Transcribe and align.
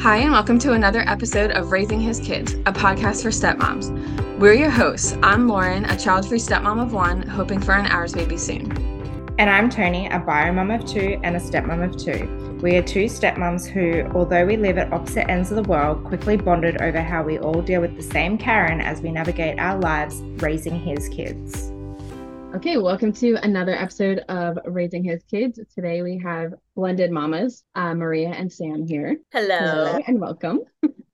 Hi, 0.00 0.18
and 0.18 0.30
welcome 0.30 0.60
to 0.60 0.74
another 0.74 1.00
episode 1.08 1.50
of 1.50 1.72
Raising 1.72 2.00
His 2.00 2.20
Kids, 2.20 2.52
a 2.52 2.72
podcast 2.72 3.20
for 3.20 3.30
stepmoms. 3.30 3.90
We're 4.38 4.54
your 4.54 4.70
hosts. 4.70 5.16
I'm 5.24 5.48
Lauren, 5.48 5.86
a 5.86 5.98
child 5.98 6.28
free 6.28 6.38
stepmom 6.38 6.80
of 6.80 6.92
one, 6.92 7.26
hoping 7.26 7.60
for 7.60 7.72
an 7.72 7.86
ours 7.86 8.12
baby 8.12 8.36
soon. 8.36 8.70
And 9.40 9.50
I'm 9.50 9.68
Toni, 9.68 10.06
a 10.06 10.20
bio 10.20 10.52
mom 10.52 10.70
of 10.70 10.86
two 10.86 11.18
and 11.24 11.34
a 11.34 11.40
stepmom 11.40 11.84
of 11.84 11.96
two. 11.96 12.58
We 12.62 12.76
are 12.76 12.82
two 12.82 13.06
stepmoms 13.06 13.66
who, 13.66 14.08
although 14.16 14.46
we 14.46 14.56
live 14.56 14.78
at 14.78 14.92
opposite 14.92 15.28
ends 15.28 15.50
of 15.50 15.56
the 15.56 15.68
world, 15.68 16.04
quickly 16.04 16.36
bonded 16.36 16.80
over 16.80 17.02
how 17.02 17.24
we 17.24 17.40
all 17.40 17.60
deal 17.60 17.80
with 17.80 17.96
the 17.96 18.02
same 18.02 18.38
Karen 18.38 18.80
as 18.80 19.00
we 19.00 19.10
navigate 19.10 19.58
our 19.58 19.76
lives 19.80 20.20
raising 20.36 20.78
his 20.78 21.08
kids. 21.08 21.72
Okay, 22.54 22.78
welcome 22.78 23.12
to 23.12 23.34
another 23.42 23.74
episode 23.74 24.20
of 24.30 24.58
Raising 24.64 25.04
His 25.04 25.22
Kids. 25.24 25.60
Today 25.74 26.00
we 26.00 26.18
have 26.24 26.54
blended 26.74 27.10
mommas, 27.10 27.62
uh, 27.74 27.94
Maria 27.94 28.30
and 28.30 28.50
Sam 28.50 28.86
here. 28.86 29.18
Hello. 29.32 29.58
Hello 29.58 30.00
and 30.06 30.18
welcome. 30.18 30.60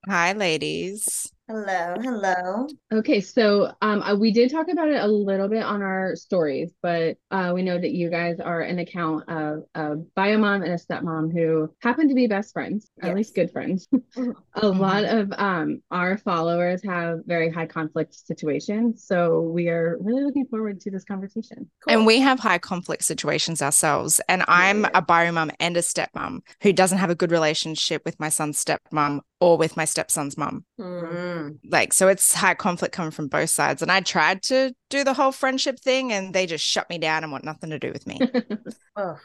Hi, 0.09 0.33
ladies. 0.33 1.34
Hello. 1.47 1.95
Hello. 2.01 2.67
Okay, 2.91 3.21
so 3.21 3.71
um, 3.83 4.01
uh, 4.01 4.15
we 4.15 4.33
did 4.33 4.51
talk 4.51 4.69
about 4.71 4.89
it 4.89 4.97
a 4.97 5.07
little 5.07 5.47
bit 5.47 5.63
on 5.63 5.83
our 5.83 6.17
stories, 6.17 6.73
but 6.81 7.19
uh, 7.31 7.53
we 7.55 7.61
know 7.61 7.79
that 7.79 7.91
you 7.93 8.09
guys 8.09 8.41
are 8.41 8.63
an 8.63 8.79
account 8.79 9.29
of 9.29 9.65
a 9.75 9.97
bio 10.17 10.39
mom 10.39 10.63
and 10.63 10.73
a 10.73 10.79
stepmom 10.79 11.31
who 11.31 11.71
happen 11.83 12.09
to 12.09 12.15
be 12.15 12.27
best 12.27 12.55
friends, 12.55 12.89
yes. 12.97 13.11
at 13.11 13.15
least 13.15 13.35
good 13.35 13.51
friends. 13.51 13.87
a 14.55 14.67
lot 14.67 15.05
of 15.05 15.31
um, 15.37 15.83
our 15.91 16.17
followers 16.17 16.83
have 16.83 17.19
very 17.27 17.51
high 17.51 17.67
conflict 17.67 18.15
situations, 18.15 19.05
so 19.07 19.43
we 19.43 19.69
are 19.69 19.99
really 20.01 20.25
looking 20.25 20.47
forward 20.47 20.81
to 20.81 20.91
this 20.91 21.05
conversation. 21.05 21.71
Cool. 21.87 21.95
And 21.95 22.07
we 22.07 22.21
have 22.21 22.39
high 22.39 22.59
conflict 22.59 23.05
situations 23.05 23.61
ourselves, 23.61 24.19
and 24.31 24.45
I'm 24.49 24.87
a 24.95 25.03
bio 25.03 25.31
mom 25.31 25.51
and 25.61 25.77
a 25.77 25.81
stepmom 25.81 26.41
who 26.63 26.73
doesn't 26.73 26.97
have 26.97 27.11
a 27.11 27.15
good 27.15 27.31
relationship 27.31 28.01
with 28.07 28.19
my 28.19 28.31
son's 28.31 28.65
stepmom 28.65 29.21
or 29.45 29.59
with 29.59 29.77
my 29.77 29.85
stepson's 29.85 30.39
mom. 30.39 30.65
Mm. 30.81 31.59
Like, 31.69 31.93
so 31.93 32.09
it's 32.09 32.33
high 32.33 32.55
conflict 32.55 32.95
coming 32.95 33.11
from 33.11 33.29
both 33.29 33.51
sides. 33.51 33.83
And 33.83 33.93
I 33.93 34.01
tried 34.01 34.43
to 34.45 34.75
do 34.89 35.05
the 35.05 35.13
whole 35.13 35.33
friendship 35.33 35.79
thing 35.79 36.13
and 36.13 36.33
they 36.33 36.47
just 36.47 36.65
shut 36.65 36.89
me 36.89 36.97
down 36.97 37.23
and 37.23 37.31
want 37.31 37.45
nothing 37.45 37.69
to 37.71 37.79
do 37.79 37.93
with 37.93 38.07
me. 38.07 38.19
oh, 38.97 39.19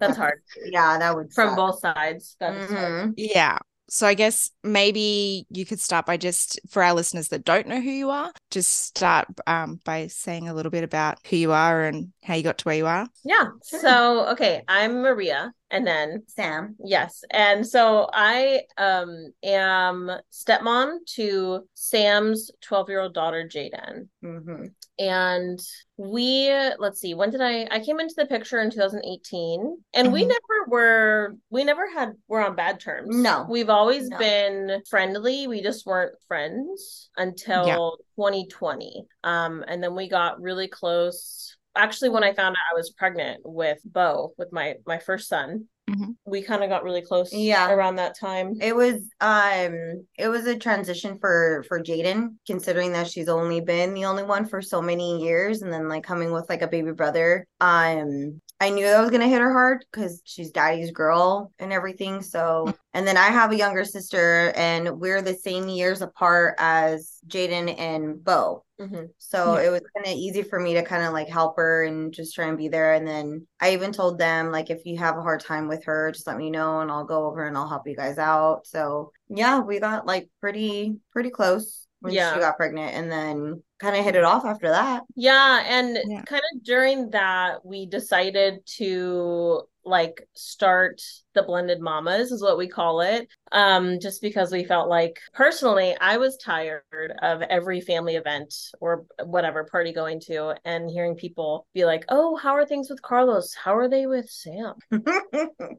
that's 0.00 0.16
hard. 0.16 0.40
yeah, 0.64 0.98
that 0.98 1.14
would 1.14 1.30
from 1.32 1.50
suck. 1.50 1.56
both 1.56 1.78
sides. 1.80 2.36
That's 2.40 2.72
mm-hmm. 2.72 3.10
Yeah 3.16 3.58
so 3.88 4.06
I 4.06 4.14
guess 4.14 4.50
maybe 4.62 5.46
you 5.50 5.64
could 5.64 5.80
start 5.80 6.06
by 6.06 6.16
just 6.16 6.60
for 6.68 6.82
our 6.82 6.94
listeners 6.94 7.28
that 7.28 7.44
don't 7.44 7.68
know 7.68 7.80
who 7.80 7.90
you 7.90 8.10
are, 8.10 8.32
just 8.50 8.86
start 8.86 9.28
um, 9.46 9.80
by 9.84 10.08
saying 10.08 10.48
a 10.48 10.54
little 10.54 10.70
bit 10.70 10.84
about 10.84 11.18
who 11.28 11.36
you 11.36 11.52
are 11.52 11.84
and 11.84 12.12
how 12.22 12.34
you 12.34 12.42
got 12.42 12.58
to 12.58 12.64
where 12.64 12.76
you 12.76 12.86
are. 12.86 13.08
Yeah. 13.24 13.48
So 13.62 14.28
okay, 14.30 14.62
I'm 14.66 15.02
Maria 15.02 15.52
and 15.70 15.86
then 15.86 16.24
Sam. 16.26 16.76
Yes. 16.82 17.22
And 17.30 17.66
so 17.66 18.08
I 18.12 18.62
um 18.76 19.32
am 19.42 20.10
stepmom 20.32 20.98
to 21.14 21.68
Sam's 21.74 22.50
12-year-old 22.68 23.14
daughter 23.14 23.48
Jaden. 23.48 24.08
Mm-hmm. 24.24 24.66
And 24.98 25.60
we 25.96 26.50
let's 26.78 27.00
see, 27.00 27.14
when 27.14 27.30
did 27.30 27.40
I 27.40 27.66
I 27.70 27.80
came 27.80 28.00
into 28.00 28.14
the 28.16 28.26
picture 28.26 28.60
in 28.60 28.70
2018 28.70 29.78
and 29.94 30.06
mm-hmm. 30.06 30.12
we 30.12 30.24
never 30.24 30.68
were 30.68 31.36
we 31.50 31.64
never 31.64 31.90
had 31.90 32.12
were 32.28 32.44
on 32.44 32.56
bad 32.56 32.80
terms. 32.80 33.14
No. 33.16 33.46
We've 33.48 33.70
always 33.70 34.08
no. 34.08 34.18
been 34.18 34.82
friendly. 34.88 35.46
We 35.46 35.62
just 35.62 35.86
weren't 35.86 36.14
friends 36.28 37.10
until 37.16 37.66
yeah. 37.66 37.76
2020. 38.16 39.06
Um 39.24 39.64
and 39.66 39.82
then 39.82 39.94
we 39.94 40.08
got 40.08 40.40
really 40.40 40.68
close 40.68 41.55
actually 41.76 42.08
when 42.10 42.24
I 42.24 42.32
found 42.32 42.56
out 42.56 42.72
I 42.72 42.76
was 42.76 42.90
pregnant 42.90 43.40
with 43.44 43.78
Bo, 43.84 44.32
with 44.38 44.52
my 44.52 44.76
my 44.86 44.98
first 44.98 45.28
son, 45.28 45.66
mm-hmm. 45.88 46.12
we 46.24 46.42
kind 46.42 46.62
of 46.62 46.70
got 46.70 46.84
really 46.84 47.02
close. 47.02 47.32
Yeah, 47.32 47.70
around 47.70 47.96
that 47.96 48.18
time. 48.18 48.54
It 48.60 48.74
was 48.74 48.94
um, 49.20 50.06
it 50.18 50.28
was 50.28 50.46
a 50.46 50.58
transition 50.58 51.18
for 51.18 51.64
for 51.68 51.80
Jaden, 51.80 52.36
considering 52.46 52.92
that 52.92 53.08
she's 53.08 53.28
only 53.28 53.60
been 53.60 53.94
the 53.94 54.04
only 54.04 54.22
one 54.22 54.46
for 54.46 54.60
so 54.60 54.82
many 54.82 55.22
years, 55.22 55.62
and 55.62 55.72
then 55.72 55.88
like 55.88 56.04
coming 56.04 56.32
with 56.32 56.48
like 56.48 56.62
a 56.62 56.68
baby 56.68 56.92
brother. 56.92 57.46
Um, 57.60 58.40
I 58.58 58.70
knew 58.70 58.84
that 58.84 59.00
was 59.00 59.10
gonna 59.10 59.28
hit 59.28 59.40
her 59.40 59.52
hard 59.52 59.84
because 59.92 60.22
she's 60.24 60.50
daddy's 60.50 60.90
girl 60.90 61.52
and 61.58 61.72
everything. 61.72 62.22
So, 62.22 62.74
and 62.94 63.06
then 63.06 63.18
I 63.18 63.26
have 63.26 63.52
a 63.52 63.56
younger 63.56 63.84
sister, 63.84 64.52
and 64.56 64.98
we're 64.98 65.20
the 65.20 65.34
same 65.34 65.68
years 65.68 66.00
apart 66.00 66.54
as 66.58 67.18
Jaden 67.28 67.78
and 67.78 68.24
Bo. 68.24 68.64
Mm-hmm. 68.80 69.04
So 69.18 69.56
yeah. 69.56 69.66
it 69.66 69.70
was 69.70 69.82
kind 69.94 70.06
of 70.06 70.12
easy 70.12 70.42
for 70.42 70.58
me 70.60 70.74
to 70.74 70.82
kind 70.82 71.02
of 71.02 71.12
like 71.12 71.28
help 71.28 71.56
her 71.56 71.84
and 71.84 72.12
just 72.12 72.34
try 72.34 72.46
and 72.46 72.58
be 72.58 72.68
there. 72.68 72.94
And 72.94 73.06
then 73.06 73.46
I 73.60 73.72
even 73.72 73.92
told 73.92 74.18
them 74.18 74.50
like, 74.50 74.70
if 74.70 74.84
you 74.84 74.98
have 74.98 75.16
a 75.16 75.22
hard 75.22 75.40
time 75.40 75.68
with 75.68 75.84
her, 75.84 76.12
just 76.12 76.26
let 76.26 76.36
me 76.36 76.50
know 76.50 76.80
and 76.80 76.90
I'll 76.90 77.04
go 77.04 77.26
over 77.26 77.46
and 77.46 77.56
I'll 77.56 77.68
help 77.68 77.86
you 77.86 77.96
guys 77.96 78.18
out. 78.18 78.66
So 78.66 79.12
yeah, 79.28 79.60
we 79.60 79.80
got 79.80 80.06
like 80.06 80.28
pretty 80.40 80.96
pretty 81.12 81.30
close 81.30 81.86
when 82.00 82.12
yeah. 82.12 82.34
she 82.34 82.40
got 82.40 82.56
pregnant, 82.56 82.94
and 82.94 83.10
then 83.10 83.62
kind 83.78 83.96
of 83.96 84.04
hit 84.04 84.16
it 84.16 84.24
off 84.24 84.44
after 84.44 84.68
that. 84.70 85.02
Yeah, 85.14 85.62
and 85.66 85.98
yeah. 86.06 86.22
kind 86.22 86.42
of 86.54 86.62
during 86.62 87.10
that, 87.10 87.64
we 87.64 87.86
decided 87.86 88.64
to 88.76 89.62
like 89.84 90.28
start 90.34 91.00
the 91.34 91.42
blended 91.42 91.80
mommas 91.80 92.32
is 92.32 92.42
what 92.42 92.58
we 92.58 92.66
call 92.66 93.00
it 93.00 93.28
um 93.52 93.98
just 94.00 94.20
because 94.20 94.50
we 94.50 94.64
felt 94.64 94.88
like 94.88 95.18
personally 95.32 95.96
i 96.00 96.16
was 96.16 96.36
tired 96.36 96.82
of 97.22 97.42
every 97.42 97.80
family 97.80 98.16
event 98.16 98.54
or 98.80 99.04
whatever 99.24 99.64
party 99.64 99.92
going 99.92 100.20
to 100.20 100.54
and 100.64 100.90
hearing 100.90 101.14
people 101.14 101.66
be 101.74 101.84
like 101.84 102.04
oh 102.08 102.36
how 102.36 102.54
are 102.54 102.66
things 102.66 102.90
with 102.90 103.02
carlos? 103.02 103.54
How 103.54 103.76
are 103.76 103.88
they 103.88 104.06
with 104.06 104.28
sam? 104.30 104.74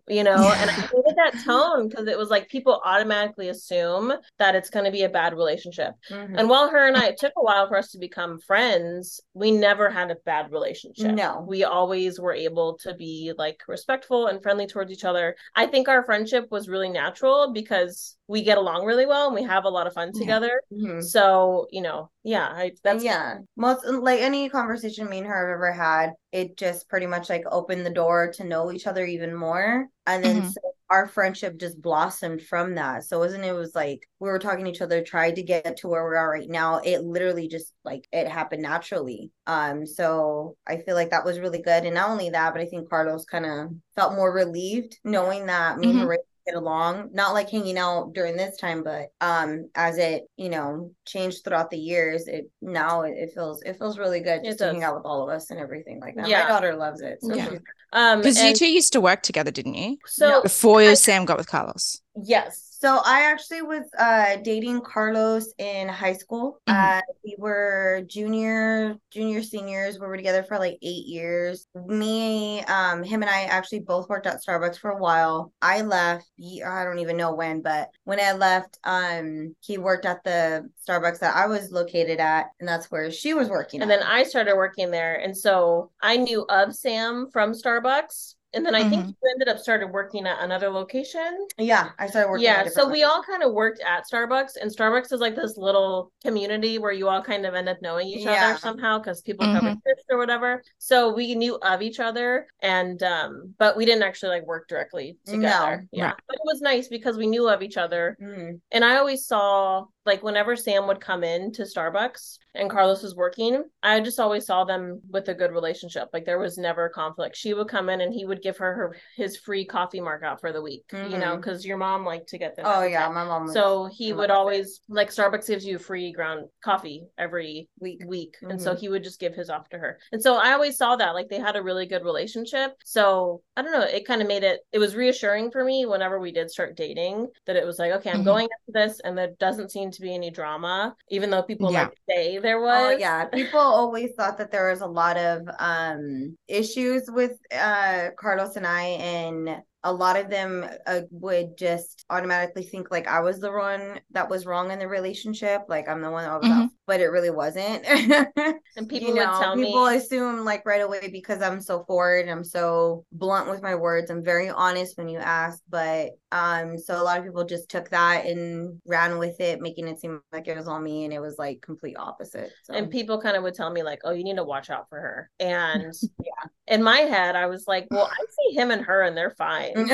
You 0.09 0.23
know 0.23 0.35
and 0.35 0.69
i 0.69 0.73
hated 0.73 1.15
that 1.17 1.41
tone 1.43 1.89
because 1.89 2.07
it 2.07 2.17
was 2.17 2.29
like 2.29 2.47
people 2.49 2.81
automatically 2.85 3.49
assume 3.49 4.13
that 4.39 4.55
it's 4.55 4.69
going 4.69 4.85
to 4.85 4.91
be 4.91 5.03
a 5.03 5.09
bad 5.09 5.33
relationship. 5.33 5.93
Mm-hmm. 6.09 6.37
and 6.37 6.49
while 6.49 6.69
her 6.69 6.87
and 6.87 6.95
i 6.95 7.07
it 7.07 7.17
took 7.17 7.33
a 7.35 7.43
while 7.43 7.67
for 7.67 7.77
us 7.77 7.91
to 7.91 7.97
become 7.97 8.39
friends 8.39 9.21
we 9.33 9.51
never 9.51 9.89
had 9.89 10.11
a 10.11 10.15
bad 10.25 10.51
relationship. 10.51 11.13
No. 11.13 11.45
We 11.47 11.63
always 11.63 12.19
were 12.19 12.33
able 12.33 12.77
to 12.79 12.93
be 12.93 13.33
like 13.37 13.61
respectful 13.67 14.27
and 14.27 14.41
friendly 14.41 14.67
towards 14.67 14.91
each 14.91 15.05
other. 15.05 15.35
I 15.55 15.67
think 15.67 15.87
our 15.87 16.03
friendship 16.03 16.47
was 16.51 16.69
really 16.69 16.89
natural 16.89 17.53
because 17.61 18.15
we 18.27 18.43
get 18.43 18.57
along 18.57 18.85
really 18.85 19.05
well 19.07 19.25
and 19.27 19.35
we 19.35 19.43
have 19.43 19.65
a 19.65 19.69
lot 19.69 19.87
of 19.87 19.93
fun 19.93 20.11
together. 20.13 20.61
Mm-hmm. 20.71 21.01
So, 21.01 21.67
you 21.71 21.81
know, 21.81 22.11
yeah, 22.23 22.47
I, 22.47 22.71
that's 22.83 23.03
yeah. 23.03 23.37
Most 23.55 23.85
like 23.85 24.19
any 24.19 24.47
conversation 24.49 25.09
me 25.09 25.19
and 25.19 25.27
her 25.27 25.47
have 25.47 25.55
ever 25.55 25.71
had, 25.71 26.11
it 26.31 26.57
just 26.57 26.87
pretty 26.87 27.07
much 27.07 27.29
like 27.29 27.43
opened 27.49 27.85
the 27.85 27.89
door 27.89 28.31
to 28.35 28.43
know 28.43 28.71
each 28.71 28.85
other 28.85 29.05
even 29.05 29.33
more. 29.33 29.87
And 30.05 30.23
then 30.23 30.37
mm-hmm. 30.41 30.49
so 30.49 30.61
our 30.89 31.07
friendship 31.07 31.57
just 31.57 31.81
blossomed 31.81 32.41
from 32.41 32.75
that. 32.75 33.03
So 33.03 33.19
wasn't 33.19 33.43
it 33.43 33.53
was 33.53 33.75
like 33.75 34.07
we 34.19 34.29
were 34.29 34.39
talking 34.39 34.65
to 34.65 34.71
each 34.71 34.81
other, 34.81 35.01
tried 35.01 35.35
to 35.35 35.43
get 35.43 35.77
to 35.77 35.87
where 35.87 36.07
we 36.07 36.15
are 36.15 36.29
right 36.29 36.49
now. 36.49 36.79
It 36.83 37.03
literally 37.03 37.47
just 37.47 37.73
like 37.83 38.07
it 38.11 38.27
happened 38.27 38.61
naturally. 38.61 39.31
Um, 39.47 39.85
so 39.85 40.55
I 40.67 40.77
feel 40.77 40.95
like 40.95 41.09
that 41.11 41.25
was 41.25 41.39
really 41.39 41.61
good. 41.61 41.83
And 41.83 41.95
not 41.95 42.09
only 42.09 42.29
that, 42.29 42.53
but 42.53 42.61
I 42.61 42.65
think 42.65 42.89
Carlos 42.89 43.25
kind 43.25 43.45
of 43.45 43.71
felt 43.95 44.15
more 44.15 44.31
relieved 44.31 44.97
knowing 45.03 45.47
that 45.47 45.77
me 45.77 45.87
mm-hmm. 45.87 45.97
and 45.99 46.07
Maria 46.07 46.19
get 46.47 46.55
along 46.55 47.09
not 47.13 47.33
like 47.33 47.49
hanging 47.49 47.77
out 47.77 48.13
during 48.13 48.37
this 48.37 48.57
time 48.57 48.83
but 48.83 49.07
um 49.21 49.69
as 49.75 49.97
it 49.97 50.23
you 50.37 50.49
know 50.49 50.91
changed 51.05 51.43
throughout 51.43 51.69
the 51.69 51.77
years 51.77 52.27
it 52.27 52.49
now 52.61 53.01
it, 53.01 53.11
it 53.17 53.31
feels 53.33 53.61
it 53.63 53.77
feels 53.77 53.99
really 53.99 54.21
good 54.21 54.43
just 54.43 54.59
to 54.59 54.65
hang 54.65 54.83
out 54.83 54.95
with 54.95 55.05
all 55.05 55.23
of 55.23 55.29
us 55.29 55.51
and 55.51 55.59
everything 55.59 55.99
like 55.99 56.15
that. 56.15 56.27
Yeah. 56.27 56.43
my 56.43 56.49
daughter 56.49 56.75
loves 56.75 57.01
it 57.01 57.19
so 57.21 57.35
yeah. 57.35 57.49
um 57.93 58.19
because 58.19 58.41
you 58.41 58.53
two 58.53 58.71
used 58.71 58.93
to 58.93 59.01
work 59.01 59.21
together 59.21 59.51
didn't 59.51 59.75
you? 59.75 59.97
So 60.05 60.41
before 60.41 60.81
I, 60.81 60.93
sam 60.93 61.25
got 61.25 61.37
with 61.37 61.47
carlos. 61.47 62.01
Yes 62.15 62.66
so 62.79 63.01
I 63.03 63.21
actually 63.21 63.63
was 63.63 63.85
uh, 63.97 64.35
dating 64.43 64.81
Carlos 64.81 65.51
in 65.57 65.89
high 65.89 66.13
school. 66.13 66.59
Mm-hmm. 66.67 66.99
Uh, 66.99 67.01
we 67.23 67.35
were 67.39 68.03
junior, 68.05 68.97
junior 69.11 69.41
seniors. 69.41 69.99
We 69.99 70.05
were 70.05 70.15
together 70.15 70.43
for 70.43 70.59
like 70.59 70.77
eight 70.83 71.07
years. 71.07 71.65
Me, 71.87 72.61
um, 72.65 73.01
him, 73.01 73.23
and 73.23 73.31
I 73.31 73.45
actually 73.45 73.79
both 73.79 74.07
worked 74.09 74.27
at 74.27 74.41
Starbucks 74.47 74.77
for 74.77 74.91
a 74.91 74.97
while. 74.97 75.51
I 75.59 75.81
left. 75.81 76.29
I 76.39 76.83
don't 76.83 76.99
even 76.99 77.17
know 77.17 77.33
when, 77.33 77.63
but 77.63 77.89
when 78.03 78.19
I 78.19 78.33
left, 78.33 78.77
um, 78.83 79.55
he 79.61 79.79
worked 79.79 80.05
at 80.05 80.23
the 80.23 80.69
Starbucks 80.87 81.19
that 81.19 81.35
I 81.35 81.47
was 81.47 81.71
located 81.71 82.19
at, 82.19 82.47
and 82.59 82.69
that's 82.69 82.91
where 82.91 83.09
she 83.09 83.33
was 83.33 83.49
working. 83.49 83.81
And 83.81 83.91
at. 83.91 83.99
then 83.99 84.07
I 84.07 84.21
started 84.21 84.55
working 84.55 84.91
there, 84.91 85.15
and 85.15 85.35
so 85.35 85.89
I 86.01 86.17
knew 86.17 86.45
of 86.49 86.75
Sam 86.75 87.29
from 87.31 87.53
Starbucks 87.53 88.35
and 88.53 88.65
then 88.65 88.75
I 88.75 88.81
mm-hmm. 88.81 88.89
think 88.89 89.07
you 89.07 89.31
ended 89.31 89.49
up 89.49 89.59
started 89.59 89.87
working 89.87 90.25
at 90.25 90.41
another 90.41 90.69
location. 90.69 91.47
Yeah, 91.57 91.89
I 91.99 92.07
started 92.07 92.29
working. 92.29 92.45
Yeah, 92.45 92.67
so 92.69 92.89
we 92.89 93.03
all 93.03 93.21
kind 93.21 93.43
of 93.43 93.53
worked 93.53 93.81
at 93.81 94.05
Starbucks, 94.11 94.51
and 94.61 94.71
Starbucks 94.71 95.11
is 95.11 95.19
like 95.19 95.35
this 95.35 95.57
little 95.57 96.11
community 96.23 96.77
where 96.77 96.91
you 96.91 97.09
all 97.09 97.21
kind 97.21 97.45
of 97.45 97.53
end 97.53 97.67
up 97.67 97.77
knowing 97.81 98.07
each 98.07 98.25
yeah. 98.25 98.49
other 98.49 98.57
somehow 98.57 98.99
because 98.99 99.21
people 99.21 99.45
mm-hmm. 99.45 99.59
cover 99.59 99.79
shifts 99.87 100.05
or 100.09 100.17
whatever. 100.17 100.63
So 100.77 101.13
we 101.13 101.35
knew 101.35 101.55
of 101.57 101.81
each 101.81 101.99
other, 101.99 102.47
and 102.61 103.01
um, 103.03 103.53
but 103.57 103.75
we 103.75 103.85
didn't 103.85 104.03
actually 104.03 104.29
like 104.29 104.45
work 104.45 104.67
directly 104.67 105.17
together. 105.25 105.81
No, 105.81 105.87
yeah, 105.91 106.05
right. 106.05 106.15
but 106.27 106.35
it 106.35 106.41
was 106.45 106.61
nice 106.61 106.87
because 106.87 107.17
we 107.17 107.27
knew 107.27 107.49
of 107.49 107.61
each 107.61 107.77
other, 107.77 108.17
mm. 108.21 108.59
and 108.71 108.85
I 108.85 108.97
always 108.97 109.25
saw 109.25 109.85
like 110.07 110.23
whenever 110.23 110.55
Sam 110.55 110.87
would 110.87 111.01
come 111.01 111.23
in 111.23 111.51
to 111.53 111.63
Starbucks 111.63 112.39
and 112.55 112.69
Carlos 112.69 113.03
was 113.03 113.15
working, 113.15 113.63
I 113.83 113.99
just 113.99 114.19
always 114.19 114.45
saw 114.45 114.63
them 114.63 115.01
with 115.09 115.27
a 115.27 115.35
good 115.35 115.51
relationship. 115.51 116.09
Like 116.13 116.25
there 116.25 116.39
was 116.39 116.57
never 116.57 116.89
conflict. 116.89 117.35
She 117.35 117.53
would 117.53 117.67
come 117.67 117.89
in 117.89 118.01
and 118.01 118.13
he 118.13 118.25
would 118.25 118.41
give 118.41 118.57
her 118.57 118.73
her 118.73 118.95
his 119.15 119.37
free 119.37 119.65
coffee 119.65 119.99
markout 119.99 120.39
for 120.39 120.51
the 120.51 120.61
week, 120.61 120.85
mm-hmm. 120.91 121.11
you 121.11 121.17
know, 121.17 121.35
because 121.35 121.61
mm-hmm. 121.61 121.69
your 121.69 121.77
mom 121.77 122.05
liked 122.05 122.29
to 122.29 122.37
get 122.37 122.55
this. 122.55 122.65
Oh 122.67 122.83
yeah, 122.83 123.07
my 123.09 123.25
mom. 123.25 123.51
So 123.51 123.89
he 123.91 124.13
would 124.13 124.31
always 124.31 124.79
it. 124.89 124.93
like 124.93 125.09
Starbucks 125.09 125.47
gives 125.47 125.65
you 125.65 125.77
free 125.77 126.11
ground 126.11 126.45
coffee 126.63 127.05
every 127.17 127.69
week 127.79 128.01
week, 128.05 128.37
mm-hmm. 128.41 128.51
and 128.51 128.61
so 128.61 128.71
mm-hmm. 128.71 128.79
he 128.79 128.89
would 128.89 129.03
just 129.03 129.19
give 129.19 129.35
his 129.35 129.49
off 129.49 129.69
to 129.69 129.77
her. 129.77 129.99
And 130.11 130.21
so 130.21 130.37
I 130.37 130.53
always 130.53 130.77
saw 130.77 130.95
that 130.95 131.15
like 131.15 131.27
they 131.29 131.39
had 131.39 131.55
a 131.55 131.63
really 131.63 131.85
good 131.85 132.03
relationship. 132.03 132.75
So 132.85 133.41
I 133.55 133.61
don't 133.61 133.73
know, 133.73 133.81
it 133.81 134.07
kind 134.07 134.21
of 134.21 134.27
made 134.27 134.43
it. 134.43 134.61
It 134.71 134.79
was 134.79 134.95
reassuring 134.95 135.51
for 135.51 135.63
me 135.63 135.85
whenever 135.85 136.19
we 136.19 136.31
did 136.31 136.49
start 136.49 136.77
dating 136.77 137.27
that 137.45 137.57
it 137.57 137.65
was 137.65 137.77
like 137.77 137.91
okay, 137.91 138.09
I'm 138.09 138.17
mm-hmm. 138.17 138.25
going 138.25 138.43
into 138.45 138.79
this, 138.79 139.01
and 139.01 139.17
there 139.17 139.33
doesn't 139.39 139.71
seem 139.71 139.91
to 139.97 140.01
be 140.01 140.13
any 140.13 140.31
drama, 140.31 140.95
even 141.09 141.29
though 141.29 141.43
people 141.43 141.71
yeah. 141.71 141.83
like 141.83 141.97
say 142.09 142.37
there 142.39 142.59
oh, 142.59 142.65
was. 142.65 142.93
Oh, 142.93 142.97
yeah, 142.97 143.25
people 143.25 143.59
always 143.59 144.11
thought 144.17 144.37
that 144.37 144.51
there 144.51 144.69
was 144.69 144.81
a 144.81 144.87
lot 144.87 145.17
of 145.17 145.47
um 145.59 146.37
issues 146.47 147.09
with 147.11 147.33
uh 147.51 148.09
Carlos 148.17 148.55
and 148.55 148.65
I, 148.65 148.83
and 148.83 149.61
a 149.83 149.93
lot 149.93 150.17
of 150.17 150.29
them 150.29 150.65
uh, 150.85 151.01
would 151.11 151.57
just 151.57 152.05
automatically 152.09 152.63
think 152.63 152.91
like 152.91 153.07
I 153.07 153.21
was 153.21 153.39
the 153.39 153.51
one 153.51 153.99
that 154.11 154.29
was 154.29 154.45
wrong 154.45 154.71
in 154.71 154.79
the 154.79 154.87
relationship, 154.87 155.61
like 155.69 155.87
I'm 155.87 156.01
the 156.01 156.11
one 156.11 156.25
that 156.25 156.41
was 156.41 156.49
mm-hmm. 156.49 156.65
But 156.87 157.01
it 157.01 157.07
really 157.07 157.29
wasn't. 157.29 157.85
and 157.85 158.89
people 158.89 159.09
you 159.09 159.15
know, 159.15 159.39
tell 159.39 159.55
people 159.55 159.89
me... 159.89 159.97
assume 159.97 160.45
like 160.45 160.65
right 160.65 160.81
away 160.81 161.09
because 161.11 161.41
I'm 161.41 161.59
so 161.59 161.83
forward, 161.83 162.21
and 162.21 162.31
I'm 162.31 162.45
so 162.45 163.05
blunt 163.11 163.49
with 163.49 163.61
my 163.61 163.75
words, 163.75 164.09
I'm 164.09 164.23
very 164.23 164.49
honest 164.49 164.97
when 164.97 165.09
you 165.09 165.19
ask, 165.19 165.61
but 165.69 166.11
um, 166.31 166.77
so 166.77 166.99
a 166.99 167.03
lot 167.03 167.19
of 167.19 167.25
people 167.25 167.43
just 167.43 167.69
took 167.69 167.89
that 167.89 168.25
and 168.25 168.81
ran 168.85 169.17
with 169.17 169.39
it, 169.39 169.61
making 169.61 169.87
it 169.87 169.99
seem 169.99 170.21
like 170.31 170.47
it 170.47 170.57
was 170.57 170.67
all 170.67 170.79
me, 170.79 171.03
and 171.03 171.13
it 171.13 171.19
was 171.19 171.35
like 171.37 171.61
complete 171.61 171.97
opposite. 171.97 172.51
So. 172.63 172.73
And 172.73 172.89
people 172.89 173.21
kind 173.21 173.35
of 173.35 173.43
would 173.43 173.53
tell 173.53 173.69
me 173.69 173.83
like, 173.83 173.99
"Oh, 174.05 174.11
you 174.11 174.23
need 174.23 174.37
to 174.37 174.43
watch 174.43 174.69
out 174.69 174.87
for 174.89 174.99
her," 174.99 175.29
and 175.39 175.93
yeah, 176.23 176.49
in 176.67 176.81
my 176.81 176.99
head, 176.99 177.35
I 177.35 177.47
was 177.47 177.65
like, 177.67 177.87
"Well, 177.91 178.09
I 178.09 178.25
see 178.29 178.55
him 178.55 178.71
and 178.71 178.83
her, 178.83 179.03
and 179.03 179.15
they're 179.15 179.35
fine." 179.37 179.89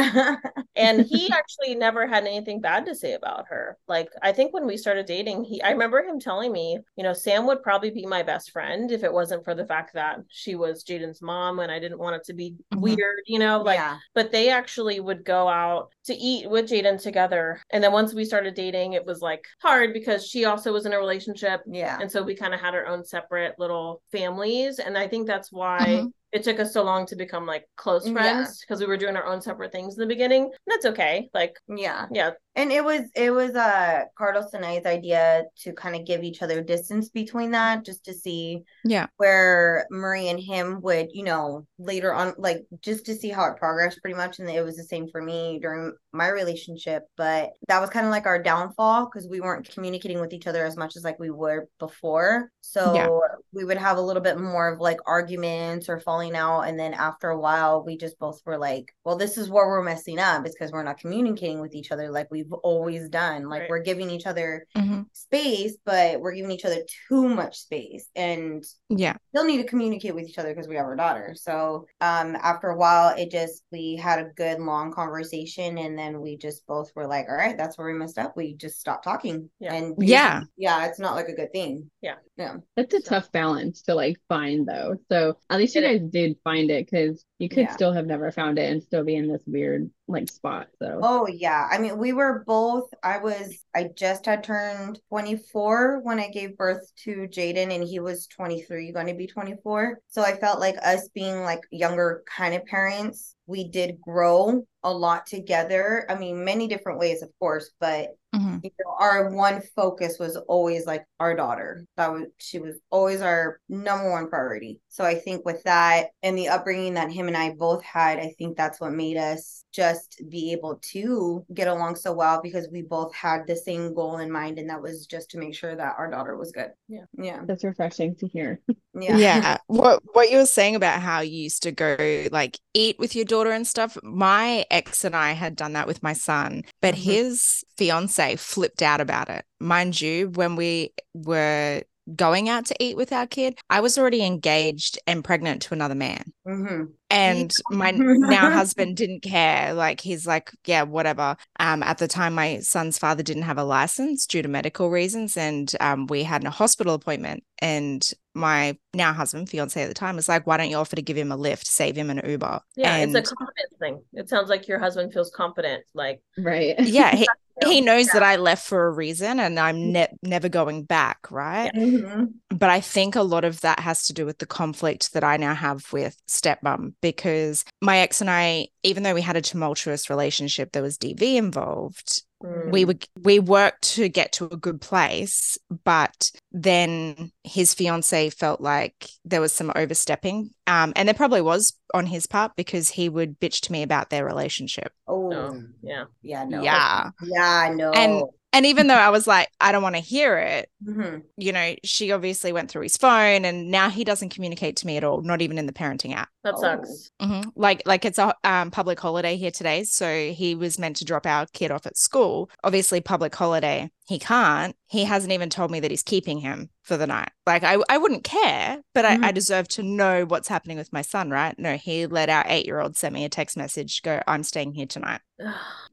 and 0.75 1.01
he 1.05 1.31
actually 1.31 1.75
never 1.75 2.07
had 2.07 2.25
anything 2.25 2.61
bad 2.61 2.85
to 2.85 2.95
say 2.95 3.13
about 3.13 3.47
her. 3.49 3.77
Like, 3.87 4.09
I 4.21 4.31
think 4.31 4.53
when 4.53 4.67
we 4.67 4.77
started 4.77 5.07
dating, 5.07 5.43
he, 5.43 5.61
I 5.61 5.71
remember 5.71 6.03
him 6.03 6.19
telling 6.19 6.51
me, 6.51 6.79
you 6.95 7.03
know, 7.03 7.13
Sam 7.13 7.45
would 7.47 7.63
probably 7.63 7.91
be 7.91 8.05
my 8.05 8.23
best 8.23 8.51
friend 8.51 8.91
if 8.91 9.03
it 9.03 9.11
wasn't 9.11 9.43
for 9.43 9.55
the 9.55 9.65
fact 9.65 9.93
that 9.93 10.19
she 10.29 10.55
was 10.55 10.83
Jaden's 10.83 11.21
mom, 11.21 11.59
and 11.59 11.71
I 11.71 11.79
didn't 11.79 11.99
want 11.99 12.15
it 12.15 12.23
to 12.25 12.33
be 12.33 12.51
mm-hmm. 12.51 12.81
weird, 12.81 13.21
you 13.25 13.39
know, 13.39 13.61
like. 13.61 13.77
Yeah. 13.77 13.97
But 14.13 14.31
they 14.31 14.49
actually 14.49 14.99
would 14.99 15.23
go 15.25 15.47
out 15.47 15.91
to 16.05 16.13
eat 16.13 16.49
with 16.49 16.69
Jaden 16.69 17.01
together. 17.01 17.61
And 17.71 17.83
then 17.83 17.91
once 17.91 18.13
we 18.13 18.25
started 18.25 18.55
dating, 18.55 18.93
it 18.93 19.05
was 19.05 19.21
like 19.21 19.45
hard 19.61 19.93
because 19.93 20.25
she 20.25 20.45
also 20.45 20.71
was 20.71 20.85
in 20.85 20.93
a 20.93 20.99
relationship. 20.99 21.61
Yeah. 21.67 21.97
And 21.99 22.11
so 22.11 22.23
we 22.23 22.35
kind 22.35 22.53
of 22.53 22.59
had 22.59 22.75
our 22.75 22.85
own 22.85 23.03
separate 23.03 23.57
little 23.59 24.01
families. 24.11 24.79
And 24.79 24.97
I 24.97 25.07
think 25.07 25.27
that's 25.27 25.51
why 25.51 25.79
mm-hmm 25.87 26.07
it 26.33 26.43
took 26.43 26.59
us 26.59 26.73
so 26.73 26.83
long 26.83 27.05
to 27.05 27.15
become 27.15 27.45
like 27.45 27.65
close 27.77 28.09
friends 28.09 28.59
because 28.61 28.81
yeah. 28.81 28.87
we 28.87 28.89
were 28.89 28.97
doing 28.97 29.15
our 29.15 29.25
own 29.25 29.39
separate 29.39 29.71
things 29.71 29.93
in 29.93 29.99
the 29.99 30.07
beginning. 30.07 30.49
That's 30.65 30.85
okay. 30.87 31.29
Like, 31.31 31.57
yeah, 31.67 32.07
yeah. 32.11 32.31
And 32.55 32.71
it 32.71 32.83
was 32.83 33.03
it 33.15 33.31
was 33.31 33.55
uh 33.55 34.03
Carlos 34.15 34.53
and 34.53 34.65
I's 34.65 34.85
idea 34.85 35.45
to 35.61 35.73
kind 35.73 35.95
of 35.95 36.05
give 36.05 36.23
each 36.23 36.41
other 36.41 36.61
distance 36.61 37.09
between 37.09 37.51
that, 37.51 37.85
just 37.85 38.05
to 38.05 38.13
see 38.13 38.63
yeah 38.83 39.07
where 39.17 39.87
Maria 39.89 40.31
and 40.31 40.39
him 40.39 40.81
would 40.81 41.07
you 41.13 41.23
know 41.23 41.65
later 41.79 42.13
on 42.13 42.33
like 42.37 42.65
just 42.81 43.05
to 43.05 43.15
see 43.15 43.29
how 43.29 43.45
it 43.45 43.57
progressed 43.57 44.01
pretty 44.01 44.17
much, 44.17 44.39
and 44.39 44.49
it 44.49 44.63
was 44.63 44.77
the 44.77 44.83
same 44.83 45.07
for 45.07 45.21
me 45.21 45.59
during 45.61 45.93
my 46.11 46.27
relationship. 46.29 47.03
But 47.17 47.51
that 47.67 47.79
was 47.79 47.89
kind 47.89 48.05
of 48.05 48.11
like 48.11 48.27
our 48.27 48.41
downfall 48.41 49.05
because 49.05 49.27
we 49.27 49.41
weren't 49.41 49.69
communicating 49.69 50.19
with 50.19 50.33
each 50.33 50.47
other 50.47 50.65
as 50.65 50.77
much 50.77 50.95
as 50.95 51.03
like 51.03 51.19
we 51.19 51.31
were 51.31 51.67
before. 51.79 52.51
So 52.61 52.93
yeah. 52.93 53.07
we 53.51 53.65
would 53.65 53.77
have 53.77 53.97
a 53.97 54.01
little 54.01 54.21
bit 54.21 54.39
more 54.39 54.71
of 54.71 54.79
like 54.79 54.99
arguments 55.07 55.89
or 55.89 55.99
falling 55.99 56.22
falling 56.23 56.35
out 56.35 56.61
and 56.61 56.79
then 56.79 56.93
after 56.93 57.29
a 57.29 57.39
while 57.39 57.83
we 57.83 57.97
just 57.97 58.17
both 58.19 58.41
were 58.45 58.57
like 58.57 58.93
well 59.03 59.17
this 59.17 59.37
is 59.37 59.49
where 59.49 59.67
we're 59.67 59.83
messing 59.83 60.19
up 60.19 60.45
it's 60.45 60.55
because 60.55 60.71
we're 60.71 60.83
not 60.83 60.97
communicating 60.97 61.59
with 61.59 61.73
each 61.75 61.91
other 61.91 62.09
like 62.09 62.27
we've 62.31 62.51
always 62.63 63.09
done 63.09 63.49
like 63.49 63.61
right. 63.61 63.69
we're 63.69 63.81
giving 63.81 64.09
each 64.09 64.25
other 64.25 64.65
mm-hmm. 64.75 65.01
space 65.11 65.77
but 65.85 66.19
we're 66.19 66.33
giving 66.33 66.51
each 66.51 66.65
other 66.65 66.81
too 67.07 67.27
much 67.27 67.57
space 67.57 68.09
and 68.15 68.63
yeah. 68.89 69.15
still 69.29 69.45
need 69.45 69.57
to 69.57 69.67
communicate 69.67 70.15
with 70.15 70.27
each 70.27 70.37
other 70.37 70.53
because 70.53 70.67
we 70.67 70.75
have 70.75 70.85
our 70.85 70.95
daughter. 70.95 71.33
So 71.35 71.85
um 72.01 72.35
after 72.41 72.69
a 72.69 72.77
while 72.77 73.15
it 73.17 73.31
just 73.31 73.63
we 73.71 73.95
had 73.95 74.19
a 74.19 74.29
good 74.35 74.59
long 74.59 74.91
conversation 74.91 75.77
and 75.77 75.97
then 75.97 76.21
we 76.21 76.37
just 76.37 76.65
both 76.67 76.91
were 76.95 77.07
like 77.07 77.27
all 77.29 77.35
right 77.35 77.57
that's 77.57 77.77
where 77.77 77.87
we 77.87 77.93
messed 77.93 78.17
up 78.17 78.35
we 78.35 78.55
just 78.55 78.79
stopped 78.79 79.03
talking. 79.03 79.49
Yeah. 79.59 79.73
And 79.73 79.95
yeah. 79.99 80.41
Yeah 80.57 80.85
it's 80.85 80.99
not 80.99 81.15
like 81.15 81.27
a 81.27 81.35
good 81.35 81.51
thing. 81.51 81.89
Yeah. 82.01 82.15
Yeah. 82.37 82.57
That's 82.75 82.93
a 82.93 83.01
so. 83.01 83.09
tough 83.09 83.31
balance 83.31 83.81
to 83.83 83.95
like 83.95 84.17
find 84.29 84.67
though. 84.67 84.95
So 85.11 85.37
at 85.49 85.57
least 85.57 85.75
you 85.75 85.81
guys 85.81 86.01
did 86.13 86.37
find 86.43 86.71
it 86.71 86.89
because 86.89 87.25
you 87.43 87.49
could 87.49 87.63
yeah. 87.63 87.73
still 87.73 87.91
have 87.91 88.05
never 88.05 88.31
found 88.31 88.57
it 88.57 88.71
and 88.71 88.81
still 88.81 89.03
be 89.03 89.15
in 89.15 89.27
this 89.27 89.43
weird 89.45 89.91
like 90.07 90.29
spot 90.31 90.67
so 90.79 90.99
oh 91.03 91.27
yeah 91.27 91.67
i 91.69 91.77
mean 91.77 91.97
we 91.97 92.13
were 92.13 92.41
both 92.47 92.89
i 93.03 93.17
was 93.17 93.65
i 93.75 93.89
just 93.97 94.25
had 94.25 94.43
turned 94.43 94.97
24 95.09 95.99
when 96.03 96.19
i 96.19 96.29
gave 96.29 96.57
birth 96.57 96.89
to 96.95 97.27
jaden 97.27 97.75
and 97.75 97.83
he 97.83 97.99
was 97.99 98.27
23 98.27 98.93
going 98.93 99.07
to 99.07 99.13
be 99.13 99.27
24 99.27 99.99
so 100.07 100.21
i 100.21 100.33
felt 100.37 100.61
like 100.61 100.75
us 100.85 101.09
being 101.09 101.41
like 101.41 101.61
younger 101.69 102.23
kind 102.33 102.55
of 102.55 102.65
parents 102.65 103.35
we 103.45 103.67
did 103.67 103.99
grow 103.99 104.65
a 104.83 104.93
lot 104.93 105.25
together. 105.25 106.05
I 106.09 106.15
mean, 106.15 106.45
many 106.45 106.67
different 106.67 106.99
ways, 106.99 107.21
of 107.21 107.29
course, 107.39 107.71
but 107.79 108.09
mm-hmm. 108.33 108.57
you 108.63 108.71
know, 108.79 108.95
our 108.99 109.31
one 109.31 109.61
focus 109.75 110.17
was 110.19 110.37
always 110.47 110.85
like 110.85 111.03
our 111.19 111.35
daughter. 111.35 111.85
That 111.97 112.11
was 112.11 112.27
she 112.37 112.59
was 112.59 112.75
always 112.89 113.21
our 113.21 113.59
number 113.67 114.11
one 114.11 114.29
priority. 114.29 114.81
So 114.89 115.03
I 115.03 115.15
think 115.15 115.45
with 115.45 115.61
that 115.63 116.07
and 116.21 116.37
the 116.37 116.49
upbringing 116.49 116.93
that 116.93 117.11
him 117.11 117.27
and 117.27 117.32
I 117.35 117.51
both 117.51 117.83
had, 117.83 118.19
I 118.19 118.33
think 118.37 118.57
that's 118.57 118.79
what 118.79 118.91
made 118.93 119.17
us 119.17 119.65
just 119.71 120.21
be 120.29 120.51
able 120.51 120.79
to 120.91 121.45
get 121.53 121.67
along 121.67 121.95
so 121.95 122.13
well 122.13 122.41
because 122.41 122.67
we 122.71 122.81
both 122.81 123.13
had 123.13 123.47
the 123.47 123.55
same 123.55 123.93
goal 123.93 124.17
in 124.17 124.31
mind, 124.31 124.59
and 124.59 124.69
that 124.69 124.81
was 124.81 125.07
just 125.07 125.31
to 125.31 125.37
make 125.37 125.55
sure 125.55 125.75
that 125.75 125.95
our 125.97 126.09
daughter 126.09 126.37
was 126.37 126.51
good. 126.51 126.71
Yeah, 126.87 127.05
yeah, 127.17 127.41
that's 127.45 127.63
refreshing 127.63 128.15
to 128.17 128.27
hear. 128.27 128.59
Yeah, 128.93 129.17
yeah. 129.17 129.57
What 129.67 130.03
what 130.13 130.29
you 130.29 130.37
were 130.37 130.45
saying 130.45 130.75
about 130.75 131.01
how 131.01 131.21
you 131.21 131.43
used 131.43 131.63
to 131.63 131.71
go 131.71 132.27
like 132.31 132.59
eat 132.73 132.99
with 132.99 133.15
your 133.15 133.25
daughter 133.25 133.51
and 133.51 133.65
stuff. 133.65 133.97
My 134.03 134.65
ex 134.69 135.03
and 135.03 135.15
I 135.15 135.31
had 135.31 135.55
done 135.55 135.73
that 135.73 135.87
with 135.87 136.03
my 136.03 136.13
son, 136.13 136.63
but 136.81 136.93
mm-hmm. 136.93 137.11
his 137.11 137.63
fiance 137.77 138.35
flipped 138.35 138.81
out 138.81 139.01
about 139.01 139.29
it. 139.29 139.45
Mind 139.59 139.99
you, 139.99 140.29
when 140.29 140.55
we 140.55 140.93
were 141.13 141.83
going 142.15 142.49
out 142.49 142.65
to 142.65 142.75
eat 142.79 142.97
with 142.97 143.13
our 143.13 143.27
kid, 143.27 143.57
I 143.69 143.79
was 143.79 143.97
already 143.97 144.23
engaged 144.23 144.99
and 145.07 145.23
pregnant 145.23 145.61
to 145.63 145.73
another 145.73 145.95
man. 145.95 146.33
Mm-hmm. 146.47 146.85
And 147.09 147.53
my 147.69 147.91
now 147.91 148.51
husband 148.51 148.97
didn't 148.97 149.21
care. 149.21 149.73
Like 149.73 150.01
he's 150.01 150.27
like, 150.27 150.51
yeah, 150.65 150.83
whatever. 150.83 151.37
Um, 151.59 151.83
at 151.83 151.99
the 151.99 152.07
time, 152.07 152.33
my 152.33 152.59
son's 152.59 152.97
father 152.97 153.23
didn't 153.23 153.43
have 153.43 153.57
a 153.57 153.63
license 153.63 154.25
due 154.25 154.41
to 154.41 154.47
medical 154.47 154.89
reasons, 154.89 155.37
and 155.37 155.73
um, 155.79 156.07
we 156.07 156.23
had 156.23 156.43
a 156.43 156.49
hospital 156.49 156.93
appointment. 156.93 157.43
And 157.59 158.11
my 158.33 158.77
now 158.93 159.13
husband, 159.13 159.49
fiance 159.49 159.81
at 159.81 159.87
the 159.87 159.93
time, 159.93 160.15
was 160.15 160.27
like, 160.27 160.47
"Why 160.47 160.57
don't 160.57 160.69
you 160.69 160.77
offer 160.77 160.95
to 160.95 161.01
give 161.01 161.17
him 161.17 161.31
a 161.31 161.37
lift, 161.37 161.67
save 161.67 161.95
him 161.95 162.09
an 162.09 162.21
Uber?" 162.25 162.59
Yeah, 162.75 162.95
and, 162.95 163.15
it's 163.15 163.31
a 163.31 163.35
confidence 163.35 163.73
thing. 163.79 164.01
It 164.13 164.27
sounds 164.27 164.49
like 164.49 164.67
your 164.67 164.79
husband 164.79 165.13
feels 165.13 165.31
confident, 165.31 165.83
like 165.93 166.21
right. 166.37 166.75
Yeah, 166.79 167.15
he, 167.15 167.27
he 167.61 167.81
knows 167.81 168.07
yeah. 168.07 168.13
that 168.13 168.23
I 168.23 168.35
left 168.37 168.67
for 168.67 168.87
a 168.87 168.91
reason, 168.91 169.39
and 169.39 169.59
I'm 169.59 169.91
ne- 169.91 170.17
never 170.23 170.49
going 170.49 170.83
back, 170.83 171.31
right? 171.31 171.71
Yeah. 171.73 171.83
Mm-hmm. 171.83 172.25
But 172.49 172.69
I 172.69 172.81
think 172.81 173.15
a 173.15 173.21
lot 173.21 173.43
of 173.43 173.61
that 173.61 173.79
has 173.79 174.07
to 174.07 174.13
do 174.13 174.25
with 174.25 174.39
the 174.39 174.45
conflict 174.45 175.13
that 175.13 175.23
I 175.23 175.37
now 175.37 175.53
have 175.53 175.91
with 175.93 176.17
stepmom 176.41 176.93
because 177.01 177.65
my 177.81 177.99
ex 177.99 178.21
and 178.21 178.29
I, 178.29 178.67
even 178.83 179.03
though 179.03 179.13
we 179.13 179.21
had 179.21 179.37
a 179.37 179.41
tumultuous 179.41 180.09
relationship, 180.09 180.71
there 180.71 180.83
was 180.83 180.97
DV 180.97 181.21
involved. 181.35 182.23
Mm. 182.43 182.71
We 182.71 182.85
would 182.85 183.07
we 183.21 183.39
worked 183.39 183.83
to 183.95 184.09
get 184.09 184.33
to 184.33 184.45
a 184.45 184.57
good 184.57 184.81
place, 184.81 185.57
but 185.83 186.31
then 186.51 187.31
his 187.43 187.73
fiance 187.73 188.29
felt 188.31 188.59
like 188.59 189.07
there 189.23 189.41
was 189.41 189.53
some 189.53 189.71
overstepping, 189.75 190.51
um, 190.67 190.93
and 190.95 191.07
there 191.07 191.15
probably 191.15 191.41
was 191.41 191.73
on 191.93 192.05
his 192.05 192.27
part 192.27 192.53
because 192.55 192.89
he 192.89 193.07
would 193.07 193.39
bitch 193.39 193.61
to 193.61 193.71
me 193.71 193.83
about 193.83 194.09
their 194.09 194.25
relationship. 194.25 194.91
Oh, 195.07 195.29
no. 195.29 195.63
yeah, 195.81 196.05
yeah, 196.21 196.43
no, 196.43 196.61
yeah, 196.61 197.11
yeah, 197.23 197.73
no, 197.73 197.91
and 197.91 198.23
and 198.53 198.67
even 198.67 198.85
though 198.87 198.93
I 198.93 199.09
was 199.09 199.25
like, 199.25 199.49
I 199.59 199.71
don't 199.71 199.81
want 199.81 199.95
to 199.95 200.01
hear 200.01 200.37
it, 200.37 200.69
mm-hmm. 200.85 201.19
you 201.37 201.51
know, 201.51 201.75
she 201.83 202.11
obviously 202.11 202.53
went 202.53 202.69
through 202.69 202.83
his 202.83 202.97
phone 202.97 203.45
and 203.45 203.71
now 203.71 203.89
he 203.89 204.03
doesn't 204.03 204.29
communicate 204.29 204.77
to 204.77 204.87
me 204.87 204.95
at 204.95 205.03
all, 205.03 205.21
not 205.21 205.41
even 205.41 205.57
in 205.57 205.65
the 205.65 205.73
parenting 205.73 206.13
app. 206.13 206.29
That 206.43 206.59
sucks. 206.59 207.09
Mm-hmm. 207.19 207.49
Like, 207.55 207.81
like 207.87 208.05
it's 208.05 208.19
a 208.19 208.35
um, 208.43 208.69
public 208.69 208.99
holiday 208.99 209.37
here 209.37 209.49
today. 209.49 209.83
So 209.85 210.29
he 210.29 210.53
was 210.53 210.77
meant 210.77 210.97
to 210.97 211.05
drop 211.05 211.25
our 211.25 211.47
kid 211.53 211.71
off 211.71 211.87
at 211.87 211.97
school. 211.97 212.51
Obviously, 212.63 213.01
public 213.01 213.33
holiday. 213.33 213.89
He 214.05 214.19
can't. 214.19 214.75
He 214.87 215.05
hasn't 215.05 215.33
even 215.33 215.49
told 215.49 215.71
me 215.71 215.79
that 215.79 215.89
he's 215.89 216.03
keeping 216.03 216.37
him 216.37 216.69
for 216.83 216.95
the 216.95 217.07
night. 217.07 217.31
Like, 217.47 217.63
I, 217.63 217.77
I 217.89 217.97
wouldn't 217.97 218.23
care, 218.23 218.81
but 218.93 219.05
mm-hmm. 219.05 219.23
I, 219.23 219.29
I 219.29 219.31
deserve 219.31 219.67
to 219.69 219.83
know 219.83 220.25
what's 220.25 220.49
happening 220.49 220.77
with 220.77 220.93
my 220.93 221.01
son, 221.01 221.31
right? 221.31 221.57
No, 221.57 221.77
he 221.77 222.05
let 222.05 222.29
our 222.29 222.43
eight 222.47 222.65
year 222.65 222.79
old 222.79 222.97
send 222.97 223.13
me 223.15 223.25
a 223.25 223.29
text 223.29 223.57
message 223.57 224.03
go, 224.03 224.21
I'm 224.27 224.43
staying 224.43 224.73
here 224.73 224.85
tonight. 224.85 225.21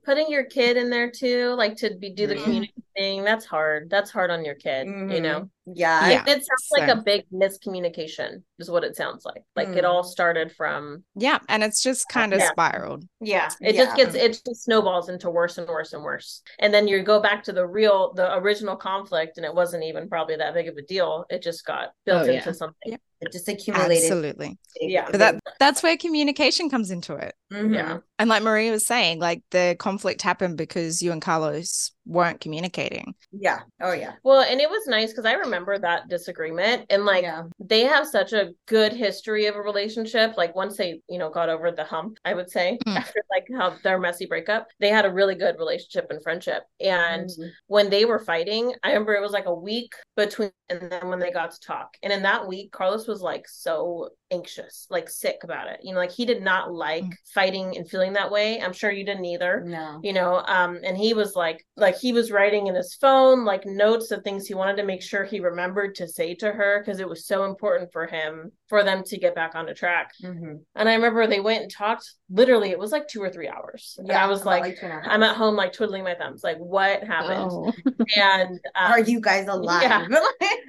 Putting 0.04 0.30
your 0.30 0.44
kid 0.44 0.76
in 0.76 0.90
there 0.90 1.10
too, 1.10 1.54
like 1.56 1.76
to 1.76 1.94
be 1.94 2.10
do 2.10 2.26
the 2.26 2.34
mm-hmm. 2.36 2.64
Communication 3.00 3.20
fighting. 3.20 3.24
That's 3.24 3.44
hard. 3.46 3.90
That's 3.90 4.10
hard 4.10 4.30
on 4.30 4.44
your 4.44 4.54
kid, 4.54 4.86
mm-hmm. 4.86 5.10
you 5.10 5.20
know? 5.20 5.50
Yeah. 5.66 6.08
yeah. 6.08 6.22
It, 6.22 6.28
it 6.28 6.46
sounds 6.46 6.66
so. 6.66 6.80
like 6.80 6.88
a 6.88 7.02
big 7.02 7.24
miscommunication, 7.32 8.42
is 8.58 8.70
what 8.70 8.84
it 8.84 8.96
sounds 8.96 9.24
like. 9.24 9.42
Like 9.54 9.68
mm. 9.68 9.76
it 9.76 9.84
all 9.84 10.02
started 10.02 10.52
from. 10.52 11.04
Yeah. 11.14 11.38
And 11.48 11.62
it's 11.62 11.82
just 11.82 12.08
kind 12.08 12.32
of 12.32 12.40
yeah. 12.40 12.50
spiraled. 12.50 13.04
Yeah. 13.20 13.50
It 13.60 13.74
yeah. 13.74 13.84
just 13.84 13.96
gets, 13.96 14.14
it 14.14 14.40
just 14.44 14.64
snowballs 14.64 15.08
into 15.08 15.30
worse 15.30 15.58
and 15.58 15.68
worse 15.68 15.92
and 15.92 16.02
worse. 16.02 16.42
And 16.58 16.74
then 16.74 16.88
you 16.88 17.02
go 17.02 17.20
back 17.20 17.44
to 17.44 17.52
the 17.52 17.66
real, 17.66 18.12
the 18.14 18.36
original 18.36 18.76
conflict, 18.76 19.36
and 19.36 19.46
it 19.46 19.54
wasn't 19.54 19.84
even 19.84 20.08
probably 20.08 20.36
that 20.36 20.54
big 20.54 20.68
of 20.68 20.76
a 20.76 20.82
deal. 20.82 21.24
It 21.30 21.42
just 21.42 21.64
got 21.64 21.90
built 22.04 22.28
oh, 22.28 22.32
into 22.32 22.54
something. 22.54 22.98
It 23.20 23.32
just 23.32 23.48
accumulated. 23.48 24.02
Absolutely. 24.02 24.58
Yeah. 24.80 25.06
But 25.10 25.18
that 25.18 25.40
that's 25.60 25.82
where 25.82 25.96
communication 25.98 26.70
comes 26.70 26.90
into 26.90 27.16
it. 27.16 27.34
Mm-hmm. 27.52 27.74
Yeah. 27.74 27.98
And 28.18 28.30
like 28.30 28.42
Maria 28.42 28.70
was 28.70 28.86
saying, 28.86 29.20
like 29.20 29.42
the 29.50 29.76
conflict 29.78 30.22
happened 30.22 30.56
because 30.56 31.02
you 31.02 31.12
and 31.12 31.20
Carlos 31.20 31.92
weren't 32.06 32.40
communicating. 32.40 33.14
Yeah. 33.32 33.60
Oh 33.80 33.92
yeah. 33.92 34.14
Well, 34.22 34.42
and 34.42 34.60
it 34.60 34.68
was 34.68 34.86
nice 34.86 35.10
because 35.10 35.26
I 35.26 35.34
remember 35.34 35.78
that 35.78 36.08
disagreement 36.08 36.86
and 36.90 37.04
like 37.04 37.22
yeah. 37.22 37.44
they 37.58 37.84
have 37.84 38.06
such 38.06 38.32
a 38.32 38.50
good 38.66 38.92
history 38.92 39.46
of 39.46 39.56
a 39.56 39.60
relationship. 39.60 40.36
Like 40.36 40.54
once 40.54 40.76
they, 40.76 41.00
you 41.08 41.18
know, 41.18 41.30
got 41.30 41.48
over 41.48 41.70
the 41.70 41.84
hump, 41.84 42.18
I 42.24 42.34
would 42.34 42.50
say, 42.50 42.78
mm. 42.86 42.96
after 42.96 43.22
like 43.30 43.46
how 43.56 43.76
their 43.82 43.98
messy 43.98 44.26
breakup, 44.26 44.68
they 44.80 44.88
had 44.88 45.04
a 45.04 45.12
really 45.12 45.34
good 45.34 45.56
relationship 45.58 46.06
and 46.10 46.22
friendship. 46.22 46.64
And 46.80 47.28
mm. 47.28 47.50
when 47.66 47.90
they 47.90 48.04
were 48.04 48.18
fighting, 48.18 48.74
I 48.82 48.88
remember 48.88 49.14
it 49.14 49.22
was 49.22 49.32
like 49.32 49.46
a 49.46 49.54
week 49.54 49.92
between 50.16 50.50
and 50.70 50.90
then 50.90 51.08
when 51.08 51.18
they 51.18 51.32
got 51.32 51.50
to 51.50 51.60
talk. 51.60 51.96
And 52.02 52.12
in 52.12 52.22
that 52.22 52.46
week, 52.46 52.70
Carlos 52.70 53.08
was 53.08 53.20
like 53.20 53.48
so 53.48 54.10
anxious, 54.30 54.86
like 54.88 55.10
sick 55.10 55.38
about 55.42 55.68
it. 55.68 55.80
You 55.82 55.92
know, 55.92 55.98
like 55.98 56.12
he 56.12 56.24
did 56.24 56.42
not 56.42 56.72
like 56.72 57.04
mm. 57.04 57.12
fighting 57.34 57.76
and 57.76 57.88
feeling 57.88 58.12
that 58.14 58.30
way. 58.30 58.60
I'm 58.60 58.72
sure 58.72 58.90
you 58.90 59.04
didn't 59.04 59.24
either. 59.24 59.62
No. 59.66 60.00
You 60.02 60.12
know, 60.12 60.42
um, 60.46 60.78
and 60.84 60.96
he 60.96 61.12
was 61.12 61.34
like, 61.34 61.66
like 61.76 61.89
he 61.98 62.12
was 62.12 62.30
writing 62.30 62.66
in 62.66 62.74
his 62.74 62.94
phone, 62.94 63.44
like 63.44 63.64
notes 63.66 64.10
of 64.10 64.22
things 64.22 64.46
he 64.46 64.54
wanted 64.54 64.76
to 64.76 64.84
make 64.84 65.02
sure 65.02 65.24
he 65.24 65.40
remembered 65.40 65.94
to 65.96 66.08
say 66.08 66.34
to 66.36 66.52
her 66.52 66.80
because 66.80 67.00
it 67.00 67.08
was 67.08 67.26
so 67.26 67.44
important 67.44 67.92
for 67.92 68.06
him 68.06 68.52
for 68.70 68.84
them 68.84 69.02
to 69.02 69.18
get 69.18 69.34
back 69.34 69.56
on 69.56 69.66
the 69.66 69.74
track. 69.74 70.12
Mm-hmm. 70.22 70.54
And 70.76 70.88
I 70.88 70.94
remember 70.94 71.26
they 71.26 71.40
went 71.40 71.62
and 71.62 71.70
talked. 71.70 72.08
Literally, 72.30 72.70
it 72.70 72.78
was 72.78 72.92
like 72.92 73.08
two 73.08 73.20
or 73.20 73.28
three 73.28 73.48
hours. 73.48 73.98
Yeah, 73.98 74.12
and 74.12 74.18
I 74.18 74.26
was 74.26 74.46
like, 74.46 74.62
like 74.62 74.78
I'm 75.04 75.24
at 75.24 75.34
home, 75.34 75.56
like 75.56 75.72
twiddling 75.72 76.04
my 76.04 76.14
thumbs, 76.14 76.44
like 76.44 76.56
what 76.58 77.02
happened? 77.02 77.50
Oh. 77.52 77.72
And 78.16 78.58
um, 78.74 78.92
are 78.92 79.00
you 79.00 79.20
guys 79.20 79.46
alive? 79.46 79.82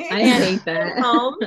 Yeah. 0.01 0.15
I 0.15 0.23
hate 0.23 0.65
that. 0.65 0.99
Home, 0.99 1.37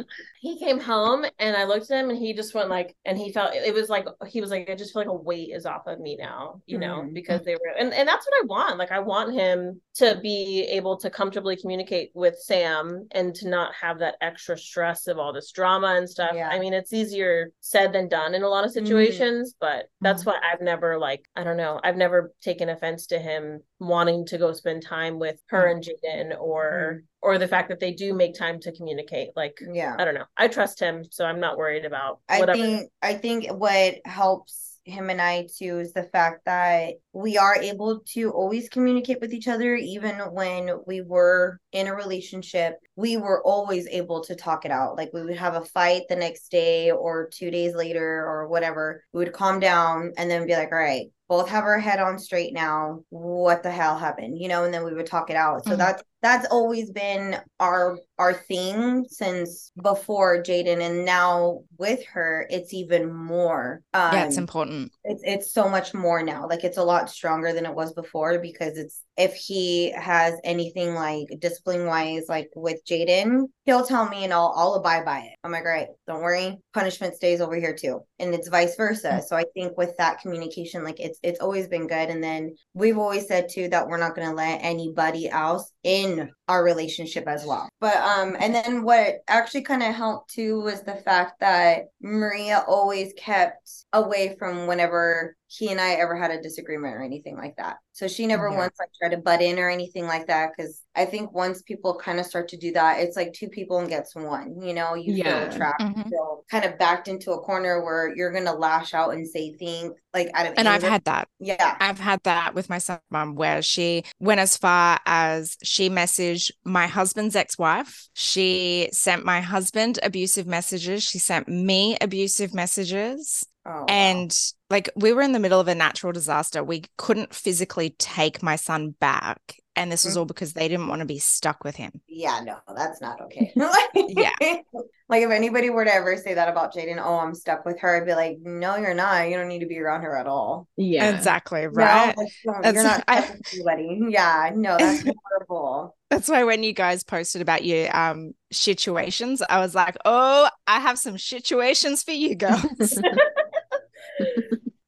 he 0.40 0.58
came 0.58 0.80
home 0.80 1.24
and 1.38 1.56
I 1.56 1.64
looked 1.64 1.90
at 1.90 2.02
him 2.02 2.10
and 2.10 2.18
he 2.18 2.32
just 2.32 2.54
went 2.54 2.70
like, 2.70 2.96
and 3.04 3.18
he 3.18 3.32
felt 3.32 3.54
it 3.54 3.74
was 3.74 3.88
like 3.88 4.06
he 4.28 4.40
was 4.40 4.50
like, 4.50 4.70
I 4.70 4.74
just 4.74 4.92
feel 4.92 5.02
like 5.02 5.08
a 5.08 5.14
weight 5.14 5.50
is 5.52 5.66
off 5.66 5.86
of 5.86 6.00
me 6.00 6.16
now, 6.16 6.62
you 6.66 6.78
know, 6.78 7.00
mm-hmm. 7.00 7.12
because 7.12 7.42
they 7.44 7.54
were, 7.54 7.74
and 7.78 7.92
and 7.92 8.08
that's 8.08 8.26
what 8.26 8.42
I 8.42 8.46
want. 8.46 8.78
Like 8.78 8.92
I 8.92 9.00
want 9.00 9.34
him 9.34 9.80
to 9.94 10.18
be 10.20 10.62
able 10.70 10.96
to 10.96 11.08
comfortably 11.08 11.56
communicate 11.56 12.10
with 12.14 12.36
Sam 12.38 13.06
and 13.12 13.34
to 13.36 13.48
not 13.48 13.72
have 13.80 14.00
that 14.00 14.16
extra 14.20 14.58
stress 14.58 15.06
of 15.06 15.18
all 15.18 15.32
this 15.32 15.52
drama 15.52 15.94
and 15.96 16.10
stuff. 16.10 16.32
Yeah. 16.34 16.48
I 16.48 16.58
mean, 16.58 16.72
it's 16.72 16.92
easier 16.92 17.52
said 17.60 17.92
than 17.92 18.08
done 18.08 18.34
in 18.34 18.42
a 18.42 18.48
lot 18.48 18.64
of 18.64 18.70
mm-hmm. 18.70 18.84
situations, 18.84 19.52
mm-hmm. 19.52 19.58
but 19.60 19.86
that's 20.00 20.22
mm-hmm. 20.22 20.30
why 20.30 20.40
I've 20.52 20.60
never 20.60 20.98
like, 20.98 21.24
I 21.36 21.44
don't 21.44 21.56
know, 21.56 21.80
I've 21.84 21.96
never 21.96 22.32
taken 22.42 22.68
offense 22.68 23.06
to 23.08 23.18
him 23.18 23.60
wanting 23.78 24.26
to 24.26 24.38
go 24.38 24.52
spend 24.52 24.82
time 24.82 25.18
with 25.18 25.40
her 25.46 25.66
mm-hmm. 25.68 25.76
and 25.76 26.32
Jaden 26.32 26.40
or 26.40 26.94
mm-hmm 26.94 27.06
or 27.24 27.38
the 27.38 27.48
fact 27.48 27.70
that 27.70 27.80
they 27.80 27.92
do 27.92 28.12
make 28.12 28.34
time 28.34 28.60
to 28.60 28.70
communicate 28.70 29.30
like 29.34 29.58
yeah 29.72 29.96
i 29.98 30.04
don't 30.04 30.14
know 30.14 30.26
i 30.36 30.46
trust 30.46 30.78
him 30.78 31.02
so 31.10 31.24
i'm 31.24 31.40
not 31.40 31.56
worried 31.56 31.86
about 31.86 32.20
whatever. 32.28 32.52
i 32.52 32.54
think 32.54 32.90
i 33.00 33.14
think 33.14 33.46
what 33.50 33.94
helps 34.04 34.63
him 34.84 35.10
and 35.10 35.20
I 35.20 35.48
too 35.56 35.78
is 35.78 35.92
the 35.92 36.04
fact 36.04 36.44
that 36.46 36.94
we 37.12 37.38
are 37.38 37.56
able 37.56 38.00
to 38.14 38.30
always 38.30 38.68
communicate 38.68 39.20
with 39.20 39.32
each 39.32 39.48
other 39.48 39.74
even 39.76 40.16
when 40.32 40.70
we 40.86 41.00
were 41.00 41.58
in 41.72 41.86
a 41.86 41.94
relationship 41.94 42.78
we 42.96 43.16
were 43.16 43.42
always 43.42 43.88
able 43.88 44.22
to 44.22 44.36
talk 44.36 44.64
it 44.64 44.70
out. 44.70 44.96
Like 44.96 45.10
we 45.12 45.24
would 45.24 45.36
have 45.36 45.56
a 45.56 45.64
fight 45.64 46.02
the 46.08 46.16
next 46.16 46.50
day 46.50 46.90
or 46.90 47.28
2 47.32 47.50
days 47.50 47.74
later 47.74 48.24
or 48.24 48.46
whatever. 48.46 49.02
We 49.12 49.18
would 49.18 49.32
calm 49.32 49.58
down 49.58 50.12
and 50.16 50.30
then 50.30 50.46
be 50.46 50.54
like 50.54 50.70
all 50.70 50.78
right 50.78 51.06
both 51.28 51.48
have 51.48 51.64
our 51.64 51.78
head 51.78 52.00
on 52.00 52.18
straight 52.18 52.52
now. 52.52 53.00
What 53.08 53.62
the 53.62 53.70
hell 53.70 53.96
happened? 53.96 54.38
You 54.38 54.48
know 54.48 54.64
and 54.64 54.74
then 54.74 54.84
we 54.84 54.94
would 54.94 55.06
talk 55.06 55.30
it 55.30 55.36
out. 55.36 55.64
So 55.64 55.70
mm-hmm. 55.70 55.78
that's 55.78 56.02
that's 56.22 56.46
always 56.50 56.90
been 56.90 57.38
our 57.60 57.98
our 58.18 58.32
thing 58.32 59.04
since 59.08 59.72
before 59.82 60.42
Jaden 60.42 60.80
and 60.80 61.04
now 61.04 61.60
with 61.78 62.04
her 62.06 62.46
it's 62.48 62.72
even 62.72 63.12
more 63.12 63.82
um, 63.92 64.12
yeah 64.12 64.24
it's 64.24 64.36
important. 64.36 64.92
it's 65.04 65.22
it's 65.24 65.52
so 65.52 65.68
much 65.68 65.94
more 65.94 66.22
now. 66.22 66.46
Like 66.48 66.64
it's 66.64 66.78
a 66.78 66.84
lot 66.84 67.10
stronger 67.10 67.52
than 67.52 67.66
it 67.66 67.74
was 67.74 67.92
before 67.92 68.38
because 68.38 68.78
it's 68.78 69.02
if 69.16 69.34
he 69.34 69.90
has 69.92 70.34
anything 70.44 70.94
like 70.94 71.26
discipline 71.40 71.86
wise 71.86 72.24
like 72.28 72.50
with 72.54 72.80
Jaden 72.88 73.46
he'll 73.64 73.86
tell 73.86 74.08
me 74.08 74.24
and 74.24 74.32
I'll 74.32 74.52
I'll 74.56 74.74
abide 74.74 75.04
by 75.04 75.20
it. 75.20 75.36
I'm 75.42 75.52
like 75.52 75.64
right 75.64 75.88
don't 76.06 76.22
worry. 76.22 76.58
Punishment 76.72 77.14
stays 77.14 77.40
over 77.40 77.56
here 77.56 77.74
too. 77.74 78.00
And 78.18 78.34
it's 78.34 78.48
vice 78.48 78.76
versa. 78.76 79.08
Mm-hmm. 79.08 79.26
so 79.26 79.36
I 79.36 79.44
think 79.54 79.76
with 79.76 79.96
that 79.98 80.20
communication 80.20 80.84
like 80.84 81.00
it's 81.00 81.18
it's 81.22 81.40
always 81.40 81.68
been 81.68 81.86
good. 81.86 82.10
And 82.10 82.22
then 82.22 82.54
we've 82.74 82.98
always 82.98 83.26
said 83.26 83.48
too 83.48 83.68
that 83.68 83.88
we're 83.88 83.98
not 83.98 84.14
going 84.14 84.28
to 84.28 84.34
let 84.34 84.60
anybody 84.62 85.28
else 85.28 85.72
in 85.82 86.30
our 86.48 86.64
relationship 86.64 87.26
as 87.26 87.44
well. 87.46 87.68
But 87.80 87.96
um 88.04 88.36
and 88.38 88.54
then 88.54 88.84
what 88.84 89.22
actually 89.26 89.62
kind 89.62 89.82
of 89.82 89.94
helped 89.94 90.32
too 90.34 90.60
was 90.60 90.82
the 90.82 90.94
fact 90.94 91.40
that 91.40 91.86
Maria 92.02 92.62
always 92.68 93.12
kept 93.16 93.68
away 93.92 94.36
from 94.38 94.66
whenever 94.66 95.36
he 95.46 95.70
and 95.70 95.80
I 95.80 95.92
ever 95.92 96.16
had 96.16 96.30
a 96.30 96.40
disagreement 96.40 96.94
or 96.94 97.02
anything 97.02 97.36
like 97.36 97.56
that. 97.56 97.76
So 97.92 98.08
she 98.08 98.26
never 98.26 98.48
yeah. 98.50 98.56
once 98.56 98.74
like 98.78 98.88
tried 98.98 99.14
to 99.14 99.22
butt 99.22 99.40
in 99.40 99.58
or 99.58 99.68
anything 99.70 100.06
like 100.06 100.26
that. 100.26 100.50
Cause 100.58 100.82
I 100.96 101.04
think 101.04 101.32
once 101.32 101.62
people 101.62 101.94
kind 101.94 102.18
of 102.18 102.26
start 102.26 102.48
to 102.48 102.56
do 102.56 102.72
that, 102.72 103.00
it's 103.00 103.16
like 103.16 103.32
two 103.32 103.48
people 103.48 103.78
and 103.78 103.88
gets 103.88 104.14
one, 104.14 104.60
you 104.60 104.74
know, 104.74 104.94
you 104.94 105.14
yeah. 105.14 105.48
feel 105.48 105.56
trapped, 105.56 105.80
mm-hmm. 105.80 106.08
feel 106.08 106.44
kind 106.50 106.64
of 106.64 106.78
backed 106.78 107.08
into 107.08 107.32
a 107.32 107.40
corner 107.40 107.84
where 107.84 108.14
you're 108.16 108.32
gonna 108.32 108.54
lash 108.54 108.94
out 108.94 109.14
and 109.14 109.26
say 109.26 109.52
things 109.52 109.92
like 110.12 110.30
out 110.34 110.46
of 110.46 110.54
And 110.56 110.66
anger. 110.66 110.86
I've 110.86 110.92
had 110.92 111.04
that. 111.04 111.28
Yeah. 111.38 111.76
I've 111.78 112.00
had 112.00 112.20
that 112.24 112.54
with 112.54 112.68
my 112.68 112.78
son 112.78 112.98
mom 113.10 113.34
where 113.34 113.62
she 113.62 114.04
went 114.18 114.40
as 114.40 114.56
far 114.56 114.98
as 115.06 115.56
she 115.62 115.90
messaged 115.90 116.50
my 116.64 116.86
husband's 116.86 117.36
ex-wife. 117.36 118.08
She 118.14 118.88
sent 118.92 119.24
my 119.24 119.40
husband 119.40 119.98
abusive 120.02 120.46
messages. 120.46 121.02
She 121.02 121.18
sent 121.18 121.48
me 121.48 121.96
abusive 122.00 122.54
messages. 122.54 123.44
Oh, 123.66 123.86
and 123.88 124.28
wow. 124.28 124.63
Like 124.74 124.90
we 124.96 125.12
were 125.12 125.22
in 125.22 125.30
the 125.30 125.38
middle 125.38 125.60
of 125.60 125.68
a 125.68 125.74
natural 125.74 126.12
disaster. 126.12 126.64
We 126.64 126.82
couldn't 126.96 127.32
physically 127.32 127.90
take 127.90 128.42
my 128.42 128.56
son 128.56 128.90
back. 128.98 129.38
And 129.76 129.90
this 129.90 130.04
was 130.04 130.14
mm-hmm. 130.14 130.20
all 130.20 130.24
because 130.24 130.52
they 130.52 130.66
didn't 130.66 130.88
want 130.88 130.98
to 130.98 131.06
be 131.06 131.20
stuck 131.20 131.62
with 131.62 131.76
him. 131.76 132.00
Yeah, 132.08 132.40
no, 132.44 132.56
that's 132.74 133.00
not 133.00 133.20
okay. 133.20 133.52
yeah. 133.94 134.32
Like 135.06 135.22
if 135.22 135.30
anybody 135.30 135.68
were 135.68 135.84
to 135.84 135.94
ever 135.94 136.16
say 136.16 136.32
that 136.32 136.48
about 136.48 136.74
Jaden, 136.74 136.98
oh, 136.98 137.18
I'm 137.18 137.34
stuck 137.34 137.66
with 137.66 137.78
her, 137.80 138.00
I'd 138.00 138.06
be 138.06 138.14
like, 138.14 138.38
no, 138.40 138.76
you're 138.76 138.94
not. 138.94 139.28
You 139.28 139.36
don't 139.36 139.48
need 139.48 139.58
to 139.58 139.66
be 139.66 139.78
around 139.78 140.00
her 140.00 140.16
at 140.16 140.26
all. 140.26 140.66
Yeah. 140.78 141.14
Exactly. 141.14 141.66
Right. 141.66 142.16
No, 142.16 142.70
you're 142.72 142.82
not 142.82 143.04
I, 143.08 143.36
anybody. 143.52 144.00
Yeah. 144.08 144.50
No, 144.54 144.78
that's 144.78 145.04
horrible. 145.04 145.94
That's 146.08 146.26
why 146.30 146.44
when 146.44 146.62
you 146.62 146.72
guys 146.72 147.04
posted 147.04 147.42
about 147.42 147.66
your 147.66 147.94
um 147.94 148.32
situations, 148.50 149.42
I 149.46 149.60
was 149.60 149.74
like, 149.74 149.94
oh, 150.06 150.48
I 150.66 150.80
have 150.80 150.98
some 150.98 151.18
situations 151.18 152.02
for 152.02 152.12
you 152.12 152.34
girls. 152.34 152.98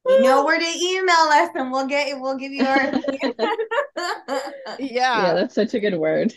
You 0.08 0.22
know 0.22 0.44
where 0.46 0.58
to 0.58 0.64
email 0.64 1.14
us 1.14 1.50
and 1.54 1.70
we'll 1.70 1.86
get 1.86 2.18
we'll 2.20 2.36
give 2.36 2.52
you 2.52 2.64
our 2.64 2.92
yeah. 4.78 4.78
Yeah 4.78 5.34
that's 5.34 5.54
such 5.54 5.75
a 5.75 5.80
good 5.80 5.96
word. 5.96 6.32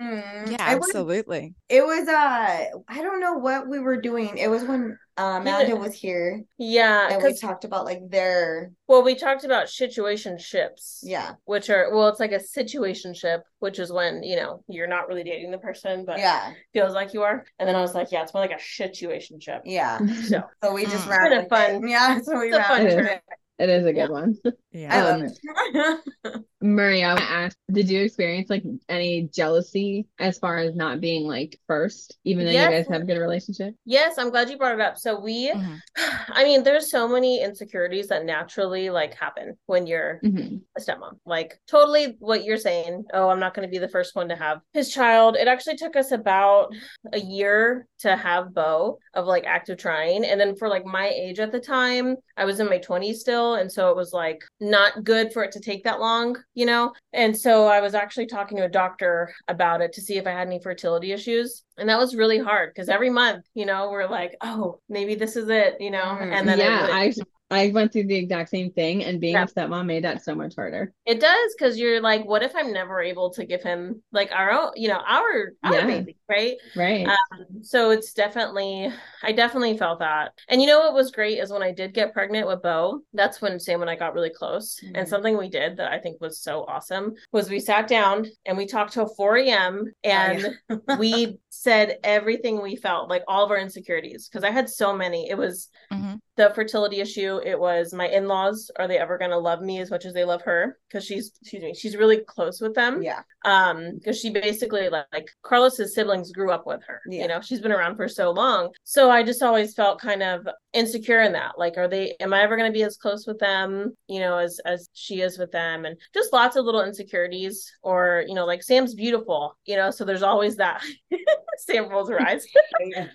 Mm, 0.00 0.50
yeah 0.50 0.56
absolutely. 0.58 1.54
was, 1.70 1.78
it 1.78 1.86
was 1.86 2.08
uh 2.08 2.78
i 2.88 3.02
don't 3.02 3.20
know 3.20 3.34
what 3.34 3.68
we 3.68 3.78
were 3.78 4.00
doing. 4.00 4.38
It 4.38 4.48
was 4.48 4.64
when 4.64 4.98
uh, 5.18 5.38
Amanda 5.40 5.76
was 5.76 5.94
here. 5.94 6.42
Yeah, 6.58 7.08
and 7.10 7.22
we 7.22 7.34
talked 7.34 7.64
about 7.64 7.84
like 7.84 8.00
their. 8.08 8.72
Well, 8.86 9.02
we 9.02 9.14
talked 9.14 9.44
about 9.44 9.68
situation 9.68 10.38
ships. 10.38 11.00
Yeah, 11.02 11.32
which 11.44 11.68
are 11.68 11.94
well, 11.94 12.08
it's 12.08 12.20
like 12.20 12.32
a 12.32 12.40
situation 12.40 13.12
ship, 13.12 13.42
which 13.58 13.78
is 13.78 13.92
when 13.92 14.22
you 14.22 14.36
know 14.36 14.64
you're 14.68 14.86
not 14.86 15.08
really 15.08 15.22
dating 15.24 15.50
the 15.50 15.58
person, 15.58 16.04
but 16.06 16.18
yeah, 16.18 16.52
feels 16.72 16.94
like 16.94 17.12
you 17.12 17.22
are. 17.22 17.44
And 17.58 17.68
then 17.68 17.76
I 17.76 17.82
was 17.82 17.94
like, 17.94 18.10
yeah, 18.10 18.22
it's 18.22 18.32
more 18.32 18.42
like 18.42 18.58
a 18.58 18.62
situation 18.62 19.38
ship. 19.38 19.62
Yeah. 19.64 19.98
So, 20.22 20.42
so 20.62 20.72
we 20.72 20.84
just 20.84 21.06
mm. 21.06 21.10
ran 21.10 21.32
it 21.32 21.48
fun. 21.48 21.86
Yeah, 21.86 22.20
so 22.20 22.38
we 22.38 22.52
ran 22.52 22.86
it. 22.86 23.22
It 23.58 23.68
is 23.68 23.86
a 23.86 23.92
good 23.92 23.98
yeah. 23.98 24.08
one. 24.08 24.36
Yeah. 24.74 24.88
I 24.90 25.02
love 25.02 25.22
it. 25.22 26.44
Maria, 26.62 27.08
I 27.08 27.14
want 27.14 27.20
to 27.20 27.30
ask, 27.30 27.58
did 27.70 27.90
you 27.90 28.00
experience 28.00 28.48
like 28.48 28.62
any 28.88 29.28
jealousy 29.30 30.06
as 30.18 30.38
far 30.38 30.56
as 30.56 30.74
not 30.74 30.98
being 30.98 31.26
like 31.26 31.60
first, 31.66 32.16
even 32.24 32.46
though 32.46 32.52
yes. 32.52 32.70
you 32.70 32.76
guys 32.78 32.88
have 32.88 33.02
a 33.02 33.04
good 33.04 33.18
relationship? 33.18 33.74
Yes, 33.84 34.16
I'm 34.16 34.30
glad 34.30 34.48
you 34.48 34.56
brought 34.56 34.76
it 34.76 34.80
up. 34.80 34.96
So 34.96 35.20
we 35.20 35.50
mm-hmm. 35.50 35.74
I 36.28 36.44
mean, 36.44 36.62
there's 36.62 36.90
so 36.90 37.06
many 37.06 37.42
insecurities 37.42 38.08
that 38.08 38.24
naturally 38.24 38.88
like 38.88 39.12
happen 39.12 39.58
when 39.66 39.86
you're 39.86 40.20
mm-hmm. 40.24 40.56
a 40.74 40.80
stepmom. 40.80 41.18
Like 41.26 41.60
totally 41.68 42.16
what 42.18 42.44
you're 42.44 42.56
saying. 42.56 43.04
Oh, 43.12 43.28
I'm 43.28 43.40
not 43.40 43.52
gonna 43.52 43.68
be 43.68 43.76
the 43.76 43.88
first 43.88 44.16
one 44.16 44.30
to 44.30 44.36
have 44.36 44.60
his 44.72 44.90
child. 44.90 45.36
It 45.36 45.48
actually 45.48 45.76
took 45.76 45.96
us 45.96 46.12
about 46.12 46.72
a 47.12 47.20
year 47.20 47.86
to 47.98 48.16
have 48.16 48.54
Bo 48.54 48.98
of 49.12 49.26
like 49.26 49.44
active 49.44 49.76
trying. 49.76 50.24
And 50.24 50.40
then 50.40 50.56
for 50.56 50.68
like 50.68 50.86
my 50.86 51.08
age 51.08 51.40
at 51.40 51.52
the 51.52 51.60
time, 51.60 52.16
I 52.38 52.46
was 52.46 52.58
in 52.58 52.70
my 52.70 52.78
20s 52.78 53.16
still. 53.16 53.41
And 53.54 53.70
so 53.70 53.90
it 53.90 53.96
was 53.96 54.12
like 54.12 54.42
not 54.60 55.04
good 55.04 55.32
for 55.32 55.42
it 55.44 55.52
to 55.52 55.60
take 55.60 55.84
that 55.84 56.00
long 56.00 56.36
you 56.54 56.66
know? 56.66 56.92
And 57.12 57.36
so 57.36 57.66
I 57.66 57.80
was 57.80 57.94
actually 57.94 58.26
talking 58.26 58.56
to 58.58 58.64
a 58.64 58.68
doctor 58.68 59.34
about 59.48 59.80
it 59.80 59.92
to 59.94 60.00
see 60.00 60.16
if 60.18 60.26
I 60.26 60.30
had 60.30 60.46
any 60.46 60.60
fertility 60.60 61.12
issues. 61.12 61.64
And 61.78 61.88
that 61.88 61.98
was 61.98 62.14
really 62.14 62.38
hard 62.38 62.70
because 62.74 62.88
every 62.88 63.10
month, 63.10 63.44
you 63.54 63.66
know, 63.66 63.90
we're 63.90 64.08
like, 64.08 64.36
oh, 64.42 64.78
maybe 64.88 65.14
this 65.14 65.36
is 65.36 65.48
it, 65.48 65.76
you 65.80 65.90
know? 65.90 65.98
Mhm. 66.20 66.32
And 66.32 66.48
then 66.48 66.58
yeah, 66.58 66.88
I 66.90 67.12
I 67.52 67.68
went 67.68 67.92
through 67.92 68.06
the 68.08 68.16
exact 68.16 68.50
same 68.50 68.72
thing, 68.72 69.04
and 69.04 69.20
being 69.20 69.34
Yeah. 69.34 69.44
a 69.44 69.46
stepmom 69.46 69.86
made 69.86 70.04
that 70.04 70.24
so 70.24 70.34
much 70.34 70.54
harder. 70.56 70.92
it 71.06 71.20
does 71.20 71.54
because 71.56 71.78
you're 71.78 72.00
like, 72.00 72.24
what 72.24 72.42
if 72.42 72.54
I'm 72.56 72.72
never 72.72 73.00
able 73.02 73.30
to 73.34 73.44
give 73.44 73.62
him 73.62 74.02
like 74.12 74.30
our 74.32 74.50
own, 74.50 74.72
you 74.76 74.88
know, 74.88 75.00
our 75.06 75.52
our 75.64 75.72
Yeah. 75.74 75.86
baby, 75.86 76.16
right? 76.28 76.56
Right. 76.76 77.06
Um, 77.08 77.62
so 77.62 77.90
it's 77.90 78.12
definitely, 78.14 78.90
I 79.22 79.32
definitely 79.32 79.76
felt 79.76 79.98
that. 79.98 80.32
And 80.48 80.60
you 80.60 80.66
know 80.66 80.80
what 80.80 80.94
was 80.94 81.10
great 81.10 81.38
is 81.38 81.52
when 81.52 81.62
I 81.62 81.72
did 81.72 81.92
get 81.94 82.12
pregnant 82.14 82.46
with 82.46 82.62
Bo, 82.62 83.02
that's 83.12 83.42
when 83.42 83.60
Sam 83.60 83.80
and 83.82 83.90
I 83.90 83.96
got 83.96 84.14
really 84.14 84.30
close. 84.30 84.80
Mhm. 84.82 84.92
And 84.94 85.08
something 85.08 85.36
we 85.36 85.48
did 85.50 85.76
that 85.76 85.92
I 85.92 85.98
think 85.98 86.20
was 86.20 86.40
so 86.40 86.64
awesome 86.66 87.14
was 87.32 87.50
we 87.50 87.60
sat 87.60 87.86
down 87.88 88.26
and 88.46 88.56
we 88.56 88.66
talked 88.66 88.92
till 88.94 89.08
4 89.14 89.36
a.m. 89.38 89.84
and 90.04 90.46
we 90.98 91.38
said 91.54 91.98
everything 92.02 92.62
we 92.62 92.76
felt, 92.76 93.10
like 93.10 93.22
all 93.28 93.44
of 93.44 93.50
our 93.50 93.58
insecurities, 93.58 94.26
because 94.28 94.42
I 94.42 94.50
had 94.50 94.70
so 94.70 94.96
many. 94.96 95.28
It 95.28 95.36
was 95.36 95.68
Mhm. 95.92 96.18
the 96.36 96.48
fertility 96.54 97.00
issue. 97.00 97.40
It 97.44 97.60
was 97.60 97.92
my 97.92 98.08
in-laws. 98.08 98.70
Are 98.76 98.88
they 98.88 98.96
ever 98.98 99.18
going 99.18 99.32
to 99.32 99.38
love 99.38 99.60
me 99.60 99.78
as 99.80 99.90
much 99.90 100.06
as 100.06 100.14
they 100.14 100.24
love 100.24 100.40
her? 100.42 100.78
Because 100.88 101.04
she's, 101.04 101.30
excuse 101.42 101.62
me, 101.62 101.74
she's 101.74 101.94
really 101.94 102.18
close 102.24 102.58
with 102.60 102.74
them 102.74 103.02
Yeah. 103.02 103.20
um 103.44 103.94
because 103.96 104.18
she 104.18 104.30
basically 104.30 104.88
like, 104.88 105.04
like 105.12 105.28
carlos's 105.42 105.94
siblings 105.94 106.30
grew 106.30 106.52
up 106.52 106.64
with 106.66 106.80
her 106.86 107.00
Yeah. 107.08 107.22
you 107.22 107.28
know 107.28 107.40
she's 107.40 107.60
been 107.60 107.72
around 107.72 107.96
for 107.96 108.06
so 108.08 108.30
long 108.30 108.70
so 108.84 109.10
i 109.10 109.24
just 109.24 109.42
always 109.42 109.74
felt 109.74 110.00
kind 110.00 110.22
of 110.22 110.46
insecure 110.72 111.22
in 111.22 111.32
that 111.32 111.58
like 111.58 111.76
are 111.76 111.88
they 111.88 112.14
am 112.20 112.32
i 112.32 112.40
ever 112.42 112.56
going 112.56 112.70
to 112.70 112.78
be 112.78 112.84
as 112.84 112.96
close 112.96 113.26
with 113.26 113.40
them 113.40 113.96
you 114.06 114.20
know 114.20 114.38
as 114.38 114.60
as 114.64 114.88
she 114.92 115.22
is 115.22 115.38
with 115.38 115.50
them 115.50 115.84
and 115.86 115.96
just 116.14 116.32
lots 116.32 116.54
of 116.54 116.64
little 116.64 116.84
insecurities 116.84 117.70
or 117.82 118.24
you 118.28 118.34
know 118.34 118.46
like 118.46 118.62
sam's 118.62 118.94
beautiful 118.94 119.56
you 119.66 119.74
know 119.76 119.90
so 119.90 120.04
there's 120.04 120.22
always 120.22 120.54
that 120.56 120.80
sam 121.58 121.88
rolls 121.88 122.08
her 122.08 122.20
eyes 122.20 122.46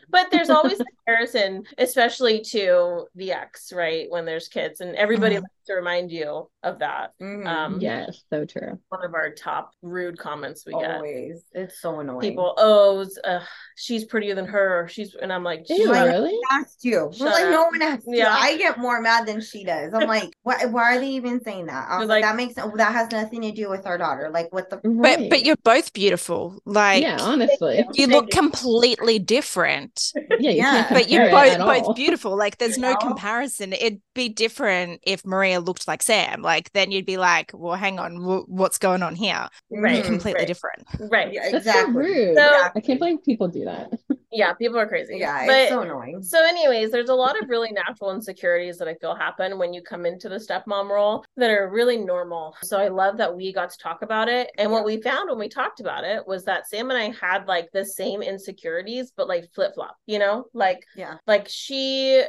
but 0.09 0.29
there's 0.31 0.49
always 0.49 0.77
comparison 0.77 1.63
especially 1.77 2.41
to 2.41 3.05
the 3.15 3.31
ex 3.31 3.71
right? 3.73 4.09
When 4.09 4.25
there's 4.25 4.47
kids 4.47 4.81
and 4.81 4.95
everybody 4.95 5.35
Mhm. 5.37 5.43
Likes 5.67 5.73
to 5.73 5.73
remind 5.73 6.11
you 6.11 6.49
of 6.63 6.79
that 6.79 7.11
Mhm. 7.21 7.45
um 7.47 7.79
yes, 7.79 8.23
so 8.29 8.45
true. 8.45 8.79
one 8.89 9.05
of 9.05 9.13
our 9.13 9.31
top 9.31 9.71
rude 9.81 10.17
comments 10.17 10.63
we 10.65 10.73
get 10.73 10.95
Always. 10.95 11.43
It's 11.53 11.79
so 11.81 11.99
annoying. 11.99 12.21
people 12.21 12.53
oh 12.57 13.05
uh, 13.23 13.39
she's 13.75 14.05
prettier 14.05 14.35
than 14.35 14.45
her 14.45 14.87
she's 14.89 15.15
and 15.15 15.31
i'm 15.31 15.43
like 15.43 15.65
Ew, 15.69 15.91
really? 15.91 16.37
asked 16.51 16.83
you. 16.83 17.09
Shut 17.13 17.27
like 17.31 17.45
up. 17.45 17.51
no 17.51 17.63
one 17.65 17.81
asked 17.81 18.05
you. 18.07 18.17
Yeah. 18.17 18.33
I 18.35 18.57
get 18.57 18.77
more 18.77 19.01
mad 19.01 19.27
than 19.27 19.41
she 19.41 19.63
does. 19.63 19.93
I'm 19.93 20.07
like, 20.07 20.31
why, 20.43 20.65
why 20.65 20.95
are 20.95 20.99
they 20.99 21.09
even 21.09 21.41
saying 21.43 21.65
that? 21.67 21.87
I 21.89 21.99
was 21.99 22.07
like, 22.07 22.23
like- 22.23 22.23
that 22.23 22.35
makes 22.35 22.55
that 22.55 22.91
has 22.93 23.11
nothing 23.11 23.41
to 23.41 23.51
do 23.51 23.69
with 23.69 23.85
our 23.85 23.97
daughter. 23.97 24.29
Like 24.33 24.51
what 24.53 24.69
the 24.69 24.77
But 24.77 24.89
Right. 24.89 25.29
but 25.29 25.43
you're 25.45 25.55
both 25.63 25.93
beautiful. 25.93 26.59
Like 26.65 27.01
yeah, 27.03 27.17
honestly, 27.21 27.85
you 27.93 28.07
look 28.07 28.29
completely 28.29 29.19
different. 29.19 30.11
yeah, 30.39 30.51
you 30.51 30.57
Yeah. 30.57 30.87
But 30.89 31.09
you're 31.09 31.29
both 31.29 31.57
both 31.59 31.95
beautiful. 31.95 32.37
Like 32.37 32.57
there's 32.57 32.77
no 32.77 32.95
comparison. 33.07 33.73
It'd 33.73 34.01
be 34.15 34.29
different 34.29 35.01
if 35.03 35.25
Maria 35.25 35.56
looked 35.57 35.87
like 35.87 36.01
Sam. 36.03 36.41
Like 36.41 36.71
then 36.73 36.91
you'd 36.91 37.05
be 37.05 37.17
like, 37.17 37.51
well, 37.53 37.75
hang 37.75 37.99
on, 37.99 38.17
wh- 38.17 38.49
what's 38.49 38.77
going 38.77 39.03
on 39.03 39.15
here? 39.15 39.47
Right. 39.71 40.03
Completely 40.03 40.39
right. 40.41 40.47
different. 40.47 40.83
right 41.11 41.31
Yeah, 41.33 41.43
That's 41.51 41.65
exactly. 41.65 41.93
so 41.93 41.99
rude. 41.99 42.37
So- 42.37 42.69
I 42.75 42.79
can't 42.79 42.99
believe 42.99 43.23
people 43.23 43.47
do 43.47 43.65
that. 43.65 43.91
yeah 44.31 44.51
people 44.53 44.77
are 44.77 44.85
crazy 44.87 45.15
Yeah, 45.17 45.45
but 45.47 45.55
it's 45.57 45.71
so 45.71 45.81
annoying. 45.81 46.21
so 46.21 46.43
anyways 46.45 46.91
there's 46.91 47.07
a 47.09 47.13
lot 47.15 47.41
of 47.41 47.47
really 47.49 47.71
natural 47.71 48.11
insecurities 48.11 48.77
that 48.77 48.87
i 48.89 48.93
feel 48.95 49.15
happen 49.15 49.57
when 49.57 49.73
you 49.73 49.81
come 49.81 50.05
into 50.05 50.27
the 50.27 50.35
stepmom 50.35 50.89
role 50.89 51.23
that 51.37 51.49
are 51.49 51.69
really 51.69 51.95
normal 51.97 52.53
so 52.61 52.77
i 52.77 52.89
love 52.89 53.15
that 53.17 53.33
we 53.33 53.53
got 53.53 53.69
to 53.69 53.77
talk 53.77 54.01
about 54.01 54.27
it 54.27 54.51
and 54.57 54.69
what 54.69 54.83
we 54.83 55.01
found 55.01 55.29
when 55.29 55.39
we 55.39 55.47
talked 55.47 55.79
about 55.79 56.03
it 56.03 56.27
was 56.27 56.43
that 56.43 56.67
sam 56.67 56.91
and 56.91 56.99
i 56.99 57.09
had 57.25 57.47
like 57.47 57.71
the 57.71 57.85
same 57.85 58.21
insecurities 58.21 59.13
but 59.15 59.29
like 59.29 59.45
flip-flop 59.55 59.95
you 60.07 60.19
know 60.19 60.45
like 60.53 60.85
Yeah. 60.93 61.15
like 61.25 61.47
she 61.49 62.21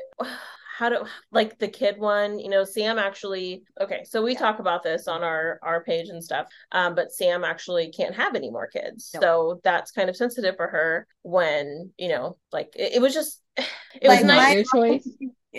how 0.78 0.88
do 0.88 1.04
like 1.32 1.58
the 1.58 1.66
kid 1.68 1.98
one 1.98 2.38
you 2.38 2.48
know 2.48 2.62
sam 2.64 2.98
actually 2.98 3.64
okay 3.80 4.04
so 4.04 4.22
we 4.22 4.34
Yeah. 4.34 4.38
talk 4.38 4.60
about 4.60 4.82
this 4.84 5.08
on 5.08 5.22
our 5.24 5.58
our 5.62 5.82
page 5.82 6.08
and 6.08 6.22
stuff 6.22 6.46
um 6.72 6.94
but 6.94 7.10
sam 7.12 7.42
actually 7.44 7.90
can't 7.90 8.14
have 8.14 8.34
any 8.36 8.50
more 8.50 8.68
kids 8.68 9.04
No. 9.12 9.20
so 9.20 9.60
that's 9.64 9.90
kind 9.90 10.08
of 10.08 10.16
sensitive 10.16 10.56
for 10.56 10.68
her 10.68 11.06
when 11.22 11.90
you 11.98 12.08
know 12.08 12.36
like 12.52 12.72
it, 12.76 12.94
it 12.94 13.02
was 13.02 13.12
just 13.12 13.42
it 14.00 14.08
Like, 14.08 14.22
was 14.22 14.24
nice 14.24 14.48
your 14.48 14.64
choice. 14.64 15.06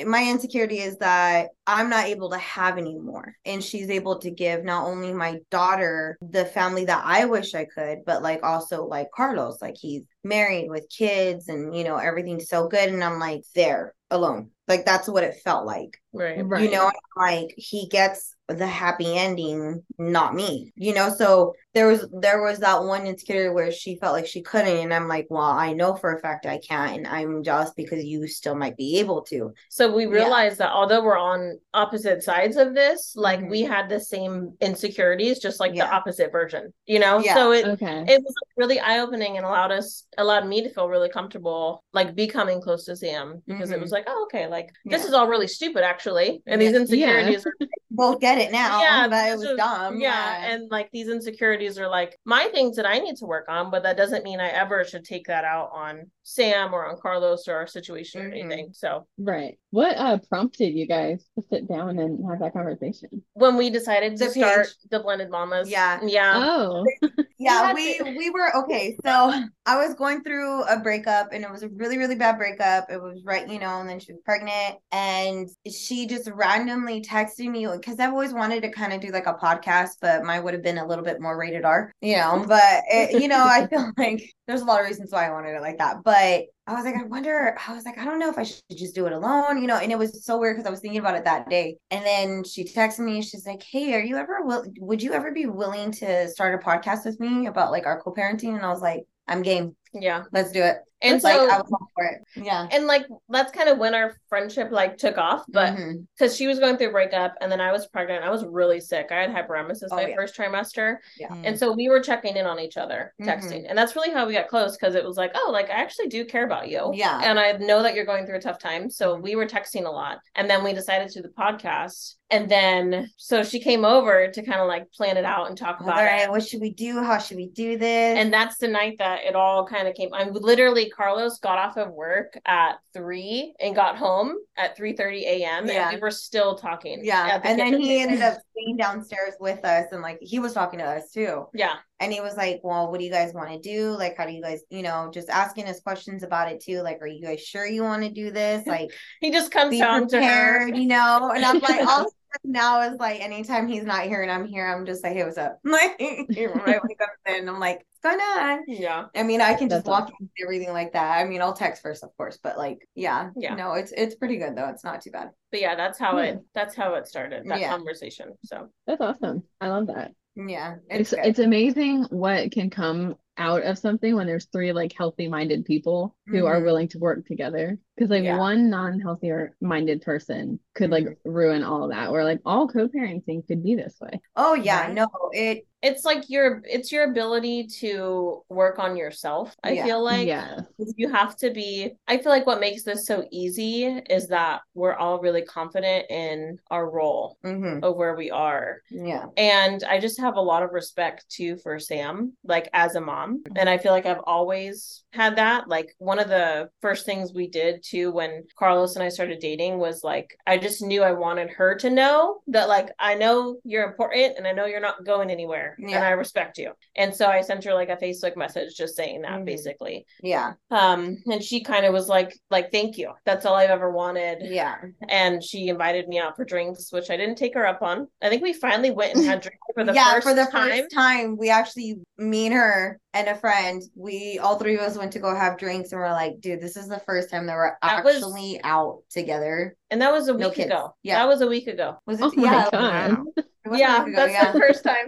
My 0.06 0.24
insecurity 0.30 0.80
is 0.80 0.98
that 0.98 1.50
I'm 1.66 1.90
not 1.90 2.06
able 2.06 2.30
to 2.30 2.38
have 2.38 2.78
anymore. 2.78 3.36
And 3.46 3.64
she's 3.64 3.90
able 3.90 4.20
to 4.20 4.32
give 4.32 4.64
not 4.64 4.86
only 4.86 5.14
my 5.14 5.40
daughter 5.50 6.18
the 6.22 6.46
family 6.46 6.86
that 6.86 7.04
I 7.06 7.26
wish 7.26 7.56
I 7.56 7.66
could, 7.66 8.00
but 8.06 8.22
like 8.22 8.44
also 8.44 8.86
like 8.86 9.10
Carlos, 9.16 9.62
like 9.62 9.76
he's 9.78 10.04
married 10.24 10.70
with 10.70 10.90
kids 10.96 11.48
and 11.50 11.76
you 11.76 11.84
know, 11.84 11.98
everything's 11.98 12.50
so 12.50 12.68
good. 12.68 12.90
And 12.90 13.04
I'm 13.04 13.20
like 13.20 13.42
there 13.56 13.94
alone. 14.12 14.52
Like 14.68 14.86
that's 14.86 15.08
what 15.08 15.24
it 15.24 15.42
felt 15.44 15.66
like. 15.66 16.00
right 16.14 16.46
Right. 16.46 16.64
You 16.64 16.72
know, 16.72 16.92
like 17.18 17.54
he 17.58 17.88
gets 17.88 18.36
the 18.48 18.68
happy 18.68 19.18
ending, 19.18 19.84
not 19.98 20.36
me. 20.36 20.72
You 20.76 20.94
know, 20.94 21.10
so 21.10 21.54
there 21.76 21.88
was 21.88 22.08
there 22.12 22.42
was 22.42 22.60
that 22.60 22.84
one 22.84 23.06
insecurity 23.06 23.54
where 23.54 23.72
she 23.72 23.96
felt 23.98 24.14
like 24.14 24.26
she 24.26 24.42
couldn't, 24.42 24.78
and 24.78 24.94
I'm 24.94 25.08
like, 25.08 25.28
well, 25.30 25.44
I 25.44 25.74
know 25.74 25.96
for 25.96 26.16
a 26.16 26.20
fact 26.20 26.46
I 26.48 26.58
can't, 26.58 26.98
and 26.98 27.08
I'm 27.08 27.44
jealous 27.44 27.72
because 27.78 28.04
you 28.04 28.28
still 28.28 28.56
might 28.56 28.76
be 28.76 29.00
able 29.00 29.22
to. 29.24 29.54
so 29.70 29.92
we 29.96 30.04
Yeah. 30.06 30.12
realized 30.12 30.58
that 30.60 30.72
although 30.72 31.04
we're 31.04 31.18
on 31.18 31.60
opposite 31.74 32.24
sides 32.24 32.58
of 32.58 32.74
this 32.74 33.14
like 33.16 33.40
Mhm. 33.42 33.50
we 33.52 33.62
had 33.62 33.88
the 33.90 34.00
same 34.00 34.54
insecurities 34.62 35.40
just 35.40 35.60
like 35.60 35.74
the 35.74 35.82
opposite 35.88 36.32
version 36.32 36.74
you 36.88 36.98
know 37.00 37.20
Yeah. 37.20 37.36
so 37.36 37.52
it 37.52 37.66
Okay. 37.66 38.04
it 38.08 38.22
was 38.24 38.34
really 38.58 38.80
eye-opening 38.80 39.38
and 39.38 39.46
allowed 39.46 39.72
us 39.72 40.06
allowed 40.18 40.48
me 40.48 40.62
to 40.64 40.70
feel 40.70 40.90
really 40.90 41.10
comfortable 41.10 41.84
like 41.94 42.16
becoming 42.16 42.60
close 42.62 42.86
to 42.86 42.96
sam 42.96 43.42
because 43.46 43.70
it 43.72 43.78
Mhm. 43.78 43.82
was 43.82 43.92
like 43.92 44.06
oh 44.08 44.24
okay 44.24 44.48
like 44.48 44.70
this 44.86 45.06
is 45.06 45.14
all 45.14 45.28
really 45.28 45.48
stupid 45.48 45.84
actually 45.84 46.42
and 46.48 46.60
these 46.62 46.72
Yeah. 46.72 46.80
insecurities 46.80 47.46
are 47.46 47.54
Both 47.92 48.20
get 48.26 48.38
it 48.40 48.52
now. 48.52 48.82
yeah 48.82 49.08
that 49.08 49.28
it 49.28 49.32
this 49.32 49.40
was 49.42 49.50
is- 49.52 49.58
dumb. 49.58 50.00
yeah 50.00 50.46
and 50.52 50.70
like 50.72 50.90
these 50.92 51.08
insecurities 51.10 51.59
are 51.78 51.90
like 51.90 52.18
my 52.26 52.48
things 52.54 52.76
that 52.76 52.86
i 52.86 53.00
need 53.00 53.16
to 53.16 53.26
work 53.26 53.46
on 53.50 53.70
but 53.70 53.84
that 53.84 53.98
doesn't 53.98 54.24
mean 54.24 54.40
i 54.40 54.50
ever 54.50 54.84
should 54.84 55.04
take 55.04 55.28
that 55.28 55.44
out 55.44 55.70
on 55.74 56.10
sam 56.30 56.74
or 56.74 56.86
on 56.86 56.96
carlos 57.02 57.48
or 57.48 57.56
our 57.56 57.68
situation 57.68 58.22
or 58.22 58.30
Mhm. 58.30 58.40
anything 58.40 58.70
so 58.74 59.08
Right. 59.18 59.58
What 59.72 59.98
uh 59.98 60.18
prompted 60.30 60.74
you 60.74 60.88
guys 60.88 61.26
to 61.36 61.44
sit 61.52 61.68
down 61.68 62.00
and 62.00 62.24
have 62.30 62.40
that 62.40 62.54
conversation? 62.54 63.10
when 63.34 63.58
we 63.58 63.70
decided 63.70 64.16
to 64.18 64.26
The 64.26 64.32
start 64.32 64.66
page. 64.68 64.76
the 64.92 65.00
blended 65.00 65.30
mommas 65.32 65.70
Yeah. 65.70 66.00
yeah 66.06 66.34
Oh, 66.38 66.86
yeah 67.40 67.74
we 67.74 68.00
we 68.18 68.30
were 68.30 68.50
okay 68.62 68.98
so 69.06 69.34
i 69.66 69.76
was 69.78 69.94
going 69.96 70.24
through 70.24 70.64
a 70.64 70.78
breakup 70.80 71.30
and 71.32 71.44
it 71.44 71.50
was 71.52 71.64
a 71.64 71.70
really 71.70 71.98
really 71.98 72.16
bad 72.16 72.38
breakup 72.38 72.92
it 72.92 73.02
was 73.02 73.22
right 73.24 73.48
you 73.50 73.60
know 73.60 73.80
and 73.80 73.88
then 73.90 74.00
she 74.00 74.12
was 74.12 74.22
pregnant 74.26 74.76
and 74.92 75.48
she 75.72 76.06
just 76.06 76.30
randomly 76.32 77.02
texted 77.02 77.50
me 77.50 77.66
because 77.68 78.00
i've 78.00 78.12
always 78.12 78.34
wanted 78.34 78.62
to 78.62 78.70
kind 78.72 78.92
of 78.94 79.00
do 79.02 79.10
like 79.12 79.26
a 79.28 79.34
podcast 79.36 79.92
but 80.02 80.24
mine 80.24 80.44
would 80.44 80.54
have 80.54 80.64
been 80.64 80.78
a 80.80 80.86
little 80.88 81.04
bit 81.04 81.22
more 81.22 81.38
rated 81.38 81.64
r 81.66 81.92
you 82.02 82.18
know 82.18 82.44
but 82.48 82.84
it, 82.92 83.22
you 83.22 83.28
know 83.28 83.44
i 83.44 83.66
feel 83.68 83.90
like 83.98 84.22
there's 84.48 84.62
a 84.62 84.66
lot 84.66 84.82
of 84.82 84.86
reasons 84.88 85.12
why 85.12 85.26
i 85.28 85.32
wanted 85.32 85.56
it 85.56 85.62
like 85.62 85.78
that 85.78 85.98
but 86.04 86.19
I 86.68 86.74
was 86.74 86.86
like, 86.86 86.96
I 86.96 87.04
wonder, 87.04 87.58
I 87.68 87.74
was 87.74 87.84
like, 87.86 87.98
I 87.98 88.06
don't 88.06 88.20
know 88.20 88.30
if 88.30 88.38
I 88.38 88.44
should 88.44 88.62
just 88.72 88.94
do 88.94 89.08
it 89.08 89.12
alone, 89.14 89.60
you 89.60 89.68
know, 89.68 89.78
and 89.78 89.92
it 89.92 89.98
was 89.98 90.24
so 90.24 90.38
weird 90.38 90.56
because 90.56 90.68
I 90.68 90.72
was 90.72 90.80
thinking 90.80 91.00
about 91.00 91.16
it 91.16 91.24
that 91.24 91.50
day. 91.50 91.78
And 91.90 92.06
then 92.06 92.44
she 92.44 92.64
texted 92.64 93.00
me, 93.00 93.22
she's 93.22 93.46
like, 93.46 93.64
Hey, 93.64 93.94
are 93.96 94.02
you 94.02 94.18
ever 94.18 94.42
will 94.44 94.66
would 94.80 95.02
you 95.02 95.14
ever 95.14 95.32
be 95.32 95.46
willing 95.48 95.92
to 95.94 96.30
start 96.30 96.62
a 96.62 96.66
podcast 96.66 97.06
with 97.06 97.20
me 97.20 97.48
about 97.48 97.72
like 97.72 97.86
our 97.86 98.02
co-parenting? 98.02 98.56
And 98.56 98.66
I 98.66 98.70
was 98.70 98.82
like, 98.82 99.04
I'm 99.28 99.42
game. 99.42 99.76
Yeah 99.94 100.24
Let's 100.32 100.52
do 100.52 100.62
it. 100.62 100.78
and 101.02 101.16
It's 101.16 101.24
so 101.24 101.30
like 101.30 101.40
I 101.52 101.58
was 101.58 101.72
all 101.72 101.88
for 101.96 102.06
it. 102.06 102.22
Yeah. 102.46 102.68
and 102.72 102.86
like 102.86 103.06
that's 103.30 103.52
kind 103.52 103.70
of 103.70 103.78
when 103.78 103.96
our 103.96 104.16
friendship 104.30 104.70
like 104.72 104.98
took 104.98 105.18
off 105.18 105.44
but 105.50 105.74
Mhm. 105.76 106.06
because 106.18 106.36
she 106.36 106.46
was 106.48 106.60
going 106.60 106.78
through 106.78 106.90
a 106.90 106.92
breakup 106.92 107.34
and 107.42 107.52
then 107.52 107.60
i 107.62 107.72
was 107.72 107.88
pregnant 107.88 108.24
i 108.24 108.30
was 108.30 108.44
really 108.46 108.80
sick 108.80 109.08
i 109.12 109.22
had 109.22 109.30
hyperemesis 109.32 109.88
Oh, 109.92 109.96
my 109.96 110.08
yeah. 110.08 110.16
first 110.16 110.36
trimester 110.38 110.98
Yeah. 111.18 111.34
and 111.44 111.58
so 111.58 111.72
we 111.72 111.90
were 111.90 112.02
checking 112.02 112.36
in 112.36 112.46
on 112.46 112.60
each 112.60 112.78
other 112.78 113.14
Mhm. 113.22 113.26
texting 113.28 113.66
and 113.68 113.78
that's 113.78 113.96
really 113.96 114.12
how 114.12 114.28
we 114.28 114.34
got 114.34 114.48
close 114.48 114.78
because 114.78 114.94
it 114.96 115.04
was 115.04 115.18
like 115.18 115.32
oh 115.36 115.50
like 115.52 115.70
i 115.70 115.74
actually 115.82 116.08
do 116.08 116.26
care 116.26 116.46
about 116.46 116.70
you 116.70 116.92
Yeah. 116.94 117.20
and 117.24 117.40
i 117.40 117.54
know 117.54 117.82
that 117.84 117.96
you're 117.96 118.06
going 118.06 118.26
through 118.26 118.38
a 118.38 118.42
tough 118.42 118.60
time 118.60 118.90
so 118.90 119.16
we 119.16 119.36
were 119.36 119.46
texting 119.48 119.86
a 119.86 119.92
lot 119.92 120.20
and 120.36 120.50
then 120.50 120.64
we 120.64 120.74
decided 120.74 121.08
to 121.10 121.22
do 121.22 121.28
the 121.28 121.34
podcast 121.34 122.16
and 122.32 122.48
then 122.48 123.10
so 123.18 123.42
she 123.44 123.60
came 123.60 123.84
over 123.84 124.28
to 124.28 124.44
kind 124.44 124.60
of 124.60 124.68
like 124.68 124.92
plan 124.92 125.18
it 125.18 125.26
out 125.26 125.48
and 125.48 125.58
talk 125.58 125.78
All 125.82 125.88
about 125.90 126.04
it 126.22 126.30
what 126.30 126.44
should 126.46 126.62
we 126.62 126.70
do? 126.72 127.02
How 127.02 127.18
should 127.18 127.38
we 127.38 127.48
do 127.48 127.76
this? 127.78 128.18
and 128.20 128.32
that's 128.32 128.58
the 128.60 128.68
night 128.68 128.98
that 129.00 129.24
it 129.24 129.36
all 129.36 129.66
kind 129.66 129.79
of 129.88 129.96
came. 129.96 130.14
I 130.14 130.24
literally 130.30 130.90
Carlos 130.90 131.40
got 131.40 131.58
off 131.58 131.78
of 131.78 131.92
work 131.92 132.38
at 132.46 132.80
three 132.94 133.54
and 133.60 133.76
got 133.76 133.98
home 133.98 134.36
at 134.58 134.76
three 134.76 134.94
thirty 134.94 135.26
a.m. 135.26 135.68
Yeah. 135.68 135.90
and 135.90 135.96
we 135.96 136.02
were 136.02 136.12
still 136.12 136.56
talking. 136.56 137.02
yeah. 137.04 137.40
the 137.40 137.48
And 137.48 137.60
then 137.60 137.80
he 137.80 138.02
ended 138.02 138.22
up 138.22 138.38
staying 138.52 138.78
downstairs 138.78 139.34
with 139.40 139.64
us 139.64 139.86
and 139.92 140.02
like 140.02 140.18
he 140.22 140.40
was 140.40 140.54
talking 140.54 140.80
to 140.80 140.86
us 140.86 141.12
too. 141.12 141.46
Yeah, 141.54 141.76
and 142.00 142.14
he 142.14 142.22
was 142.22 142.36
like, 142.38 142.62
Well, 142.64 142.90
what 142.92 143.00
do 143.00 143.06
you 143.06 143.12
guys 143.12 143.34
want 143.34 143.50
to 143.52 143.60
do? 143.60 143.92
Like, 143.92 144.18
how 144.18 144.26
do 144.26 144.32
you 144.32 144.42
guys, 144.42 144.62
you 144.70 144.82
know, 144.82 145.10
just 145.14 145.30
asking 145.30 145.66
us 145.68 145.80
questions 145.82 146.24
about 146.24 146.52
it 146.52 146.62
too? 146.62 146.82
Like, 146.82 147.02
are 147.02 147.08
you 147.08 147.22
guys 147.22 147.42
sure 147.42 147.66
you 147.66 147.84
want 147.84 148.04
to 148.04 148.10
do 148.10 148.32
this? 148.32 148.66
Like, 148.70 148.92
he 149.20 149.32
just 149.32 149.52
comes 149.52 149.78
down 149.78 150.08
to 150.10 150.18
her. 150.18 150.60
prepared, 150.60 150.78
you 150.78 150.88
know? 150.88 151.32
And 151.34 151.44
I'm 151.44 151.60
like, 151.60 151.82
all 151.88 152.06
now 152.44 152.82
is 152.82 153.00
like 153.00 153.22
anytime 153.22 153.68
he's 153.68 153.84
not 153.84 154.04
here 154.04 154.22
and 154.22 154.32
I'm 154.32 154.46
here, 154.46 154.68
I'm 154.68 154.86
just 154.86 155.04
like, 155.04 155.14
hey, 155.14 155.24
what's 155.24 155.38
up? 155.38 155.60
Like 155.64 155.96
I 156.00 156.80
wake 156.88 157.02
up 157.02 157.10
and 157.26 157.50
I'm 157.50 157.60
like, 157.60 157.86
what's 158.02 158.16
going 158.18 158.20
on? 158.20 158.64
Yeah. 158.68 159.06
I 159.16 159.24
mean, 159.24 159.42
I 159.42 159.54
can 159.56 159.70
just 159.70 159.86
That's 159.86 159.88
walk 159.88 160.04
awesome. 160.06 160.16
into 160.20 160.32
everything 160.44 160.72
like 160.74 160.94
that. 160.94 161.20
I 161.20 161.26
mean, 161.26 161.42
I'll 161.42 161.54
text 161.54 161.82
first, 161.82 162.04
of 162.04 162.16
course, 162.18 162.38
but 162.42 162.58
like, 162.58 162.88
yeah, 162.96 163.32
Yeah. 163.36 163.56
No, 163.56 163.74
it's 163.74 163.92
it's 163.92 164.16
pretty 164.16 164.38
good 164.38 164.56
though. 164.56 164.70
It's 164.70 164.84
not 164.84 165.02
too 165.02 165.12
bad. 165.12 165.32
But 165.52 165.62
yeah, 165.62 165.76
that's 165.76 166.00
how 166.00 166.18
Yeah. 166.18 166.24
it 166.24 166.36
hmm. 166.36 166.42
that's 166.54 166.76
how 166.76 166.96
it 166.96 167.08
started, 167.08 167.48
that 167.48 167.60
Yeah. 167.60 167.70
conversation. 167.70 168.34
So 168.44 168.70
That's 168.88 169.02
awesome. 169.02 169.44
I 169.62 169.70
love 169.70 169.88
that. 169.88 170.12
Yeah, 170.36 170.78
It's 170.90 171.14
good. 171.14 171.20
it's 171.24 171.40
amazing 171.40 172.06
what 172.12 172.52
can 172.52 172.70
come 172.70 173.18
out 173.40 173.64
of 173.64 173.78
something 173.80 174.16
when 174.16 174.28
there's 174.28 174.46
three 174.46 174.72
like 174.74 174.94
healthy 174.94 175.28
minded 175.28 175.66
people 175.66 176.16
who 176.28 176.46
are 176.46 176.60
Mhm. 176.62 176.66
willing 176.66 176.88
to 176.90 177.00
work 177.00 177.26
together. 177.26 177.80
Because 177.96 178.12
like 178.12 178.24
Yeah. 178.24 178.38
one 178.38 178.70
non-healthy 178.70 179.32
minded 179.62 180.02
person 180.04 180.60
could 180.76 180.90
like 180.92 181.18
ruin 181.26 181.64
all 181.64 181.88
that. 181.90 182.10
Or 182.10 182.24
like 182.24 182.40
all 182.46 182.68
co-parenting 182.68 183.48
could 183.48 183.64
be 183.64 183.76
this 183.76 183.98
way. 184.00 184.22
oh 184.36 184.54
yeah, 184.54 184.82
Right. 184.88 184.94
no, 184.94 185.08
it 185.34 185.66
it's 185.82 186.04
like 186.04 186.30
your 186.30 186.62
it's 186.66 186.92
your 186.92 187.06
ability 187.06 187.66
to 187.80 188.44
work 188.50 188.80
on 188.80 188.98
yourself. 188.98 189.56
I 189.64 189.72
Yeah. 189.72 189.86
feel 189.86 190.04
like 190.04 190.28
yeah. 190.28 190.60
you 190.98 191.10
have 191.10 191.36
to 191.38 191.52
be 191.52 191.94
i 192.08 192.18
feel 192.18 192.32
like 192.32 192.46
what 192.46 192.60
makes 192.60 192.84
this 192.84 193.06
so 193.06 193.26
easy 193.32 193.86
is 193.86 194.28
that 194.28 194.62
we're 194.74 194.94
all 194.96 195.20
really 195.20 195.42
confident 195.42 196.06
in 196.10 196.58
our 196.70 196.90
role 196.90 197.38
mhm, 197.46 197.82
of 197.84 197.96
where 197.96 198.16
we 198.16 198.30
are 198.32 198.82
yeah. 198.90 199.26
and 199.38 199.84
i 199.86 200.00
just 200.00 200.20
have 200.20 200.36
a 200.36 200.42
lot 200.52 200.64
of 200.64 200.72
respect 200.74 201.26
too 201.30 201.56
for 201.64 201.80
sam 201.80 202.34
like 202.44 202.68
as 202.74 202.96
a 202.96 203.02
mom 203.02 203.29
and 203.56 203.70
i 203.70 203.78
feel 203.78 203.92
like 203.92 204.06
i've 204.06 204.22
always 204.26 205.04
had 205.12 205.38
that. 205.38 205.68
Like 205.68 205.96
one 205.98 206.20
of 206.20 206.28
the 206.30 206.70
first 206.84 207.04
things 207.04 207.34
we 207.34 207.48
did 207.48 207.82
too 207.84 208.12
when 208.12 208.44
carlos 208.58 208.96
and 208.96 209.02
i 209.04 209.10
started 209.10 209.40
dating 209.40 209.80
was 209.80 210.04
like 210.04 210.36
i 210.46 210.56
just 210.56 210.84
knew 210.84 211.02
i 211.02 211.12
wanted 211.12 211.50
her 211.50 211.74
to 211.78 211.90
know 211.90 212.42
that 212.48 212.68
like 212.70 212.90
i 213.00 213.16
know 213.16 213.58
you're 213.64 213.86
important 213.90 214.38
and 214.38 214.46
i 214.46 214.52
know 214.52 214.66
you're 214.68 214.80
not 214.80 215.04
going 215.06 215.32
anywhere 215.32 215.76
and 215.80 215.96
i 215.96 216.12
respect 216.12 216.58
you. 216.60 216.72
And 216.96 217.14
so 217.14 217.28
i 217.28 217.42
sent 217.42 217.64
her 217.64 217.74
like 217.74 217.90
a 217.90 217.98
facebook 217.98 218.38
message 218.38 218.76
just 218.78 218.96
saying 218.96 219.22
that 219.24 219.40
Mhm. 219.40 219.46
basically. 219.46 220.06
Yeah, 220.22 220.54
um 220.70 221.18
and 221.26 221.44
she 221.44 221.64
kind 221.64 221.86
of 221.86 221.94
was 221.94 222.08
like 222.08 222.38
like 222.52 222.72
thank 222.72 222.98
you. 223.00 223.12
That's 223.26 223.46
all 223.48 223.56
i've 223.56 223.70
ever 223.72 223.90
wanted. 223.92 224.40
Yeah. 224.44 224.76
and 225.08 225.44
she 225.44 225.70
invited 225.70 226.08
me 226.08 226.20
out 226.20 226.36
for 226.36 226.46
drinks 226.46 226.92
which 226.92 227.10
i 227.10 227.18
didn't 227.18 227.36
take 227.38 227.56
her 227.56 227.66
up 227.66 227.82
on. 227.82 228.08
I 228.22 228.30
think 228.30 228.44
we 228.44 228.54
finally 228.54 228.92
went 228.92 229.16
and 229.16 229.26
had 229.26 229.42
drinks 229.46 229.60
for 229.74 229.84
the 229.84 229.94
yeah, 229.94 230.14
first 230.14 230.28
for 230.28 230.36
the 230.36 230.46
time. 230.46 230.70
first 230.84 230.92
time, 230.94 231.36
we 231.38 231.50
actually, 231.50 231.96
me 232.18 232.46
and 232.48 232.54
her 232.56 233.00
and 233.14 233.28
a 233.28 233.36
friend, 233.36 233.82
we 233.96 234.38
all 234.40 234.58
three 234.60 234.76
of 234.76 234.82
us 234.82 234.98
went 234.98 235.12
to 235.14 235.20
go 235.20 235.34
have 235.36 235.58
drinks, 235.58 235.92
and 235.92 236.00
we're 236.00 236.12
like, 236.12 236.40
dude, 236.42 236.62
this 236.62 236.78
is 236.78 236.88
the 236.88 237.00
first 237.00 237.30
time 237.32 237.48
that 237.48 237.56
we're 237.56 237.74
That 237.82 238.04
was- 238.04 238.16
actually 238.18 238.62
out 238.64 239.02
together. 239.10 239.76
and 239.90 240.02
that 240.02 240.12
was 240.12 240.28
a 240.28 240.34
week 240.34 240.54
kids. 240.54 240.68
ago 240.68 240.96
Yeah. 241.04 241.16
that 241.20 241.28
was 241.28 241.42
a 241.42 241.48
week 241.48 241.68
ago 241.68 241.98
Was 242.06 242.20
it? 242.22 242.26
Oh 242.26 242.32
my 242.36 242.44
yeah, 242.44 242.70
God. 242.72 243.18
Wow. 243.18 243.26
it 243.38 243.70
was 243.70 243.78
a 243.80 243.80
yeah 243.80 244.04
week 244.04 244.14
ago, 244.14 244.26
that's 244.28 244.34
yeah. 244.34 244.52
the 244.52 244.60
first 244.60 244.84
time 244.84 245.08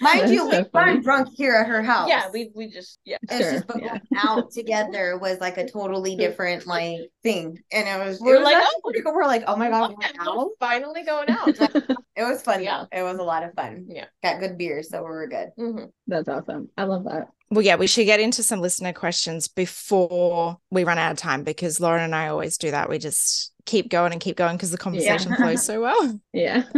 Mind 0.00 0.20
That's 0.20 0.32
you, 0.32 0.46
we 0.46 0.52
so 0.52 0.64
funny. 0.72 0.92
weren't 0.92 1.04
drunk 1.04 1.28
here 1.34 1.54
at 1.54 1.66
her 1.66 1.82
house. 1.82 2.08
yeah 2.08 2.28
we 2.32 2.50
we 2.54 2.68
just 2.68 3.00
yeah 3.04 3.16
It's 3.22 3.38
Sure, 3.38 3.52
just 3.52 3.66
but 3.66 3.82
yeah. 3.82 3.88
going 3.88 4.00
out 4.16 4.50
together 4.52 5.18
was 5.18 5.40
like 5.40 5.58
a 5.58 5.68
totally 5.68 6.14
different 6.16 6.66
like 6.66 7.00
thing, 7.22 7.58
and 7.72 7.88
it 7.88 8.06
was. 8.06 8.20
We're 8.20 8.36
it 8.36 8.38
was 8.38 8.44
like, 8.44 8.56
actually 8.56 8.72
oh. 8.76 8.80
pretty 8.84 9.02
cool. 9.02 9.14
we're 9.14 9.26
like, 9.26 9.44
oh 9.46 9.56
my 9.56 9.68
god, 9.70 9.94
yeah, 10.00 10.10
we're 10.24 10.42
out. 10.42 10.50
finally 10.60 11.02
going 11.02 11.30
out 11.30 11.48
It 12.16 12.22
was 12.24 12.42
fun. 12.42 12.62
Yeah. 12.62 12.84
though. 12.92 12.98
It 12.98 13.02
was 13.02 13.18
a 13.18 13.22
lot 13.22 13.42
of 13.44 13.54
fun. 13.54 13.86
Yeah. 13.88 14.06
got 14.22 14.40
good 14.40 14.58
beer, 14.58 14.82
so 14.82 14.98
we 14.98 15.08
were 15.08 15.26
good. 15.28 15.50
Mhm. 15.58 15.90
That's 16.06 16.28
awesome. 16.28 16.68
I 16.76 16.84
love 16.84 17.04
that. 17.04 17.28
Well, 17.50 17.62
yeah, 17.62 17.76
we 17.76 17.86
should 17.86 18.04
get 18.04 18.20
into 18.20 18.42
some 18.42 18.60
listener 18.60 18.92
questions 18.92 19.48
before 19.48 20.58
we 20.70 20.84
run 20.84 20.98
out 20.98 21.12
of 21.12 21.16
time 21.18 21.44
because 21.44 21.80
Lauren 21.80 22.02
and 22.04 22.14
I 22.14 22.28
always 22.28 22.58
do 22.58 22.70
that. 22.72 22.90
We 22.90 22.98
just 22.98 23.52
keep 23.64 23.88
going 23.88 24.12
and 24.12 24.20
keep 24.20 24.36
going 24.36 24.56
because 24.56 24.70
the 24.70 24.78
conversation 24.78 25.34
flows 25.34 25.64
so 25.64 25.80
well. 25.80 26.20
Yeah. 26.32 26.64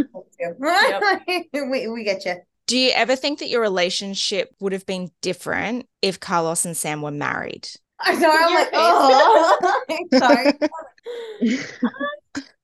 we 1.53 1.87
we 1.87 2.03
get 2.03 2.25
you. 2.25 2.35
Do 2.71 2.77
you 2.77 2.91
ever 2.91 3.17
think 3.17 3.39
that 3.39 3.49
your 3.49 3.59
relationship 3.59 4.55
would 4.61 4.71
have 4.71 4.85
been 4.85 5.11
different 5.21 5.89
if 6.01 6.21
Carlos 6.21 6.63
and 6.63 6.77
Sam 6.77 7.01
were 7.01 7.11
married? 7.11 7.67
I 7.99 8.15
know. 8.15 8.31
I'm 8.31 8.53
like, 8.53 8.69
oh, 8.73 9.77
sorry. 10.17 10.53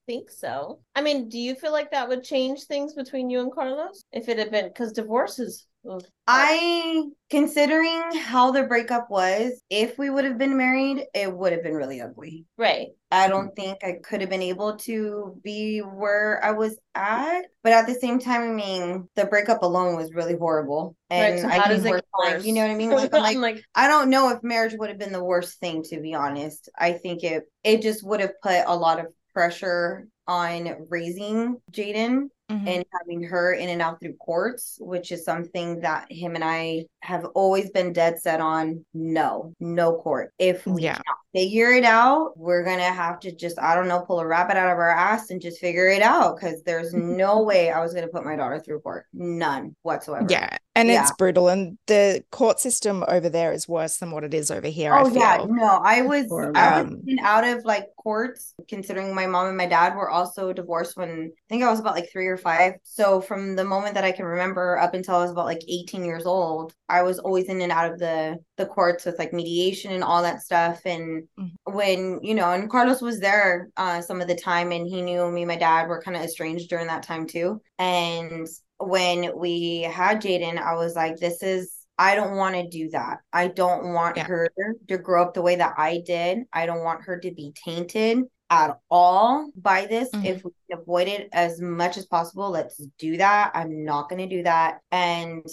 think 0.08 0.32
so 0.32 0.80
i 0.96 1.02
mean 1.02 1.30
do 1.30 1.38
you 1.38 1.54
feel 1.54 1.72
like 1.72 1.92
that 1.92 2.08
would 2.08 2.24
change 2.24 2.64
things 2.64 2.94
between 2.94 3.30
you 3.30 3.42
and 3.42 3.52
carlos 3.52 4.04
if 4.12 4.30
it 4.30 4.40
had 4.40 4.50
been 4.50 4.68
because 4.68 4.92
divorce 4.94 5.38
is 5.38 5.68
ugh. 5.90 6.04
I, 6.30 7.04
considering 7.30 8.04
how 8.20 8.52
the 8.52 8.64
breakup 8.64 9.10
was, 9.10 9.62
if 9.70 9.98
we 9.98 10.10
would 10.10 10.26
have 10.26 10.38
been 10.38 10.58
married, 10.58 11.06
it 11.14 11.32
would 11.32 11.54
have 11.54 11.64
been 11.64 11.74
really 11.74 12.02
ugly. 12.02 12.46
right 12.58 12.90
I 13.10 13.30
don't 13.30 13.56
think 13.56 13.78
I 13.84 14.00
could 14.04 14.20
have 14.20 14.30
been 14.30 14.42
able 14.42 14.76
to 14.80 15.40
be 15.42 15.80
where 15.80 16.44
I 16.44 16.52
was 16.52 16.78
at. 16.94 17.44
But 17.64 17.72
at 17.72 17.88
the 17.88 17.94
same 17.94 18.20
time, 18.20 18.42
I 18.42 18.54
mean, 18.54 19.08
the 19.16 19.26
breakup 19.26 19.64
alone 19.64 19.96
was 19.96 20.14
really 20.14 20.36
horrible. 20.36 20.98
And 21.10 21.36
right 21.36 21.42
so 21.42 21.48
I 21.48 21.52
think 21.52 21.66
does 21.68 21.86
it 21.86 21.90
we're 21.92 21.96
get 21.98 22.06
fine. 22.22 22.34
worse? 22.34 22.46
You 22.46 22.54
know 22.54 22.62
what 22.62 22.72
I 22.72 22.76
mean? 22.76 22.90
Like, 22.90 23.14
like, 23.14 23.38
like 23.38 23.64
I 23.74 23.88
don't 23.88 24.10
know 24.10 24.30
if 24.32 24.44
marriage 24.44 24.74
would 24.78 24.90
have 24.90 25.00
been 25.00 25.14
the 25.14 25.24
worst 25.24 25.60
thing, 25.60 25.84
to 25.84 26.02
be 26.02 26.14
honest. 26.14 26.68
I 26.78 26.92
think 26.92 27.24
it 27.24 27.44
it 27.64 27.82
just 27.82 28.06
would 28.06 28.20
have 28.20 28.34
put 28.42 28.64
a 28.66 28.76
lot 28.76 29.00
of 29.00 29.08
pressure 29.38 30.08
on 30.28 30.88
raising 30.90 31.58
Jaden 31.72 32.30
Mhm. 32.50 32.68
and 32.68 32.86
having 32.92 33.22
her 33.24 33.54
in 33.54 33.70
and 33.70 33.82
out 33.82 34.00
through 34.00 34.16
courts, 34.16 34.78
which 34.80 35.12
is 35.12 35.24
something 35.24 35.82
that 35.82 36.12
him 36.12 36.34
and 36.34 36.44
I 36.44 36.86
have 37.02 37.26
always 37.36 37.70
been 37.70 37.94
dead 37.94 38.20
set 38.20 38.40
on. 38.42 38.84
No, 38.94 39.54
no 39.60 39.98
court. 39.98 40.34
If 40.40 40.66
we 40.66 40.84
Yeah. 40.84 40.94
can't 40.96 41.18
figure 41.34 41.72
it 41.72 41.84
out, 41.84 42.38
we're 42.38 42.64
gonna 42.64 42.84
have 42.84 43.20
to 43.22 43.32
just, 43.32 43.60
I 43.60 43.76
don't 43.76 43.88
know, 43.88 44.00
pull 44.02 44.20
a 44.22 44.26
rabbit 44.26 44.58
out 44.58 44.72
of 44.72 44.80
our 44.80 44.90
ass 44.90 45.30
and 45.30 45.40
just 45.42 45.60
figure 45.60 45.88
it 45.88 46.02
out. 46.02 46.40
Cause 46.40 46.64
there's 46.66 46.94
no 47.30 47.44
way 47.44 47.70
I 47.70 47.82
was 47.82 47.94
gonna 47.94 48.08
put 48.08 48.26
my 48.26 48.36
daughter 48.36 48.60
through 48.60 48.80
court. 48.80 49.06
None 49.14 49.76
whatsoever. 49.84 50.26
Yeah. 50.30 50.58
And 50.78 50.92
Yeah. 50.92 51.02
it's 51.02 51.12
brutal. 51.12 51.50
And 51.50 51.78
the 51.88 52.24
court 52.32 52.60
system 52.60 53.04
over 53.08 53.30
there 53.30 53.52
is 53.52 53.68
worse 53.68 53.98
than 53.98 54.12
what 54.12 54.24
it 54.24 54.34
is 54.34 54.52
over 54.52 54.68
here. 54.68 54.96
Oh 54.96 55.00
I 55.00 55.10
yeah, 55.14 55.40
feel. 55.40 55.48
no, 55.48 55.82
I 55.84 56.02
was 56.04 56.28
Horrible. 56.30 56.56
I 56.56 56.72
was 56.72 56.86
Um, 56.86 57.02
in 57.06 57.20
out 57.20 57.44
of 57.44 57.66
like 57.66 57.88
courts, 57.98 58.54
considering 58.70 59.14
my 59.14 59.28
mom 59.28 59.48
and 59.48 59.58
my 59.58 59.66
dad 59.66 59.96
were 59.96 60.10
also 60.10 60.54
divorced 60.54 60.96
when 60.96 61.10
I 61.12 61.30
think 61.50 61.64
I 61.64 61.70
was 61.70 61.80
about 61.82 61.96
like 61.96 62.10
three 62.12 62.28
or 62.28 62.38
five. 62.38 62.76
So 62.84 63.20
from 63.22 63.56
the 63.58 63.66
moment 63.66 63.96
that 63.96 64.06
I 64.06 64.14
can 64.14 64.26
remember 64.26 64.78
up 64.80 64.94
until 64.94 65.16
I 65.16 65.22
was 65.24 65.32
about 65.32 65.46
like 65.46 65.62
18 65.68 66.06
years 66.06 66.26
old, 66.26 66.74
I 66.88 67.02
was 67.04 67.20
always 67.20 67.46
in 67.50 67.62
and 67.62 67.72
out 67.72 67.92
of 67.92 68.00
the 68.00 68.38
the 68.58 68.66
courts 68.66 69.06
with 69.06 69.18
like 69.20 69.34
mediation 69.34 69.92
and 69.92 70.04
all 70.04 70.22
that 70.24 70.42
stuff. 70.42 70.82
And 70.86 71.28
Mhm. 71.40 71.52
when, 71.66 72.20
you 72.24 72.36
know, 72.36 72.52
and 72.52 72.70
Carlos 72.70 73.02
was 73.02 73.20
there 73.20 73.70
uh 73.78 74.02
some 74.02 74.20
of 74.22 74.28
the 74.28 74.36
time 74.36 74.72
and 74.72 74.88
he 74.88 75.02
knew 75.02 75.32
me 75.32 75.44
and 75.44 75.48
my 75.48 75.56
dad 75.56 75.88
were 75.88 76.02
kind 76.02 76.18
of 76.18 76.24
estranged 76.24 76.70
during 76.70 76.88
that 76.88 77.04
time 77.04 77.28
too. 77.28 77.62
And 77.78 78.48
when 78.80 79.38
we 79.38 79.82
had 79.82 80.22
Jaden, 80.22 80.58
I 80.58 80.76
was 80.76 80.96
like, 80.96 81.18
this 81.18 81.42
is 81.44 81.74
I 82.00 82.14
don't 82.14 82.36
want 82.38 82.56
to 82.56 82.68
do 82.68 82.90
that. 82.92 83.20
I 83.34 83.48
don't 83.48 83.94
want 83.94 84.18
Yeah. 84.18 84.26
her 84.26 84.50
to 84.88 84.98
grow 85.00 85.24
up 85.24 85.34
the 85.34 85.42
way 85.42 85.56
that 85.56 85.74
I 85.78 86.02
did. 86.06 86.44
I 86.54 86.68
don't 86.68 86.84
want 86.84 87.04
her 87.06 87.20
to 87.20 87.32
be 87.32 87.54
tainted 87.66 88.24
at 88.50 88.78
all 88.90 89.50
by 89.56 89.88
this. 89.88 90.10
Mhm. 90.12 90.26
If 90.26 90.44
we 90.44 90.52
can 90.70 90.80
avoid 90.80 91.08
it 91.08 91.28
as 91.34 91.60
much 91.60 91.98
as 91.98 92.06
possible, 92.06 92.50
let's 92.52 92.78
do 93.00 93.18
that. 93.18 93.52
I'm 93.56 93.84
not 93.84 94.10
going 94.10 94.30
to 94.30 94.36
do 94.36 94.44
that. 94.44 94.80
And 94.92 95.44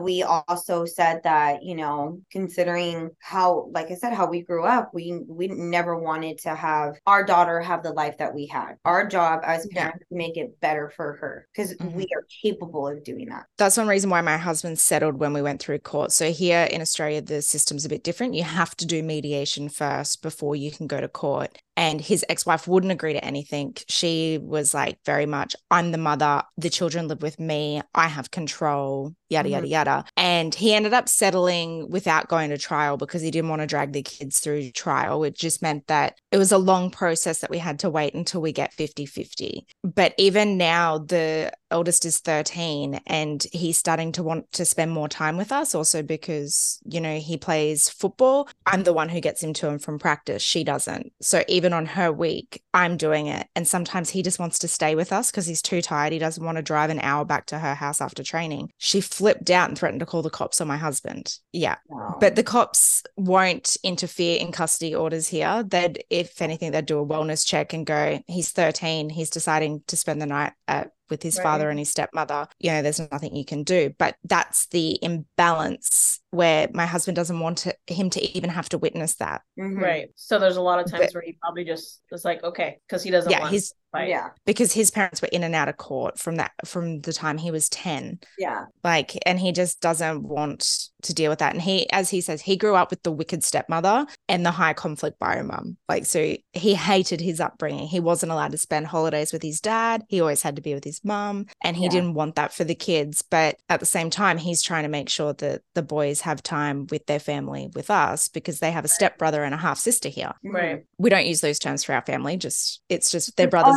we 0.00 0.22
also 0.22 0.84
said 0.84 1.20
that 1.24 1.62
you 1.62 1.74
know 1.74 2.20
considering 2.30 3.10
how 3.20 3.68
like 3.72 3.90
i 3.90 3.94
said 3.94 4.12
how 4.12 4.26
we 4.26 4.42
grew 4.42 4.64
up 4.64 4.90
we 4.94 5.20
we 5.28 5.46
never 5.48 5.96
wanted 5.98 6.38
to 6.38 6.54
have 6.54 6.94
our 7.06 7.24
daughter 7.24 7.60
have 7.60 7.82
the 7.82 7.92
life 7.92 8.16
that 8.18 8.34
we 8.34 8.46
had 8.46 8.74
our 8.84 9.06
job 9.06 9.40
as 9.44 9.66
Yeah. 9.70 9.82
parents 9.84 10.04
to 10.08 10.16
make 10.16 10.36
it 10.36 10.58
better 10.60 10.90
for 10.96 11.14
her 11.14 11.46
because 11.54 11.74
Mhm. 11.74 11.92
we 11.94 12.06
are 12.16 12.24
capable 12.42 12.88
of 12.88 13.02
doing 13.04 13.28
that 13.28 13.46
That's 13.58 13.76
one 13.76 13.88
reason 13.88 14.10
why 14.10 14.20
my 14.20 14.36
husband 14.36 14.78
settled 14.78 15.18
when 15.18 15.32
we 15.32 15.42
went 15.42 15.60
through 15.62 15.78
court. 15.80 16.12
So 16.12 16.30
here 16.32 16.64
in 16.64 16.80
Australia, 16.80 17.20
the 17.22 17.42
system's 17.42 17.84
a 17.84 17.88
bit 17.88 18.02
different. 18.04 18.34
You 18.34 18.44
have 18.44 18.76
to 18.76 18.86
do 18.86 19.02
mediation 19.02 19.68
first 19.68 20.22
before 20.22 20.56
you 20.56 20.70
can 20.70 20.86
go 20.86 21.00
to 21.00 21.08
court. 21.08 21.58
And 21.76 22.00
his 22.00 22.24
ex 22.28 22.46
wife 22.46 22.68
wouldn't 22.68 22.92
agree 22.92 23.14
to 23.14 23.24
anything. 23.24 23.76
She 23.88 24.38
was 24.40 24.74
like, 24.74 24.98
very 25.04 25.26
much, 25.26 25.56
I'm 25.70 25.90
the 25.90 25.98
mother. 25.98 26.42
The 26.56 26.70
children 26.70 27.08
live 27.08 27.22
with 27.22 27.40
me. 27.40 27.82
I 27.94 28.08
have 28.08 28.30
control, 28.30 29.14
yada, 29.28 29.48
yada, 29.48 29.66
Mhm. 29.66 29.70
yada. 29.70 30.04
And 30.16 30.54
he 30.54 30.72
ended 30.72 30.94
up 30.94 31.08
settling 31.08 31.90
without 31.90 32.28
going 32.28 32.50
to 32.50 32.58
trial 32.58 32.96
because 32.96 33.22
he 33.22 33.30
didn't 33.30 33.50
want 33.50 33.60
to 33.62 33.66
drag 33.66 33.92
the 33.92 34.02
kids 34.02 34.38
through 34.38 34.70
trial. 34.70 35.24
It 35.24 35.34
just 35.36 35.62
meant 35.62 35.86
that 35.88 36.18
it 36.30 36.38
was 36.38 36.52
a 36.52 36.58
long 36.58 36.90
process 36.90 37.40
that 37.40 37.50
we 37.50 37.58
had 37.58 37.78
to 37.80 37.90
wait 37.90 38.14
until 38.14 38.40
we 38.40 38.52
get 38.52 38.72
50 38.72 39.06
50. 39.06 39.66
But 39.82 40.14
even 40.16 40.56
now, 40.56 40.98
the 40.98 41.52
eldest 41.74 42.06
is 42.06 42.20
13 42.20 43.00
and 43.06 43.44
he's 43.52 43.76
starting 43.76 44.12
to 44.12 44.22
want 44.22 44.50
to 44.52 44.64
spend 44.64 44.92
more 44.92 45.08
time 45.08 45.36
with 45.36 45.50
us 45.50 45.74
also 45.74 46.02
because 46.02 46.80
you 46.84 47.00
know 47.00 47.18
he 47.18 47.36
plays 47.36 47.88
football. 47.88 48.48
I'm 48.64 48.84
the 48.84 48.92
one 48.92 49.08
who 49.08 49.20
gets 49.20 49.42
him 49.42 49.52
to 49.54 49.68
and 49.68 49.82
from 49.82 49.98
practice. 49.98 50.40
She 50.40 50.62
doesn't. 50.62 51.12
So 51.20 51.42
even 51.48 51.72
on 51.72 51.86
her 51.86 52.12
week 52.12 52.62
I'm 52.74 52.96
doing 52.96 53.28
it. 53.28 53.46
And 53.54 53.66
sometimes 53.66 54.10
he 54.10 54.22
just 54.22 54.40
wants 54.40 54.58
to 54.58 54.68
stay 54.68 54.96
with 54.96 55.12
us 55.12 55.30
because 55.30 55.46
he's 55.46 55.62
too 55.62 55.80
tired. 55.80 56.12
He 56.12 56.18
doesn't 56.18 56.44
want 56.44 56.56
to 56.56 56.62
drive 56.62 56.90
an 56.90 56.98
hour 56.98 57.24
back 57.24 57.46
to 57.46 57.58
her 57.60 57.74
house 57.74 58.00
after 58.00 58.24
training. 58.24 58.70
She 58.78 59.00
flipped 59.00 59.48
out 59.48 59.68
and 59.68 59.78
threatened 59.78 60.00
to 60.00 60.06
call 60.06 60.22
the 60.22 60.30
cops 60.30 60.60
on 60.60 60.66
my 60.66 60.76
husband. 60.76 61.38
Yeah. 61.52 61.76
Wow. 61.88 62.16
But 62.20 62.34
the 62.34 62.42
cops 62.42 63.04
won't 63.16 63.76
interfere 63.84 64.40
in 64.40 64.50
custody 64.50 64.92
orders 64.92 65.28
here. 65.28 65.62
They'd, 65.62 66.02
if 66.10 66.42
anything, 66.42 66.72
they'd 66.72 66.84
do 66.84 66.98
a 66.98 67.06
wellness 67.06 67.46
check 67.46 67.72
and 67.72 67.86
go, 67.86 68.20
he's 68.26 68.50
13. 68.50 69.08
He's 69.08 69.30
deciding 69.30 69.82
to 69.86 69.96
spend 69.96 70.20
the 70.20 70.26
night 70.26 70.52
at 70.66 70.90
with 71.10 71.22
his 71.22 71.36
right. 71.36 71.42
father 71.42 71.70
and 71.70 71.78
his 71.78 71.90
stepmother, 71.90 72.48
you 72.58 72.70
know, 72.70 72.82
there's 72.82 73.00
nothing 73.12 73.36
you 73.36 73.44
can 73.44 73.62
do. 73.62 73.94
But 73.98 74.16
that's 74.24 74.66
the 74.68 74.98
imbalance 75.02 76.20
where 76.34 76.68
my 76.74 76.86
husband 76.86 77.16
doesn't 77.16 77.38
want 77.38 77.58
to, 77.58 77.74
him 77.86 78.10
to 78.10 78.36
even 78.36 78.50
have 78.50 78.68
to 78.70 78.78
witness 78.78 79.14
that. 79.16 79.42
Mm-hmm. 79.58 79.78
Right. 79.78 80.08
So 80.16 80.38
there's 80.38 80.56
a 80.56 80.62
lot 80.62 80.80
of 80.80 80.90
times 80.90 81.06
but, 81.06 81.14
where 81.14 81.22
he 81.22 81.38
probably 81.40 81.64
just 81.64 82.02
was 82.10 82.24
like, 82.24 82.42
okay, 82.42 82.78
because 82.86 83.02
he 83.02 83.10
doesn't 83.10 83.30
yeah, 83.30 83.48
he's, 83.48 83.72
fight. 83.94 84.08
Yeah. 84.08 84.30
Because 84.44 84.72
his 84.72 84.90
parents 84.90 85.22
were 85.22 85.28
in 85.32 85.42
and 85.42 85.54
out 85.54 85.68
of 85.68 85.76
court 85.76 86.18
from 86.18 86.36
that 86.36 86.52
from 86.64 87.00
the 87.00 87.12
time 87.12 87.38
he 87.38 87.50
was 87.50 87.68
10. 87.68 88.18
Yeah. 88.38 88.66
Like, 88.82 89.18
and 89.24 89.38
he 89.38 89.52
just 89.52 89.80
doesn't 89.80 90.22
want 90.22 90.88
to 91.02 91.14
deal 91.14 91.30
with 91.30 91.38
that. 91.38 91.52
And 91.52 91.62
he, 91.62 91.90
as 91.90 92.10
he 92.10 92.20
says, 92.20 92.42
he 92.42 92.56
grew 92.56 92.74
up 92.74 92.90
with 92.90 93.02
the 93.02 93.12
wicked 93.12 93.44
stepmother 93.44 94.06
and 94.28 94.44
the 94.44 94.50
high 94.50 94.72
conflict 94.72 95.18
bio 95.18 95.42
mum. 95.42 95.76
Like, 95.88 96.06
so 96.06 96.36
he 96.52 96.74
hated 96.74 97.20
his 97.20 97.40
upbringing. 97.40 97.86
He 97.86 98.00
wasn't 98.00 98.32
allowed 98.32 98.52
to 98.52 98.58
spend 98.58 98.86
holidays 98.86 99.32
with 99.32 99.42
his 99.42 99.60
dad. 99.60 100.02
He 100.08 100.20
always 100.20 100.42
had 100.42 100.56
to 100.56 100.62
be 100.62 100.74
with 100.74 100.84
his 100.84 101.04
mum. 101.04 101.46
And 101.62 101.76
he 101.76 101.84
yeah. 101.84 101.90
didn't 101.90 102.14
want 102.14 102.34
that 102.36 102.52
for 102.52 102.64
the 102.64 102.74
kids. 102.74 103.22
But 103.22 103.56
at 103.68 103.80
the 103.80 103.86
same 103.86 104.10
time, 104.10 104.38
he's 104.38 104.62
trying 104.62 104.84
to 104.84 104.88
make 104.88 105.08
sure 105.08 105.32
that 105.34 105.62
the 105.74 105.82
boys 105.82 106.22
have 106.22 106.42
time 106.42 106.86
with 106.90 107.06
their 107.06 107.20
family 107.20 107.70
with 107.74 107.90
us 107.90 108.28
because 108.28 108.58
they 108.58 108.72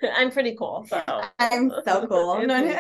I'm 0.17 0.33
pretty 0.33 0.57
cool. 0.59 0.85
So 0.89 1.01
I'm 1.39 1.71
so 1.85 2.07
cool. 2.09 2.45
No, 2.45 2.79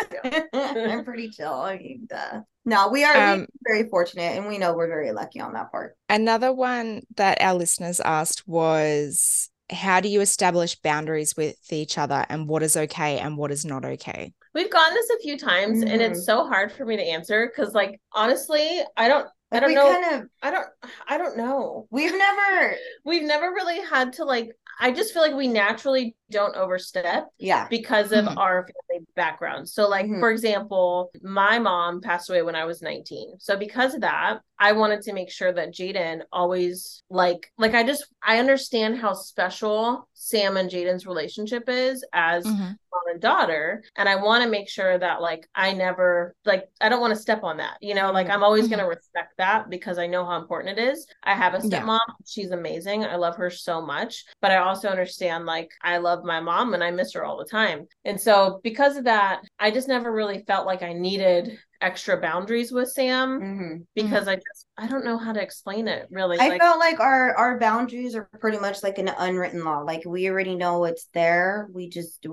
I'm 0.52 1.04
pretty 1.04 1.30
chill. 1.30 1.52
I 1.52 1.78
mean, 1.78 2.08
uh, 2.12 2.40
no, 2.64 2.88
we 2.88 3.04
are 3.04 3.34
um, 3.34 3.46
very 3.64 3.88
fortunate 3.88 4.36
and 4.36 4.48
we 4.48 4.58
know 4.58 4.74
we're 4.74 4.88
very 4.88 5.12
lucky 5.12 5.40
on 5.40 5.52
that 5.52 5.70
part. 5.70 5.96
Another 6.08 6.52
one 6.52 7.02
that 7.16 7.40
our 7.40 7.54
listeners 7.54 8.00
asked 8.00 8.46
was 8.46 9.48
how 9.70 10.00
do 10.00 10.08
you 10.08 10.20
establish 10.20 10.74
boundaries 10.80 11.36
with 11.36 11.56
each 11.72 11.96
other 11.96 12.26
and 12.28 12.48
what 12.48 12.62
is 12.62 12.76
okay 12.76 13.20
and 13.20 13.36
what 13.36 13.52
is 13.52 13.64
not 13.64 13.84
okay? 13.84 14.32
We've 14.52 14.70
gotten 14.70 14.94
this 14.94 15.10
a 15.10 15.22
few 15.22 15.38
times 15.38 15.78
mm-hmm. 15.78 15.92
and 15.92 16.02
it's 16.02 16.20
mm-hmm. 16.20 16.40
so 16.40 16.46
hard 16.48 16.72
for 16.72 16.84
me 16.84 16.96
to 16.96 17.02
answer 17.02 17.46
because 17.46 17.72
like 17.72 18.00
honestly, 18.12 18.80
I 18.96 19.06
don't 19.06 19.28
I 19.52 19.60
don't 19.60 19.74
know. 19.74 19.92
Kind 19.92 20.22
of, 20.22 20.28
I 20.42 20.50
don't. 20.50 20.66
I 21.08 21.18
don't 21.18 21.36
know. 21.36 21.86
We've 21.90 22.12
never. 22.16 22.76
We've 23.04 23.24
never 23.24 23.46
really 23.50 23.80
had 23.80 24.14
to 24.14 24.24
like. 24.24 24.50
I 24.80 24.90
just 24.90 25.12
feel 25.12 25.22
like 25.22 25.34
we 25.34 25.48
naturally 25.48 26.16
don't 26.30 26.56
overstep. 26.56 27.28
Yeah. 27.38 27.68
Because 27.68 28.10
of 28.10 28.24
mm-hmm. 28.24 28.38
our 28.38 28.66
family 28.66 29.06
background. 29.14 29.68
So, 29.68 29.88
like 29.88 30.06
mm-hmm. 30.06 30.20
for 30.20 30.30
example, 30.30 31.10
my 31.22 31.58
mom 31.58 32.00
passed 32.00 32.30
away 32.30 32.42
when 32.42 32.56
I 32.56 32.64
was 32.64 32.82
19. 32.82 33.34
So 33.38 33.56
because 33.56 33.94
of 33.94 34.00
that, 34.00 34.40
I 34.58 34.72
wanted 34.72 35.02
to 35.02 35.12
make 35.12 35.30
sure 35.30 35.52
that 35.52 35.74
Jaden 35.74 36.22
always 36.32 37.02
like 37.10 37.50
like 37.58 37.74
I 37.74 37.82
just 37.82 38.06
I 38.22 38.38
understand 38.38 38.98
how 38.98 39.12
special 39.12 40.08
Sam 40.14 40.56
and 40.56 40.70
Jaden's 40.70 41.06
relationship 41.06 41.68
is 41.68 42.04
as 42.12 42.46
mm-hmm. 42.46 42.72
And 43.10 43.20
daughter, 43.20 43.82
and 43.96 44.08
I 44.08 44.16
want 44.16 44.44
to 44.44 44.50
make 44.50 44.68
sure 44.68 44.98
that 44.98 45.20
like 45.20 45.48
I 45.54 45.72
never 45.72 46.34
like 46.44 46.68
I 46.80 46.88
don't 46.88 47.00
want 47.00 47.14
to 47.14 47.20
step 47.20 47.42
on 47.42 47.58
that. 47.58 47.78
You 47.80 47.94
know, 47.94 48.12
like 48.12 48.28
I'm 48.28 48.42
always 48.42 48.64
mm-hmm. 48.64 48.74
going 48.74 48.84
to 48.84 48.88
respect 48.88 49.34
that 49.38 49.70
because 49.70 49.98
I 49.98 50.06
know 50.06 50.24
how 50.24 50.40
important 50.40 50.78
it 50.78 50.82
is. 50.82 51.06
I 51.22 51.34
have 51.34 51.54
a 51.54 51.58
stepmom; 51.58 52.00
yeah. 52.08 52.14
she's 52.26 52.50
amazing. 52.50 53.04
I 53.04 53.16
love 53.16 53.36
her 53.36 53.50
so 53.50 53.84
much, 53.84 54.24
but 54.40 54.50
I 54.50 54.56
also 54.56 54.88
understand 54.88 55.46
like 55.46 55.70
I 55.82 55.98
love 55.98 56.24
my 56.24 56.40
mom 56.40 56.74
and 56.74 56.82
I 56.82 56.90
miss 56.90 57.12
her 57.14 57.24
all 57.24 57.38
the 57.38 57.44
time. 57.44 57.86
And 58.04 58.20
so 58.20 58.60
because 58.62 58.96
of 58.96 59.04
that, 59.04 59.42
I 59.58 59.70
just 59.70 59.88
never 59.88 60.12
really 60.12 60.44
felt 60.46 60.66
like 60.66 60.82
I 60.82 60.92
needed 60.92 61.58
extra 61.82 62.20
boundaries 62.20 62.72
with 62.72 62.90
Sam 62.90 63.40
mm-hmm. 63.40 63.76
because 63.94 64.22
mm-hmm. 64.22 64.30
I 64.30 64.34
just 64.36 64.66
I 64.78 64.86
don't 64.86 65.04
know 65.04 65.18
how 65.18 65.32
to 65.32 65.42
explain 65.42 65.88
it 65.88 66.06
really. 66.10 66.38
I 66.38 66.48
like, 66.48 66.60
felt 66.60 66.78
like 66.78 67.00
our 67.00 67.34
our 67.36 67.58
boundaries 67.58 68.14
are 68.14 68.28
pretty 68.40 68.58
much 68.58 68.82
like 68.82 68.98
an 68.98 69.10
unwritten 69.18 69.64
law. 69.64 69.80
Like 69.80 70.02
we 70.06 70.28
already 70.28 70.54
know 70.54 70.84
it's 70.84 71.08
there. 71.12 71.68
We 71.72 71.88
just 71.88 72.26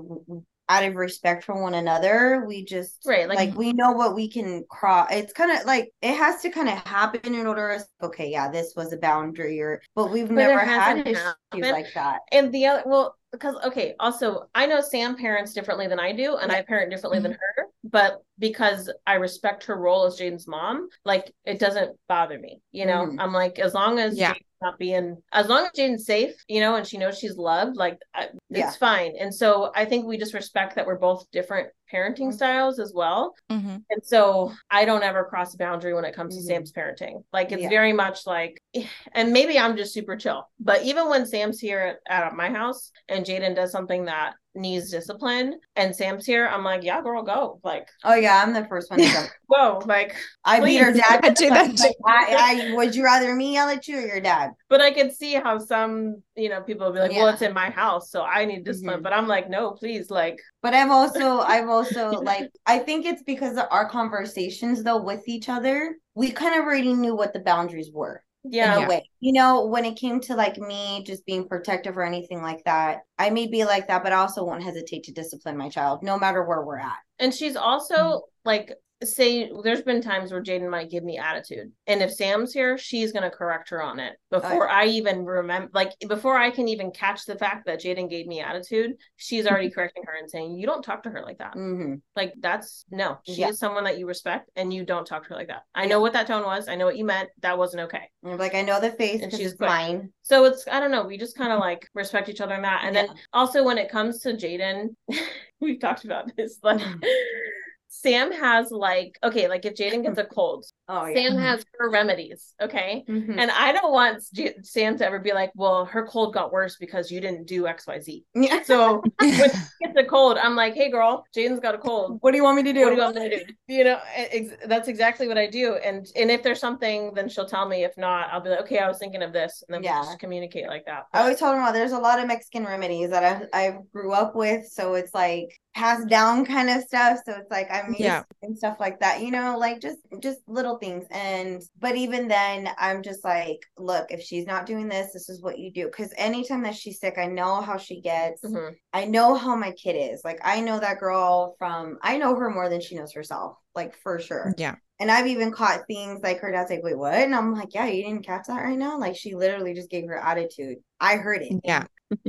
out 0.68 0.84
of 0.84 0.94
respect 0.94 1.42
for 1.42 1.60
one 1.60 1.74
another, 1.74 2.44
we 2.46 2.64
just 2.64 3.02
right 3.04 3.28
like, 3.28 3.38
like 3.38 3.54
we 3.56 3.72
know 3.72 3.90
what 3.90 4.14
we 4.14 4.30
can 4.30 4.64
cross. 4.70 5.08
It's 5.10 5.32
kind 5.32 5.50
of 5.50 5.66
like 5.66 5.90
it 6.00 6.16
has 6.16 6.40
to 6.42 6.50
kind 6.50 6.68
of 6.68 6.78
happen 6.86 7.34
in 7.34 7.46
order. 7.46 7.76
To, 7.78 8.06
okay, 8.06 8.30
yeah, 8.30 8.48
this 8.50 8.74
was 8.76 8.92
a 8.92 8.96
boundary, 8.96 9.60
or 9.60 9.82
but 9.96 10.12
we've 10.12 10.28
but 10.28 10.34
never 10.34 10.60
had 10.60 11.06
issues 11.06 11.24
like 11.52 11.92
that. 11.94 12.20
And 12.30 12.54
the 12.54 12.66
other 12.66 12.82
well, 12.86 13.16
because 13.32 13.54
okay 13.64 13.94
also 14.00 14.48
i 14.54 14.66
know 14.66 14.80
sam 14.80 15.16
parents 15.16 15.54
differently 15.54 15.86
than 15.86 16.00
i 16.00 16.12
do 16.12 16.36
and 16.36 16.50
i 16.50 16.62
parent 16.62 16.90
differently 16.90 17.18
mm-hmm. 17.18 17.28
than 17.28 17.32
her 17.56 17.66
but 17.90 18.22
because 18.38 18.90
i 19.06 19.14
respect 19.14 19.64
her 19.64 19.76
role 19.76 20.04
as 20.04 20.18
jaden's 20.18 20.46
mom 20.46 20.88
like 21.04 21.32
it 21.44 21.58
doesn't 21.58 21.96
bother 22.08 22.38
me 22.38 22.60
you 22.72 22.86
know 22.86 23.06
mm-hmm. 23.06 23.20
i'm 23.20 23.32
like 23.32 23.58
as 23.58 23.74
long 23.74 23.98
as 23.98 24.16
yeah. 24.16 24.32
Jaden's 24.32 24.44
not 24.62 24.78
being 24.78 25.16
as 25.32 25.48
long 25.48 25.64
as 25.64 25.70
jaden's 25.72 26.06
safe 26.06 26.34
you 26.48 26.60
know 26.60 26.76
and 26.76 26.86
she 26.86 26.98
knows 26.98 27.18
she's 27.18 27.36
loved 27.36 27.76
like 27.76 27.98
it's 28.16 28.34
yeah. 28.50 28.70
fine 28.72 29.14
and 29.18 29.34
so 29.34 29.70
i 29.74 29.84
think 29.84 30.06
we 30.06 30.18
just 30.18 30.34
respect 30.34 30.74
that 30.74 30.86
we're 30.86 30.98
both 30.98 31.30
different 31.30 31.68
parenting 31.92 32.28
mm-hmm. 32.28 32.32
styles 32.32 32.78
as 32.78 32.92
well. 32.94 33.34
Mm-hmm. 33.50 33.76
And 33.90 34.02
so 34.02 34.52
I 34.70 34.84
don't 34.84 35.02
ever 35.02 35.24
cross 35.24 35.54
a 35.54 35.58
boundary 35.58 35.94
when 35.94 36.04
it 36.04 36.14
comes 36.14 36.34
to 36.36 36.40
mm-hmm. 36.40 36.64
Sam's 36.64 36.72
parenting. 36.72 37.24
Like 37.32 37.52
it's 37.52 37.62
yeah. 37.62 37.68
very 37.68 37.92
much 37.92 38.26
like, 38.26 38.62
and 39.12 39.32
maybe 39.32 39.58
I'm 39.58 39.76
just 39.76 39.92
super 39.92 40.16
chill, 40.16 40.48
but 40.58 40.82
even 40.82 41.08
when 41.08 41.26
Sam's 41.26 41.60
here 41.60 41.98
at, 42.08 42.24
at 42.24 42.36
my 42.36 42.50
house 42.50 42.90
and 43.08 43.24
Jaden 43.24 43.56
does 43.56 43.72
something 43.72 44.06
that 44.06 44.34
needs 44.54 44.90
discipline 44.90 45.58
and 45.76 45.94
Sam's 45.94 46.26
here, 46.26 46.46
I'm 46.46 46.64
like, 46.64 46.82
yeah, 46.82 47.00
girl, 47.02 47.22
go. 47.22 47.60
Like, 47.62 47.88
oh 48.04 48.14
yeah, 48.14 48.42
I'm 48.42 48.52
the 48.52 48.64
first 48.66 48.90
one 48.90 49.00
to 49.00 49.06
go. 49.06 49.24
Whoa, 49.46 49.82
like 49.86 50.14
I 50.44 50.60
beat 50.60 50.78
her 50.78 50.92
dad. 50.92 51.20
I 51.24 51.30
that. 51.30 51.96
I, 52.06 52.70
I, 52.70 52.74
would 52.74 52.94
you 52.94 53.04
rather 53.04 53.34
me 53.34 53.54
yell 53.54 53.68
at 53.68 53.86
you 53.86 53.98
or 53.98 54.06
your 54.06 54.20
dad? 54.20 54.50
But 54.68 54.80
I 54.80 54.90
could 54.90 55.12
see 55.12 55.34
how 55.34 55.58
some, 55.58 56.22
you 56.36 56.48
know, 56.48 56.60
people 56.62 56.86
will 56.86 56.92
be 56.92 57.00
like, 57.00 57.12
yeah. 57.12 57.24
well, 57.24 57.28
it's 57.28 57.42
in 57.42 57.54
my 57.54 57.70
house, 57.70 58.10
so 58.10 58.22
I 58.22 58.44
need 58.44 58.64
discipline. 58.64 58.96
Mm-hmm. 58.96 59.02
But 59.02 59.12
I'm 59.12 59.26
like, 59.26 59.48
no, 59.48 59.72
please, 59.72 60.10
like. 60.10 60.38
But 60.62 60.74
I've 60.74 60.90
also, 60.90 61.40
I've 61.40 61.68
also 61.68 62.10
like, 62.10 62.50
I 62.66 62.78
think 62.78 63.06
it's 63.06 63.22
because 63.22 63.56
of 63.56 63.66
our 63.70 63.88
conversations 63.88 64.82
though 64.82 65.02
with 65.02 65.28
each 65.28 65.48
other. 65.48 65.96
We 66.14 66.32
kind 66.32 66.58
of 66.58 66.64
already 66.64 66.92
knew 66.92 67.14
what 67.14 67.32
the 67.32 67.40
boundaries 67.40 67.90
were 67.92 68.22
yeah. 68.44 68.78
in 68.78 68.84
a 68.84 68.88
way. 68.88 69.10
You 69.20 69.32
know, 69.32 69.66
when 69.66 69.84
it 69.84 69.96
came 69.96 70.20
to 70.22 70.34
like 70.34 70.58
me 70.58 71.04
just 71.06 71.26
being 71.26 71.48
protective 71.48 71.96
or 71.96 72.04
anything 72.04 72.42
like 72.42 72.62
that, 72.64 73.00
I 73.18 73.30
may 73.30 73.46
be 73.46 73.64
like 73.64 73.88
that, 73.88 74.02
but 74.02 74.12
I 74.12 74.16
also 74.16 74.44
won't 74.44 74.62
hesitate 74.62 75.04
to 75.04 75.12
discipline 75.12 75.56
my 75.56 75.68
child 75.68 76.02
no 76.02 76.18
matter 76.18 76.44
where 76.44 76.62
we're 76.62 76.78
at. 76.78 76.98
And 77.18 77.34
she's 77.34 77.56
also 77.56 77.94
mm-hmm. 77.94 78.18
like 78.44 78.72
say 79.02 79.50
there's 79.62 79.82
been 79.82 80.02
times 80.02 80.30
where 80.30 80.42
Jaden 80.42 80.68
might 80.68 80.90
give 80.90 81.04
me 81.04 81.18
attitude. 81.18 81.72
And 81.86 82.02
if 82.02 82.12
Sam's 82.12 82.52
here, 82.52 82.76
she's 82.76 83.12
gonna 83.12 83.30
correct 83.30 83.70
her 83.70 83.82
on 83.82 83.98
it 83.98 84.16
before 84.30 84.68
I 84.68 84.86
even 84.86 85.24
remember 85.24 85.70
like 85.72 85.92
before 86.08 86.36
I 86.36 86.50
can 86.50 86.68
even 86.68 86.90
catch 86.90 87.24
the 87.24 87.36
fact 87.36 87.66
that 87.66 87.80
Jaden 87.80 88.10
gave 88.10 88.26
me 88.26 88.40
attitude, 88.40 88.92
she's 89.16 89.46
already 89.46 89.68
mm-hmm. 89.68 89.74
correcting 89.80 90.04
her 90.06 90.16
and 90.18 90.30
saying, 90.30 90.56
You 90.56 90.66
don't 90.66 90.82
talk 90.82 91.02
to 91.04 91.10
her 91.10 91.22
like 91.22 91.38
that. 91.38 91.54
Mm-hmm. 91.54 91.94
Like 92.14 92.34
that's 92.40 92.84
no, 92.90 93.18
she 93.24 93.40
yeah. 93.40 93.48
is 93.48 93.58
someone 93.58 93.84
that 93.84 93.98
you 93.98 94.06
respect 94.06 94.50
and 94.56 94.72
you 94.72 94.84
don't 94.84 95.06
talk 95.06 95.24
to 95.24 95.30
her 95.30 95.36
like 95.36 95.48
that. 95.48 95.62
I 95.74 95.86
know 95.86 96.00
what 96.00 96.12
that 96.12 96.26
tone 96.26 96.44
was, 96.44 96.68
I 96.68 96.74
know 96.74 96.86
what 96.86 96.96
you 96.96 97.04
meant. 97.04 97.30
That 97.40 97.58
wasn't 97.58 97.82
okay. 97.84 98.10
like 98.22 98.54
I 98.54 98.62
know 98.62 98.80
the 98.80 98.92
face 98.92 99.22
and 99.22 99.32
she's 99.32 99.58
mine. 99.58 100.12
So 100.22 100.44
it's 100.44 100.66
I 100.70 100.80
don't 100.80 100.90
know, 100.90 101.04
we 101.04 101.18
just 101.18 101.36
kind 101.36 101.52
of 101.52 101.58
like 101.58 101.88
respect 101.94 102.28
each 102.28 102.40
other 102.40 102.54
in 102.54 102.62
that. 102.62 102.82
And 102.84 102.94
yeah. 102.94 103.06
then 103.06 103.16
also 103.32 103.64
when 103.64 103.78
it 103.78 103.90
comes 103.90 104.20
to 104.20 104.34
Jaden, 104.34 104.94
we've 105.60 105.80
talked 105.80 106.04
about 106.04 106.30
this, 106.36 106.58
like 106.62 106.80
Sam 107.92 108.30
has 108.30 108.70
like 108.70 109.18
okay, 109.22 109.48
like 109.48 109.64
if 109.64 109.74
Jaden 109.74 110.04
gets 110.04 110.16
a 110.16 110.24
cold, 110.36 110.64
oh 110.88 111.06
yeah. 111.06 111.14
Sam 111.14 111.38
has 111.38 111.64
her 111.78 111.90
remedies, 111.90 112.54
okay? 112.62 113.04
Mm-hmm. 113.08 113.38
And 113.38 113.50
I 113.50 113.72
don't 113.72 113.92
want 113.92 114.22
J- 114.32 114.54
Sam 114.62 114.96
to 114.98 115.04
ever 115.04 115.18
be 115.18 115.32
like, 115.32 115.50
"Well, 115.56 115.84
her 115.86 116.06
cold 116.06 116.32
got 116.32 116.52
worse 116.52 116.76
because 116.78 117.10
you 117.10 117.20
didn't 117.20 117.46
do 117.46 117.64
XYZ." 117.64 118.24
Yeah. 118.34 118.62
So 118.62 119.02
when 119.18 119.32
she 119.32 119.48
gets 119.82 119.98
a 119.98 120.04
cold, 120.04 120.38
I'm 120.38 120.54
like, 120.54 120.74
"Hey 120.74 120.88
girl, 120.88 121.26
Jaden's 121.36 121.58
got 121.58 121.74
a 121.74 121.78
cold. 121.78 122.18
What 122.20 122.30
do 122.30 122.36
you 122.36 122.44
want 122.44 122.56
me 122.56 122.62
to 122.62 122.72
do? 122.72 122.80
What 122.82 122.90
do 122.90 122.96
you 122.96 123.02
want 123.02 123.16
me 123.16 123.28
to 123.28 123.44
do?" 123.44 123.52
You 123.66 123.84
know, 123.84 123.98
ex- 124.14 124.54
that's 124.66 124.86
exactly 124.86 125.26
what 125.26 125.36
I 125.36 125.48
do. 125.48 125.74
And 125.74 126.06
and 126.14 126.30
if 126.30 126.44
there's 126.44 126.60
something, 126.60 127.12
then 127.14 127.28
she'll 127.28 127.46
tell 127.46 127.68
me. 127.68 127.82
If 127.82 127.96
not, 127.96 128.28
I'll 128.32 128.40
be 128.40 128.50
like, 128.50 128.60
"Okay, 128.60 128.78
I 128.78 128.86
was 128.86 128.98
thinking 128.98 129.22
of 129.22 129.32
this," 129.32 129.64
and 129.68 129.74
then 129.74 129.82
yeah. 129.82 129.98
we'll 129.98 130.10
just 130.10 130.20
communicate 130.20 130.68
like 130.68 130.84
that. 130.86 131.06
I 131.12 131.22
always 131.22 131.40
told 131.40 131.56
her, 131.56 131.72
"There's 131.72 131.92
a 131.92 131.98
lot 131.98 132.20
of 132.20 132.28
Mexican 132.28 132.64
remedies 132.64 133.10
that 133.10 133.48
I 133.52 133.66
I 133.66 133.78
grew 133.92 134.12
up 134.12 134.36
with, 134.36 134.68
so 134.68 134.94
it's 134.94 135.12
like 135.12 135.60
passed 135.74 136.08
down 136.08 136.44
kind 136.44 136.68
of 136.68 136.82
stuff 136.82 137.18
so 137.24 137.32
it's 137.32 137.50
like 137.50 137.68
i'm 137.70 137.94
yeah. 137.96 138.22
and 138.42 138.58
stuff 138.58 138.76
like 138.80 138.98
that 138.98 139.22
you 139.22 139.30
know 139.30 139.56
like 139.56 139.80
just 139.80 139.98
just 140.20 140.40
little 140.48 140.78
things 140.78 141.06
and 141.12 141.62
but 141.78 141.94
even 141.96 142.26
then 142.26 142.68
i'm 142.78 143.02
just 143.02 143.22
like 143.24 143.60
look 143.78 144.10
if 144.10 144.20
she's 144.20 144.46
not 144.46 144.66
doing 144.66 144.88
this 144.88 145.12
this 145.12 145.28
is 145.28 145.42
what 145.42 145.58
you 145.58 145.72
do 145.72 145.86
because 145.86 146.12
anytime 146.16 146.62
that 146.62 146.74
she's 146.74 146.98
sick 146.98 147.14
i 147.18 147.26
know 147.26 147.60
how 147.60 147.76
she 147.76 148.00
gets 148.00 148.42
mm-hmm. 148.42 148.74
i 148.92 149.04
know 149.04 149.34
how 149.34 149.54
my 149.54 149.70
kid 149.72 149.92
is 149.92 150.22
like 150.24 150.40
i 150.44 150.60
know 150.60 150.80
that 150.80 150.98
girl 150.98 151.54
from 151.56 151.98
i 152.02 152.18
know 152.18 152.34
her 152.34 152.50
more 152.50 152.68
than 152.68 152.80
she 152.80 152.96
knows 152.96 153.12
herself 153.12 153.56
like 153.76 153.96
for 154.02 154.18
sure 154.18 154.52
yeah 154.58 154.74
and 155.00 155.10
I've 155.10 155.26
even 155.28 155.50
caught 155.50 155.86
things 155.86 156.20
like 156.22 156.40
her 156.40 156.52
dad's 156.52 156.70
like, 156.70 156.82
wait, 156.82 156.98
what? 156.98 157.14
And 157.14 157.34
I'm 157.34 157.54
like, 157.54 157.72
yeah, 157.72 157.86
you 157.86 158.02
didn't 158.04 158.26
catch 158.26 158.48
that 158.48 158.62
right 158.62 158.76
now? 158.76 158.98
Like 158.98 159.16
she 159.16 159.34
literally 159.34 159.72
just 159.72 159.88
gave 159.88 160.06
her 160.06 160.18
attitude. 160.18 160.76
I 161.00 161.16
heard 161.16 161.40
it. 161.40 161.58
Yeah. 161.64 161.86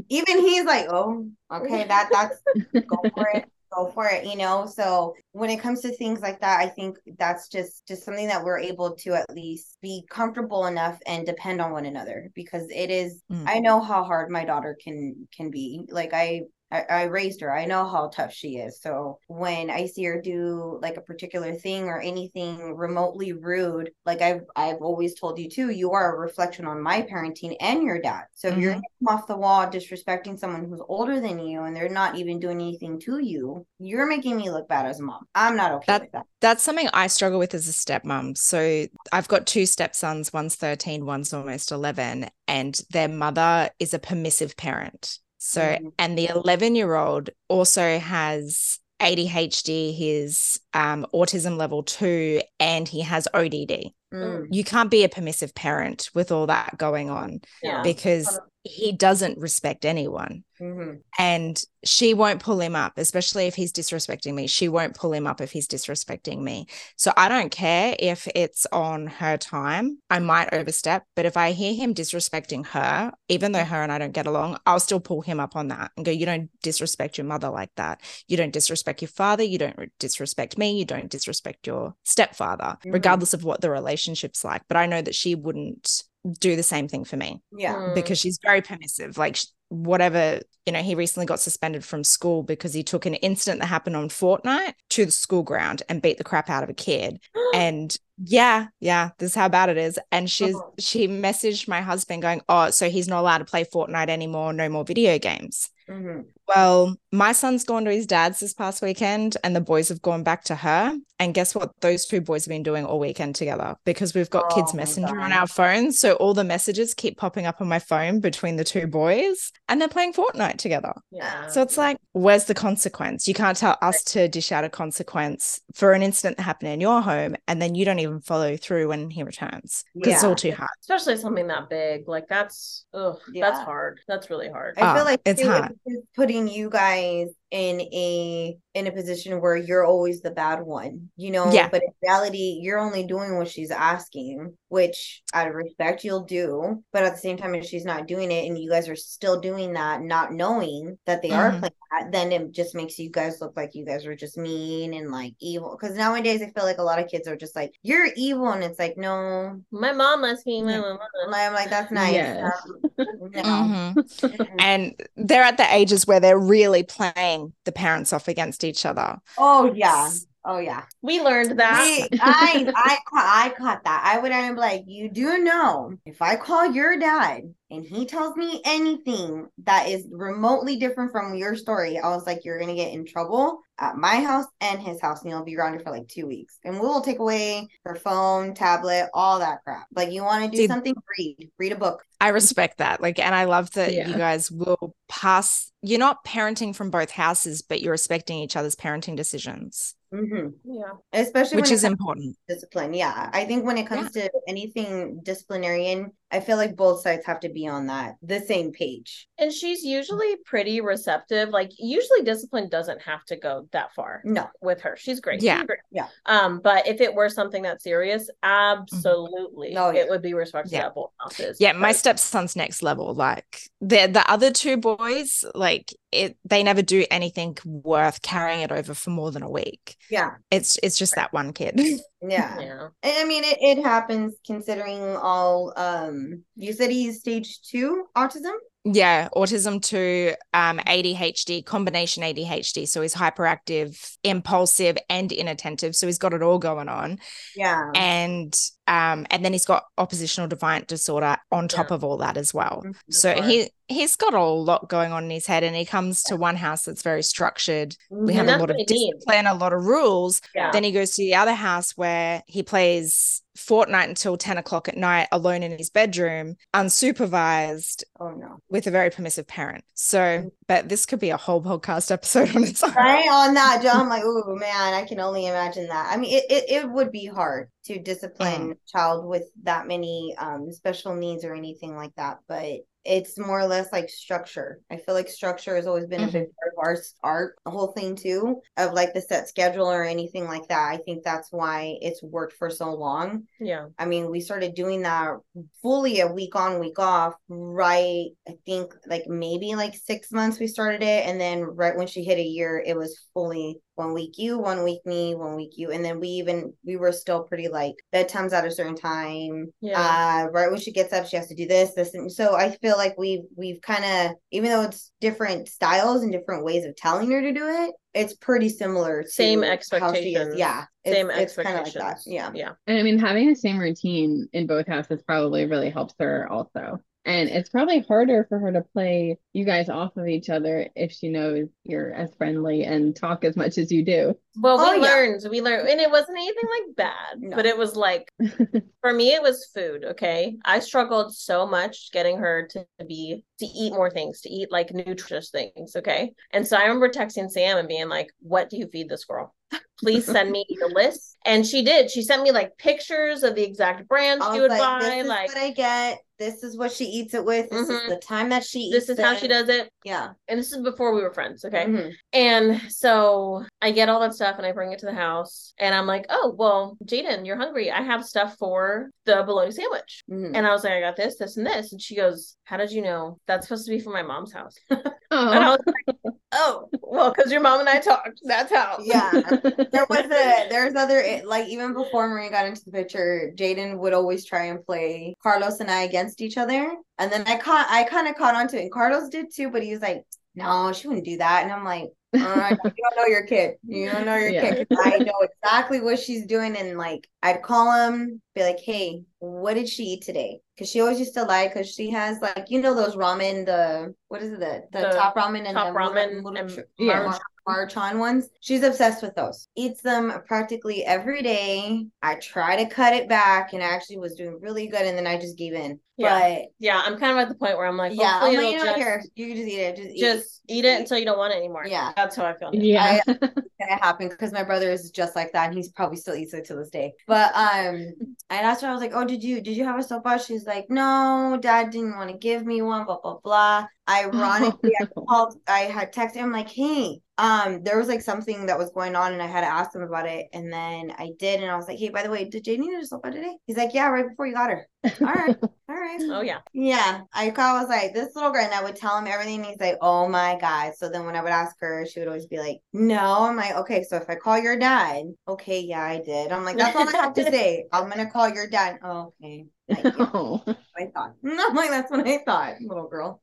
Even 0.09 0.39
he's 0.39 0.65
like, 0.65 0.87
oh, 0.89 1.27
okay, 1.51 1.85
that 1.85 2.09
that's 2.11 2.41
go 2.87 3.09
for 3.15 3.29
it. 3.33 3.45
Go 3.73 3.89
for 3.91 4.05
it, 4.05 4.25
you 4.25 4.35
know. 4.35 4.65
So 4.65 5.15
when 5.31 5.49
it 5.49 5.61
comes 5.61 5.79
to 5.81 5.95
things 5.95 6.19
like 6.19 6.41
that, 6.41 6.59
I 6.59 6.67
think 6.67 6.97
that's 7.17 7.47
just 7.47 7.87
just 7.87 8.03
something 8.03 8.27
that 8.27 8.43
we're 8.43 8.59
able 8.59 8.95
to 8.97 9.13
at 9.13 9.33
least 9.33 9.77
be 9.81 10.03
comfortable 10.09 10.65
enough 10.65 10.99
and 11.07 11.25
depend 11.25 11.61
on 11.61 11.71
one 11.71 11.85
another 11.85 12.29
because 12.35 12.67
it 12.69 12.91
is 12.91 13.21
mm. 13.31 13.43
I 13.47 13.59
know 13.59 13.79
how 13.79 14.03
hard 14.03 14.29
my 14.29 14.43
daughter 14.43 14.77
can 14.83 15.27
can 15.35 15.51
be. 15.51 15.85
Like 15.89 16.13
I 16.13 16.41
I, 16.71 16.85
I 16.89 17.03
raised 17.03 17.41
her. 17.41 17.53
I 17.53 17.65
know 17.65 17.87
how 17.87 18.07
tough 18.07 18.33
she 18.33 18.57
is. 18.57 18.81
So 18.81 19.19
when 19.27 19.69
I 19.69 19.85
see 19.87 20.03
her 20.05 20.21
do 20.21 20.79
like 20.81 20.97
a 20.97 21.01
particular 21.01 21.53
thing 21.53 21.85
or 21.85 21.99
anything 21.99 22.75
remotely 22.75 23.33
rude, 23.33 23.91
like 24.05 24.21
I've 24.21 24.43
I've 24.55 24.81
always 24.81 25.19
told 25.19 25.39
you 25.39 25.49
too, 25.49 25.69
you 25.69 25.91
are 25.91 26.15
a 26.15 26.19
reflection 26.19 26.65
on 26.65 26.81
my 26.81 27.01
parenting 27.01 27.55
and 27.59 27.83
your 27.83 27.99
dad. 27.99 28.23
So 28.33 28.47
if 28.47 28.53
mm-hmm. 28.53 28.61
you're 28.61 28.81
off 29.07 29.27
the 29.27 29.37
wall 29.37 29.67
disrespecting 29.67 30.39
someone 30.39 30.65
who's 30.65 30.81
older 30.87 31.19
than 31.19 31.39
you 31.39 31.63
and 31.63 31.75
they're 31.75 31.89
not 31.89 32.15
even 32.15 32.39
doing 32.39 32.61
anything 32.61 32.99
to 33.01 33.19
you, 33.19 33.65
you're 33.79 34.07
making 34.07 34.37
me 34.37 34.49
look 34.49 34.67
bad 34.67 34.85
as 34.85 34.99
a 34.99 35.03
mom. 35.03 35.25
I'm 35.35 35.55
not 35.55 35.71
okay 35.73 35.85
that, 35.87 36.01
with 36.01 36.11
that. 36.11 36.25
That's 36.39 36.63
something 36.63 36.89
I 36.93 37.07
struggle 37.07 37.39
with 37.39 37.53
as 37.53 37.67
a 37.67 37.71
stepmom. 37.71 38.37
So 38.37 38.87
I've 39.11 39.27
got 39.27 39.45
two 39.45 39.65
stepsons, 39.65 40.31
one's 40.31 40.55
13, 40.55 41.05
one's 41.05 41.33
almost 41.33 41.71
11, 41.71 42.29
and 42.47 42.79
their 42.89 43.07
mother 43.07 43.69
is 43.79 43.93
a 43.93 43.99
permissive 43.99 44.55
parent. 44.55 45.19
So, 45.43 45.61
mm-hmm. 45.61 45.87
and 45.97 46.15
the 46.15 46.27
11 46.27 46.75
year 46.75 46.93
old 46.93 47.31
also 47.49 47.97
has 47.97 48.77
ADHD, 49.01 49.97
his 49.97 50.59
um, 50.75 51.07
autism 51.15 51.57
level 51.57 51.81
two, 51.81 52.41
and 52.59 52.87
he 52.87 53.01
has 53.01 53.27
ODD. 53.33 53.91
Mm. 54.13 54.47
You 54.51 54.63
can't 54.63 54.91
be 54.91 55.03
a 55.03 55.09
permissive 55.09 55.55
parent 55.55 56.11
with 56.13 56.31
all 56.31 56.45
that 56.45 56.77
going 56.77 57.09
on 57.09 57.41
yeah. 57.63 57.81
because 57.81 58.39
he 58.63 58.91
doesn't 58.91 59.39
respect 59.39 59.85
anyone. 59.85 60.43
Mm-hmm. 60.59 60.97
And 61.17 61.61
she 61.83 62.13
won't 62.13 62.43
pull 62.43 62.59
him 62.59 62.75
up, 62.75 62.93
especially 62.97 63.47
if 63.47 63.55
he's 63.55 63.73
disrespecting 63.73 64.35
me. 64.35 64.45
She 64.45 64.69
won't 64.69 64.95
pull 64.95 65.11
him 65.11 65.25
up 65.25 65.41
if 65.41 65.51
he's 65.51 65.67
disrespecting 65.67 66.41
me. 66.41 66.67
So 66.95 67.11
I 67.17 67.27
don't 67.27 67.51
care 67.51 67.95
if 67.97 68.27
it's 68.35 68.67
on 68.71 69.07
her 69.07 69.37
time. 69.37 69.97
I 70.11 70.19
might 70.19 70.53
overstep, 70.53 71.03
but 71.15 71.25
if 71.25 71.35
I 71.35 71.51
hear 71.51 71.73
him 71.73 71.95
disrespecting 71.95 72.67
her, 72.67 73.11
even 73.27 73.51
though 73.51 73.63
her 73.63 73.81
and 73.81 73.91
I 73.91 73.97
don't 73.97 74.13
get 74.13 74.27
along, 74.27 74.59
I'll 74.67 74.79
still 74.79 74.99
pull 74.99 75.21
him 75.21 75.39
up 75.39 75.55
on 75.55 75.69
that 75.69 75.91
and 75.97 76.05
go, 76.05 76.11
You 76.11 76.27
don't 76.27 76.51
disrespect 76.61 77.17
your 77.17 77.25
mother 77.25 77.49
like 77.49 77.71
that. 77.77 78.01
You 78.27 78.37
don't 78.37 78.53
disrespect 78.53 79.01
your 79.01 79.09
father. 79.09 79.43
You 79.43 79.57
don't 79.57 79.91
disrespect 79.97 80.59
me. 80.59 80.77
You 80.77 80.85
don't 80.85 81.09
disrespect 81.09 81.65
your 81.65 81.95
stepfather, 82.03 82.77
mm-hmm. 82.77 82.91
regardless 82.91 83.33
of 83.33 83.43
what 83.43 83.61
the 83.61 83.71
relationship's 83.71 84.43
like. 84.43 84.61
But 84.67 84.77
I 84.77 84.85
know 84.85 85.01
that 85.01 85.15
she 85.15 85.33
wouldn't 85.33 86.03
do 86.39 86.55
the 86.55 86.63
same 86.63 86.87
thing 86.87 87.03
for 87.03 87.17
me. 87.17 87.41
Yeah. 87.51 87.73
Mm. 87.73 87.95
Because 87.95 88.19
she's 88.19 88.39
very 88.41 88.61
permissive. 88.61 89.17
Like 89.17 89.37
whatever, 89.69 90.41
you 90.65 90.73
know, 90.73 90.83
he 90.83 90.95
recently 90.95 91.25
got 91.25 91.39
suspended 91.39 91.83
from 91.83 92.03
school 92.03 92.43
because 92.43 92.73
he 92.73 92.83
took 92.83 93.05
an 93.05 93.15
incident 93.15 93.61
that 93.61 93.67
happened 93.67 93.95
on 93.95 94.09
Fortnite 94.09 94.73
to 94.89 95.05
the 95.05 95.11
school 95.11 95.43
ground 95.43 95.81
and 95.89 96.01
beat 96.01 96.17
the 96.17 96.23
crap 96.23 96.49
out 96.49 96.63
of 96.63 96.69
a 96.69 96.73
kid. 96.73 97.19
and 97.55 97.97
yeah, 98.23 98.67
yeah, 98.79 99.11
this 99.17 99.31
is 99.31 99.35
how 99.35 99.49
bad 99.49 99.69
it 99.69 99.77
is. 99.77 99.97
And 100.11 100.29
she's 100.29 100.55
oh. 100.55 100.73
she 100.77 101.07
messaged 101.07 101.67
my 101.67 101.81
husband 101.81 102.21
going, 102.21 102.41
"Oh, 102.47 102.69
so 102.69 102.89
he's 102.89 103.07
not 103.07 103.21
allowed 103.21 103.39
to 103.39 103.45
play 103.45 103.63
Fortnite 103.63 104.09
anymore, 104.09 104.53
no 104.53 104.69
more 104.69 104.83
video 104.83 105.17
games." 105.17 105.69
Mm-hmm. 105.89 106.21
Well, 106.47 106.97
my 107.11 107.31
son's 107.31 107.63
gone 107.63 107.85
to 107.85 107.91
his 107.91 108.05
dad's 108.05 108.39
this 108.39 108.53
past 108.53 108.81
weekend, 108.81 109.37
and 109.43 109.55
the 109.55 109.61
boys 109.61 109.89
have 109.89 110.01
gone 110.01 110.23
back 110.23 110.43
to 110.45 110.55
her. 110.55 110.97
And 111.19 111.33
guess 111.33 111.53
what? 111.53 111.71
Those 111.81 112.05
two 112.05 112.19
boys 112.19 112.45
have 112.45 112.49
been 112.49 112.63
doing 112.63 112.83
all 112.83 112.99
weekend 112.99 113.35
together 113.35 113.75
because 113.85 114.13
we've 114.13 114.29
got 114.29 114.45
oh 114.51 114.55
kids' 114.55 114.73
messenger 114.73 115.13
God. 115.13 115.23
on 115.23 115.31
our 115.31 115.47
phones. 115.47 115.99
So 115.99 116.13
all 116.13 116.33
the 116.33 116.43
messages 116.43 116.93
keep 116.93 117.17
popping 117.17 117.45
up 117.45 117.61
on 117.61 117.67
my 117.67 117.79
phone 117.79 118.19
between 118.19 118.55
the 118.55 118.63
two 118.63 118.87
boys, 118.87 119.51
and 119.69 119.79
they're 119.79 119.87
playing 119.87 120.13
Fortnite 120.13 120.57
together. 120.57 120.93
Yeah. 121.11 121.47
So 121.47 121.61
it's 121.61 121.77
like, 121.77 121.97
where's 122.13 122.45
the 122.45 122.53
consequence? 122.53 123.27
You 123.27 123.33
can't 123.33 123.57
tell 123.57 123.77
us 123.81 124.03
to 124.05 124.27
dish 124.27 124.51
out 124.51 124.63
a 124.63 124.69
consequence 124.69 125.61
for 125.75 125.93
an 125.93 126.01
incident 126.01 126.37
that 126.37 126.43
happened 126.43 126.71
in 126.71 126.81
your 126.81 127.01
home, 127.01 127.35
and 127.47 127.61
then 127.61 127.75
you 127.75 127.85
don't 127.85 127.99
even 127.99 128.19
follow 128.19 128.57
through 128.57 128.87
when 128.87 129.09
he 129.09 129.23
returns 129.23 129.83
because 129.93 130.09
yeah. 130.09 130.15
it's 130.15 130.23
all 130.23 130.35
too 130.35 130.51
hard. 130.51 130.69
Especially 130.81 131.17
something 131.17 131.47
that 131.47 131.69
big. 131.69 132.07
Like 132.07 132.27
that's, 132.27 132.85
ugh, 132.93 133.19
yeah. 133.31 133.49
that's 133.49 133.63
hard. 133.63 133.99
That's 134.07 134.29
really 134.29 134.49
hard. 134.49 134.77
I 134.77 134.93
feel 134.93 135.03
oh, 135.03 135.05
like 135.05 135.21
it's 135.25 135.41
hard. 135.41 135.77
Putting 136.15 136.47
you 136.47 136.69
guys 136.69 137.27
in 137.51 137.81
a 137.81 138.57
in 138.73 138.87
a 138.87 138.91
position 138.91 139.41
where 139.41 139.57
you're 139.57 139.85
always 139.85 140.21
the 140.21 140.31
bad 140.31 140.61
one, 140.61 141.09
you 141.17 141.29
know? 141.29 141.51
Yeah. 141.51 141.67
But 141.67 141.83
in 141.83 141.91
reality, 142.01 142.59
you're 142.61 142.79
only 142.79 143.05
doing 143.05 143.37
what 143.37 143.49
she's 143.49 143.71
asking, 143.71 144.53
which 144.69 145.21
out 145.33 145.49
of 145.49 145.55
respect 145.55 146.05
you'll 146.05 146.23
do. 146.23 146.81
But 146.93 147.03
at 147.03 147.13
the 147.13 147.19
same 147.19 147.35
time, 147.35 147.53
if 147.53 147.65
she's 147.65 147.83
not 147.83 148.07
doing 148.07 148.31
it 148.31 148.47
and 148.47 148.57
you 148.57 148.69
guys 148.69 148.87
are 148.87 148.95
still 148.95 149.41
doing 149.41 149.73
that, 149.73 150.01
not 150.01 150.31
knowing 150.31 150.97
that 151.05 151.21
they 151.21 151.29
mm-hmm. 151.29 151.57
are 151.57 151.59
playing 151.59 151.73
that, 151.91 152.11
then 152.13 152.31
it 152.31 152.51
just 152.53 152.73
makes 152.73 152.97
you 152.97 153.09
guys 153.09 153.41
look 153.41 153.57
like 153.57 153.75
you 153.75 153.85
guys 153.85 154.05
are 154.05 154.15
just 154.15 154.37
mean 154.37 154.93
and 154.93 155.11
like 155.11 155.33
evil. 155.41 155.77
Because 155.77 155.97
nowadays 155.97 156.41
I 156.41 156.49
feel 156.51 156.63
like 156.63 156.77
a 156.77 156.83
lot 156.83 156.99
of 156.99 157.09
kids 157.09 157.27
are 157.27 157.35
just 157.35 157.57
like, 157.57 157.73
You're 157.83 158.07
evil, 158.15 158.49
and 158.51 158.63
it's 158.63 158.79
like, 158.79 158.97
no. 158.97 159.61
My 159.71 159.91
mom 159.91 160.21
must 160.21 160.45
be 160.45 160.61
my 160.61 160.77
mom. 160.77 160.97
I'm 161.33 161.53
like, 161.53 161.69
that's 161.69 161.91
nice. 161.91 162.13
Yes. 162.13 162.53
Um, 162.65 162.77
no. 163.31 163.41
mm-hmm. 163.41 164.55
and 164.59 164.95
they're 165.17 165.43
at 165.43 165.57
the 165.57 165.75
ages 165.75 166.07
where 166.07 166.21
they're 166.21 166.39
really 166.39 166.83
playing 166.83 167.40
the 167.65 167.71
parents 167.71 168.13
off 168.13 168.27
against 168.27 168.63
each 168.63 168.85
other. 168.85 169.19
Oh 169.37 169.71
yeah. 169.73 170.09
Oh 170.43 170.57
yeah. 170.57 170.85
We 171.01 171.21
learned 171.21 171.59
that. 171.59 172.07
We, 172.11 172.19
I 172.19 172.71
I 172.75 172.97
I 173.13 173.53
caught 173.57 173.83
that. 173.83 174.01
I 174.03 174.17
would 174.17 174.31
have 174.31 174.57
like, 174.57 174.83
you 174.87 175.09
do 175.09 175.37
know 175.37 175.93
if 176.05 176.21
I 176.21 176.35
call 176.35 176.71
your 176.71 176.97
dad 176.97 177.43
and 177.69 177.85
he 177.85 178.05
tells 178.05 178.35
me 178.35 178.59
anything 178.65 179.47
that 179.65 179.87
is 179.87 180.07
remotely 180.11 180.77
different 180.77 181.11
from 181.11 181.35
your 181.35 181.55
story, 181.55 181.99
I 181.99 182.09
was 182.09 182.25
like, 182.25 182.43
you're 182.43 182.59
gonna 182.59 182.75
get 182.75 182.91
in 182.91 183.05
trouble 183.05 183.59
at 183.79 183.97
my 183.97 184.19
house 184.21 184.45
and 184.61 184.79
his 184.79 184.99
house, 185.01 185.21
and 185.21 185.31
you'll 185.31 185.43
be 185.43 185.55
grounded 185.55 185.83
for 185.83 185.91
like 185.91 186.07
two 186.07 186.27
weeks. 186.27 186.57
And 186.63 186.75
we 186.75 186.81
will 186.81 187.01
take 187.01 187.19
away 187.19 187.67
her 187.85 187.95
phone, 187.95 188.53
tablet, 188.53 189.09
all 189.13 189.39
that 189.39 189.59
crap. 189.63 189.85
Like 189.95 190.11
you 190.11 190.23
want 190.23 190.51
to 190.51 190.57
do 190.57 190.67
something, 190.67 190.95
read, 191.17 191.49
read 191.59 191.71
a 191.71 191.77
book. 191.77 192.03
I 192.19 192.29
respect 192.29 192.79
that. 192.79 193.01
Like, 193.01 193.19
and 193.19 193.33
I 193.33 193.45
love 193.45 193.71
that 193.71 193.93
yeah. 193.93 194.07
you 194.07 194.15
guys 194.15 194.51
will 194.51 194.95
pass. 195.07 195.71
You're 195.81 195.99
not 195.99 196.25
parenting 196.25 196.75
from 196.75 196.91
both 196.91 197.11
houses, 197.11 197.61
but 197.61 197.81
you're 197.81 197.91
respecting 197.91 198.39
each 198.39 198.55
other's 198.55 198.75
parenting 198.75 199.15
decisions. 199.15 199.95
Mm-hmm. 200.13 200.49
Yeah, 200.65 200.91
especially 201.13 201.57
which 201.57 201.71
is 201.71 201.83
important. 201.83 202.35
Discipline. 202.47 202.93
Yeah, 202.93 203.29
I 203.31 203.45
think 203.45 203.65
when 203.65 203.77
it 203.77 203.87
comes 203.87 204.15
yeah. 204.15 204.23
to 204.23 204.31
anything 204.47 205.21
disciplinarian, 205.23 206.11
I 206.31 206.41
feel 206.41 206.57
like 206.57 206.75
both 206.75 207.01
sides 207.01 207.25
have 207.25 207.39
to 207.41 207.49
be 207.49 207.67
on 207.67 207.87
that 207.87 208.15
the 208.21 208.41
same 208.41 208.71
page. 208.71 209.27
And 209.37 209.53
she's 209.53 209.83
usually 209.83 210.35
pretty 210.45 210.81
receptive. 210.81 211.49
Like 211.49 211.71
usually 211.79 212.23
discipline 212.23 212.69
doesn't 212.69 213.01
have 213.01 213.23
to 213.25 213.37
go 213.37 213.69
that 213.71 213.93
far. 213.93 214.21
No. 214.25 214.49
With 214.61 214.81
her. 214.81 214.97
She's 214.97 215.21
great. 215.21 215.41
Yeah. 215.41 215.59
She's 215.59 215.67
great. 215.67 215.79
Yeah. 215.91 216.07
Um, 216.25 216.59
but 216.61 216.87
if 216.87 216.99
it 216.99 217.13
were 217.13 217.29
something 217.29 217.63
that 217.63 217.81
serious, 217.81 218.29
absolutely 218.43 219.69
mm-hmm. 219.69 219.77
oh, 219.77 219.91
yeah. 219.91 220.01
it 220.01 220.09
would 220.09 220.21
be 220.21 220.33
respected 220.33 220.73
yeah. 220.73 220.87
at 220.87 220.95
both 220.95 221.11
houses. 221.19 221.57
Yeah, 221.59 221.71
my 221.73 221.93
stepson's 221.93 222.55
next 222.55 222.83
level. 222.83 223.13
Like 223.13 223.70
the 223.81 224.07
the 224.07 224.23
other 224.31 224.51
two 224.51 224.77
boys, 224.77 225.43
like 225.55 225.91
it 226.11 226.37
they 226.45 226.61
never 226.61 226.83
do 226.83 227.03
anything 227.09 227.57
worth 227.65 228.21
carrying 228.21 228.61
it 228.61 228.71
over 228.71 228.93
for 228.93 229.09
more 229.09 229.31
than 229.31 229.41
a 229.41 229.49
week. 229.49 229.97
Yeah. 230.09 230.35
It's 230.51 230.77
it's 230.83 230.97
just 230.97 231.15
that 231.15 231.33
one 231.33 231.51
kid. 231.51 231.79
yeah. 232.21 232.59
Yeah. 232.59 232.87
I 233.03 233.25
mean 233.25 233.43
it, 233.43 233.57
it 233.59 233.83
happens 233.83 234.35
considering 234.45 235.15
all 235.15 235.73
um 235.75 236.43
you 236.55 236.73
said 236.73 236.91
he's 236.91 237.19
stage 237.19 237.59
two 237.61 238.05
autism? 238.15 238.53
Yeah, 238.83 239.29
autism 239.35 239.79
to 239.89 240.33
um, 240.53 240.79
ADHD, 240.79 241.63
combination 241.63 242.23
ADHD. 242.23 242.87
So 242.87 243.03
he's 243.03 243.13
hyperactive, 243.13 244.17
impulsive, 244.23 244.97
and 245.07 245.31
inattentive. 245.31 245.95
So 245.95 246.07
he's 246.07 246.17
got 246.17 246.33
it 246.33 246.41
all 246.41 246.57
going 246.57 246.89
on. 246.89 247.19
Yeah. 247.55 247.91
And 247.93 248.59
um, 248.87 249.27
and 249.29 249.45
then 249.45 249.53
he's 249.53 249.65
got 249.67 249.83
oppositional 249.99 250.47
defiant 250.49 250.87
disorder 250.87 251.37
on 251.51 251.67
top 251.67 251.89
Yeah. 251.91 251.95
of 251.95 252.03
all 252.03 252.17
that 252.17 252.35
as 252.37 252.53
well. 252.53 252.81
Mhm. 252.83 252.95
So 253.11 253.41
he 253.41 253.69
he's 253.87 254.15
got 254.15 254.33
a 254.33 254.43
lot 254.43 254.89
going 254.89 255.11
on 255.11 255.25
in 255.25 255.29
his 255.29 255.45
head, 255.45 255.63
and 255.63 255.75
he 255.75 255.85
comes 255.85 256.23
to 256.23 256.35
one 256.35 256.55
house 256.55 256.83
that's 256.85 257.03
very 257.03 257.21
structured. 257.23 257.95
We 258.09 258.33
Mhm. 258.33 258.35
have 258.35 258.47
a 258.47 258.57
lot 258.57 258.69
of 258.71 258.77
needs. 258.77 259.25
a 259.27 259.53
lot 259.53 259.73
of 259.73 259.85
rules. 259.85 260.41
Yeah. 260.55 260.71
Then 260.71 260.83
he 260.83 260.91
goes 260.91 261.11
to 261.11 261.21
the 261.23 261.35
other 261.35 261.53
house 261.53 261.91
where 261.95 262.41
he 262.47 262.63
plays 262.63 263.40
Fortnite 263.57 264.09
until 264.09 264.37
10 264.37 264.57
o'clock 264.57 264.87
at 264.87 264.97
night 264.97 265.27
alone 265.31 265.63
in 265.63 265.77
his 265.77 265.89
bedroom, 265.89 266.55
unsupervised 266.73 268.03
Oh 268.19 268.31
no. 268.31 268.57
with 268.69 268.87
a 268.87 268.91
very 268.91 269.09
permissive 269.09 269.47
parent. 269.47 269.83
So, 269.93 270.51
but 270.67 270.89
this 270.89 271.05
could 271.05 271.19
be 271.19 271.29
a 271.29 271.37
whole 271.37 271.61
podcast 271.61 272.11
episode 272.11 272.55
on 272.55 272.63
its 272.63 272.83
own. 272.83 272.93
Right 272.93 273.27
on 273.29 273.53
that, 273.53 273.81
Joe. 273.81 273.89
I'm 273.93 274.09
like, 274.09 274.23
oh 274.25 274.55
man, 274.55 274.93
I 274.93 275.05
can 275.05 275.19
only 275.19 275.47
imagine 275.47 275.87
that. 275.87 276.11
I 276.11 276.17
mean, 276.17 276.37
it, 276.37 276.45
it, 276.49 276.69
it 276.69 276.89
would 276.89 277.11
be 277.11 277.25
hard 277.25 277.69
to 277.85 277.99
discipline 277.99 278.71
a 278.71 278.97
child 278.97 279.25
with 279.25 279.43
that 279.63 279.87
many 279.87 280.35
um 280.37 280.71
special 280.71 281.15
needs 281.15 281.43
or 281.43 281.55
anything 281.55 281.95
like 281.95 282.13
that, 282.15 282.39
but 282.47 282.81
it's 283.03 283.37
more 283.39 283.59
or 283.59 283.65
less 283.65 283.91
like 283.91 284.09
structure. 284.09 284.79
I 284.91 284.97
feel 284.97 285.15
like 285.15 285.27
structure 285.27 285.75
has 285.75 285.87
always 285.87 286.05
been 286.05 286.21
a 286.21 286.27
big 286.27 286.43
mm-hmm. 286.43 286.81
part 286.81 286.97
of 286.97 287.23
our 287.23 287.31
art 287.31 287.55
whole 287.65 287.93
thing 287.93 288.15
too, 288.15 288.61
of 288.77 288.93
like 288.93 289.13
the 289.13 289.21
set 289.21 289.47
schedule 289.47 289.89
or 289.89 290.03
anything 290.03 290.45
like 290.45 290.67
that. 290.67 290.91
I 290.91 290.97
think 290.97 291.23
that's 291.23 291.51
why 291.51 291.97
it's 292.01 292.21
worked 292.21 292.53
for 292.53 292.69
so 292.69 292.93
long. 292.93 293.43
Yeah. 293.59 293.87
I 293.97 294.05
mean, 294.05 294.29
we 294.29 294.39
started 294.39 294.75
doing 294.75 295.01
that 295.03 295.37
fully 295.81 296.19
a 296.19 296.27
week 296.27 296.55
on, 296.55 296.79
week 296.79 296.99
off, 296.99 297.33
right? 297.49 298.29
I 298.47 298.53
think 298.65 298.93
like 299.07 299.27
maybe 299.27 299.75
like 299.75 299.95
six 299.95 300.31
months 300.31 300.59
we 300.59 300.67
started 300.67 301.01
it. 301.01 301.25
And 301.25 301.41
then 301.41 301.61
right 301.61 301.95
when 301.95 302.07
she 302.07 302.23
hit 302.23 302.37
a 302.37 302.43
year, 302.43 302.83
it 302.85 302.95
was 302.95 303.25
fully 303.33 303.79
one 304.01 304.13
week 304.13 304.33
you, 304.37 304.57
one 304.57 304.83
week 304.83 305.01
me, 305.05 305.35
one 305.35 305.55
week 305.55 305.73
you. 305.75 305.91
And 305.91 306.03
then 306.03 306.19
we 306.19 306.27
even, 306.27 306.73
we 306.83 306.97
were 306.97 307.11
still 307.11 307.43
pretty 307.43 307.67
like 307.67 307.93
bedtime's 308.11 308.53
at 308.53 308.65
a 308.65 308.71
certain 308.71 308.95
time. 308.95 309.71
Yeah. 309.79 309.99
Uh, 309.99 310.49
right 310.51 310.71
when 310.71 310.79
she 310.79 310.91
gets 310.91 311.13
up, 311.13 311.27
she 311.27 311.37
has 311.37 311.47
to 311.47 311.55
do 311.55 311.67
this, 311.67 311.93
this. 311.93 312.15
And 312.15 312.31
so 312.31 312.55
I 312.55 312.71
feel 312.81 312.97
like 312.97 313.15
we've, 313.17 313.43
we've 313.55 313.81
kind 313.81 314.03
of, 314.03 314.35
even 314.51 314.69
though 314.71 314.81
it's 314.81 315.11
different 315.21 315.67
styles 315.67 316.23
and 316.23 316.31
different 316.31 316.65
ways 316.65 316.83
of 316.85 316.95
telling 316.95 317.29
her 317.31 317.41
to 317.41 317.53
do 317.53 317.67
it, 317.67 317.93
it's 318.13 318.33
pretty 318.33 318.69
similar. 318.69 319.23
to 319.23 319.29
Same 319.29 319.61
how 319.61 319.67
she 319.67 319.71
is. 319.71 319.73
expectations. 319.79 320.55
Yeah. 320.57 320.85
It's, 321.03 321.15
Same 321.15 321.29
it's 321.29 321.55
kind 321.55 321.67
of 321.69 321.73
like 321.75 321.87
expectations. 321.87 322.25
that. 322.25 322.31
Yeah. 322.31 322.51
Yeah. 322.53 322.71
And 322.87 322.97
I 322.97 323.03
mean, 323.03 323.19
having 323.19 323.47
the 323.47 323.55
same 323.55 323.77
routine 323.77 324.49
in 324.51 324.67
both 324.67 324.87
houses 324.87 325.21
probably 325.23 325.65
really 325.65 325.89
helps 325.89 326.15
her 326.19 326.47
also. 326.49 326.99
And 327.23 327.49
it's 327.49 327.69
probably 327.69 327.99
harder 327.99 328.45
for 328.49 328.57
her 328.57 328.71
to 328.71 328.81
play 328.93 329.37
you 329.53 329.63
guys 329.63 329.89
off 329.89 330.17
of 330.17 330.27
each 330.27 330.49
other 330.49 330.87
if 330.95 331.11
she 331.11 331.29
knows 331.29 331.67
you're 331.83 332.11
as 332.11 332.33
friendly 332.35 332.83
and 332.83 333.15
talk 333.15 333.45
as 333.45 333.55
much 333.55 333.77
as 333.77 333.91
you 333.91 334.03
do. 334.03 334.35
Well, 334.59 334.79
Oh, 334.79 334.91
we 334.97 335.05
yeah. 335.05 335.13
learned, 335.13 335.41
we 335.51 335.61
learned, 335.61 335.87
and 335.87 335.99
it 336.01 336.09
wasn't 336.09 336.39
anything 336.39 336.63
like 336.69 336.95
bad, 336.95 337.39
No. 337.39 337.55
but 337.55 337.67
it 337.67 337.77
was 337.77 337.95
like, 337.95 338.31
for 339.01 339.13
me, 339.13 339.33
it 339.33 339.41
was 339.43 339.69
food. 339.73 340.03
Okay. 340.03 340.57
I 340.65 340.79
struggled 340.79 341.35
so 341.35 341.67
much 341.67 342.11
getting 342.11 342.37
her 342.37 342.67
to 342.71 342.85
be, 343.07 343.45
to 343.59 343.65
eat 343.67 343.93
more 343.93 344.09
things, 344.09 344.41
to 344.41 344.49
eat 344.49 344.71
like 344.71 344.91
nutritious 344.91 345.51
things. 345.51 345.95
Okay. 345.95 346.33
And 346.51 346.67
so 346.67 346.75
I 346.75 346.81
remember 346.83 347.09
texting 347.09 347.51
Sam 347.51 347.77
and 347.77 347.87
being 347.87 348.09
like, 348.09 348.31
what 348.39 348.69
do 348.71 348.77
you 348.77 348.87
feed 348.91 349.09
this 349.09 349.25
girl? 349.25 349.53
Please 349.99 350.25
send 350.25 350.51
me 350.51 350.65
the 350.67 350.87
list. 350.95 351.37
And 351.45 351.65
she 351.65 351.83
did. 351.83 352.09
She 352.09 352.23
sent 352.23 352.41
me 352.41 352.51
like 352.51 352.75
pictures 352.77 353.43
of 353.43 353.55
the 353.55 353.63
exact 353.63 354.07
brands 354.07 354.43
I 354.43 354.55
she 354.55 354.59
would 354.59 354.71
like, 354.71 354.79
buy. 354.79 354.99
this 355.01 355.21
is 355.23 355.27
Like, 355.29 355.47
what 355.49 355.57
I 355.57 355.69
get. 355.71 356.17
This 356.41 356.63
is 356.63 356.75
what 356.75 356.91
she 356.91 357.05
eats 357.05 357.35
it 357.35 357.45
with. 357.45 357.69
This 357.69 357.87
Mhm. 357.87 358.01
is 358.03 358.09
the 358.09 358.17
time 358.17 358.49
that 358.49 358.63
she 358.63 358.79
eats 358.79 359.07
this 359.07 359.09
is 359.09 359.23
how 359.23 359.35
she 359.35 359.47
does 359.47 359.69
it. 359.69 359.91
Yeah. 360.03 360.29
And 360.47 360.59
this 360.59 360.73
is 360.73 360.81
before 360.81 361.13
we 361.13 361.21
were 361.21 361.31
friends. 361.31 361.63
Okay. 361.63 361.85
Mhm. 361.85 362.13
And 362.33 362.81
so 362.91 363.63
I 363.79 363.91
get 363.91 364.09
all 364.09 364.19
that 364.21 364.33
stuff 364.33 364.55
and 364.57 364.65
I 364.65 364.71
bring 364.71 364.91
it 364.91 364.97
to 364.99 365.05
the 365.05 365.13
house 365.13 365.75
and 365.77 365.93
I'm 365.93 366.07
like, 366.07 366.25
oh, 366.29 366.55
well, 366.57 366.97
Jaden, 367.05 367.45
you're 367.45 367.57
hungry. 367.57 367.91
I 367.91 368.01
have 368.01 368.25
stuff 368.25 368.55
for 368.57 369.11
the 369.25 369.43
bologna 369.45 369.69
sandwich. 369.71 370.23
Mhm. 370.31 370.53
And 370.55 370.65
I 370.65 370.71
was 370.71 370.83
like, 370.83 370.93
I 370.93 370.99
got 371.01 371.15
this, 371.15 371.37
this, 371.37 371.57
and 371.57 371.67
this. 371.67 371.91
And 371.91 372.01
she 372.01 372.15
goes, 372.15 372.55
How 372.63 372.77
did 372.77 372.91
you 372.91 373.01
know? 373.03 373.37
That's 373.47 373.67
supposed 373.67 373.85
to 373.85 373.91
be 373.91 373.99
for 373.99 374.11
my 374.11 374.23
mom's 374.23 374.51
house. 374.53 374.75
And 375.33 375.49
I 375.63 375.67
Oh, 375.67 375.71
was 375.77 375.79
like, 375.85 376.33
Oh, 376.53 376.89
well, 377.01 377.31
because 377.33 377.49
your 377.53 377.61
mom 377.61 377.79
and 377.79 377.87
I 377.87 377.99
talked. 377.99 378.41
That's 378.43 378.73
how. 378.73 378.97
Yeah. 379.01 379.31
There 379.91 380.05
was 380.09 380.25
a 380.25 380.67
there's 380.69 380.95
other 380.95 381.23
like 381.45 381.67
even 381.69 381.93
before 381.93 382.27
Marie 382.27 382.49
got 382.49 382.65
into 382.65 382.81
the 382.85 382.91
picture, 382.91 383.51
Jaden 383.55 383.97
would 383.99 384.13
always 384.13 384.45
try 384.45 384.65
and 384.65 384.85
play 384.85 385.35
Carlos 385.43 385.79
and 385.79 385.89
I 385.91 386.01
against 386.03 386.30
each 386.39 386.57
other. 386.57 386.95
And 387.17 387.31
then 387.31 387.43
I 387.47 387.57
caught 387.57 387.87
I 387.89 388.03
kind 388.05 388.27
of 388.27 388.35
caught 388.35 388.55
on 388.55 388.67
to 388.69 388.77
it. 388.77 388.83
And 388.83 388.91
Carlos 388.91 389.27
did 389.29 389.47
too, 389.53 389.69
but 389.71 389.83
he 389.83 389.91
was 389.91 390.01
like, 390.01 390.23
No, 390.55 390.93
she 390.93 391.07
wouldn't 391.07 391.25
do 391.25 391.37
that. 391.37 391.63
And 391.63 391.71
I'm 391.73 391.83
like, 391.83 392.09
"All 392.35 392.41
right, 392.55 392.77
you 392.85 392.91
don't 393.03 393.17
know 393.17 393.25
your 393.27 393.45
kid. 393.45 393.75
You 393.85 394.09
don't 394.09 394.25
know 394.25 394.35
your 394.37 394.49
Yeah. 394.51 394.73
kid. 394.75 394.87
I 394.99 395.17
know 395.17 395.33
exactly 395.41 395.99
what 395.99 396.19
she's 396.19 396.45
doing. 396.45 396.77
And 396.77 396.97
like 396.97 397.27
I'd 397.43 397.61
call 397.63 397.91
him, 397.91 398.41
be 398.55 398.61
like, 398.63 398.79
Hey, 398.79 399.23
what 399.39 399.73
did 399.73 399.89
she 399.89 400.03
eat 400.03 400.23
today? 400.23 400.59
Because 400.75 400.89
she 400.89 401.01
always 401.01 401.19
used 401.19 401.33
to 401.35 401.43
lie 401.43 401.67
because 401.67 401.93
she 401.93 402.09
has 402.11 402.39
like, 402.41 402.67
you 402.69 402.81
know, 402.81 402.93
those 402.95 403.15
ramen, 403.15 403.65
the 403.65 404.13
what 404.29 404.41
is 404.41 404.51
it, 404.53 404.59
the, 404.59 404.83
the, 404.91 404.99
The 405.07 405.09
top 405.13 405.35
ramen 405.35 405.65
and 405.65 405.75
top 405.75 405.93
the 405.93 405.99
little- 405.99 406.13
ramen 406.13 406.43
little 406.43 406.57
and- 406.57 406.69
tr- 406.69 406.81
Yeah. 406.97 407.37
Mar- 407.67 407.87
Maruchan 407.87 408.19
ones. 408.19 408.49
She's 408.59 408.83
obsessed 408.83 409.21
with 409.21 409.35
those. 409.35 409.67
Eats 409.75 410.01
them 410.01 410.33
practically 410.47 411.03
every 411.05 411.41
day. 411.41 412.05
I 412.21 412.35
try 412.35 412.83
to 412.83 412.89
cut 412.89 413.13
it 413.13 413.27
back 413.29 413.73
and 413.73 413.83
I 413.83 413.87
actually 413.87 414.17
was 414.17 414.35
doing 414.35 414.59
really 414.61 414.87
good 414.87 415.01
and 415.01 415.17
then 415.17 415.27
I 415.27 415.37
just 415.39 415.57
gave 415.57 415.73
in. 415.73 415.99
Yeah. 416.17 416.39
But 416.39 416.61
Yeah. 416.79 417.01
I'm 417.05 417.17
kind 417.17 417.31
of 417.31 417.37
at 417.39 417.49
the 417.49 417.55
point 417.55 417.77
where 417.77 417.87
I'm 417.87 417.97
like, 417.97 418.13
yeah, 418.15 418.39
I'm 418.41 418.53
like, 418.53 418.57
it'll 418.57 418.71
you 418.71 418.77
know, 418.77 418.85
just, 418.85 418.97
here, 418.97 419.23
you 419.35 419.47
can 419.47 419.55
just 419.55 419.67
eat 419.67 419.79
it. 419.79 419.95
Just 419.95 420.09
eat 420.09 420.19
just 420.19 420.61
eat 420.67 420.85
it 420.85 420.99
until 420.99 421.17
you 421.17 421.25
don't 421.25 421.37
want 421.37 421.53
it 421.53 421.57
anymore. 421.57 421.85
Yeah. 421.87 422.11
That's 422.15 422.35
how 422.35 422.45
I 422.45 422.53
feel. 422.57 422.71
now. 422.71 422.79
yeah. 422.81 423.19
it's 423.27 423.41
gonna 423.79 424.01
happen 424.01 424.29
because 424.29 424.51
my 424.51 424.63
brother 424.63 424.91
is 424.91 425.09
just 425.11 425.35
like 425.35 425.51
that 425.53 425.67
and 425.67 425.75
he's 425.75 425.89
probably 425.89 426.17
still 426.17 426.35
eats 426.35 426.53
it 426.53 426.65
to 426.65 426.75
this 426.75 426.89
day. 426.89 427.13
But 427.27 427.53
um 427.55 428.13
I 428.49 428.57
asked 428.57 428.81
her, 428.81 428.87
I 428.87 428.91
was 428.91 429.01
like, 429.01 429.13
Oh, 429.15 429.25
did 429.25 429.43
you 429.43 429.61
did 429.61 429.75
you 429.75 429.85
have 429.85 429.99
a 429.99 430.03
sofa? 430.03 430.39
She's 430.39 430.65
like, 430.65 430.85
No, 430.89 431.57
dad 431.61 431.89
didn't 431.89 432.15
want 432.17 432.29
to 432.29 432.37
give 432.37 432.65
me 432.65 432.81
one, 432.81 433.05
blah 433.05 433.19
blah 433.19 433.39
blah. 433.43 433.87
Ironically, 434.09 434.91
I 435.01 435.05
called 435.05 435.55
I 435.67 435.81
had 435.81 436.13
texted 436.13 436.35
him 436.35 436.51
like, 436.51 436.69
hey, 436.69 437.21
um, 437.41 437.83
there 437.83 437.97
was 437.97 438.07
like 438.07 438.21
something 438.21 438.67
that 438.67 438.77
was 438.77 438.91
going 438.91 439.15
on 439.15 439.33
and 439.33 439.41
I 439.41 439.47
had 439.47 439.61
to 439.61 439.67
ask 439.67 439.95
him 439.95 440.03
about 440.03 440.27
it. 440.27 440.47
And 440.53 440.71
then 440.71 441.13
I 441.17 441.31
did, 441.39 441.61
and 441.61 441.71
I 441.71 441.75
was 441.75 441.87
like, 441.87 441.99
hey, 441.99 442.09
by 442.09 442.23
the 442.23 442.29
way, 442.29 442.45
did 442.45 442.63
Jade 442.63 442.79
need 442.79 442.93
a 442.93 443.05
sofa 443.05 443.31
today? 443.31 443.55
He's 443.65 443.77
like, 443.77 443.93
Yeah, 443.93 444.07
right 444.09 444.27
before 444.29 444.47
you 444.47 444.53
got 444.53 444.69
her. 444.69 444.87
All 445.25 445.33
right, 445.33 445.55
all 445.89 445.95
right. 445.95 446.21
Oh, 446.29 446.41
yeah. 446.41 446.59
Yeah, 446.73 447.21
I 447.33 447.49
call 447.51 447.79
was 447.79 447.89
like 447.89 448.13
this 448.13 448.35
little 448.35 448.51
girl, 448.51 448.63
and 448.63 448.73
I 448.73 448.83
would 448.83 448.95
tell 448.95 449.17
him 449.17 449.27
everything. 449.27 449.57
And 449.57 449.65
he's 449.65 449.79
like, 449.79 449.97
"Oh 450.01 450.27
my 450.27 450.57
god!" 450.59 450.93
So 450.95 451.09
then 451.09 451.25
when 451.25 451.35
I 451.35 451.41
would 451.41 451.51
ask 451.51 451.75
her, 451.81 452.05
she 452.05 452.19
would 452.19 452.27
always 452.29 452.45
be 452.47 452.59
like, 452.59 452.79
"No." 452.93 453.43
I'm 453.43 453.57
like, 453.57 453.75
"Okay, 453.75 454.03
so 454.03 454.15
if 454.17 454.29
I 454.29 454.35
call 454.35 454.57
your 454.57 454.79
dad, 454.79 455.25
okay, 455.47 455.81
yeah, 455.81 456.01
I 456.03 456.21
did." 456.21 456.51
I'm 456.51 456.63
like, 456.63 456.77
"That's 456.77 456.95
all 456.95 457.07
I 457.09 457.17
have 457.17 457.33
to 457.35 457.45
say. 457.51 457.85
I'm 457.91 458.09
gonna 458.09 458.31
call 458.31 458.49
your 458.49 458.69
dad." 458.69 458.99
Oh, 459.03 459.33
okay, 459.43 459.65
like, 459.89 460.07
yeah, 460.13 460.29
Oh, 460.33 460.63
I 460.97 461.07
thought. 461.07 461.35
I'm 461.45 461.75
like, 461.75 461.89
"That's 461.89 462.11
what 462.11 462.25
I 462.27 462.37
thought, 462.45 462.75
little 462.81 463.07
girl." 463.07 463.41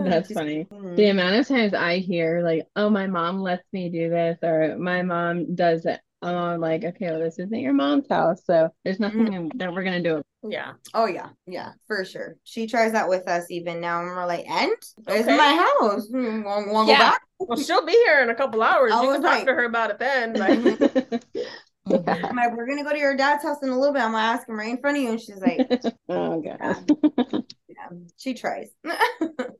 That's 0.00 0.32
funny. 0.32 0.66
The 0.70 1.08
amount 1.08 1.36
of 1.36 1.48
times 1.48 1.74
I 1.74 1.98
hear 1.98 2.42
like, 2.42 2.66
"Oh, 2.76 2.90
my 2.90 3.06
mom 3.06 3.40
lets 3.40 3.64
me 3.72 3.88
do 3.88 4.08
this," 4.08 4.38
or 4.42 4.76
"My 4.78 5.02
mom 5.02 5.54
does 5.54 5.86
it," 5.86 6.00
I'm 6.22 6.60
like, 6.60 6.84
"Okay, 6.84 7.10
well, 7.10 7.20
this 7.20 7.38
isn't 7.38 7.58
your 7.58 7.72
mom's 7.72 8.08
house, 8.08 8.44
so 8.44 8.70
there's 8.84 9.00
nothing 9.00 9.26
mm-hmm. 9.26 9.58
that 9.58 9.72
we're 9.72 9.84
gonna 9.84 10.02
do." 10.02 10.22
Yeah. 10.42 10.72
Oh 10.94 11.06
yeah, 11.06 11.30
yeah, 11.46 11.72
for 11.86 12.04
sure. 12.04 12.36
She 12.44 12.66
tries 12.66 12.92
that 12.92 13.08
with 13.08 13.26
us 13.28 13.50
even 13.50 13.80
now, 13.80 14.00
and 14.00 14.08
we're 14.08 14.26
like, 14.26 14.48
"And 14.48 14.72
it's 15.08 15.26
my 15.26 15.66
house. 15.80 16.08
Hmm, 16.08 16.42
to 16.42 16.84
Yeah. 16.86 16.98
go 16.98 16.98
back?" 16.98 17.22
Well, 17.38 17.58
she'll 17.58 17.84
be 17.84 17.92
here 17.92 18.22
in 18.22 18.30
a 18.30 18.34
couple 18.34 18.62
hours. 18.62 18.92
I 18.92 19.02
You 19.02 19.12
can 19.12 19.22
talk 19.22 19.46
to 19.46 19.54
her 19.54 19.64
about 19.64 19.90
it 19.90 19.98
then. 19.98 20.34
Like, 20.34 21.22
Yeah. 21.34 21.44
I'm 21.86 22.36
like, 22.36 22.56
"We're 22.56 22.66
gonna 22.66 22.82
go 22.82 22.90
to 22.90 22.98
your 22.98 23.16
dad's 23.16 23.44
house 23.44 23.62
in 23.62 23.68
a 23.68 23.78
little 23.78 23.94
bit. 23.94 24.02
I'm 24.02 24.12
gonna 24.12 24.24
ask 24.24 24.48
him 24.48 24.58
right 24.58 24.70
in 24.70 24.78
front 24.78 24.96
of 24.96 25.02
you," 25.02 25.10
and 25.10 25.20
she's 25.20 25.40
like, 25.40 25.70
oh 26.08 26.40
god. 26.40 27.46
"Yeah, 27.90 27.98
she 28.16 28.34
tries." 28.34 28.70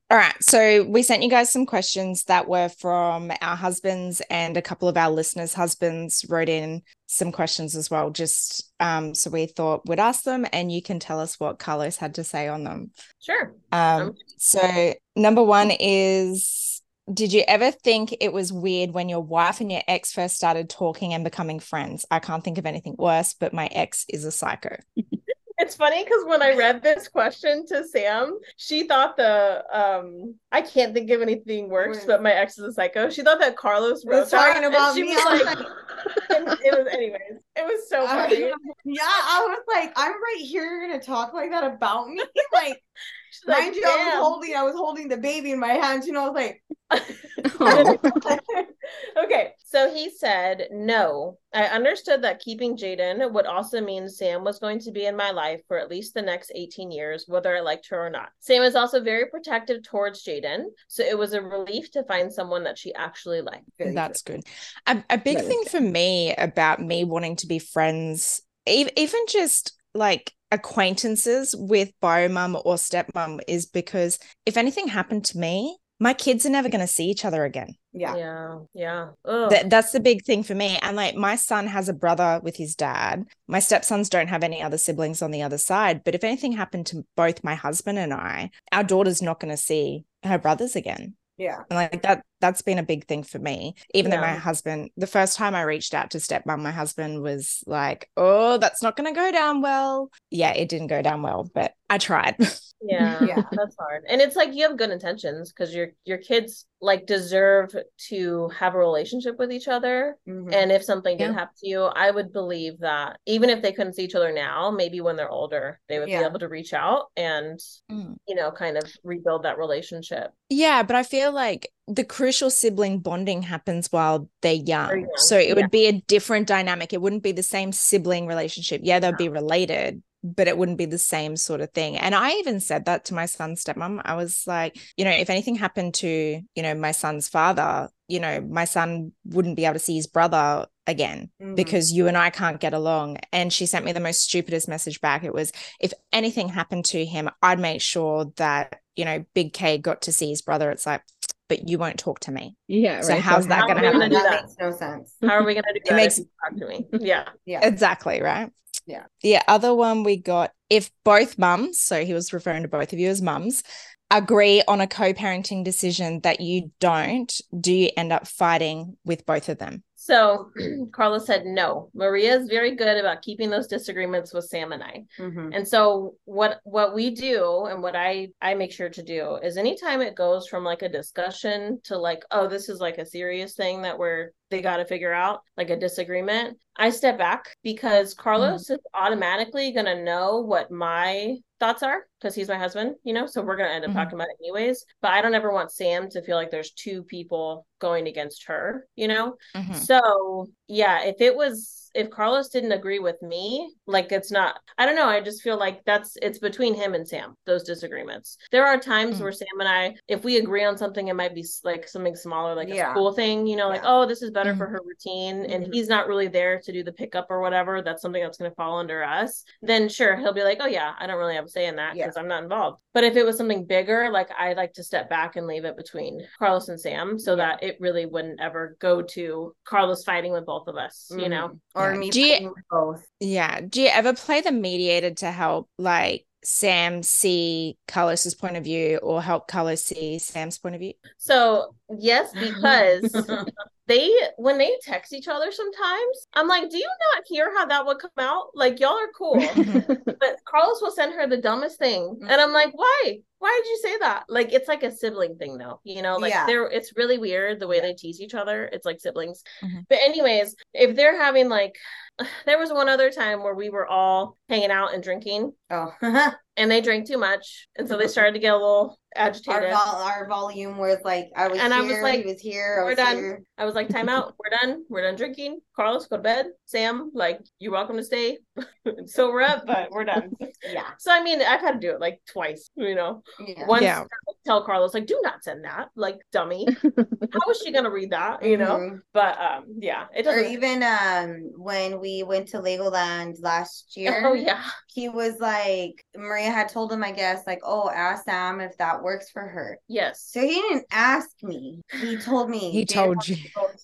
All 0.08 0.16
right. 0.16 0.34
So 0.40 0.84
we 0.84 1.02
sent 1.02 1.24
you 1.24 1.30
guys 1.30 1.52
some 1.52 1.66
questions 1.66 2.24
that 2.24 2.46
were 2.48 2.68
from 2.68 3.32
our 3.40 3.56
husbands 3.56 4.22
and 4.30 4.56
a 4.56 4.62
couple 4.62 4.88
of 4.88 4.96
our 4.96 5.10
listeners' 5.10 5.52
husbands 5.52 6.24
wrote 6.28 6.48
in 6.48 6.82
some 7.06 7.32
questions 7.32 7.74
as 7.74 7.90
well. 7.90 8.10
Just 8.10 8.72
um, 8.78 9.14
so 9.14 9.30
we 9.30 9.46
thought 9.46 9.88
we'd 9.88 9.98
ask 9.98 10.22
them 10.22 10.46
and 10.52 10.70
you 10.70 10.80
can 10.80 11.00
tell 11.00 11.18
us 11.18 11.40
what 11.40 11.58
Carlos 11.58 11.96
had 11.96 12.14
to 12.14 12.24
say 12.24 12.46
on 12.46 12.62
them. 12.62 12.92
sure. 13.20 13.54
Um, 13.72 14.02
Um, 14.06 14.14
so 14.38 14.94
number 15.16 15.42
one 15.42 15.70
is 15.70 16.82
did 17.12 17.32
you 17.32 17.44
ever 17.46 17.70
think 17.70 18.16
it 18.20 18.32
was 18.32 18.52
weird 18.52 18.90
when 18.90 19.08
your 19.08 19.20
wife 19.20 19.60
and 19.60 19.70
your 19.70 19.82
ex 19.86 20.12
first 20.12 20.34
started 20.36 20.68
talking 20.68 21.14
and 21.14 21.24
becoming 21.24 21.60
friends? 21.60 22.04
I 22.10 22.18
can't 22.18 22.42
think 22.42 22.58
of 22.58 22.66
anything 22.66 22.96
worse, 22.98 23.34
but 23.34 23.52
my 23.52 23.66
ex 23.66 24.04
is 24.08 24.24
a 24.24 24.32
psycho. 24.32 24.76
It's 25.66 25.74
funny 25.74 26.04
because 26.04 26.24
when 26.26 26.42
I 26.42 26.54
read 26.54 26.80
this 26.80 27.08
question 27.08 27.66
to 27.66 27.82
Sam, 27.82 28.38
she 28.56 28.86
thought 28.86 29.16
the 29.16 29.64
um 29.72 30.36
I 30.52 30.62
can't 30.62 30.94
think 30.94 31.10
of 31.10 31.20
anything 31.20 31.68
worse, 31.68 32.04
but 32.04 32.22
my 32.22 32.32
ex 32.32 32.56
is 32.56 32.64
a 32.64 32.72
psycho. 32.72 33.10
She 33.10 33.22
thought 33.22 33.40
that 33.40 33.56
Carlos 33.56 34.04
Was 34.04 34.30
talking 34.30 34.62
about 34.62 34.94
she 34.94 35.02
me. 35.02 35.08
was 35.08 35.44
like, 35.44 35.58
it 36.64 36.78
was 36.78 36.86
anyways. 36.92 37.40
It 37.56 37.64
was 37.64 37.88
so 37.88 38.06
funny. 38.06 38.42
yeah, 38.84 39.02
I 39.02 39.44
was 39.48 39.58
like, 39.66 39.92
I'm 39.96 40.12
right 40.12 40.40
here. 40.40 40.62
You're 40.62 40.86
gonna 40.86 41.02
talk 41.02 41.34
like 41.34 41.50
that 41.50 41.64
about 41.64 42.10
me? 42.10 42.22
Like, 42.52 42.80
like 43.48 43.58
mind 43.64 43.74
you, 43.74 43.82
I 43.84 44.04
was 44.04 44.24
holding, 44.24 44.54
I 44.54 44.62
was 44.62 44.76
holding 44.76 45.08
the 45.08 45.16
baby 45.16 45.50
in 45.50 45.58
my 45.58 45.72
hands. 45.72 46.06
You 46.06 46.12
know, 46.12 46.26
I 46.26 46.28
was 46.28 46.34
like, 46.36 46.62
Oh. 46.90 47.98
okay, 49.24 49.52
so 49.64 49.92
he 49.92 50.10
said, 50.10 50.68
No, 50.70 51.38
I 51.52 51.64
understood 51.64 52.22
that 52.22 52.40
keeping 52.40 52.76
Jaden 52.76 53.32
would 53.32 53.46
also 53.46 53.80
mean 53.80 54.08
Sam 54.08 54.44
was 54.44 54.58
going 54.58 54.78
to 54.80 54.92
be 54.92 55.06
in 55.06 55.16
my 55.16 55.30
life 55.30 55.60
for 55.68 55.78
at 55.78 55.90
least 55.90 56.14
the 56.14 56.22
next 56.22 56.52
18 56.54 56.90
years, 56.90 57.24
whether 57.26 57.56
I 57.56 57.60
liked 57.60 57.88
her 57.90 58.06
or 58.06 58.10
not. 58.10 58.28
Sam 58.40 58.62
is 58.62 58.76
also 58.76 59.02
very 59.02 59.26
protective 59.26 59.82
towards 59.82 60.24
Jaden, 60.24 60.66
so 60.88 61.02
it 61.02 61.18
was 61.18 61.32
a 61.32 61.42
relief 61.42 61.90
to 61.92 62.04
find 62.04 62.32
someone 62.32 62.64
that 62.64 62.78
she 62.78 62.94
actually 62.94 63.40
liked. 63.40 63.64
That's 63.78 64.22
good. 64.22 64.42
A, 64.86 65.02
a 65.10 65.18
big 65.18 65.40
thing 65.40 65.62
for 65.70 65.80
me 65.80 66.34
about 66.36 66.80
me 66.80 67.04
wanting 67.04 67.36
to 67.36 67.46
be 67.46 67.58
friends, 67.58 68.42
even 68.66 69.20
just 69.28 69.72
like 69.94 70.32
acquaintances 70.52 71.54
with 71.58 71.90
bio 72.00 72.28
mum 72.28 72.56
or 72.64 72.74
stepmom, 72.74 73.40
is 73.48 73.66
because 73.66 74.18
if 74.44 74.56
anything 74.56 74.88
happened 74.88 75.24
to 75.26 75.38
me, 75.38 75.76
my 75.98 76.12
kids 76.12 76.44
are 76.44 76.50
never 76.50 76.68
going 76.68 76.80
to 76.80 76.86
see 76.86 77.06
each 77.06 77.24
other 77.24 77.44
again. 77.44 77.74
Yeah. 77.92 78.16
Yeah. 78.16 78.58
Yeah. 78.74 79.08
That, 79.24 79.70
that's 79.70 79.92
the 79.92 80.00
big 80.00 80.24
thing 80.24 80.42
for 80.42 80.54
me. 80.54 80.78
And 80.82 80.96
like 80.96 81.14
my 81.14 81.36
son 81.36 81.66
has 81.66 81.88
a 81.88 81.94
brother 81.94 82.40
with 82.42 82.56
his 82.56 82.74
dad. 82.74 83.24
My 83.48 83.60
stepsons 83.60 84.10
don't 84.10 84.28
have 84.28 84.42
any 84.42 84.60
other 84.60 84.76
siblings 84.76 85.22
on 85.22 85.30
the 85.30 85.42
other 85.42 85.58
side. 85.58 86.04
But 86.04 86.14
if 86.14 86.22
anything 86.22 86.52
happened 86.52 86.86
to 86.86 87.06
both 87.16 87.42
my 87.42 87.54
husband 87.54 87.98
and 87.98 88.12
I, 88.12 88.50
our 88.72 88.84
daughter's 88.84 89.22
not 89.22 89.40
going 89.40 89.52
to 89.52 89.56
see 89.56 90.04
her 90.22 90.38
brothers 90.38 90.76
again. 90.76 91.14
Yeah. 91.38 91.62
And 91.70 91.76
like 91.76 92.02
that 92.02 92.24
that's 92.40 92.62
been 92.62 92.78
a 92.78 92.82
big 92.82 93.06
thing 93.06 93.22
for 93.22 93.38
me. 93.38 93.74
Even 93.94 94.10
yeah. 94.10 94.20
though 94.20 94.26
my 94.26 94.34
husband, 94.34 94.90
the 94.96 95.06
first 95.06 95.36
time 95.36 95.54
I 95.54 95.62
reached 95.62 95.94
out 95.94 96.10
to 96.10 96.18
stepmom, 96.18 96.60
my 96.60 96.70
husband 96.70 97.22
was 97.22 97.62
like, 97.66 98.10
"Oh, 98.16 98.58
that's 98.58 98.82
not 98.82 98.96
going 98.96 99.12
to 99.12 99.18
go 99.18 99.32
down 99.32 99.62
well." 99.62 100.10
Yeah, 100.30 100.52
it 100.52 100.68
didn't 100.68 100.88
go 100.88 101.02
down 101.02 101.22
well, 101.22 101.50
but 101.54 101.72
I 101.88 101.98
tried. 101.98 102.36
yeah, 102.82 103.22
yeah, 103.24 103.42
that's 103.52 103.76
hard. 103.78 104.04
And 104.08 104.20
it's 104.20 104.36
like 104.36 104.54
you 104.54 104.68
have 104.68 104.76
good 104.76 104.90
intentions 104.90 105.52
because 105.52 105.74
your 105.74 105.88
your 106.04 106.18
kids 106.18 106.66
like 106.80 107.06
deserve 107.06 107.74
to 108.08 108.48
have 108.50 108.74
a 108.74 108.78
relationship 108.78 109.38
with 109.38 109.50
each 109.50 109.68
other. 109.68 110.16
Mm-hmm. 110.28 110.52
And 110.52 110.70
if 110.70 110.84
something 110.84 111.18
yeah. 111.18 111.28
did 111.28 111.34
happen 111.34 111.54
to 111.58 111.68
you, 111.68 111.82
I 111.84 112.10
would 112.10 112.32
believe 112.32 112.80
that 112.80 113.18
even 113.26 113.50
if 113.50 113.62
they 113.62 113.72
couldn't 113.72 113.94
see 113.94 114.04
each 114.04 114.14
other 114.14 114.32
now, 114.32 114.70
maybe 114.70 115.00
when 115.00 115.16
they're 115.16 115.30
older, 115.30 115.80
they 115.88 115.98
would 115.98 116.08
yeah. 116.08 116.20
be 116.20 116.26
able 116.26 116.40
to 116.40 116.48
reach 116.48 116.74
out 116.74 117.06
and 117.16 117.58
mm. 117.90 118.16
you 118.28 118.34
know, 118.34 118.50
kind 118.50 118.76
of 118.76 118.84
rebuild 119.04 119.44
that 119.44 119.58
relationship. 119.58 120.32
Yeah, 120.50 120.82
but 120.82 120.96
I 120.96 121.02
feel 121.02 121.32
like 121.32 121.70
the 121.88 122.04
crucial 122.04 122.50
sibling 122.50 122.98
bonding 122.98 123.42
happens 123.42 123.92
while 123.92 124.28
they're 124.42 124.54
young. 124.54 125.00
young. 125.00 125.08
So 125.16 125.38
it 125.38 125.48
yeah. 125.48 125.54
would 125.54 125.70
be 125.70 125.86
a 125.86 126.00
different 126.02 126.48
dynamic. 126.48 126.92
It 126.92 127.00
wouldn't 127.00 127.22
be 127.22 127.32
the 127.32 127.42
same 127.42 127.72
sibling 127.72 128.26
relationship. 128.26 128.80
Yeah, 128.84 128.98
they'll 128.98 129.12
be 129.12 129.28
related, 129.28 130.02
but 130.24 130.48
it 130.48 130.58
wouldn't 130.58 130.78
be 130.78 130.86
the 130.86 130.98
same 130.98 131.36
sort 131.36 131.60
of 131.60 131.70
thing. 131.70 131.96
And 131.96 132.14
I 132.14 132.32
even 132.32 132.58
said 132.58 132.86
that 132.86 133.04
to 133.06 133.14
my 133.14 133.26
son's 133.26 133.62
stepmom. 133.62 134.02
I 134.04 134.14
was 134.14 134.42
like, 134.46 134.78
you 134.96 135.04
know, 135.04 135.12
if 135.12 135.30
anything 135.30 135.54
happened 135.54 135.94
to, 135.94 136.42
you 136.54 136.62
know, 136.62 136.74
my 136.74 136.90
son's 136.90 137.28
father, 137.28 137.88
you 138.08 138.18
know, 138.18 138.40
my 138.40 138.64
son 138.64 139.12
wouldn't 139.24 139.56
be 139.56 139.64
able 139.64 139.74
to 139.74 139.78
see 139.78 139.96
his 139.96 140.06
brother 140.06 140.66
again 140.88 141.30
mm-hmm. 141.40 141.54
because 141.54 141.92
you 141.92 142.08
and 142.08 142.16
I 142.16 142.30
can't 142.30 142.60
get 142.60 142.74
along. 142.74 143.18
And 143.32 143.52
she 143.52 143.66
sent 143.66 143.84
me 143.84 143.92
the 143.92 144.00
most 144.00 144.22
stupidest 144.22 144.68
message 144.68 145.00
back. 145.00 145.22
It 145.22 145.34
was, 145.34 145.52
if 145.80 145.92
anything 146.12 146.48
happened 146.48 146.84
to 146.86 147.04
him, 147.04 147.30
I'd 147.42 147.60
make 147.60 147.80
sure 147.80 148.32
that, 148.36 148.80
you 148.94 149.04
know, 149.04 149.24
Big 149.34 149.52
K 149.52 149.78
got 149.78 150.02
to 150.02 150.12
see 150.12 150.30
his 150.30 150.42
brother. 150.42 150.70
It's 150.70 150.86
like, 150.86 151.02
but 151.48 151.68
you 151.68 151.78
won't 151.78 151.98
talk 151.98 152.20
to 152.20 152.32
me. 152.32 152.56
Yeah. 152.66 153.00
So 153.00 153.12
right. 153.12 153.22
how's 153.22 153.44
so 153.44 153.48
that 153.50 153.60
how 153.60 153.66
going 153.66 153.82
to 153.82 153.84
happen? 153.84 154.10
That 154.12 154.42
makes 154.42 154.56
no 154.58 154.70
sense. 154.72 155.14
How 155.22 155.30
are 155.30 155.44
we 155.44 155.54
going 155.54 155.64
to 155.64 155.72
do 155.74 155.80
that? 155.86 155.92
It 155.92 155.96
makes 155.96 156.16
talk 156.16 156.58
to 156.58 156.66
me. 156.66 156.86
Yeah. 156.92 157.28
Yeah. 157.44 157.66
Exactly. 157.66 158.20
Right. 158.20 158.50
Yeah. 158.86 159.04
The 159.22 159.38
other 159.48 159.74
one 159.74 160.02
we 160.02 160.16
got 160.16 160.52
if 160.70 160.90
both 161.04 161.38
mums, 161.38 161.80
so 161.80 162.04
he 162.04 162.14
was 162.14 162.32
referring 162.32 162.62
to 162.62 162.68
both 162.68 162.92
of 162.92 162.98
you 162.98 163.08
as 163.08 163.22
mums, 163.22 163.62
agree 164.10 164.62
on 164.68 164.80
a 164.80 164.86
co-parenting 164.86 165.64
decision 165.64 166.20
that 166.20 166.40
you 166.40 166.70
don't, 166.80 167.40
do 167.58 167.72
you 167.72 167.90
end 167.96 168.12
up 168.12 168.26
fighting 168.26 168.96
with 169.04 169.26
both 169.26 169.48
of 169.48 169.58
them? 169.58 169.82
So 170.06 170.52
Carla 170.92 171.20
said 171.20 171.46
no. 171.46 171.90
Maria 171.92 172.36
is 172.36 172.48
very 172.48 172.76
good 172.76 172.96
about 172.96 173.22
keeping 173.22 173.50
those 173.50 173.66
disagreements 173.66 174.32
with 174.32 174.44
Sam 174.44 174.72
and 174.72 174.82
I. 174.82 175.04
Mm-hmm. 175.18 175.52
And 175.52 175.66
so 175.66 176.14
what 176.24 176.60
what 176.62 176.94
we 176.94 177.10
do 177.10 177.66
and 177.66 177.82
what 177.82 177.96
I 177.96 178.28
I 178.40 178.54
make 178.54 178.70
sure 178.70 178.88
to 178.88 179.02
do 179.02 179.36
is 179.42 179.56
anytime 179.56 180.00
it 180.00 180.14
goes 180.14 180.46
from 180.46 180.62
like 180.62 180.82
a 180.82 180.88
discussion 180.88 181.80
to 181.84 181.98
like 181.98 182.22
oh 182.30 182.46
this 182.46 182.68
is 182.68 182.78
like 182.78 182.98
a 182.98 183.06
serious 183.06 183.54
thing 183.54 183.82
that 183.82 183.98
we're 183.98 184.30
they 184.50 184.62
got 184.62 184.76
to 184.76 184.84
figure 184.84 185.12
out 185.12 185.40
like 185.56 185.70
a 185.70 185.78
disagreement. 185.78 186.56
I 186.76 186.90
step 186.90 187.18
back 187.18 187.56
because 187.64 188.14
Carlos 188.14 188.68
mm. 188.68 188.74
is 188.74 188.80
automatically 188.94 189.72
going 189.72 189.86
to 189.86 190.04
know 190.04 190.40
what 190.40 190.70
my 190.70 191.38
thoughts 191.58 191.82
are 191.82 192.06
because 192.20 192.34
he's 192.34 192.48
my 192.48 192.58
husband, 192.58 192.96
you 193.04 193.12
know, 193.12 193.26
so 193.26 193.42
we're 193.42 193.56
going 193.56 193.68
to 193.68 193.74
end 193.74 193.84
up 193.84 193.90
mm-hmm. 193.90 193.98
talking 193.98 194.14
about 194.14 194.28
it 194.28 194.42
anyways. 194.42 194.84
But 195.00 195.12
I 195.12 195.22
don't 195.22 195.34
ever 195.34 195.52
want 195.52 195.72
Sam 195.72 196.08
to 196.10 196.22
feel 196.22 196.36
like 196.36 196.50
there's 196.50 196.72
two 196.72 197.02
people 197.02 197.66
going 197.80 198.08
against 198.08 198.44
her, 198.46 198.86
you 198.96 199.08
know? 199.08 199.36
Mm-hmm. 199.54 199.74
So, 199.74 200.48
yeah, 200.68 201.04
if 201.04 201.20
it 201.20 201.34
was 201.34 201.85
if 201.96 202.10
Carlos 202.10 202.48
didn't 202.48 202.72
agree 202.72 202.98
with 202.98 203.20
me, 203.22 203.74
like 203.86 204.12
it's 204.12 204.30
not, 204.30 204.58
I 204.78 204.86
don't 204.86 204.94
know. 204.94 205.08
I 205.08 205.20
just 205.20 205.42
feel 205.42 205.58
like 205.58 205.84
that's, 205.84 206.16
it's 206.22 206.38
between 206.38 206.74
him 206.74 206.94
and 206.94 207.06
Sam, 207.06 207.34
those 207.46 207.64
disagreements. 207.64 208.36
There 208.52 208.66
are 208.66 208.78
times 208.78 209.18
mm. 209.18 209.22
where 209.22 209.32
Sam 209.32 209.60
and 209.60 209.68
I, 209.68 209.94
if 210.08 210.24
we 210.24 210.36
agree 210.36 210.64
on 210.64 210.76
something, 210.76 211.08
it 211.08 211.14
might 211.14 211.34
be 211.34 211.44
like 211.64 211.88
something 211.88 212.14
smaller, 212.14 212.54
like 212.54 212.68
yeah. 212.68 212.90
a 212.90 212.92
school 212.92 213.12
thing, 213.12 213.46
you 213.46 213.56
know, 213.56 213.68
like, 213.68 213.82
oh, 213.84 214.06
this 214.06 214.22
is 214.22 214.30
better 214.30 214.54
mm. 214.54 214.58
for 214.58 214.66
her 214.66 214.80
routine. 214.84 215.42
Mm-hmm. 215.42 215.52
And 215.52 215.74
he's 215.74 215.88
not 215.88 216.08
really 216.08 216.28
there 216.28 216.60
to 216.60 216.72
do 216.72 216.84
the 216.84 216.92
pickup 216.92 217.26
or 217.30 217.40
whatever. 217.40 217.82
That's 217.82 218.02
something 218.02 218.22
that's 218.22 218.38
going 218.38 218.50
to 218.50 218.54
fall 218.54 218.78
under 218.78 219.02
us. 219.02 219.44
Then 219.62 219.88
sure, 219.88 220.16
he'll 220.16 220.34
be 220.34 220.42
like, 220.42 220.58
oh, 220.60 220.66
yeah, 220.66 220.92
I 220.98 221.06
don't 221.06 221.18
really 221.18 221.34
have 221.34 221.46
a 221.46 221.48
say 221.48 221.66
in 221.66 221.76
that 221.76 221.94
because 221.94 222.14
yeah. 222.16 222.22
I'm 222.22 222.28
not 222.28 222.42
involved. 222.42 222.78
But 222.92 223.04
if 223.04 223.16
it 223.16 223.26
was 223.26 223.36
something 223.36 223.66
bigger, 223.66 224.10
like 224.10 224.30
I 224.38 224.54
like 224.54 224.72
to 224.74 224.84
step 224.84 225.10
back 225.10 225.36
and 225.36 225.46
leave 225.46 225.64
it 225.64 225.76
between 225.76 226.26
Carlos 226.38 226.68
and 226.68 226.80
Sam 226.80 227.18
so 227.18 227.32
yeah. 227.32 227.36
that 227.36 227.62
it 227.62 227.76
really 227.78 228.06
wouldn't 228.06 228.40
ever 228.40 228.76
go 228.80 229.02
to 229.02 229.54
Carlos 229.64 230.02
fighting 230.02 230.32
with 230.32 230.46
both 230.46 230.66
of 230.66 230.76
us, 230.76 231.10
mm. 231.12 231.22
you 231.22 231.28
know? 231.28 231.58
Or 231.74 231.85
or 231.86 231.94
yeah. 231.94 231.98
me 231.98 232.10
do 232.10 232.20
you, 232.20 232.54
both. 232.70 233.06
Yeah. 233.20 233.60
Do 233.60 233.80
you 233.80 233.88
ever 233.88 234.12
play 234.12 234.40
the 234.40 234.52
mediator 234.52 235.12
to 235.14 235.30
help 235.30 235.68
like 235.78 236.25
Sam 236.48 237.02
see 237.02 237.76
Carlos's 237.88 238.36
point 238.36 238.56
of 238.56 238.62
view 238.62 238.98
or 238.98 239.20
help 239.20 239.48
Carlos 239.48 239.82
see 239.82 240.20
Sam's 240.20 240.58
point 240.58 240.76
of 240.76 240.80
view? 240.80 240.92
So 241.18 241.74
yes, 241.98 242.32
because 242.32 243.10
they 243.88 244.16
when 244.36 244.56
they 244.56 244.70
text 244.80 245.12
each 245.12 245.26
other 245.26 245.50
sometimes, 245.50 246.28
I'm 246.34 246.46
like, 246.46 246.70
do 246.70 246.78
you 246.78 246.88
not 247.14 247.24
hear 247.26 247.52
how 247.52 247.66
that 247.66 247.84
would 247.84 247.98
come 247.98 248.12
out? 248.18 248.50
Like 248.54 248.78
y'all 248.78 248.96
are 248.96 249.10
cool. 249.18 249.34
but 250.06 250.36
Carlos 250.44 250.80
will 250.80 250.92
send 250.92 251.14
her 251.14 251.26
the 251.26 251.36
dumbest 251.36 251.80
thing. 251.80 252.16
And 252.28 252.40
I'm 252.40 252.52
like, 252.52 252.70
why? 252.74 253.18
Why 253.40 253.60
did 253.60 253.68
you 253.68 253.78
say 253.82 253.98
that? 253.98 254.26
Like 254.28 254.52
it's 254.52 254.68
like 254.68 254.84
a 254.84 254.92
sibling 254.92 255.38
thing 255.38 255.58
though. 255.58 255.80
You 255.82 256.00
know, 256.00 256.16
like 256.16 256.32
yeah. 256.32 256.46
they're 256.46 256.68
it's 256.68 256.96
really 256.96 257.18
weird 257.18 257.58
the 257.58 257.66
way 257.66 257.80
they 257.80 257.94
tease 257.94 258.20
each 258.20 258.34
other. 258.34 258.70
It's 258.72 258.86
like 258.86 259.00
siblings. 259.00 259.42
Mm-hmm. 259.64 259.80
But 259.88 259.98
anyways, 260.00 260.54
if 260.74 260.94
they're 260.94 261.20
having 261.20 261.48
like 261.48 261.74
there 262.46 262.58
was 262.58 262.72
one 262.72 262.88
other 262.88 263.10
time 263.10 263.42
where 263.42 263.54
we 263.54 263.70
were 263.70 263.86
all 263.86 264.36
hanging 264.48 264.70
out 264.70 264.94
and 264.94 265.02
drinking. 265.02 265.52
Oh. 265.70 265.92
and 266.56 266.70
they 266.70 266.80
drank 266.80 267.06
too 267.06 267.18
much. 267.18 267.68
And 267.76 267.88
so 267.88 267.96
they 267.96 268.08
started 268.08 268.32
to 268.32 268.38
get 268.38 268.54
a 268.54 268.56
little 268.56 268.98
agitated. 269.14 269.64
Our, 269.64 269.70
vol- 269.70 270.02
our 270.02 270.28
volume 270.28 270.76
was 270.76 270.98
like 271.04 271.28
I 271.34 271.48
was 271.48 271.58
and 271.58 271.72
here, 271.72 271.82
I 271.82 271.86
was 271.86 272.02
like, 272.02 272.20
he 272.20 272.32
was 272.32 272.40
here. 272.40 272.82
we're 272.84 272.94
done. 272.94 273.16
Here. 273.16 273.42
I 273.58 273.64
was 273.64 273.74
like, 273.74 273.88
time 273.88 274.08
out. 274.08 274.34
We're 274.38 274.56
done. 274.56 274.84
We're 274.88 275.02
done 275.02 275.16
drinking. 275.16 275.60
Carlos, 275.74 276.06
go 276.06 276.16
to 276.16 276.22
bed. 276.22 276.46
Sam, 276.66 277.10
like, 277.14 277.40
you're 277.58 277.72
welcome 277.72 277.96
to 277.96 278.02
stay. 278.02 278.38
so 279.06 279.30
we're 279.30 279.42
up, 279.42 279.64
but 279.66 279.90
we're 279.90 280.04
done. 280.04 280.32
yeah. 280.72 280.90
So 280.98 281.12
I 281.12 281.22
mean, 281.22 281.40
I've 281.40 281.60
had 281.60 281.72
to 281.72 281.78
do 281.78 281.92
it 281.92 282.00
like 282.00 282.20
twice, 282.30 282.70
you 282.76 282.94
know. 282.94 283.22
Yeah. 283.40 283.66
Once 283.66 283.82
yeah. 283.82 284.04
tell 284.44 284.64
Carlos, 284.64 284.94
like, 284.94 285.06
do 285.06 285.18
not 285.22 285.44
send 285.44 285.64
that, 285.64 285.88
like 285.96 286.18
dummy. 286.32 286.66
How 286.82 287.50
is 287.50 287.60
she 287.64 287.72
gonna 287.72 287.90
read 287.90 288.10
that? 288.10 288.44
You 288.44 288.56
know? 288.56 288.76
Mm-hmm. 288.76 288.96
But 289.12 289.38
um, 289.40 289.64
yeah, 289.78 290.06
it 290.14 290.24
doesn't 290.24 290.44
or 290.44 290.48
even 290.48 290.82
um 290.82 291.50
when 291.56 292.00
we 292.00 292.22
went 292.22 292.48
to 292.48 292.58
Legoland 292.58 293.36
last 293.42 293.96
year. 293.96 294.22
Oh 294.24 294.34
yeah. 294.34 294.62
He 294.96 295.10
was 295.10 295.38
like 295.40 296.02
Maria 296.16 296.50
had 296.50 296.70
told 296.70 296.90
him, 296.90 297.04
I 297.04 297.12
guess, 297.12 297.46
like, 297.46 297.60
oh, 297.62 297.90
ask 297.90 298.24
Sam 298.24 298.62
if 298.62 298.78
that 298.78 299.02
works 299.02 299.30
for 299.30 299.42
her. 299.42 299.78
Yes. 299.88 300.26
So 300.26 300.40
he 300.40 300.54
didn't 300.54 300.86
ask 300.90 301.28
me. 301.42 301.82
He 302.00 302.16
told 302.16 302.48
me. 302.48 302.70
he 302.70 302.86
told 302.86 303.28
you. 303.28 303.36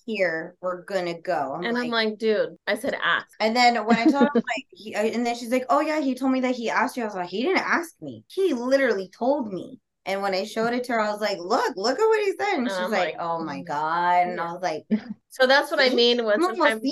Here, 0.07 0.55
we're 0.59 0.81
gonna 0.81 1.21
go. 1.21 1.53
I'm 1.53 1.65
and 1.65 1.75
like, 1.75 1.83
I'm 1.83 1.91
like, 1.91 2.17
dude, 2.17 2.57
I 2.65 2.75
said 2.75 2.97
ask. 3.03 3.27
And 3.39 3.55
then 3.55 3.75
when 3.85 3.97
I 3.97 4.05
told 4.05 4.23
him, 4.23 4.31
like, 4.35 4.65
he, 4.71 4.95
uh, 4.95 5.03
and 5.03 5.23
then 5.23 5.35
she's 5.35 5.51
like, 5.51 5.67
oh 5.69 5.81
yeah, 5.81 6.01
he 6.01 6.15
told 6.15 6.31
me 6.31 6.41
that 6.41 6.55
he 6.55 6.71
asked 6.71 6.97
you. 6.97 7.03
I 7.03 7.05
was 7.05 7.13
like, 7.13 7.29
he 7.29 7.43
didn't 7.43 7.61
ask 7.61 7.93
me. 8.01 8.23
He 8.27 8.55
literally 8.55 9.11
told 9.15 9.53
me. 9.53 9.79
And 10.05 10.21
when 10.21 10.33
I 10.33 10.43
showed 10.43 10.73
it 10.73 10.83
to 10.85 10.93
her, 10.93 10.99
I 10.99 11.11
was 11.11 11.21
like, 11.21 11.37
look, 11.39 11.77
look 11.77 11.97
at 11.97 12.05
what 12.05 12.19
he 12.21 12.33
said. 12.37 12.57
And, 12.57 12.67
and 12.67 12.69
she's 12.69 12.89
like, 12.89 12.91
like, 12.91 13.15
oh 13.19 13.41
my 13.41 13.59
mm. 13.59 13.65
God. 13.65 14.27
And 14.27 14.39
I 14.39 14.51
was 14.51 14.61
like, 14.61 14.83
so 15.29 15.47
that's 15.47 15.71
what 15.71 15.79
I 15.79 15.89
mean 15.89 16.25
when 16.25 16.41
sometimes 16.41 16.83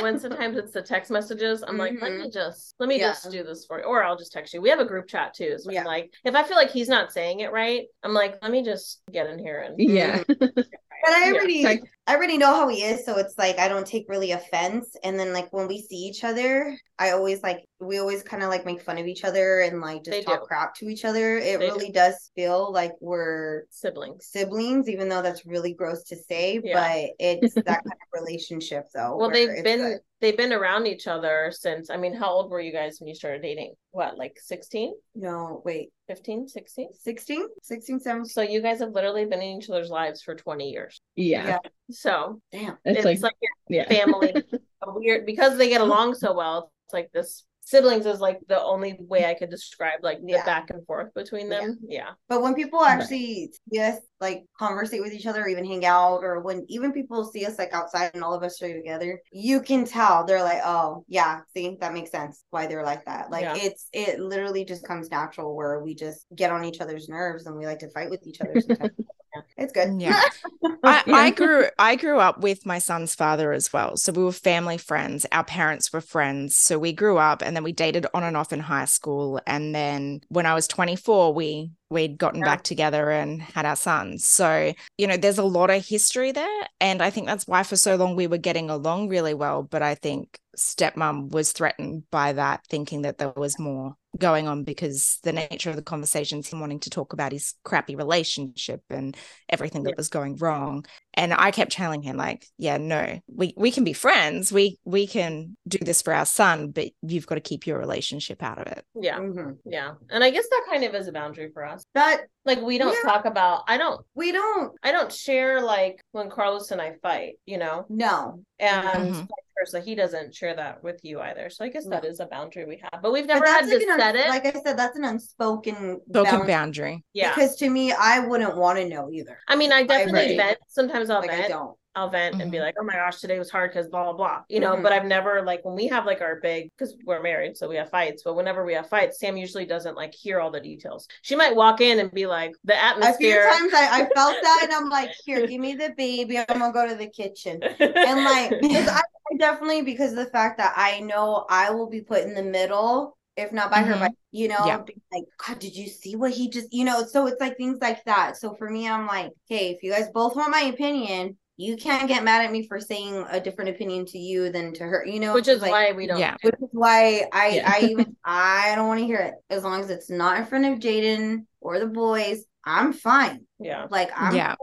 when 0.00 0.18
sometimes 0.20 0.56
it's 0.56 0.72
the 0.72 0.82
text 0.82 1.10
messages. 1.10 1.64
I'm 1.66 1.76
like, 1.76 1.94
mm-hmm. 1.94 2.04
let 2.04 2.12
me 2.12 2.18
mm-hmm. 2.18 2.30
just 2.30 2.76
let 2.78 2.88
me 2.88 3.00
yeah. 3.00 3.08
just 3.08 3.30
do 3.32 3.42
this 3.42 3.64
for 3.66 3.80
you. 3.80 3.84
Or 3.84 4.04
I'll 4.04 4.16
just 4.16 4.32
text 4.32 4.54
you. 4.54 4.62
We 4.62 4.70
have 4.70 4.78
a 4.78 4.84
group 4.84 5.08
chat 5.08 5.34
too. 5.34 5.56
So 5.58 5.72
yeah. 5.72 5.80
I'm 5.80 5.86
like, 5.86 6.12
if 6.24 6.36
I 6.36 6.44
feel 6.44 6.56
like 6.56 6.70
he's 6.70 6.88
not 6.88 7.12
saying 7.12 7.40
it 7.40 7.50
right, 7.50 7.86
I'm 8.04 8.14
like, 8.14 8.38
let 8.42 8.52
me 8.52 8.62
just 8.62 9.02
get 9.10 9.26
in 9.26 9.40
here 9.40 9.58
and 9.58 9.74
yeah. 9.78 10.22
But 11.02 11.12
I 11.12 11.32
already, 11.32 11.54
yeah. 11.54 11.74
I 12.06 12.14
already 12.14 12.38
know 12.38 12.54
how 12.54 12.68
he 12.68 12.82
is, 12.82 13.04
so 13.04 13.16
it's 13.18 13.36
like 13.38 13.58
I 13.58 13.68
don't 13.68 13.86
take 13.86 14.06
really 14.08 14.32
offense. 14.32 14.94
And 15.02 15.18
then 15.18 15.32
like 15.32 15.52
when 15.52 15.66
we 15.68 15.80
see 15.80 15.96
each 15.96 16.24
other, 16.24 16.76
I 16.98 17.10
always 17.10 17.42
like 17.42 17.64
we 17.80 17.98
always 17.98 18.22
kind 18.22 18.42
of 18.42 18.48
like 18.50 18.64
make 18.64 18.82
fun 18.82 18.98
of 18.98 19.06
each 19.06 19.24
other 19.24 19.60
and 19.60 19.80
like 19.80 20.04
just 20.04 20.24
talk 20.24 20.40
do. 20.40 20.46
crap 20.46 20.74
to 20.76 20.88
each 20.88 21.04
other. 21.04 21.38
It 21.38 21.58
They 21.58 21.66
do. 21.66 21.72
really 21.74 21.90
does 21.90 22.30
feel 22.36 22.72
like 22.72 22.92
we're 23.00 23.64
Siblings. 23.70 24.26
siblings, 24.26 24.88
even 24.88 25.08
though 25.08 25.22
that's 25.22 25.44
really 25.46 25.74
gross 25.74 26.04
to 26.04 26.16
say. 26.16 26.60
Yeah. 26.62 26.74
But 26.74 27.10
it's 27.18 27.54
that 27.54 27.66
kind 27.66 27.84
of 27.86 28.20
relationship, 28.20 28.86
though. 28.94 29.16
Well, 29.16 29.30
they've 29.30 29.62
been 29.64 29.80
good. 29.80 30.00
They've 30.22 30.36
been 30.36 30.52
around 30.52 30.86
each 30.86 31.06
other 31.06 31.52
since. 31.54 31.90
I 31.90 31.98
mean, 31.98 32.14
how 32.14 32.30
old 32.30 32.50
were 32.50 32.60
you 32.60 32.72
guys 32.72 32.98
when 32.98 33.08
you 33.08 33.14
started 33.14 33.42
dating? 33.42 33.74
What, 33.90 34.16
like 34.16 34.38
16, 34.40 34.94
no 35.14 35.60
wait 35.66 35.90
15, 36.06 36.48
16? 36.48 36.88
16, 36.94 37.46
16, 37.60 38.00
17. 38.00 38.24
So 38.24 38.40
you 38.40 38.62
guys 38.62 38.78
have 38.78 38.92
literally 38.92 39.26
been 39.26 39.42
in 39.42 39.58
each 39.58 39.68
other's 39.68 39.90
lives 39.90 40.22
for 40.22 40.34
20 40.34 40.70
years. 40.70 41.02
Yeah. 41.16 41.46
Yeah. 41.46 41.58
So 41.90 42.40
Damn. 42.52 42.78
It's, 42.84 43.04
it's, 43.04 43.22
like, 43.22 43.22
like, 43.22 43.34
yeah. 43.68 43.88
family. 43.88 44.32
weird 44.86 45.26
because 45.26 45.58
they 45.58 45.68
get 45.68 45.80
along 45.80 46.14
so 46.14 46.32
well. 46.32 46.72
It's 46.86 46.94
like 46.94 47.10
this 47.12 47.44
siblings 47.64 48.06
is 48.06 48.20
like 48.20 48.40
the 48.48 48.60
only 48.62 48.96
way 49.00 49.24
I 49.24 49.34
could 49.34 49.50
describe 49.50 50.00
like 50.02 50.20
the 50.20 50.32
Yeah. 50.32 50.44
back 50.44 50.70
and 50.70 50.84
forth 50.86 51.14
between 51.14 51.48
them. 51.48 51.78
Yeah. 51.86 52.10
But 52.28 52.42
when 52.42 52.54
people 52.54 52.82
actually 52.82 53.52
see 53.70 53.80
us 53.80 53.98
like 54.20 54.44
conversate 54.58 55.00
with 55.00 55.12
each 55.12 55.26
other, 55.26 55.42
or 55.42 55.48
even 55.48 55.64
hang 55.64 55.84
out, 55.84 56.22
or 56.22 56.40
when 56.40 56.64
even 56.68 56.92
people 56.92 57.24
see 57.24 57.46
us 57.46 57.58
like 57.58 57.72
outside 57.72 58.10
and 58.14 58.22
all 58.22 58.34
of 58.34 58.42
us 58.42 58.60
are 58.62 58.72
together, 58.72 59.20
you 59.32 59.60
can 59.60 59.84
tell 59.84 60.24
they're 60.24 60.42
like, 60.42 60.60
oh 60.64 61.04
yeah, 61.08 61.40
see, 61.54 61.76
that 61.80 61.94
makes 61.94 62.10
sense 62.10 62.44
why 62.50 62.66
they're 62.66 62.84
like 62.84 63.04
that. 63.06 63.30
Like 63.30 63.42
Yeah. 63.42 63.56
it's 63.56 63.88
it 63.92 64.20
literally 64.20 64.64
just 64.64 64.84
comes 64.84 65.10
natural 65.10 65.54
where 65.56 65.80
we 65.80 65.94
just 65.94 66.26
get 66.34 66.50
on 66.50 66.64
each 66.64 66.80
other's 66.80 67.08
nerves 67.08 67.46
and 67.46 67.56
we 67.56 67.66
like 67.66 67.78
to 67.80 67.90
fight 67.90 68.10
with 68.10 68.26
each 68.26 68.40
other 68.40 68.60
sometimes. 68.60 68.92
it's 69.62 69.72
good. 69.72 70.00
Yeah. 70.00 70.20
I. 70.84 71.02
I 71.06 71.30
grew 71.30 71.66
I 71.78 71.96
grew 71.96 72.18
up 72.18 72.40
with 72.40 72.66
my 72.66 72.78
son's 72.78 73.14
father 73.14 73.52
as 73.52 73.72
well. 73.72 73.96
So 73.96 74.12
we 74.12 74.22
were 74.24 74.32
family 74.32 74.78
friends. 74.78 75.26
Our 75.32 75.44
parents 75.44 75.92
were 75.92 76.00
friends. 76.00 76.56
So 76.56 76.78
we 76.78 76.92
grew 76.92 77.18
up 77.18 77.42
and 77.42 77.54
then 77.56 77.62
we 77.64 77.72
dated 77.72 78.06
on 78.14 78.24
and 78.24 78.36
off 78.36 78.52
in 78.52 78.60
high 78.60 78.84
school. 78.86 79.40
And 79.46 79.74
then 79.74 80.20
when 80.28 80.46
I 80.46 80.54
was 80.54 80.66
24, 80.68 81.32
we 81.34 81.70
we'd 81.90 82.18
gotten 82.18 82.40
Yeah. 82.40 82.46
back 82.46 82.62
together 82.64 83.10
and 83.10 83.42
had 83.42 83.66
our 83.66 83.76
sons. 83.76 84.26
So, 84.26 84.72
you 84.98 85.06
know, 85.06 85.16
there's 85.16 85.38
a 85.38 85.44
lot 85.44 85.70
of 85.70 85.86
history 85.86 86.32
there. 86.32 86.68
And 86.80 87.02
I 87.02 87.10
think 87.10 87.26
that's 87.26 87.46
why 87.46 87.62
for 87.62 87.76
so 87.76 87.96
long 87.96 88.16
we 88.16 88.26
were 88.26 88.38
getting 88.38 88.70
along 88.70 89.08
really 89.08 89.34
well. 89.34 89.62
But 89.62 89.82
I 89.82 89.94
think 89.94 90.38
stepmom 90.56 91.30
was 91.30 91.52
threatened 91.52 92.04
by 92.10 92.32
that, 92.34 92.66
thinking 92.68 93.02
that 93.02 93.18
there 93.18 93.32
was 93.36 93.58
more 93.58 93.96
going 94.18 94.46
on 94.46 94.64
because 94.64 95.18
the 95.22 95.32
nature 95.32 95.70
of 95.70 95.76
the 95.76 95.82
conversations 95.82 96.48
him 96.48 96.60
wanting 96.60 96.80
to 96.80 96.90
talk 96.90 97.12
about 97.14 97.32
his 97.32 97.54
crappy 97.64 97.96
relationship 97.96 98.82
and 98.90 99.16
everything 99.48 99.84
that 99.84 99.90
Yeah. 99.90 99.96
was 99.96 100.08
going 100.10 100.36
wrong 100.36 100.84
and 101.14 101.32
i 101.34 101.50
kept 101.50 101.72
telling 101.72 102.02
him 102.02 102.16
like 102.16 102.46
yeah 102.58 102.76
no 102.78 103.20
we 103.34 103.52
we 103.56 103.70
can 103.70 103.84
be 103.84 103.92
friends 103.92 104.52
we 104.52 104.78
we 104.84 105.06
can 105.06 105.56
do 105.68 105.78
this 105.80 106.02
for 106.02 106.12
our 106.14 106.24
son 106.26 106.70
but 106.70 106.88
you've 107.02 107.26
got 107.26 107.34
to 107.36 107.40
keep 107.40 107.66
your 107.66 107.78
relationship 107.78 108.42
out 108.42 108.58
of 108.58 108.66
it 108.66 108.84
Yeah. 108.94 109.18
Mhm. 109.18 109.58
Yeah. 109.64 109.92
And 110.10 110.22
I 110.24 110.30
guess 110.30 110.48
that 110.48 110.64
kind 110.70 110.84
of 110.84 110.94
is 110.94 111.08
a 111.08 111.12
boundary 111.12 111.50
for 111.52 111.64
us. 111.66 111.84
But 111.94 112.22
Like 112.44 112.60
we 112.60 112.76
don't 112.76 112.92
Yeah. 113.04 113.08
talk 113.12 113.24
about 113.24 113.62
I 113.68 113.76
don't 113.78 114.04
we 114.14 114.32
don't 114.32 114.72
I 114.82 114.90
don't 114.92 115.12
share 115.12 115.60
like 115.60 116.00
when 116.12 116.28
Carlos 116.30 116.70
and 116.72 116.80
I 116.80 116.94
fight, 117.02 117.34
you 117.46 117.58
know, 117.58 117.86
no 117.88 118.42
and 118.58 119.14
Mhm. 119.14 119.14
vice 119.14 119.48
versa. 119.58 119.80
He 119.80 119.94
doesn't 119.94 120.34
share 120.34 120.54
that 120.56 120.82
with 120.82 120.98
you 121.04 121.20
either. 121.20 121.50
So 121.50 121.64
I 121.64 121.68
guess 121.68 121.86
that 121.86 122.02
No. 122.02 122.08
is 122.08 122.18
a 122.20 122.26
boundary 122.26 122.64
we 122.64 122.78
have, 122.82 123.00
but 123.02 123.12
we've 123.12 123.26
But 123.28 123.34
never 123.34 123.46
had 123.46 123.60
that's 123.66 123.68
to 123.72 123.78
like 123.78 123.86
an 123.88 123.98
set 124.00 124.16
un- 124.16 124.22
it. 124.22 124.28
like 124.28 124.46
I 124.46 124.60
said, 124.60 124.76
that's 124.76 124.96
an 124.96 125.04
unspoken 125.04 126.00
broken 126.08 126.30
boundary. 126.32 126.46
boundary 126.48 127.04
yeah. 127.12 127.32
Because 127.34 127.54
to 127.56 127.70
me, 127.70 127.92
I 127.92 128.18
wouldn't 128.20 128.56
want 128.56 128.78
to 128.78 128.88
know 128.88 129.10
either. 129.12 129.38
I 129.48 129.54
mean, 129.56 129.70
I 129.72 129.84
definitely 129.84 130.36
right. 130.36 130.48
vent. 130.48 130.58
Sometimes 130.68 131.01
I'll 131.10 131.20
Like 131.20 131.30
I 131.32 131.36
vent. 131.36 131.48
don't. 131.50 131.76
I'll 131.94 132.08
vent 132.08 132.40
and 132.40 132.50
be 132.50 132.56
Mhm. 132.56 132.60
like, 132.62 132.74
"Oh 132.80 132.84
my 132.84 132.94
gosh, 132.94 133.20
today 133.20 133.38
was 133.38 133.50
hard 133.50 133.70
because 133.70 133.88
blah 133.88 134.04
blah 134.04 134.12
blah," 134.14 134.42
you 134.48 134.60
know. 134.60 134.74
Mhm. 134.76 134.82
But 134.82 134.92
I've 134.92 135.04
never 135.04 135.42
like 135.42 135.62
when 135.64 135.74
we 135.74 135.88
have 135.88 136.06
like 136.06 136.22
our 136.22 136.36
big 136.40 136.70
because 136.76 136.96
we're 137.04 137.20
married, 137.22 137.56
so 137.58 137.68
we 137.68 137.76
have 137.76 137.90
fights. 137.90 138.22
But 138.22 138.34
whenever 138.34 138.64
we 138.64 138.72
have 138.74 138.88
fights, 138.88 139.18
Sam 139.18 139.36
usually 139.36 139.66
doesn't 139.66 139.94
like 139.94 140.14
hear 140.14 140.40
all 140.40 140.50
the 140.50 140.60
details. 140.60 141.06
She 141.20 141.36
might 141.36 141.54
walk 141.54 141.80
in 141.82 141.98
and 141.98 142.10
be 142.10 142.26
like, 142.26 142.52
"The 142.64 142.76
atmosphere. 142.82 143.12
A 143.14 143.18
few 143.18 143.30
atmosphere." 143.32 143.58
times 143.60 143.74
I, 143.74 144.00
I 144.02 144.10
felt 144.14 144.40
that, 144.40 144.60
and 144.64 144.72
I'm 144.72 144.88
like, 144.88 145.12
"Here, 145.24 145.42
give 145.46 145.60
me 145.60 145.74
the 145.74 145.92
baby. 145.96 146.38
I'm 146.38 146.44
gonna 146.58 146.72
go 146.72 146.88
to 146.88 146.94
the 146.94 147.08
kitchen." 147.10 147.62
And 148.04 148.24
like, 148.24 148.58
'cause 148.70 148.88
I, 148.88 149.00
I 149.00 149.36
definitely 149.38 149.82
because 149.82 150.12
of 150.12 150.18
the 150.18 150.26
fact 150.26 150.58
that 150.58 150.72
I 150.76 151.00
know 151.00 151.44
I 151.48 151.70
will 151.70 151.88
be 151.90 152.00
put 152.00 152.22
in 152.22 152.34
the 152.34 152.42
middle, 152.42 153.16
if 153.36 153.52
not 153.52 153.70
by 153.70 153.80
her, 153.82 153.94
Mhm. 153.94 154.00
by 154.00 154.08
you 154.30 154.48
know, 154.48 154.64
Yeah. 154.66 154.78
like, 155.12 155.24
God, 155.46 155.58
did 155.58 155.76
you 155.76 155.88
see 155.88 156.16
what 156.16 156.32
he 156.32 156.48
just, 156.48 156.72
you 156.72 156.84
know? 156.84 157.04
So 157.04 157.26
it's 157.26 157.40
like 157.40 157.56
things 157.58 157.78
like 157.80 158.02
that. 158.04 158.36
So 158.38 158.54
for 158.54 158.68
me, 158.68 158.88
I'm 158.88 159.06
like, 159.06 159.32
okay, 159.46 159.70
if 159.70 159.82
you 159.82 159.90
guys 159.92 160.08
both 160.14 160.34
want 160.36 160.50
my 160.50 160.62
opinion, 160.62 161.36
you 161.58 161.76
can't 161.76 162.08
get 162.08 162.24
mad 162.24 162.44
at 162.44 162.50
me 162.50 162.66
for 162.66 162.80
saying 162.80 163.26
a 163.30 163.38
different 163.38 163.70
opinion 163.70 164.06
to 164.06 164.18
you 164.18 164.50
than 164.50 164.72
to 164.74 164.84
her, 164.84 165.04
you 165.06 165.20
know? 165.20 165.34
which 165.34 165.48
is 165.48 165.60
like, 165.60 165.70
why 165.70 165.92
we 165.92 166.06
don't. 166.06 166.18
yeah 166.18 166.34
which 166.42 166.54
is 166.60 166.68
why 166.72 167.26
I 167.32 167.48
Yeah. 167.56 167.72
I 167.74 167.80
even 167.90 168.16
I 168.24 168.72
don't 168.74 168.88
want 168.88 169.00
to 169.00 169.06
hear 169.06 169.18
it 169.20 169.34
as 169.50 169.62
long 169.64 169.80
as 169.80 169.90
it's 169.90 170.08
not 170.10 170.38
in 170.38 170.46
front 170.46 170.64
of 170.64 170.78
Jaden 170.78 171.44
or 171.60 171.78
the 171.78 171.86
boys. 171.86 172.44
I'm 172.64 172.92
fine. 172.92 173.44
Yeah, 173.58 173.86
Like 173.90 174.10
I'm 174.16 174.34
yeah 174.34 174.54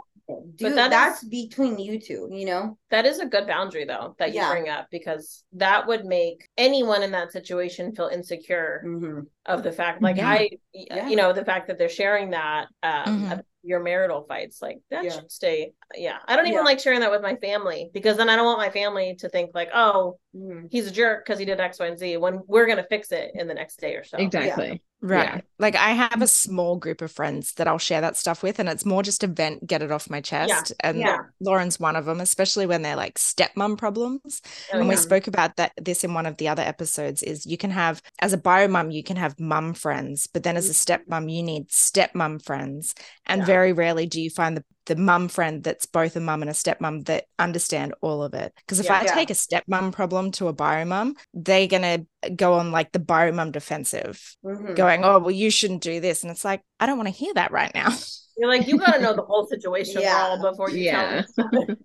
dude, 0.55 0.73
that 0.75 0.85
is- 0.85 0.89
that's 0.91 1.23
between 1.23 1.77
you 1.79 1.99
two. 1.99 2.27
You 2.31 2.45
know. 2.45 2.77
that 2.91 3.05
is 3.05 3.19
a 3.19 3.25
good 3.25 3.45
boundary 3.47 3.85
though 3.85 4.15
that 4.19 4.29
you 4.29 4.35
Yeah. 4.35 4.49
bring 4.51 4.67
up 4.69 4.87
because 4.89 5.43
that 5.53 5.85
would 5.87 6.05
make 6.05 6.47
anyone 6.57 7.03
in 7.03 7.11
that 7.11 7.31
situation 7.31 7.93
feel 7.95 8.07
insecure 8.07 8.81
Mm-hmm. 8.85 9.19
of 9.45 9.63
the 9.63 9.71
fact, 9.71 10.01
like 10.01 10.17
Yeah. 10.17 10.29
I, 10.29 10.49
Yeah. 10.73 11.07
you 11.07 11.15
know, 11.15 11.33
the 11.33 11.45
fact 11.45 11.67
that 11.67 11.77
they're 11.77 11.89
sharing 11.89 12.31
that 12.31 12.67
um 12.83 13.29
Mhm. 13.29 13.43
your 13.61 13.81
marital 13.81 14.23
fights, 14.23 14.61
like 14.61 14.79
that 14.89 15.03
Yeah. 15.03 15.09
should 15.11 15.31
stay. 15.31 15.73
Yeah, 15.95 16.17
I 16.27 16.35
don't 16.35 16.47
even 16.47 16.59
Yeah. 16.59 16.63
like 16.63 16.79
sharing 16.79 17.01
that 17.01 17.11
with 17.11 17.21
my 17.21 17.35
family 17.35 17.89
because 17.93 18.15
then 18.17 18.29
I 18.29 18.35
don't 18.35 18.45
want 18.45 18.57
my 18.57 18.69
family 18.69 19.15
to 19.15 19.29
think 19.29 19.51
like, 19.53 19.69
oh, 19.73 20.17
Mm-hmm. 20.35 20.67
he's 20.71 20.87
a 20.87 20.91
jerk 20.91 21.25
because 21.25 21.39
he 21.39 21.45
did 21.45 21.59
X, 21.59 21.79
Y, 21.79 21.87
and 21.87 21.97
Z 21.99 22.17
when 22.17 22.41
we're 22.47 22.65
gonna 22.67 22.85
fix 22.89 23.11
it 23.11 23.31
in 23.35 23.47
the 23.47 23.53
next 23.53 23.79
day 23.79 23.95
or 23.95 24.03
so. 24.03 24.17
Exactly. 24.17 24.81
Right. 25.01 25.29
Yeah. 25.35 25.41
Like 25.59 25.75
I 25.75 25.91
have 25.91 26.21
a 26.21 26.27
small 26.27 26.75
group 26.75 27.01
of 27.01 27.11
friends 27.11 27.53
that 27.53 27.67
I'll 27.67 27.77
share 27.77 28.01
that 28.01 28.17
stuff 28.17 28.43
with, 28.43 28.59
and 28.59 28.67
it's 28.67 28.85
more 28.85 29.01
just 29.01 29.23
a 29.23 29.27
vent, 29.27 29.65
get 29.65 29.81
it 29.81 29.91
off 29.91 30.09
my 30.09 30.19
chest. 30.19 30.73
And 30.81 30.99
Yeah. 30.99 31.19
Lauren's 31.39 31.79
one 31.79 31.95
of 31.95 32.05
them, 32.05 32.19
especially 32.19 32.65
when 32.65 32.81
they're 32.81 32.95
like 32.97 33.17
stepmom 33.17 33.77
problems. 33.77 34.41
Oh, 34.73 34.79
and 34.79 34.89
we 34.89 34.95
spoke 34.97 35.27
about 35.27 35.55
that 35.55 35.71
this 35.81 36.03
in 36.03 36.13
one 36.13 36.25
of 36.25 36.37
the 36.37 36.47
other 36.49 36.63
episodes 36.63 37.23
is 37.23 37.45
you 37.45 37.57
can 37.57 37.71
have 37.71 38.01
as 38.21 38.33
a 38.33 38.37
bio 38.37 38.67
mum 38.67 38.91
you 38.91 39.03
can 39.03 39.17
have 39.17 39.39
mum 39.39 39.73
friends 39.73 40.27
but 40.27 40.43
then 40.43 40.57
as 40.57 40.69
a 40.69 40.73
mm-hmm. 40.73 41.13
stepmom 41.13 41.31
you 41.31 41.43
need 41.43 41.69
stepmom 41.69 42.43
friends 42.43 42.95
and 43.25 43.41
Yeah. 43.41 43.45
very 43.45 43.73
rarely 43.73 44.05
do 44.05 44.21
you 44.21 44.29
find 44.29 44.57
the 44.57 44.63
the 44.89 44.95
mum 44.95 45.27
friend 45.29 45.63
that's 45.63 45.85
both 45.85 46.15
a 46.15 46.19
mum 46.19 46.41
and 46.41 46.49
a 46.49 46.53
stepmom 46.53 47.05
that 47.05 47.25
understand 47.37 47.93
all 48.01 48.23
of 48.23 48.33
it 48.33 48.51
because 48.57 48.79
if 48.79 48.87
Yeah. 48.87 48.99
i 48.99 49.03
Yeah. 49.05 49.13
take 49.13 49.29
a 49.29 49.33
stepmom 49.33 49.91
problem 49.93 50.31
to 50.33 50.47
a 50.49 50.53
bio 50.53 50.83
mum 50.83 51.15
they're 51.33 51.67
going 51.67 51.83
to 52.21 52.31
go 52.31 52.55
on 52.55 52.71
like 52.71 52.91
the 52.91 52.99
bio 52.99 53.31
mum 53.31 53.51
defensive 53.51 54.35
Mm-hmm. 54.43 54.73
going 54.73 55.03
oh 55.05 55.19
well 55.19 55.31
you 55.31 55.49
shouldn't 55.51 55.81
do 55.83 55.99
this 56.01 56.23
and 56.23 56.31
it's 56.31 56.43
like 56.43 56.61
i 56.79 56.85
don't 56.85 56.97
want 56.97 57.07
to 57.07 57.13
hear 57.13 57.33
that 57.35 57.51
right 57.51 57.73
now 57.73 57.89
You're 58.37 58.49
like, 58.49 58.67
you 58.67 58.77
gotta 58.79 59.01
know 59.01 59.13
the 59.15 59.21
whole 59.31 59.45
situation 59.47 60.01
Yeah. 60.01 60.17
all 60.17 60.51
before 60.51 60.69
you 60.71 60.83
Yeah. 60.85 61.23
tell 61.37 61.49
me. 61.51 61.75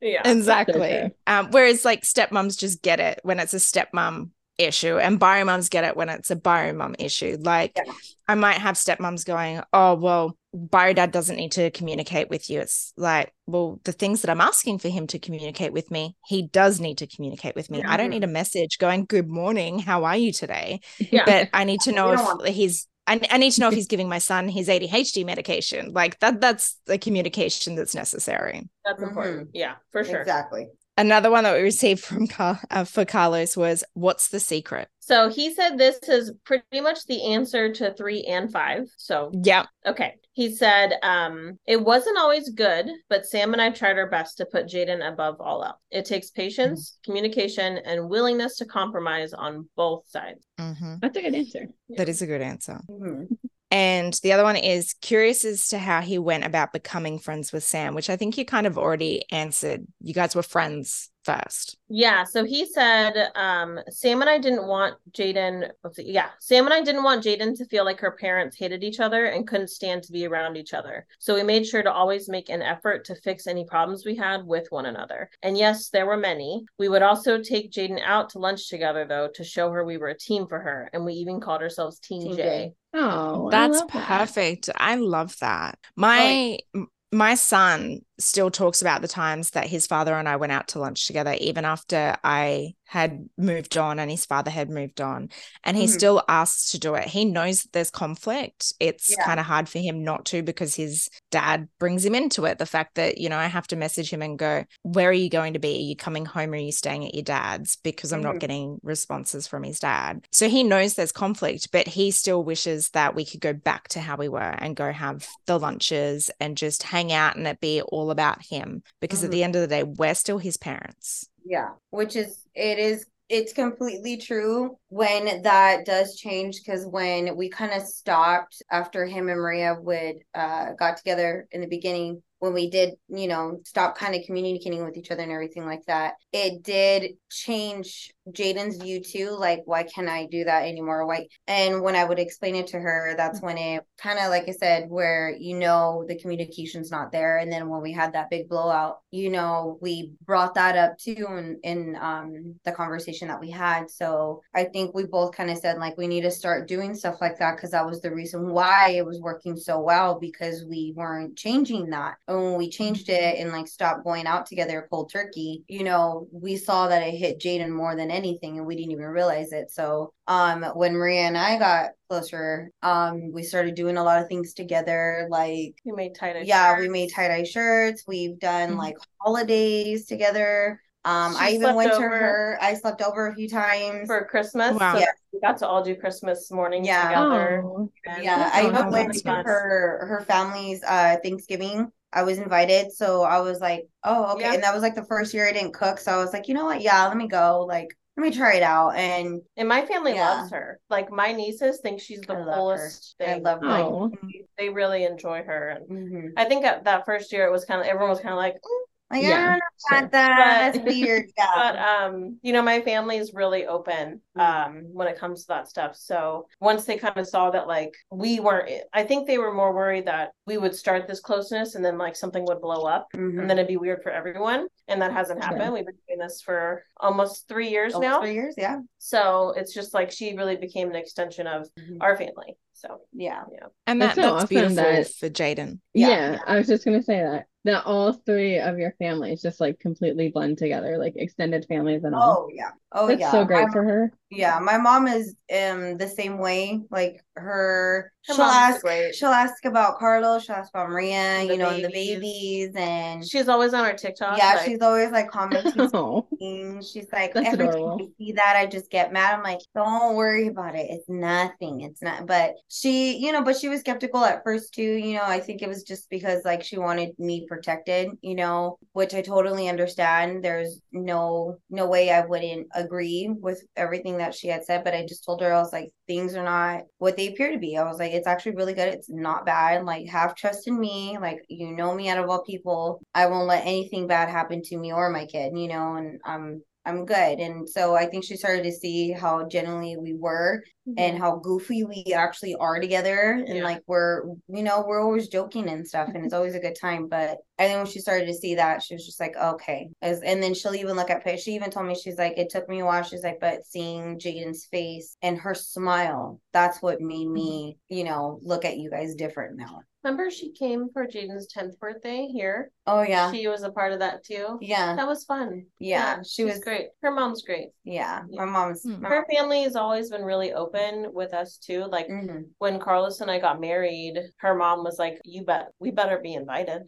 yeah. 0.00 0.22
exactly 0.24 0.74
true. 1.00 1.10
um, 1.26 1.48
whereas 1.50 1.84
like 1.84 2.02
stepmoms 2.02 2.58
just 2.58 2.82
get 2.82 2.98
it 2.98 3.20
when 3.22 3.38
it's 3.40 3.54
a 3.54 3.58
stepmom 3.58 4.30
issue 4.58 4.98
and 4.98 5.18
bio 5.20 5.44
mums 5.44 5.68
get 5.68 5.84
it 5.84 5.96
when 5.96 6.08
it's 6.08 6.30
a 6.30 6.36
bio 6.36 6.72
mum 6.72 6.94
issue 6.98 7.36
like 7.40 7.72
Yeah. 7.76 7.92
i 8.26 8.34
might 8.34 8.58
have 8.58 8.74
stepmoms 8.74 9.24
going 9.24 9.62
oh 9.72 9.94
well 9.94 10.36
bio 10.52 10.92
dad 10.92 11.12
doesn't 11.12 11.36
need 11.36 11.52
to 11.52 11.70
communicate 11.70 12.28
with 12.28 12.50
you 12.50 12.60
it's 12.60 12.92
like 12.96 13.32
well 13.46 13.80
the 13.84 13.92
things 13.92 14.22
that 14.22 14.30
i'm 14.30 14.40
asking 14.40 14.78
for 14.80 14.88
him 14.88 15.06
to 15.08 15.18
communicate 15.18 15.72
with 15.72 15.90
me 15.90 16.16
he 16.26 16.42
does 16.42 16.80
need 16.80 16.98
to 16.98 17.06
communicate 17.06 17.54
with 17.54 17.70
me 17.70 17.84
i 17.84 17.96
don't 17.96 18.10
need 18.10 18.24
a 18.24 18.28
message 18.28 18.78
going 18.78 19.04
good 19.04 19.28
morning 19.28 19.78
how 19.78 20.04
are 20.04 20.16
you 20.16 20.32
today 20.32 20.80
Yeah. 20.98 21.24
but 21.24 21.48
i 21.52 21.64
need 21.64 21.80
to 21.82 21.92
know 21.98 22.12
if 22.44 22.54
he's 22.54 22.88
I, 23.06 23.18
I 23.30 23.38
need 23.38 23.52
to 23.52 23.60
know 23.62 23.68
if 23.68 23.74
he's 23.80 23.86
giving 23.86 24.08
my 24.10 24.18
son 24.18 24.50
his 24.50 24.68
ADHD 24.68 25.24
medication. 25.24 25.94
Like 25.94 26.18
that 26.18 26.42
that's 26.42 26.78
the 26.84 26.98
communication 26.98 27.74
that's 27.74 27.94
necessary. 27.94 28.68
That's 28.84 29.00
important. 29.02 29.48
Mm-hmm. 29.48 29.50
Yeah, 29.56 29.76
for 29.92 30.04
sure. 30.04 30.20
Exactly. 30.20 30.68
Another 30.98 31.30
one 31.30 31.44
that 31.44 31.54
we 31.54 31.62
received 31.62 32.02
from 32.02 32.26
Car- 32.26 32.60
uh, 32.70 32.82
for 32.84 33.04
Carlos 33.04 33.56
was, 33.56 33.84
"What's 33.94 34.28
the 34.28 34.40
secret?" 34.40 34.88
So 34.98 35.28
he 35.30 35.54
said 35.54 35.78
this 35.78 35.98
is 36.08 36.32
pretty 36.44 36.80
much 36.82 37.06
the 37.06 37.32
answer 37.32 37.72
to 37.72 37.94
three 37.94 38.24
and 38.24 38.52
five. 38.52 38.88
So 38.96 39.30
Yeah, 39.32 39.64
okay. 39.86 40.16
He 40.32 40.54
said, 40.54 40.94
um, 41.02 41.58
it 41.66 41.82
wasn't 41.82 42.18
always 42.18 42.50
good, 42.50 42.90
but 43.08 43.24
Sam 43.26 43.52
and 43.52 43.62
I 43.62 43.70
tried 43.70 43.96
our 43.96 44.08
best 44.10 44.36
to 44.38 44.46
put 44.46 44.66
Jaden 44.66 45.06
above 45.06 45.40
all 45.40 45.64
else. 45.64 45.78
It 45.90 46.04
takes 46.04 46.30
patience, 46.30 46.98
communication, 47.04 47.78
and 47.78 48.08
willingness 48.10 48.56
to 48.58 48.66
compromise 48.66 49.32
on 49.32 49.68
both 49.76 50.04
sides. 50.08 50.44
Mhm. 50.60 51.00
That's 51.00 51.16
a 51.16 51.22
good 51.22 51.34
answer. 51.34 51.68
that 51.96 52.08
is 52.08 52.20
a 52.22 52.26
good 52.26 52.42
answer. 52.42 52.80
Mhm. 52.90 53.28
And 53.70 54.14
the 54.22 54.32
other 54.32 54.44
one 54.44 54.56
is 54.56 54.94
curious 55.00 55.44
as 55.44 55.68
to 55.68 55.78
how 55.78 56.00
he 56.00 56.18
went 56.18 56.44
about 56.44 56.72
becoming 56.72 57.18
friends 57.18 57.52
with 57.52 57.64
Sam, 57.64 57.94
which 57.94 58.08
I 58.08 58.16
think 58.16 58.38
you 58.38 58.44
kind 58.44 58.66
of 58.66 58.78
already 58.78 59.24
answered. 59.30 59.86
You 60.00 60.14
guys 60.14 60.34
were 60.34 60.42
friends 60.42 61.10
first. 61.28 61.76
Yeah. 61.90 62.24
So 62.24 62.44
he 62.44 62.64
said, 62.64 63.30
um, 63.34 63.78
Sam 63.90 64.22
and 64.22 64.30
I 64.30 64.38
didn't 64.38 64.66
want 64.66 64.96
Jaden. 65.12 65.70
Yeah. 65.98 66.28
Sam 66.40 66.64
and 66.64 66.72
I 66.72 66.82
didn't 66.82 67.02
want 67.02 67.22
Jaden 67.22 67.56
to 67.58 67.66
feel 67.66 67.84
like 67.84 68.00
her 68.00 68.12
parents 68.12 68.56
hated 68.56 68.82
each 68.82 69.00
other 69.00 69.26
and 69.26 69.46
couldn't 69.46 69.68
stand 69.68 70.02
to 70.04 70.12
be 70.12 70.26
around 70.26 70.56
each 70.56 70.72
other. 70.72 71.06
So 71.18 71.34
we 71.34 71.42
made 71.42 71.66
sure 71.66 71.82
to 71.82 71.92
always 71.92 72.30
make 72.30 72.48
an 72.48 72.62
effort 72.62 73.04
to 73.06 73.14
fix 73.16 73.46
any 73.46 73.66
problems 73.66 74.06
we 74.06 74.16
had 74.16 74.46
with 74.46 74.68
one 74.70 74.86
another. 74.86 75.28
And 75.42 75.58
yes, 75.58 75.90
there 75.90 76.06
were 76.06 76.16
many. 76.16 76.64
We 76.78 76.88
would 76.88 77.02
also 77.02 77.42
take 77.42 77.72
Jaden 77.72 78.00
out 78.02 78.30
to 78.30 78.38
lunch 78.38 78.70
together, 78.70 79.04
though, 79.06 79.28
to 79.34 79.44
show 79.44 79.70
her 79.70 79.84
we 79.84 79.98
were 79.98 80.08
a 80.08 80.18
team 80.18 80.46
for 80.46 80.60
her. 80.60 80.88
And 80.94 81.04
we 81.04 81.12
even 81.14 81.40
called 81.40 81.60
ourselves 81.60 81.98
Team, 81.98 82.22
team 82.22 82.36
J. 82.36 82.42
J. 82.42 82.74
Oh, 83.00 83.48
that's 83.50 83.82
I 83.82 83.86
perfect. 83.86 84.66
That. 84.66 84.82
I 84.82 84.96
love 84.96 85.36
that. 85.40 85.78
My 85.96 86.58
oh, 86.74 86.86
my 87.12 87.34
son 87.36 88.00
still 88.18 88.50
talks 88.50 88.80
about 88.80 89.02
the 89.02 89.08
times 89.08 89.50
that 89.50 89.66
his 89.66 89.86
father 89.86 90.14
and 90.14 90.28
I 90.28 90.36
went 90.36 90.52
out 90.52 90.68
to 90.68 90.78
lunch 90.78 91.06
together, 91.06 91.34
even 91.40 91.64
after 91.64 92.16
I 92.24 92.74
had 92.88 93.28
moved 93.36 93.76
on 93.76 93.98
and 93.98 94.10
his 94.10 94.24
father 94.24 94.50
had 94.50 94.70
moved 94.70 95.00
on. 95.00 95.28
And 95.62 95.76
he 95.76 95.84
mm-hmm. 95.84 95.92
still 95.92 96.22
asks 96.26 96.70
to 96.70 96.78
do 96.78 96.94
it. 96.94 97.04
He 97.04 97.26
knows 97.26 97.64
there's 97.72 97.90
conflict. 97.90 98.72
It's 98.80 99.10
yeah. 99.10 99.24
kind 99.24 99.38
of 99.38 99.44
hard 99.44 99.68
for 99.68 99.78
him 99.78 100.02
not 100.02 100.24
to 100.26 100.42
because 100.42 100.74
his 100.74 101.10
dad 101.30 101.68
brings 101.78 102.04
him 102.04 102.14
into 102.14 102.46
it. 102.46 102.58
The 102.58 102.66
fact 102.66 102.94
that, 102.94 103.18
you 103.18 103.28
know, 103.28 103.36
I 103.36 103.46
have 103.46 103.66
to 103.68 103.76
message 103.76 104.10
him 104.10 104.22
and 104.22 104.38
go, 104.38 104.64
Where 104.82 105.10
are 105.10 105.12
you 105.12 105.28
going 105.28 105.52
to 105.52 105.58
be? 105.58 105.76
Are 105.76 105.88
you 105.90 105.96
coming 105.96 106.24
home 106.24 106.50
or 106.50 106.54
are 106.54 106.56
you 106.56 106.72
staying 106.72 107.04
at 107.04 107.14
your 107.14 107.24
dad's? 107.24 107.76
Because 107.76 108.12
I'm 108.12 108.20
mm-hmm. 108.20 108.32
not 108.32 108.40
getting 108.40 108.80
responses 108.82 109.46
from 109.46 109.64
his 109.64 109.78
dad. 109.78 110.26
So 110.32 110.48
he 110.48 110.62
knows 110.62 110.94
there's 110.94 111.12
conflict, 111.12 111.68
but 111.70 111.86
he 111.86 112.10
still 112.10 112.42
wishes 112.42 112.88
that 112.90 113.14
we 113.14 113.26
could 113.26 113.40
go 113.40 113.52
back 113.52 113.88
to 113.88 114.00
how 114.00 114.16
we 114.16 114.28
were 114.28 114.40
and 114.40 114.74
go 114.74 114.92
have 114.92 115.28
the 115.46 115.58
lunches 115.58 116.30
and 116.40 116.56
just 116.56 116.82
hang 116.82 117.12
out 117.12 117.36
and 117.36 117.46
it 117.46 117.60
be 117.60 117.82
all 117.82 118.07
about 118.10 118.44
him. 118.44 118.82
Because 119.00 119.20
mm-hmm. 119.20 119.26
at 119.26 119.30
the 119.32 119.42
end 119.44 119.56
of 119.56 119.62
the 119.62 119.68
day, 119.68 119.82
we're 119.82 120.14
still 120.14 120.38
his 120.38 120.56
parents. 120.56 121.28
Yeah, 121.44 121.70
which 121.90 122.16
is 122.16 122.44
it 122.54 122.78
is 122.78 123.06
it's 123.28 123.52
completely 123.52 124.16
true 124.16 124.76
when 124.88 125.42
that 125.42 125.84
does 125.84 126.16
change 126.16 126.62
because 126.64 126.86
when 126.86 127.36
we 127.36 127.50
kind 127.50 127.72
of 127.72 127.82
stopped 127.82 128.62
after 128.70 129.04
him 129.04 129.28
and 129.28 129.38
Maria 129.38 129.76
would 129.78 130.16
uh 130.34 130.72
got 130.78 130.96
together 130.96 131.46
in 131.52 131.60
the 131.60 131.66
beginning 131.66 132.22
when 132.38 132.54
we 132.54 132.70
did, 132.70 132.94
you 133.08 133.26
know, 133.26 133.60
stop 133.64 133.98
kind 133.98 134.14
of 134.14 134.22
communicating 134.24 134.84
with 134.84 134.96
each 134.96 135.10
other 135.10 135.22
and 135.22 135.32
everything 135.32 135.66
like 135.66 135.84
that, 135.86 136.14
it 136.32 136.62
did 136.62 137.14
change 137.30 138.12
Jaden's 138.32 138.76
view 138.82 139.00
too. 139.02 139.30
Like, 139.30 139.62
why 139.66 139.82
can't 139.82 140.08
I 140.08 140.26
do 140.26 140.44
that 140.44 140.66
anymore? 140.66 141.06
Why? 141.06 141.26
And 141.46 141.82
when 141.82 141.96
I 141.96 142.04
would 142.04 142.18
explain 142.18 142.54
it 142.54 142.68
to 142.68 142.78
her, 142.80 143.14
that's 143.16 143.40
when 143.40 143.58
it 143.58 143.84
kind 143.98 144.18
of, 144.18 144.30
like 144.30 144.48
I 144.48 144.52
said, 144.52 144.88
where 144.88 145.34
you 145.38 145.58
know 145.58 146.04
the 146.08 146.18
communication's 146.18 146.90
not 146.90 147.12
there. 147.12 147.38
And 147.38 147.52
then 147.52 147.68
when 147.68 147.80
we 147.80 147.92
had 147.92 148.12
that 148.12 148.30
big 148.30 148.48
blowout, 148.48 148.98
you 149.10 149.30
know, 149.30 149.78
we 149.80 150.12
brought 150.24 150.54
that 150.54 150.76
up 150.76 150.98
too 150.98 151.26
in, 151.28 151.58
in 151.62 151.96
um 152.00 152.54
the 152.64 152.72
conversation 152.72 153.28
that 153.28 153.40
we 153.40 153.50
had. 153.50 153.90
So 153.90 154.42
I 154.54 154.64
think 154.64 154.94
we 154.94 155.04
both 155.04 155.34
kind 155.36 155.50
of 155.50 155.58
said 155.58 155.78
like 155.78 155.96
we 155.96 156.06
need 156.06 156.22
to 156.22 156.30
start 156.30 156.68
doing 156.68 156.94
stuff 156.94 157.20
like 157.20 157.38
that 157.38 157.56
because 157.56 157.70
that 157.72 157.86
was 157.86 158.00
the 158.00 158.14
reason 158.14 158.50
why 158.50 158.90
it 158.90 159.04
was 159.04 159.20
working 159.20 159.56
so 159.56 159.80
well 159.80 160.18
because 160.18 160.64
we 160.64 160.92
weren't 160.96 161.36
changing 161.36 161.90
that. 161.90 162.16
And 162.26 162.36
when 162.38 162.56
we 162.56 162.70
changed 162.70 163.08
it 163.08 163.38
and 163.38 163.52
like 163.52 163.68
stopped 163.68 164.04
going 164.04 164.26
out 164.26 164.46
together 164.46 164.86
cold 164.90 165.10
turkey, 165.10 165.64
you 165.68 165.84
know, 165.84 166.28
we 166.32 166.56
saw 166.56 166.88
that 166.88 167.02
it 167.02 167.14
hit 167.14 167.40
Jaden 167.40 167.70
more 167.70 167.94
than 167.96 168.10
anything 168.18 168.58
and 168.58 168.66
we 168.66 168.76
didn't 168.76 168.92
even 168.92 169.06
realize 169.06 169.52
it. 169.52 169.70
So 169.70 170.12
um 170.26 170.64
when 170.74 170.94
Maria 170.94 171.22
and 171.22 171.38
I 171.38 171.58
got 171.58 171.90
closer, 172.08 172.70
um, 172.82 173.32
we 173.32 173.42
started 173.42 173.74
doing 173.74 173.96
a 173.96 174.02
lot 174.02 174.20
of 174.20 174.28
things 174.28 174.54
together. 174.54 175.26
Like 175.30 175.74
we 175.84 175.92
made 175.92 176.14
tie-dye 176.14 176.42
Yeah, 176.44 176.74
shirts. 176.74 176.80
we 176.80 176.88
made 176.88 177.12
tie-dye 177.14 177.44
shirts. 177.44 178.04
We've 178.06 178.38
done 178.38 178.70
mm-hmm. 178.70 178.78
like 178.78 178.96
holidays 179.20 180.06
together. 180.06 180.80
Um, 181.04 181.32
she 181.32 181.38
I 181.38 181.50
even 181.50 181.74
went 181.74 181.92
over. 181.92 182.02
to 182.02 182.16
her. 182.16 182.58
I 182.60 182.74
slept 182.74 183.00
over 183.00 183.28
a 183.28 183.34
few 183.34 183.48
times 183.48 184.08
for 184.08 184.26
Christmas. 184.26 184.76
Wow. 184.78 184.94
So 184.94 185.00
yeah. 185.00 185.06
we 185.32 185.40
got 185.40 185.56
to 185.58 185.66
all 185.66 185.82
do 185.82 185.94
Christmas 185.94 186.50
morning 186.50 186.84
yeah. 186.84 187.08
together. 187.08 187.62
Oh. 187.64 187.90
Yeah, 188.20 188.50
I 188.52 188.66
even 188.66 188.90
went 188.90 189.14
to 189.14 189.30
her 189.30 190.06
her 190.06 190.24
family's 190.26 190.82
uh 190.82 191.16
Thanksgiving. 191.22 191.90
I 192.12 192.22
was 192.22 192.38
invited, 192.38 192.92
so 192.92 193.22
I 193.22 193.40
was 193.40 193.60
like, 193.60 193.86
"Oh, 194.02 194.34
okay." 194.34 194.44
Yeah. 194.44 194.54
And 194.54 194.62
that 194.62 194.74
was 194.74 194.82
like 194.82 194.94
the 194.94 195.04
first 195.04 195.34
year 195.34 195.46
I 195.46 195.52
didn't 195.52 195.74
cook, 195.74 195.98
so 195.98 196.12
I 196.12 196.16
was 196.16 196.32
like, 196.32 196.48
"You 196.48 196.54
know 196.54 196.64
what? 196.64 196.80
Yeah, 196.80 197.06
let 197.06 197.16
me 197.16 197.28
go." 197.28 197.64
Like, 197.68 197.88
let 198.18 198.30
me 198.30 198.36
try 198.36 198.54
it 198.54 198.64
out. 198.64 198.96
And 198.96 199.42
and 199.56 199.68
my 199.68 199.86
family 199.86 200.14
yeah. 200.14 200.40
loves 200.40 200.50
her. 200.50 200.80
Like 200.90 201.12
my 201.12 201.32
nieces 201.32 201.78
think 201.80 202.00
she's 202.00 202.20
the 202.22 202.36
I 202.36 202.54
coolest 202.54 203.14
thing. 203.18 203.46
I 203.46 203.50
love 203.50 203.60
her. 203.62 203.68
Like, 203.68 204.20
they 204.58 204.70
really 204.70 205.04
enjoy 205.04 205.44
her. 205.44 205.68
And 205.68 205.88
mm-hmm. 205.88 206.26
I 206.36 206.44
think 206.44 206.64
that 206.64 207.06
first 207.06 207.32
year 207.32 207.46
it 207.46 207.52
was 207.52 207.64
kind 207.64 207.80
of 207.80 207.86
everyone 207.86 208.10
was 208.10 208.20
kind 208.20 208.32
of 208.32 208.38
like, 208.38 208.54
mm, 208.54 208.84
like, 209.10 209.22
yeah, 209.22 209.56
I 209.90 210.00
don't 210.00 210.10
that. 210.10 210.72
That's 210.74 210.84
weird. 210.84 211.30
Yeah. 211.38 211.46
But 211.54 211.78
um, 211.78 212.38
you 212.42 212.52
know, 212.52 212.62
my 212.62 212.80
family 212.80 213.18
is 213.18 213.32
really 213.32 213.66
open. 213.66 214.20
Um 214.38 214.84
when 214.92 215.08
it 215.08 215.18
comes 215.18 215.42
to 215.42 215.48
that 215.48 215.68
stuff. 215.68 215.96
So 215.96 216.46
once 216.60 216.84
they 216.84 216.96
kind 216.96 217.16
of 217.16 217.26
saw 217.26 217.50
that 217.50 217.66
like 217.66 217.94
we 218.10 218.40
weren't 218.40 218.70
I 218.92 219.04
think 219.04 219.26
they 219.26 219.38
were 219.38 219.52
more 219.52 219.74
worried 219.74 220.06
that 220.06 220.30
we 220.46 220.58
would 220.58 220.74
start 220.74 221.06
this 221.06 221.20
closeness 221.20 221.74
and 221.74 221.84
then 221.84 221.98
like 221.98 222.16
something 222.16 222.44
would 222.46 222.60
blow 222.60 222.84
up 222.84 223.08
mm-hmm. 223.14 223.38
and 223.38 223.48
then 223.48 223.58
it'd 223.58 223.68
be 223.68 223.76
weird 223.76 224.02
for 224.02 224.10
everyone. 224.10 224.66
And 224.88 225.02
that 225.02 225.12
hasn't 225.12 225.42
happened. 225.42 225.62
Yeah. 225.62 225.70
We've 225.70 225.86
been 225.86 225.94
doing 226.06 226.18
this 226.18 226.40
for 226.40 226.82
almost 226.96 227.46
three 227.46 227.68
years 227.68 227.94
almost 227.94 228.10
now. 228.10 228.20
Three 228.20 228.34
years, 228.34 228.54
yeah. 228.56 228.78
So 228.98 229.52
it's 229.56 229.74
just 229.74 229.92
like 229.92 230.10
she 230.10 230.34
really 230.34 230.56
became 230.56 230.88
an 230.88 230.96
extension 230.96 231.46
of 231.46 231.68
mm-hmm. 231.78 231.98
our 232.00 232.16
family. 232.16 232.56
So 232.78 233.00
yeah, 233.12 233.42
yeah, 233.52 233.66
and 233.88 234.00
that, 234.00 234.14
that's, 234.14 234.28
so 234.28 234.34
that's 234.36 234.48
beautiful 234.48 234.76
that, 234.76 235.08
for 235.08 235.28
Jaden. 235.28 235.80
Yeah, 235.94 236.08
yeah, 236.08 236.38
I 236.46 236.58
was 236.58 236.68
just 236.68 236.84
gonna 236.84 237.02
say 237.02 237.20
that 237.20 237.46
that 237.64 237.84
all 237.84 238.12
three 238.12 238.60
of 238.60 238.78
your 238.78 238.92
families 239.00 239.42
just 239.42 239.60
like 239.60 239.80
completely 239.80 240.28
blend 240.28 240.58
together, 240.58 240.96
like 240.96 241.14
extended 241.16 241.66
families 241.68 242.04
and 242.04 242.14
all. 242.14 242.46
Oh 242.46 242.50
yeah, 242.54 242.70
oh 242.92 243.08
that's 243.08 243.20
yeah. 243.20 243.32
so 243.32 243.44
great 243.44 243.70
for 243.72 243.82
her. 243.82 244.12
Yeah, 244.30 244.58
my 244.60 244.76
mom 244.78 245.06
is 245.06 245.34
um 245.54 245.96
the 245.96 246.08
same 246.08 246.38
way. 246.38 246.80
Like 246.90 247.24
her, 247.40 248.12
her 248.26 248.34
she'll 248.34 248.44
ask 248.44 248.82
great. 248.82 249.14
she'll 249.14 249.28
ask 249.28 249.64
about 249.64 249.98
Carlos, 249.98 250.44
she'll 250.44 250.56
ask 250.56 250.70
about 250.70 250.90
Maria, 250.90 251.44
the 251.46 251.52
you 251.52 251.58
know, 251.58 251.70
babies. 251.70 251.86
the 251.86 251.92
babies, 251.92 252.72
and 252.76 253.26
she's 253.26 253.48
always 253.48 253.74
on 253.74 253.84
her 253.84 253.94
TikTok. 253.94 254.38
Yeah, 254.38 254.54
like... 254.54 254.64
she's 254.64 254.80
always 254.80 255.10
like 255.10 255.30
commenting. 255.30 255.72
oh, 255.94 256.26
she's 256.40 257.06
like, 257.12 257.32
every 257.34 257.66
adorable. 257.66 257.98
time 257.98 258.06
I 258.06 258.24
see 258.24 258.32
that, 258.32 258.56
I 258.56 258.66
just 258.66 258.90
get 258.90 259.12
mad. 259.12 259.34
I'm 259.34 259.42
like, 259.42 259.60
don't 259.74 260.14
worry 260.14 260.48
about 260.48 260.74
it. 260.74 260.86
It's 260.90 261.08
nothing. 261.08 261.82
It's 261.82 262.02
not. 262.02 262.26
But 262.26 262.54
she, 262.68 263.16
you 263.18 263.32
know, 263.32 263.42
but 263.42 263.56
she 263.56 263.68
was 263.68 263.80
skeptical 263.80 264.24
at 264.24 264.44
first 264.44 264.74
too. 264.74 264.82
You 264.82 265.14
know, 265.14 265.24
I 265.24 265.40
think 265.40 265.62
it 265.62 265.68
was 265.68 265.82
just 265.82 266.08
because 266.10 266.44
like 266.44 266.62
she 266.62 266.78
wanted 266.78 267.18
me 267.18 267.46
protected. 267.46 268.10
You 268.20 268.34
know, 268.34 268.78
which 268.92 269.14
I 269.14 269.22
totally 269.22 269.68
understand. 269.68 270.44
There's 270.44 270.80
no 270.92 271.56
no 271.70 271.86
way 271.86 272.10
I 272.10 272.24
wouldn't 272.24 272.68
agree 272.74 273.28
with 273.28 273.62
everything 273.76 274.18
that 274.18 274.34
she 274.34 274.48
had 274.48 274.64
said, 274.64 274.84
but 274.84 274.94
I 274.94 275.06
just 275.06 275.24
told 275.24 275.40
her 275.40 275.52
I 275.52 275.60
was 275.60 275.72
like, 275.72 275.90
things 276.06 276.34
are 276.34 276.44
not 276.44 276.82
what 276.98 277.16
they 277.16 277.27
appear 277.28 277.52
to 277.52 277.58
be. 277.58 277.76
I 277.76 277.84
was 277.84 277.98
like, 277.98 278.12
it's 278.12 278.26
actually 278.26 278.56
really 278.56 278.74
good. 278.74 278.88
It's 278.88 279.10
not 279.10 279.46
bad. 279.46 279.84
Like, 279.84 280.08
have 280.08 280.34
trust 280.34 280.68
in 280.68 280.78
me. 280.78 281.18
Like, 281.20 281.38
you 281.48 281.72
know 281.72 281.94
me 281.94 282.08
out 282.08 282.18
of 282.18 282.28
all 282.28 282.42
people. 282.42 283.00
I 283.14 283.26
won't 283.26 283.46
let 283.46 283.66
anything 283.66 284.06
bad 284.06 284.28
happen 284.28 284.62
to 284.62 284.76
me 284.76 284.92
or 284.92 285.10
my 285.10 285.26
kid, 285.26 285.52
you 285.56 285.68
know, 285.68 285.96
and 285.96 286.20
I'm 286.24 286.62
I'm 286.88 287.04
good. 287.04 287.38
And 287.38 287.68
so 287.68 287.94
I 287.94 288.06
think 288.06 288.24
she 288.24 288.36
started 288.36 288.62
to 288.62 288.72
see 288.72 289.12
how 289.12 289.46
genuinely 289.46 289.98
we 289.98 290.14
were 290.14 290.62
mm-hmm. 290.88 290.94
and 290.96 291.18
how 291.18 291.36
goofy 291.36 291.84
we 291.84 292.14
actually 292.14 292.54
are 292.54 292.80
together. 292.80 293.44
And 293.46 293.58
yeah. 293.58 293.64
like 293.64 293.82
we're, 293.86 294.22
you 294.48 294.62
know, 294.62 294.84
we're 294.86 295.02
always 295.02 295.28
joking 295.28 295.68
and 295.68 295.86
stuff 295.86 296.08
and 296.14 296.24
it's 296.24 296.32
always 296.32 296.54
a 296.54 296.60
good 296.60 296.76
time. 296.80 297.06
But 297.06 297.38
I 297.58 297.66
then 297.66 297.78
when 297.78 297.86
she 297.86 297.98
started 297.98 298.26
to 298.26 298.34
see 298.34 298.54
that, 298.54 298.82
she 298.82 298.94
was 298.94 299.04
just 299.04 299.20
like, 299.20 299.36
okay. 299.36 299.88
As, 300.00 300.20
and 300.22 300.42
then 300.42 300.54
she'll 300.54 300.74
even 300.74 300.96
look 300.96 301.10
at, 301.10 301.40
she 301.40 301.54
even 301.54 301.70
told 301.70 301.86
me, 301.86 301.94
she's 301.94 302.18
like, 302.18 302.38
it 302.38 302.50
took 302.50 302.68
me 302.68 302.80
a 302.80 302.84
while. 302.84 303.02
She's 303.02 303.24
like, 303.24 303.40
but 303.40 303.66
seeing 303.66 304.18
Jaden's 304.18 304.66
face 304.66 305.16
and 305.22 305.38
her 305.38 305.54
smile, 305.54 306.40
that's 306.52 306.80
what 306.80 307.00
made 307.00 307.28
me, 307.28 307.76
mm-hmm. 307.90 307.96
you 307.96 308.04
know, 308.04 308.38
look 308.42 308.64
at 308.64 308.78
you 308.78 308.90
guys 308.90 309.14
different 309.14 309.56
now. 309.56 309.82
Remember 310.04 310.30
she 310.30 310.52
came 310.52 310.88
for 310.92 311.06
Jaden's 311.06 311.52
10th 311.52 311.78
birthday 311.80 312.28
here? 312.32 312.70
Oh 312.86 313.02
yeah. 313.02 313.32
She 313.32 313.48
was 313.48 313.62
a 313.62 313.70
part 313.70 313.92
of 313.92 313.98
that 313.98 314.24
too. 314.24 314.56
Yeah. 314.60 314.94
That 314.94 315.08
was 315.08 315.24
fun. 315.24 315.66
Yeah. 315.80 316.16
yeah 316.16 316.22
she 316.26 316.44
was 316.44 316.60
great. 316.60 316.88
Her 317.02 317.10
mom's 317.10 317.42
great. 317.42 317.70
Yeah. 317.84 318.22
My 318.30 318.44
mom's 318.44 318.86
mm-hmm. 318.86 319.04
her 319.04 319.26
family 319.30 319.64
has 319.64 319.74
always 319.74 320.08
been 320.08 320.22
really 320.22 320.52
open 320.52 321.08
with 321.12 321.34
us 321.34 321.58
too. 321.58 321.84
Like 321.90 322.08
mm-hmm. 322.08 322.42
when 322.58 322.78
Carlos 322.78 323.20
and 323.20 323.30
I 323.30 323.40
got 323.40 323.60
married, 323.60 324.18
her 324.38 324.54
mom 324.54 324.84
was 324.84 324.98
like, 324.98 325.20
You 325.24 325.44
bet 325.44 325.72
we 325.80 325.90
better 325.90 326.20
be 326.22 326.34
invited. 326.34 326.82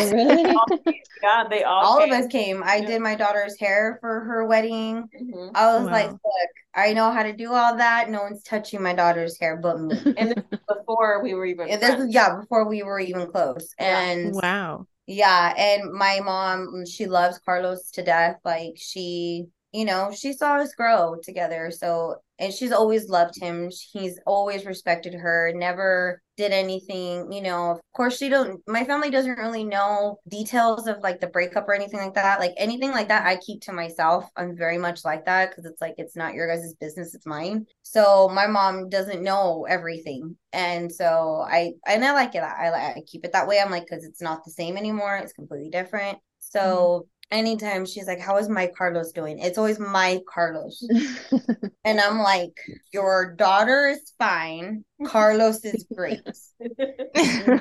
Oh, 0.00 0.10
really? 0.12 1.02
yeah, 1.22 1.44
they 1.48 1.62
all 1.64 1.84
all 1.84 1.98
came. 1.98 2.12
of 2.12 2.20
us 2.20 2.26
came. 2.28 2.62
I 2.62 2.76
yeah. 2.76 2.86
did 2.86 3.02
my 3.02 3.14
daughter's 3.14 3.58
hair 3.58 3.98
for 4.00 4.20
her 4.20 4.46
wedding. 4.46 5.08
Mm-hmm. 5.20 5.50
I 5.54 5.76
was 5.76 5.86
wow. 5.86 5.92
like, 5.92 6.10
look, 6.10 6.50
I 6.74 6.92
know 6.92 7.10
how 7.10 7.22
to 7.22 7.32
do 7.32 7.52
all 7.52 7.76
that. 7.76 8.10
No 8.10 8.22
one's 8.22 8.42
touching 8.42 8.82
my 8.82 8.94
daughter's 8.94 9.38
hair 9.38 9.56
but 9.56 9.80
me. 9.80 9.96
and 10.16 10.34
before 10.68 11.22
we 11.22 11.34
were 11.34 11.46
even 11.46 11.68
this 11.80 11.96
was, 11.96 12.12
yeah, 12.12 12.36
before 12.36 12.68
we 12.68 12.82
were 12.82 13.00
even 13.00 13.30
close. 13.30 13.74
And 13.78 14.34
wow. 14.34 14.86
Yeah, 15.06 15.54
and 15.56 15.92
my 15.92 16.20
mom, 16.20 16.84
she 16.86 17.06
loves 17.06 17.38
Carlos 17.38 17.90
to 17.92 18.02
death. 18.04 18.36
Like 18.44 18.74
she 18.76 19.46
you 19.72 19.84
know, 19.84 20.10
she 20.12 20.32
saw 20.32 20.56
us 20.56 20.74
grow 20.74 21.16
together. 21.22 21.70
So, 21.70 22.16
and 22.40 22.52
she's 22.52 22.72
always 22.72 23.08
loved 23.08 23.40
him. 23.40 23.70
He's 23.92 24.18
always 24.26 24.64
respected 24.64 25.14
her, 25.14 25.52
never 25.54 26.22
did 26.36 26.50
anything, 26.52 27.30
you 27.30 27.42
know. 27.42 27.72
Of 27.72 27.80
course, 27.94 28.16
she 28.16 28.28
don't, 28.28 28.60
my 28.66 28.82
family 28.84 29.10
doesn't 29.10 29.38
really 29.38 29.62
know 29.62 30.18
details 30.28 30.88
of 30.88 30.98
like 31.02 31.20
the 31.20 31.28
breakup 31.28 31.68
or 31.68 31.74
anything 31.74 32.00
like 32.00 32.14
that. 32.14 32.40
Like 32.40 32.54
anything 32.56 32.90
like 32.90 33.08
that, 33.08 33.26
I 33.26 33.36
keep 33.36 33.60
to 33.62 33.72
myself. 33.72 34.28
I'm 34.36 34.56
very 34.56 34.78
much 34.78 35.04
like 35.04 35.26
that 35.26 35.50
because 35.50 35.66
it's 35.66 35.80
like, 35.80 35.94
it's 35.98 36.16
not 36.16 36.34
your 36.34 36.48
guys' 36.48 36.74
business, 36.80 37.14
it's 37.14 37.26
mine. 37.26 37.66
So, 37.82 38.28
my 38.28 38.46
mom 38.48 38.88
doesn't 38.88 39.22
know 39.22 39.66
everything. 39.68 40.36
And 40.52 40.90
so 40.90 41.44
I, 41.48 41.74
and 41.86 42.04
I 42.04 42.12
like 42.12 42.34
it. 42.34 42.42
I, 42.42 42.94
I 42.96 43.02
keep 43.06 43.24
it 43.24 43.32
that 43.32 43.46
way. 43.46 43.60
I'm 43.60 43.70
like, 43.70 43.86
because 43.88 44.04
it's 44.04 44.22
not 44.22 44.44
the 44.44 44.50
same 44.50 44.76
anymore. 44.76 45.16
It's 45.18 45.32
completely 45.32 45.70
different. 45.70 46.18
So, 46.40 46.60
mm-hmm 46.60 47.06
anytime 47.30 47.86
she's 47.86 48.06
like, 48.06 48.20
How 48.20 48.36
is 48.38 48.48
my 48.48 48.70
Carlos 48.76 49.12
doing? 49.12 49.38
It's 49.38 49.58
always 49.58 49.78
my 49.78 50.20
Carlos. 50.28 50.86
and 51.84 52.00
I'm 52.00 52.18
like, 52.18 52.58
Your 52.92 53.34
daughter 53.34 53.88
is 53.88 54.12
fine. 54.18 54.84
Carlos 55.06 55.64
is 55.64 55.86
great. 55.94 56.20
you 56.60 57.60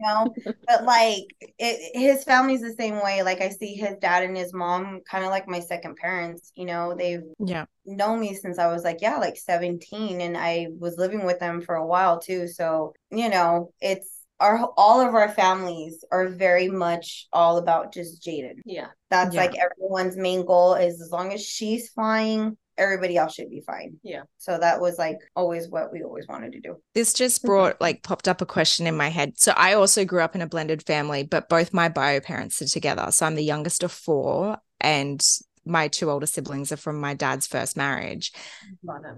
know, 0.00 0.34
but 0.66 0.84
like 0.84 1.24
it, 1.58 1.96
his 1.96 2.24
family's 2.24 2.60
the 2.60 2.74
same 2.78 3.02
way. 3.02 3.22
Like 3.22 3.40
I 3.40 3.48
see 3.48 3.74
his 3.74 3.96
dad 4.00 4.22
and 4.22 4.36
his 4.36 4.52
mom 4.52 5.00
kind 5.08 5.24
of 5.24 5.30
like 5.30 5.48
my 5.48 5.60
second 5.60 5.96
parents. 5.96 6.52
You 6.54 6.66
know, 6.66 6.94
they've 6.96 7.22
yeah 7.44 7.66
known 7.84 8.20
me 8.20 8.34
since 8.34 8.58
I 8.58 8.68
was 8.68 8.84
like 8.84 8.98
yeah, 9.00 9.16
like 9.16 9.36
17, 9.36 10.20
and 10.20 10.36
I 10.36 10.68
was 10.78 10.98
living 10.98 11.24
with 11.24 11.38
them 11.38 11.60
for 11.60 11.76
a 11.76 11.86
while 11.86 12.20
too. 12.20 12.48
So 12.48 12.94
you 13.10 13.28
know, 13.28 13.72
it's 13.80 14.17
our 14.40 14.70
all 14.76 15.00
of 15.00 15.14
our 15.14 15.28
families 15.28 16.04
are 16.12 16.28
very 16.28 16.68
much 16.68 17.26
all 17.32 17.58
about 17.58 17.92
just 17.92 18.22
Jaden. 18.22 18.60
Yeah. 18.64 18.88
That's 19.10 19.34
yeah. 19.34 19.42
like 19.42 19.56
everyone's 19.58 20.16
main 20.16 20.44
goal 20.44 20.74
is 20.74 21.00
as 21.00 21.10
long 21.10 21.32
as 21.32 21.44
she's 21.44 21.90
flying, 21.90 22.56
everybody 22.76 23.16
else 23.16 23.34
should 23.34 23.50
be 23.50 23.62
fine. 23.66 23.96
Yeah. 24.02 24.22
So 24.38 24.58
that 24.58 24.80
was 24.80 24.98
like 24.98 25.18
always 25.34 25.68
what 25.68 25.92
we 25.92 26.02
always 26.02 26.26
wanted 26.28 26.52
to 26.52 26.60
do. 26.60 26.76
This 26.94 27.12
just 27.12 27.40
mm-hmm. 27.40 27.48
brought 27.48 27.80
like 27.80 28.02
popped 28.02 28.28
up 28.28 28.40
a 28.40 28.46
question 28.46 28.86
in 28.86 28.96
my 28.96 29.08
head. 29.08 29.38
So 29.38 29.52
I 29.56 29.74
also 29.74 30.04
grew 30.04 30.20
up 30.20 30.34
in 30.34 30.42
a 30.42 30.46
blended 30.46 30.86
family, 30.86 31.24
but 31.24 31.48
both 31.48 31.74
my 31.74 31.88
bio 31.88 32.20
parents 32.20 32.62
are 32.62 32.66
together. 32.66 33.10
So 33.10 33.26
I'm 33.26 33.34
the 33.34 33.42
youngest 33.42 33.82
of 33.82 33.92
four 33.92 34.58
and 34.80 35.20
my 35.64 35.88
two 35.88 36.10
older 36.10 36.26
siblings 36.26 36.72
are 36.72 36.76
from 36.76 37.00
my 37.00 37.14
dad's 37.14 37.46
first 37.46 37.76
marriage. 37.76 38.32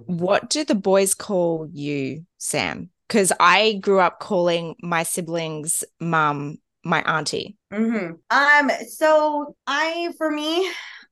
What 0.07 0.51
do 0.51 0.65
the 0.65 0.75
boys 0.75 1.15
call 1.15 1.69
you, 1.71 2.27
Sam? 2.39 2.91
Because 3.11 3.33
I 3.41 3.73
grew 3.83 3.99
up 3.99 4.21
calling 4.21 4.77
my 4.81 5.03
siblings 5.03 5.83
mom 5.99 6.59
my 6.85 7.03
auntie. 7.03 7.57
Mm-hmm. 7.73 8.13
Um, 8.31 8.71
so 8.87 9.57
I, 9.67 10.13
for 10.17 10.31
me, 10.31 10.71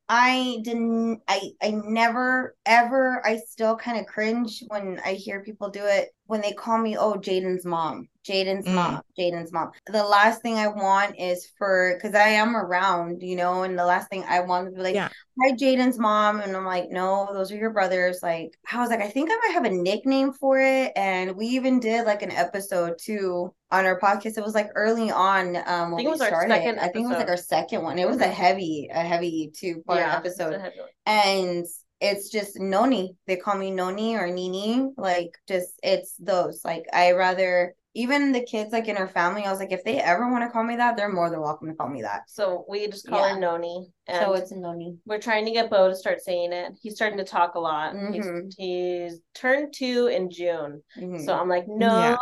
I 0.08 0.60
didn't, 0.62 1.22
I, 1.26 1.50
I 1.60 1.70
never, 1.72 2.54
ever, 2.64 3.20
I 3.26 3.38
still 3.38 3.76
kind 3.76 3.98
of 3.98 4.06
cringe 4.06 4.62
when 4.68 5.00
I 5.04 5.14
hear 5.14 5.42
people 5.42 5.70
do 5.70 5.84
it 5.84 6.10
when 6.28 6.42
they 6.42 6.52
call 6.52 6.78
me, 6.78 6.96
oh, 6.96 7.14
Jaden's 7.14 7.64
mom. 7.64 8.06
Jaden's 8.22 8.66
mm. 8.66 8.74
mom, 8.74 9.00
Jaden's 9.18 9.50
mom. 9.50 9.70
The 9.86 10.04
last 10.04 10.42
thing 10.42 10.56
I 10.56 10.68
want 10.68 11.18
is 11.18 11.50
for 11.56 11.94
because 11.94 12.14
I 12.14 12.28
am 12.28 12.54
around, 12.54 13.22
you 13.22 13.34
know, 13.34 13.62
and 13.62 13.78
the 13.78 13.86
last 13.86 14.10
thing 14.10 14.24
I 14.28 14.40
want 14.40 14.66
to 14.66 14.72
be 14.72 14.82
like, 14.82 14.94
yeah. 14.94 15.08
hi, 15.40 15.52
Jaden's 15.52 15.98
mom. 15.98 16.40
And 16.40 16.54
I'm 16.54 16.66
like, 16.66 16.90
no, 16.90 17.30
those 17.32 17.50
are 17.50 17.56
your 17.56 17.70
brothers. 17.70 18.20
Like, 18.22 18.58
I 18.70 18.78
was 18.78 18.90
like, 18.90 19.00
I 19.00 19.08
think 19.08 19.30
I 19.32 19.36
might 19.36 19.54
have 19.54 19.64
a 19.64 19.70
nickname 19.70 20.34
for 20.34 20.60
it. 20.60 20.92
And 20.96 21.34
we 21.34 21.46
even 21.46 21.80
did 21.80 22.04
like 22.04 22.20
an 22.20 22.32
episode 22.32 22.98
too 23.00 23.54
on 23.70 23.86
our 23.86 23.98
podcast. 23.98 24.36
It 24.36 24.44
was 24.44 24.54
like 24.54 24.68
early 24.74 25.10
on. 25.10 25.56
Um, 25.56 25.94
I 25.94 25.96
think 25.96 26.08
it 26.08 26.10
was 26.10 26.20
our 26.20 26.46
second. 26.46 26.78
I 26.78 26.88
think 26.88 27.06
it 27.06 27.08
was 27.08 27.18
like 27.18 27.30
our 27.30 27.38
second 27.38 27.82
one. 27.82 27.98
It 27.98 28.06
was 28.06 28.20
a 28.20 28.28
heavy, 28.28 28.90
a 28.92 29.00
heavy 29.00 29.50
two 29.56 29.82
part 29.86 30.00
yeah, 30.00 30.14
episode. 30.14 30.60
And 31.06 31.64
it's 32.00 32.30
just 32.30 32.58
Noni. 32.58 33.16
They 33.26 33.36
call 33.36 33.56
me 33.56 33.70
Noni 33.70 34.16
or 34.16 34.28
Nini. 34.28 34.90
Like 34.96 35.38
just 35.46 35.78
it's 35.82 36.14
those. 36.18 36.64
Like 36.64 36.86
I 36.92 37.12
rather 37.12 37.74
even 37.94 38.30
the 38.30 38.42
kids 38.42 38.72
like 38.72 38.86
in 38.86 38.94
her 38.94 39.08
family, 39.08 39.44
I 39.44 39.50
was 39.50 39.58
like, 39.58 39.72
if 39.72 39.82
they 39.82 39.98
ever 39.98 40.30
want 40.30 40.44
to 40.44 40.50
call 40.50 40.62
me 40.62 40.76
that, 40.76 40.96
they're 40.96 41.12
more 41.12 41.30
than 41.30 41.40
welcome 41.40 41.68
to 41.68 41.74
call 41.74 41.88
me 41.88 42.02
that. 42.02 42.22
So 42.28 42.64
we 42.68 42.86
just 42.86 43.08
call 43.08 43.26
yeah. 43.26 43.34
her 43.34 43.40
Noni. 43.40 43.90
so 44.08 44.34
it's 44.34 44.52
Noni. 44.52 44.96
We're 45.04 45.20
trying 45.20 45.44
to 45.46 45.50
get 45.50 45.68
Bo 45.68 45.88
to 45.88 45.96
start 45.96 46.20
saying 46.20 46.52
it. 46.52 46.74
He's 46.80 46.94
starting 46.94 47.18
to 47.18 47.24
talk 47.24 47.56
a 47.56 47.58
lot. 47.58 47.94
Mm-hmm. 47.94 48.12
He's, 48.12 48.56
he's, 48.56 49.20
turned 49.34 49.72
two 49.72 50.08
in 50.08 50.30
June. 50.30 50.82
Mm-hmm. 50.96 51.24
So 51.24 51.32
I'm 51.32 51.48
like, 51.48 51.64
no, 51.68 51.86
yeah. 51.86 52.16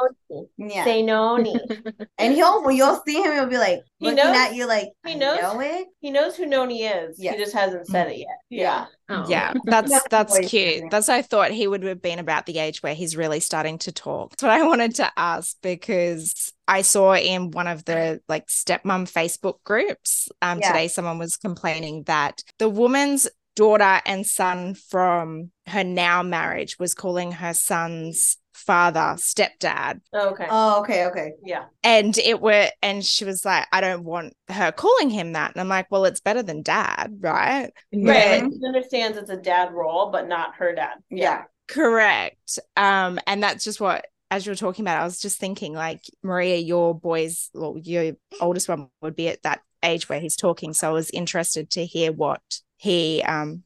Say 0.85 1.03
Noni. 1.03 1.55
and 2.19 2.35
he'll 2.35 2.63
when 2.65 2.77
you'll 2.77 3.01
see 3.07 3.23
him, 3.23 3.33
he'll 3.33 3.47
be 3.47 3.59
like 3.59 3.83
he 3.99 4.07
looking 4.07 4.17
knows, 4.17 4.37
at 4.37 4.55
you 4.55 4.67
like 4.67 4.89
he 5.07 5.15
knows 5.15 5.41
know 5.41 5.61
it. 5.61 5.87
He 6.01 6.11
knows 6.11 6.37
who 6.37 6.47
Noni 6.47 6.83
is. 6.83 7.19
Yeah. 7.19 7.33
He 7.33 7.39
just 7.39 7.55
hasn't 7.55 7.87
said 7.87 8.11
it 8.11 8.19
yet. 8.19 8.39
Yeah. 8.51 8.87
Oh. 9.09 9.25
Yeah, 9.29 9.53
that's 9.65 10.03
that's 10.09 10.39
cute. 10.49 10.91
That's 10.91 11.09
I 11.09 11.23
thought 11.23 11.51
he 11.51 11.67
would 11.67 11.83
have 11.85 12.03
been 12.03 12.19
about 12.19 12.47
the 12.47 12.59
age 12.59 12.83
where 12.83 12.95
he's 12.95 13.17
really 13.17 13.41
starting 13.41 13.79
to 13.79 13.93
talk. 13.93 14.31
That's 14.31 14.43
what 14.43 14.53
I 14.53 14.67
wanted 14.67 14.97
to 14.97 15.11
ask 15.17 15.57
because 15.63 16.53
I 16.67 16.83
saw 16.83 17.15
in 17.15 17.51
one 17.53 17.69
of 17.69 17.85
the 17.85 18.21
like 18.29 18.47
stepmom 18.47 19.11
Facebook 19.11 19.63
groups 19.65 20.29
um, 20.43 20.59
yeah. 20.61 20.69
today 20.69 20.89
someone 20.89 21.19
was 21.19 21.37
complaining 21.37 22.03
that 22.05 22.43
the 22.59 22.69
woman's 22.69 23.29
daughter 23.57 24.01
and 24.05 24.27
son 24.27 24.75
from 24.75 25.51
her 25.67 25.83
now 25.83 26.23
marriage 26.23 26.79
was 26.79 26.95
calling 26.95 27.33
her 27.33 27.55
son's 27.55 28.37
father 28.57 29.17
stepdad. 29.17 30.01
Oh, 30.13 30.31
okay. 30.31 30.47
Oh, 30.49 30.81
okay, 30.81 31.07
okay. 31.07 31.33
Yeah. 31.45 31.65
And 31.83 32.17
it 32.19 32.41
were 32.41 32.69
and 32.83 33.05
she 33.05 33.25
was 33.25 33.45
like, 33.45 33.67
I 33.73 33.81
don't 33.81 34.05
want 34.05 34.35
her 34.49 34.73
calling 34.73 35.11
him 35.11 35.33
that. 35.33 35.53
And 35.53 35.61
I'm 35.61 35.69
like, 35.69 35.91
well, 35.91 36.05
it's 36.05 36.21
better 36.21 36.43
than 36.43 36.63
dad, 36.63 37.19
right? 37.21 37.71
Right. 37.93 38.43
But, 38.43 38.53
she 38.53 38.67
understands 38.67 39.19
it's 39.19 39.31
a 39.31 39.37
dad 39.37 39.73
role, 39.73 40.11
but 40.11 40.29
not 40.29 40.57
her 40.57 40.75
dad. 40.75 40.95
Yeah. 41.11 41.23
yeah. 41.23 41.43
Correct. 41.69 42.59
Um, 42.77 43.19
and 43.27 43.43
that's 43.43 43.65
just 43.65 43.81
what 43.81 44.07
as 44.31 44.45
you 44.45 44.51
were 44.51 44.57
talking 44.57 44.85
about, 44.85 45.01
I 45.01 45.05
was 45.05 45.21
just 45.21 45.39
thinking 45.39 45.73
like 45.73 46.03
Maria, 46.23 46.57
your 46.57 46.99
boys, 46.99 47.51
well, 47.55 47.77
your 47.81 48.15
oldest 48.41 48.69
one 48.69 48.89
would 49.01 49.15
be 49.15 49.29
at 49.29 49.43
that 49.43 49.61
age 49.83 50.09
where 50.09 50.21
he's 50.21 50.37
talking. 50.37 50.73
So 50.73 50.89
I 50.89 50.93
was 50.93 51.11
interested 51.11 51.71
to 51.71 51.87
hear 51.87 52.13
what 52.13 52.43
he 52.79 53.23
um 53.23 53.63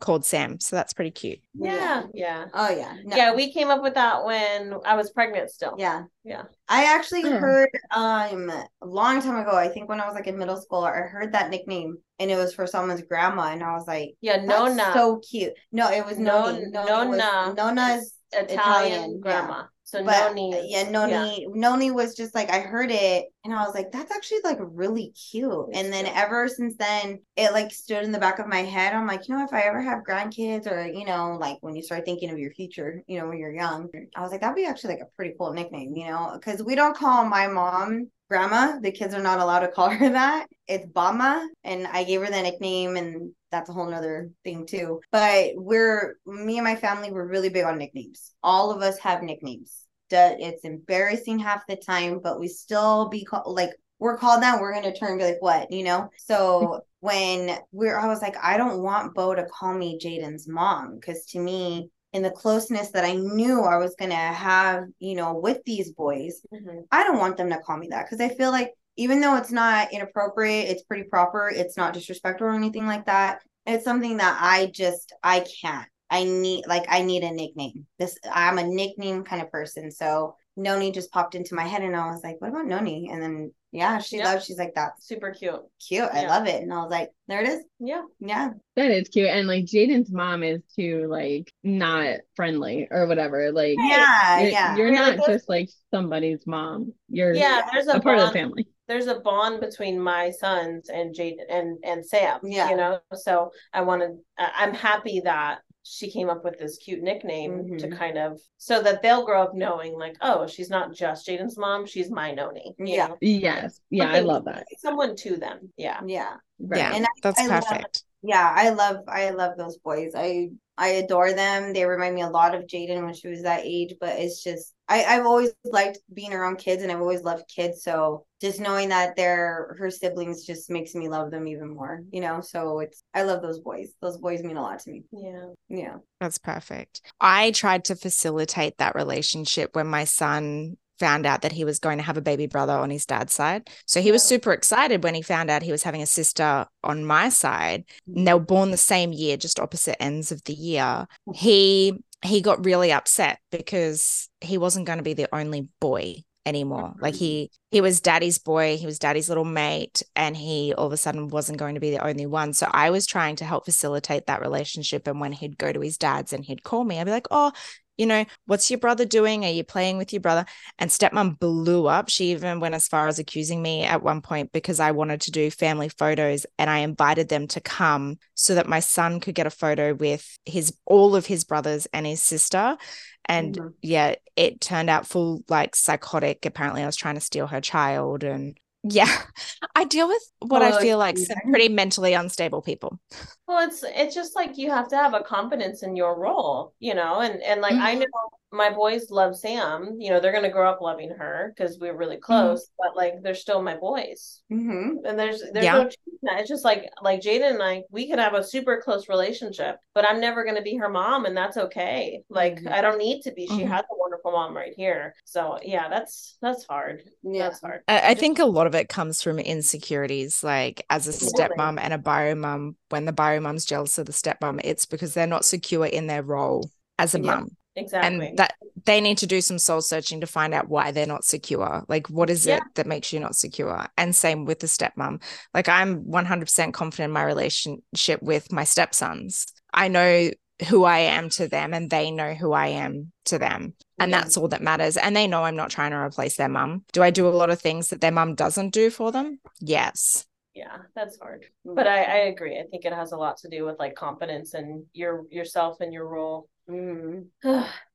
called 0.00 0.24
Sam. 0.24 0.58
So 0.58 0.74
that's 0.74 0.92
pretty 0.92 1.10
cute. 1.10 1.38
Yeah. 1.54 2.04
Yeah. 2.12 2.46
Oh 2.52 2.70
yeah. 2.70 2.96
No. 3.04 3.16
Yeah, 3.16 3.34
we 3.34 3.52
came 3.52 3.68
up 3.68 3.82
with 3.82 3.94
that 3.94 4.24
when 4.24 4.74
I 4.84 4.96
was 4.96 5.10
pregnant 5.10 5.50
still. 5.50 5.76
Yeah. 5.78 6.04
Yeah. 6.24 6.44
I 6.68 6.84
actually 6.94 7.22
hmm. 7.22 7.36
heard 7.36 7.70
um 7.90 8.50
a 8.50 8.66
long 8.86 9.22
time 9.22 9.36
ago, 9.36 9.56
I 9.56 9.68
think 9.68 9.88
when 9.88 10.00
I 10.00 10.06
was 10.06 10.14
like 10.14 10.26
in 10.26 10.38
middle 10.38 10.60
school, 10.60 10.84
I 10.84 10.92
heard 10.92 11.32
that 11.32 11.50
nickname 11.50 11.98
and 12.18 12.30
it 12.30 12.36
was 12.36 12.54
for 12.54 12.66
someone's 12.66 13.02
grandma 13.02 13.52
and 13.52 13.62
I 13.62 13.74
was 13.74 13.86
like, 13.86 14.14
Yeah, 14.20 14.42
Nona. 14.42 14.90
So 14.94 15.18
cute. 15.18 15.52
No, 15.70 15.90
it 15.90 16.04
was 16.04 16.18
Nona. 16.18 16.66
Nona. 16.70 17.54
Nona's 17.54 18.14
Italian, 18.32 18.58
Italian 18.58 19.20
grandma. 19.20 19.58
Yeah. 19.58 19.64
So 19.90 20.04
but, 20.04 20.14
uh, 20.14 20.28
Noni, 20.28 20.70
yeah, 20.70 20.88
Noni, 20.88 21.42
yeah. 21.42 21.48
Noni 21.52 21.90
was 21.90 22.14
just 22.14 22.34
like 22.34 22.48
I 22.50 22.60
heard 22.60 22.90
it 22.92 23.26
and 23.44 23.52
I 23.52 23.64
was 23.64 23.74
like, 23.74 23.90
that's 23.90 24.12
actually 24.12 24.38
like 24.44 24.58
really 24.60 25.10
cute. 25.10 25.68
and 25.74 25.92
then 25.92 26.06
ever 26.06 26.46
since 26.46 26.76
then, 26.76 27.20
it 27.36 27.52
like 27.52 27.72
stood 27.72 28.04
in 28.04 28.12
the 28.12 28.18
back 28.18 28.38
of 28.38 28.46
my 28.46 28.62
head. 28.62 28.94
I'm 28.94 29.06
like, 29.06 29.28
you 29.28 29.36
know, 29.36 29.44
if 29.44 29.52
I 29.52 29.62
ever 29.62 29.80
have 29.80 30.04
grandkids 30.08 30.70
or 30.70 30.86
you 30.86 31.04
know, 31.04 31.36
like 31.40 31.58
when 31.60 31.74
you 31.74 31.82
start 31.82 32.04
thinking 32.04 32.30
of 32.30 32.38
your 32.38 32.52
future, 32.52 33.02
you 33.08 33.18
know, 33.18 33.26
when 33.26 33.38
you're 33.38 33.54
young, 33.54 33.88
I 34.14 34.20
was 34.20 34.30
like, 34.30 34.42
that'd 34.42 34.54
be 34.54 34.66
actually 34.66 34.94
like 34.94 35.02
a 35.02 35.16
pretty 35.16 35.34
cool 35.36 35.52
nickname, 35.52 35.94
you 35.96 36.06
know, 36.06 36.32
because 36.34 36.62
we 36.62 36.76
don't 36.76 36.96
call 36.96 37.24
my 37.24 37.48
mom 37.48 38.10
grandma. 38.30 38.78
The 38.78 38.92
kids 38.92 39.12
are 39.12 39.22
not 39.22 39.40
allowed 39.40 39.60
to 39.60 39.68
call 39.68 39.90
her 39.90 40.08
that. 40.10 40.46
It's 40.68 40.86
Bama. 40.86 41.46
And 41.64 41.86
I 41.88 42.04
gave 42.04 42.20
her 42.20 42.30
the 42.30 42.42
nickname 42.42 42.96
and 42.96 43.32
that's 43.50 43.68
a 43.68 43.72
whole 43.72 43.90
nother 43.90 44.30
thing 44.44 44.66
too. 44.66 45.00
But 45.12 45.52
we're 45.56 46.16
me 46.26 46.58
and 46.58 46.64
my 46.64 46.76
family 46.76 47.10
we're 47.10 47.26
really 47.26 47.48
big 47.48 47.64
on 47.64 47.78
nicknames. 47.78 48.32
All 48.42 48.70
of 48.70 48.82
us 48.82 48.98
have 48.98 49.22
nicknames. 49.22 49.76
It's 50.12 50.64
embarrassing 50.64 51.38
half 51.38 51.66
the 51.68 51.76
time, 51.76 52.20
but 52.20 52.40
we 52.40 52.48
still 52.48 53.08
be 53.08 53.24
called 53.24 53.54
like 53.54 53.70
we're 54.00 54.16
called 54.16 54.42
that. 54.42 54.60
We're 54.60 54.74
gonna 54.74 54.94
turn 54.94 55.18
be 55.18 55.24
like, 55.24 55.40
what, 55.40 55.70
you 55.70 55.84
know? 55.84 56.10
So 56.16 56.80
when 57.00 57.56
we're, 57.70 57.98
I 57.98 58.06
was 58.06 58.22
like, 58.22 58.36
I 58.42 58.56
don't 58.56 58.82
want 58.82 59.14
Bo 59.14 59.34
to 59.34 59.44
call 59.44 59.74
me 59.74 59.98
Jaden's 60.02 60.48
mom 60.48 60.96
because 60.96 61.24
to 61.26 61.38
me, 61.38 61.90
in 62.12 62.22
the 62.22 62.30
closeness 62.30 62.90
that 62.90 63.04
I 63.04 63.14
knew 63.14 63.62
I 63.62 63.76
was 63.76 63.94
gonna 63.96 64.14
have, 64.14 64.84
you 64.98 65.14
know, 65.14 65.34
with 65.34 65.58
these 65.64 65.92
boys, 65.92 66.40
mm-hmm. 66.52 66.80
I 66.90 67.04
don't 67.04 67.18
want 67.18 67.36
them 67.36 67.50
to 67.50 67.60
call 67.60 67.76
me 67.76 67.88
that 67.90 68.06
because 68.06 68.20
I 68.20 68.34
feel 68.34 68.50
like 68.50 68.72
even 69.00 69.22
though 69.22 69.34
it's 69.36 69.50
not 69.50 69.94
inappropriate, 69.94 70.68
it's 70.68 70.82
pretty 70.82 71.04
proper. 71.04 71.48
It's 71.48 71.78
not 71.78 71.94
disrespectful 71.94 72.48
or 72.48 72.52
anything 72.52 72.84
like 72.84 73.06
that. 73.06 73.40
It's 73.64 73.82
something 73.82 74.18
that 74.18 74.38
I 74.38 74.66
just 74.74 75.14
I 75.22 75.40
can't. 75.62 75.88
I 76.10 76.24
need 76.24 76.66
like 76.66 76.84
I 76.86 77.00
need 77.00 77.22
a 77.22 77.30
nickname. 77.30 77.86
This 77.98 78.18
I'm 78.30 78.58
a 78.58 78.62
nickname 78.62 79.24
kind 79.24 79.40
of 79.40 79.50
person. 79.50 79.90
So 79.90 80.36
Noni 80.54 80.92
just 80.92 81.12
popped 81.12 81.34
into 81.34 81.54
my 81.54 81.64
head 81.64 81.82
and 81.82 81.96
I 81.96 82.10
was 82.10 82.22
like, 82.22 82.42
what 82.42 82.50
about 82.50 82.66
Noni? 82.66 83.08
And 83.10 83.22
then 83.22 83.54
yeah, 83.72 84.00
she 84.00 84.16
yep. 84.16 84.26
loves 84.26 84.44
she's 84.44 84.58
like 84.58 84.74
that's 84.74 85.06
super 85.06 85.30
cute. 85.30 85.62
Cute. 85.88 86.10
I 86.12 86.26
love 86.26 86.46
it. 86.46 86.62
And 86.62 86.70
I 86.70 86.82
was 86.82 86.90
like, 86.90 87.08
there 87.26 87.40
it 87.40 87.48
is. 87.48 87.64
Yeah. 87.78 88.02
Yeah. 88.18 88.50
That 88.76 88.90
is 88.90 89.08
cute. 89.08 89.30
And 89.30 89.48
like 89.48 89.64
Jaden's 89.64 90.12
mom 90.12 90.42
is 90.42 90.60
too 90.76 91.06
like 91.08 91.50
not 91.62 92.18
friendly 92.36 92.86
or 92.90 93.06
whatever. 93.06 93.50
Like 93.50 93.76
yeah, 93.78 94.40
you're, 94.40 94.50
yeah. 94.50 94.76
You're 94.76 94.92
not 94.92 95.24
just 95.26 95.48
like 95.48 95.70
somebody's 95.90 96.46
mom. 96.46 96.92
You're 97.08 97.32
yeah, 97.34 97.62
there's 97.72 97.86
a, 97.86 97.92
a 97.92 98.00
part 98.02 98.18
of 98.18 98.26
the 98.26 98.34
family 98.34 98.66
there's 98.90 99.06
a 99.06 99.20
bond 99.20 99.60
between 99.60 100.00
my 100.00 100.30
sons 100.30 100.88
and 100.88 101.14
Jade 101.14 101.38
and 101.48 101.78
and 101.84 102.04
Sam. 102.04 102.40
Yeah. 102.42 102.70
You 102.70 102.76
know, 102.76 102.98
so 103.14 103.52
I 103.72 103.82
wanted 103.82 104.18
I'm 104.36 104.74
happy 104.74 105.20
that 105.20 105.60
she 105.82 106.10
came 106.10 106.28
up 106.28 106.44
with 106.44 106.58
this 106.58 106.76
cute 106.76 107.00
nickname 107.00 107.52
mm-hmm. 107.52 107.76
to 107.76 107.88
kind 107.96 108.18
of 108.18 108.40
so 108.58 108.82
that 108.82 109.00
they'll 109.00 109.24
grow 109.24 109.42
up 109.42 109.54
knowing 109.54 109.98
like 109.98 110.16
oh 110.20 110.46
she's 110.46 110.68
not 110.68 110.92
just 110.92 111.26
Jaden's 111.26 111.56
mom 111.56 111.86
she's 111.86 112.10
my 112.10 112.32
noni 112.32 112.74
yeah 112.78 113.08
know? 113.08 113.16
yes 113.22 113.80
yeah 113.88 114.04
Something, 114.04 114.20
I 114.20 114.24
love 114.24 114.44
that 114.44 114.66
someone 114.78 115.16
to 115.16 115.36
them 115.38 115.72
yeah 115.78 116.00
yeah 116.06 116.34
right. 116.58 116.78
yeah 116.78 116.94
and 116.94 117.04
I, 117.06 117.08
that's 117.22 117.40
I 117.40 117.48
perfect 117.48 117.72
love, 117.72 117.90
yeah 118.22 118.54
I 118.54 118.68
love 118.70 118.96
I 119.08 119.30
love 119.30 119.56
those 119.56 119.78
boys 119.78 120.12
I 120.14 120.50
I 120.80 120.88
adore 120.88 121.34
them. 121.34 121.74
They 121.74 121.84
remind 121.84 122.14
me 122.14 122.22
a 122.22 122.30
lot 122.30 122.54
of 122.54 122.66
Jaden 122.66 123.04
when 123.04 123.12
she 123.12 123.28
was 123.28 123.42
that 123.42 123.60
age, 123.64 123.96
but 124.00 124.18
it's 124.18 124.42
just 124.42 124.74
I, 124.88 125.04
I've 125.04 125.26
always 125.26 125.52
liked 125.62 125.98
being 126.12 126.32
around 126.32 126.56
kids 126.56 126.82
and 126.82 126.90
I've 126.90 127.02
always 127.02 127.22
loved 127.22 127.44
kids. 127.54 127.84
So 127.84 128.24
just 128.40 128.60
knowing 128.60 128.88
that 128.88 129.14
they're 129.14 129.76
her 129.78 129.90
siblings 129.90 130.46
just 130.46 130.70
makes 130.70 130.94
me 130.94 131.10
love 131.10 131.30
them 131.30 131.46
even 131.46 131.74
more, 131.74 132.00
you 132.10 132.22
know? 132.22 132.40
So 132.40 132.78
it's 132.80 133.04
I 133.12 133.24
love 133.24 133.42
those 133.42 133.60
boys. 133.60 133.90
Those 134.00 134.16
boys 134.16 134.42
mean 134.42 134.56
a 134.56 134.62
lot 134.62 134.78
to 134.80 134.90
me. 134.90 135.04
Yeah. 135.12 135.48
Yeah. 135.68 135.96
That's 136.18 136.38
perfect. 136.38 137.02
I 137.20 137.50
tried 137.50 137.84
to 137.84 137.94
facilitate 137.94 138.78
that 138.78 138.94
relationship 138.94 139.76
when 139.76 139.86
my 139.86 140.04
son 140.04 140.78
found 141.00 141.26
out 141.26 141.42
that 141.42 141.52
he 141.52 141.64
was 141.64 141.80
going 141.80 141.98
to 141.98 142.04
have 142.04 142.16
a 142.16 142.22
baby 142.22 142.46
brother 142.46 142.74
on 142.74 142.90
his 142.90 143.06
dad's 143.06 143.32
side. 143.32 143.68
So 143.86 144.00
he 144.00 144.12
was 144.12 144.22
super 144.22 144.52
excited 144.52 145.02
when 145.02 145.14
he 145.14 145.22
found 145.22 145.50
out 145.50 145.62
he 145.62 145.72
was 145.72 145.82
having 145.82 146.02
a 146.02 146.06
sister 146.06 146.66
on 146.84 147.04
my 147.04 147.30
side. 147.30 147.84
And 148.14 148.28
they 148.28 148.34
were 148.34 148.40
born 148.40 148.70
the 148.70 148.76
same 148.76 149.12
year, 149.12 149.36
just 149.36 149.58
opposite 149.58 150.00
ends 150.00 150.30
of 150.30 150.44
the 150.44 150.52
year. 150.52 151.06
He 151.34 152.04
he 152.22 152.42
got 152.42 152.64
really 152.66 152.92
upset 152.92 153.38
because 153.50 154.28
he 154.42 154.58
wasn't 154.58 154.86
going 154.86 154.98
to 154.98 155.02
be 155.02 155.14
the 155.14 155.34
only 155.34 155.68
boy 155.80 156.16
anymore. 156.46 156.90
Mm-hmm. 156.90 157.02
Like 157.02 157.14
he 157.14 157.50
he 157.70 157.80
was 157.80 158.00
daddy's 158.00 158.38
boy, 158.38 158.76
he 158.76 158.86
was 158.86 158.98
daddy's 158.98 159.28
little 159.28 159.44
mate, 159.44 160.02
and 160.14 160.36
he 160.36 160.74
all 160.76 160.86
of 160.86 160.92
a 160.92 160.96
sudden 160.96 161.28
wasn't 161.28 161.58
going 161.58 161.74
to 161.74 161.80
be 161.80 161.90
the 161.90 162.04
only 162.04 162.26
one. 162.26 162.52
So 162.52 162.68
I 162.70 162.90
was 162.90 163.06
trying 163.06 163.36
to 163.36 163.44
help 163.44 163.64
facilitate 163.64 164.26
that 164.26 164.40
relationship. 164.42 165.06
And 165.06 165.20
when 165.20 165.32
he'd 165.32 165.58
go 165.58 165.72
to 165.72 165.80
his 165.80 165.96
dad's 165.96 166.32
and 166.32 166.44
he'd 166.44 166.62
call 166.62 166.84
me, 166.84 167.00
I'd 167.00 167.04
be 167.04 167.10
like, 167.10 167.28
oh, 167.30 167.52
you 168.00 168.06
know, 168.06 168.24
what's 168.46 168.70
your 168.70 168.80
brother 168.80 169.04
doing? 169.04 169.44
Are 169.44 169.50
you 169.50 169.62
playing 169.62 169.98
with 169.98 170.10
your 170.10 170.20
brother? 170.20 170.46
And 170.78 170.90
stepmom 170.90 171.38
blew 171.38 171.86
up. 171.86 172.08
She 172.08 172.30
even 172.30 172.58
went 172.58 172.74
as 172.74 172.88
far 172.88 173.08
as 173.08 173.18
accusing 173.18 173.60
me 173.60 173.84
at 173.84 174.02
one 174.02 174.22
point 174.22 174.52
because 174.52 174.80
I 174.80 174.92
wanted 174.92 175.20
to 175.22 175.30
do 175.30 175.50
family 175.50 175.90
photos 175.90 176.46
and 176.58 176.70
I 176.70 176.78
invited 176.78 177.28
them 177.28 177.46
to 177.48 177.60
come 177.60 178.18
so 178.32 178.54
that 178.54 178.66
my 178.66 178.80
son 178.80 179.20
could 179.20 179.34
get 179.34 179.46
a 179.46 179.50
photo 179.50 179.92
with 179.92 180.26
his 180.46 180.72
all 180.86 181.14
of 181.14 181.26
his 181.26 181.44
brothers 181.44 181.86
and 181.92 182.06
his 182.06 182.22
sister. 182.22 182.78
And 183.26 183.56
mm-hmm. 183.56 183.68
yeah, 183.82 184.14
it 184.34 184.62
turned 184.62 184.88
out 184.88 185.06
full 185.06 185.44
like 185.50 185.76
psychotic. 185.76 186.46
Apparently, 186.46 186.82
I 186.82 186.86
was 186.86 186.96
trying 186.96 187.16
to 187.16 187.20
steal 187.20 187.48
her 187.48 187.60
child 187.60 188.24
and 188.24 188.58
yeah. 188.82 189.22
I 189.74 189.84
deal 189.84 190.08
with 190.08 190.22
what 190.40 190.60
well, 190.60 190.74
i 190.74 190.80
feel 190.80 190.98
like 190.98 191.18
some 191.18 191.36
pretty 191.50 191.68
mentally 191.68 192.12
unstable 192.12 192.62
people. 192.62 192.98
Well 193.46 193.66
it's 193.66 193.84
it's 193.86 194.14
just 194.14 194.34
like 194.36 194.58
you 194.58 194.70
have 194.70 194.88
to 194.88 194.96
have 194.96 195.14
a 195.14 195.20
confidence 195.20 195.82
in 195.82 195.96
your 195.96 196.18
role 196.18 196.74
you 196.78 196.94
know 196.94 197.20
and 197.20 197.42
and 197.42 197.60
like 197.60 197.72
mm-hmm. 197.72 197.82
i 197.82 197.94
know 197.94 198.06
my 198.52 198.70
boys 198.70 199.10
love 199.10 199.36
Sam. 199.36 199.96
You 199.98 200.10
know, 200.10 200.20
they're 200.20 200.32
going 200.32 200.44
to 200.44 200.50
grow 200.50 200.68
up 200.68 200.80
loving 200.80 201.10
her 201.10 201.52
because 201.54 201.78
we're 201.78 201.96
really 201.96 202.16
mm-hmm. 202.16 202.22
close, 202.22 202.64
mm-hmm. 202.64 202.74
but 202.78 202.96
like 202.96 203.22
they're 203.22 203.34
still 203.34 203.62
my 203.62 203.76
boys. 203.76 204.42
Mm-hmm. 204.52 205.04
And 205.04 205.18
there's, 205.18 205.42
there's 205.52 205.64
yeah. 205.64 205.88
no, 206.22 206.36
it's 206.38 206.48
just 206.48 206.64
like, 206.64 206.90
like 207.02 207.20
Jaden 207.20 207.52
and 207.52 207.62
I, 207.62 207.84
we 207.90 208.08
could 208.08 208.18
have 208.18 208.34
a 208.34 208.42
super 208.42 208.80
close 208.82 209.08
relationship, 209.08 209.76
but 209.94 210.04
I'm 210.04 210.20
never 210.20 210.42
going 210.44 210.56
to 210.56 210.62
be 210.62 210.76
her 210.76 210.88
mom 210.88 211.26
and 211.26 211.36
that's 211.36 211.56
okay. 211.56 212.22
Like, 212.28 212.56
mm-hmm. 212.56 212.72
I 212.72 212.80
don't 212.80 212.98
need 212.98 213.22
to 213.22 213.32
be. 213.32 213.46
She 213.46 213.52
mm-hmm. 213.52 213.70
has 213.70 213.82
a 213.82 213.98
wonderful 213.98 214.32
mom 214.32 214.56
right 214.56 214.74
here. 214.76 215.14
So 215.24 215.58
yeah, 215.62 215.88
that's, 215.88 216.36
that's 216.42 216.64
hard. 216.64 217.04
Yeah. 217.22 217.48
That's 217.48 217.60
hard. 217.60 217.82
I, 217.86 218.10
I 218.10 218.14
think 218.14 218.38
a 218.38 218.44
lot 218.44 218.66
of 218.66 218.74
it 218.74 218.88
comes 218.88 219.22
from 219.22 219.38
insecurities. 219.38 220.42
Like 220.42 220.84
as 220.90 221.06
a 221.06 221.12
stepmom 221.12 221.78
and 221.80 221.92
a 221.92 221.98
bio 221.98 222.34
mom, 222.34 222.76
when 222.88 223.04
the 223.04 223.12
bio 223.12 223.40
mom's 223.40 223.64
jealous 223.64 223.98
of 223.98 224.06
the 224.06 224.12
stepmom, 224.12 224.60
it's 224.64 224.86
because 224.86 225.14
they're 225.14 225.26
not 225.26 225.44
secure 225.44 225.86
in 225.86 226.08
their 226.08 226.22
role 226.22 226.68
as 226.98 227.14
a 227.14 227.20
yeah. 227.20 227.36
mom 227.36 227.56
Exactly. 227.76 228.28
And 228.28 228.38
that 228.38 228.54
they 228.84 229.00
need 229.00 229.18
to 229.18 229.26
do 229.26 229.40
some 229.40 229.58
soul 229.58 229.80
searching 229.80 230.20
to 230.20 230.26
find 230.26 230.52
out 230.52 230.68
why 230.68 230.90
they're 230.90 231.06
not 231.06 231.24
secure. 231.24 231.84
Like, 231.88 232.08
what 232.08 232.30
is 232.30 232.46
yeah. 232.46 232.56
it 232.56 232.62
that 232.74 232.86
makes 232.86 233.12
you 233.12 233.20
not 233.20 233.36
secure? 233.36 233.86
And 233.96 234.14
same 234.14 234.44
with 234.44 234.60
the 234.60 234.66
stepmom. 234.66 235.22
Like, 235.54 235.68
I'm 235.68 236.04
100% 236.04 236.72
confident 236.72 237.08
in 237.08 237.12
my 237.12 237.24
relationship 237.24 238.22
with 238.22 238.52
my 238.52 238.64
stepsons. 238.64 239.46
I 239.72 239.88
know 239.88 240.30
who 240.68 240.84
I 240.84 240.98
am 240.98 241.30
to 241.30 241.48
them 241.48 241.72
and 241.72 241.88
they 241.88 242.10
know 242.10 242.34
who 242.34 242.52
I 242.52 242.68
am 242.68 243.12
to 243.26 243.38
them. 243.38 243.74
And 243.98 244.10
yeah. 244.10 244.20
that's 244.20 244.36
all 244.36 244.48
that 244.48 244.62
matters. 244.62 244.96
And 244.96 245.16
they 245.16 245.26
know 245.26 245.44
I'm 245.44 245.56
not 245.56 245.70
trying 245.70 245.92
to 245.92 245.96
replace 245.98 246.36
their 246.36 246.48
mum. 246.48 246.84
Do 246.92 247.02
I 247.02 247.10
do 247.10 247.28
a 247.28 247.30
lot 247.30 247.50
of 247.50 247.60
things 247.60 247.88
that 247.88 248.00
their 248.00 248.10
mum 248.10 248.34
doesn't 248.34 248.70
do 248.70 248.90
for 248.90 249.12
them? 249.12 249.40
Yes. 249.60 250.26
Yeah, 250.54 250.78
that's 250.94 251.18
hard. 251.18 251.46
But 251.64 251.86
I, 251.86 252.02
I 252.02 252.16
agree. 252.26 252.58
I 252.58 252.64
think 252.70 252.84
it 252.84 252.92
has 252.92 253.12
a 253.12 253.16
lot 253.16 253.38
to 253.38 253.48
do 253.48 253.64
with 253.64 253.78
like 253.78 253.94
confidence 253.94 254.54
and 254.54 254.84
your 254.92 255.24
yourself 255.30 255.80
and 255.80 255.92
your 255.92 256.08
role 256.08 256.48
Mm. 256.70 257.26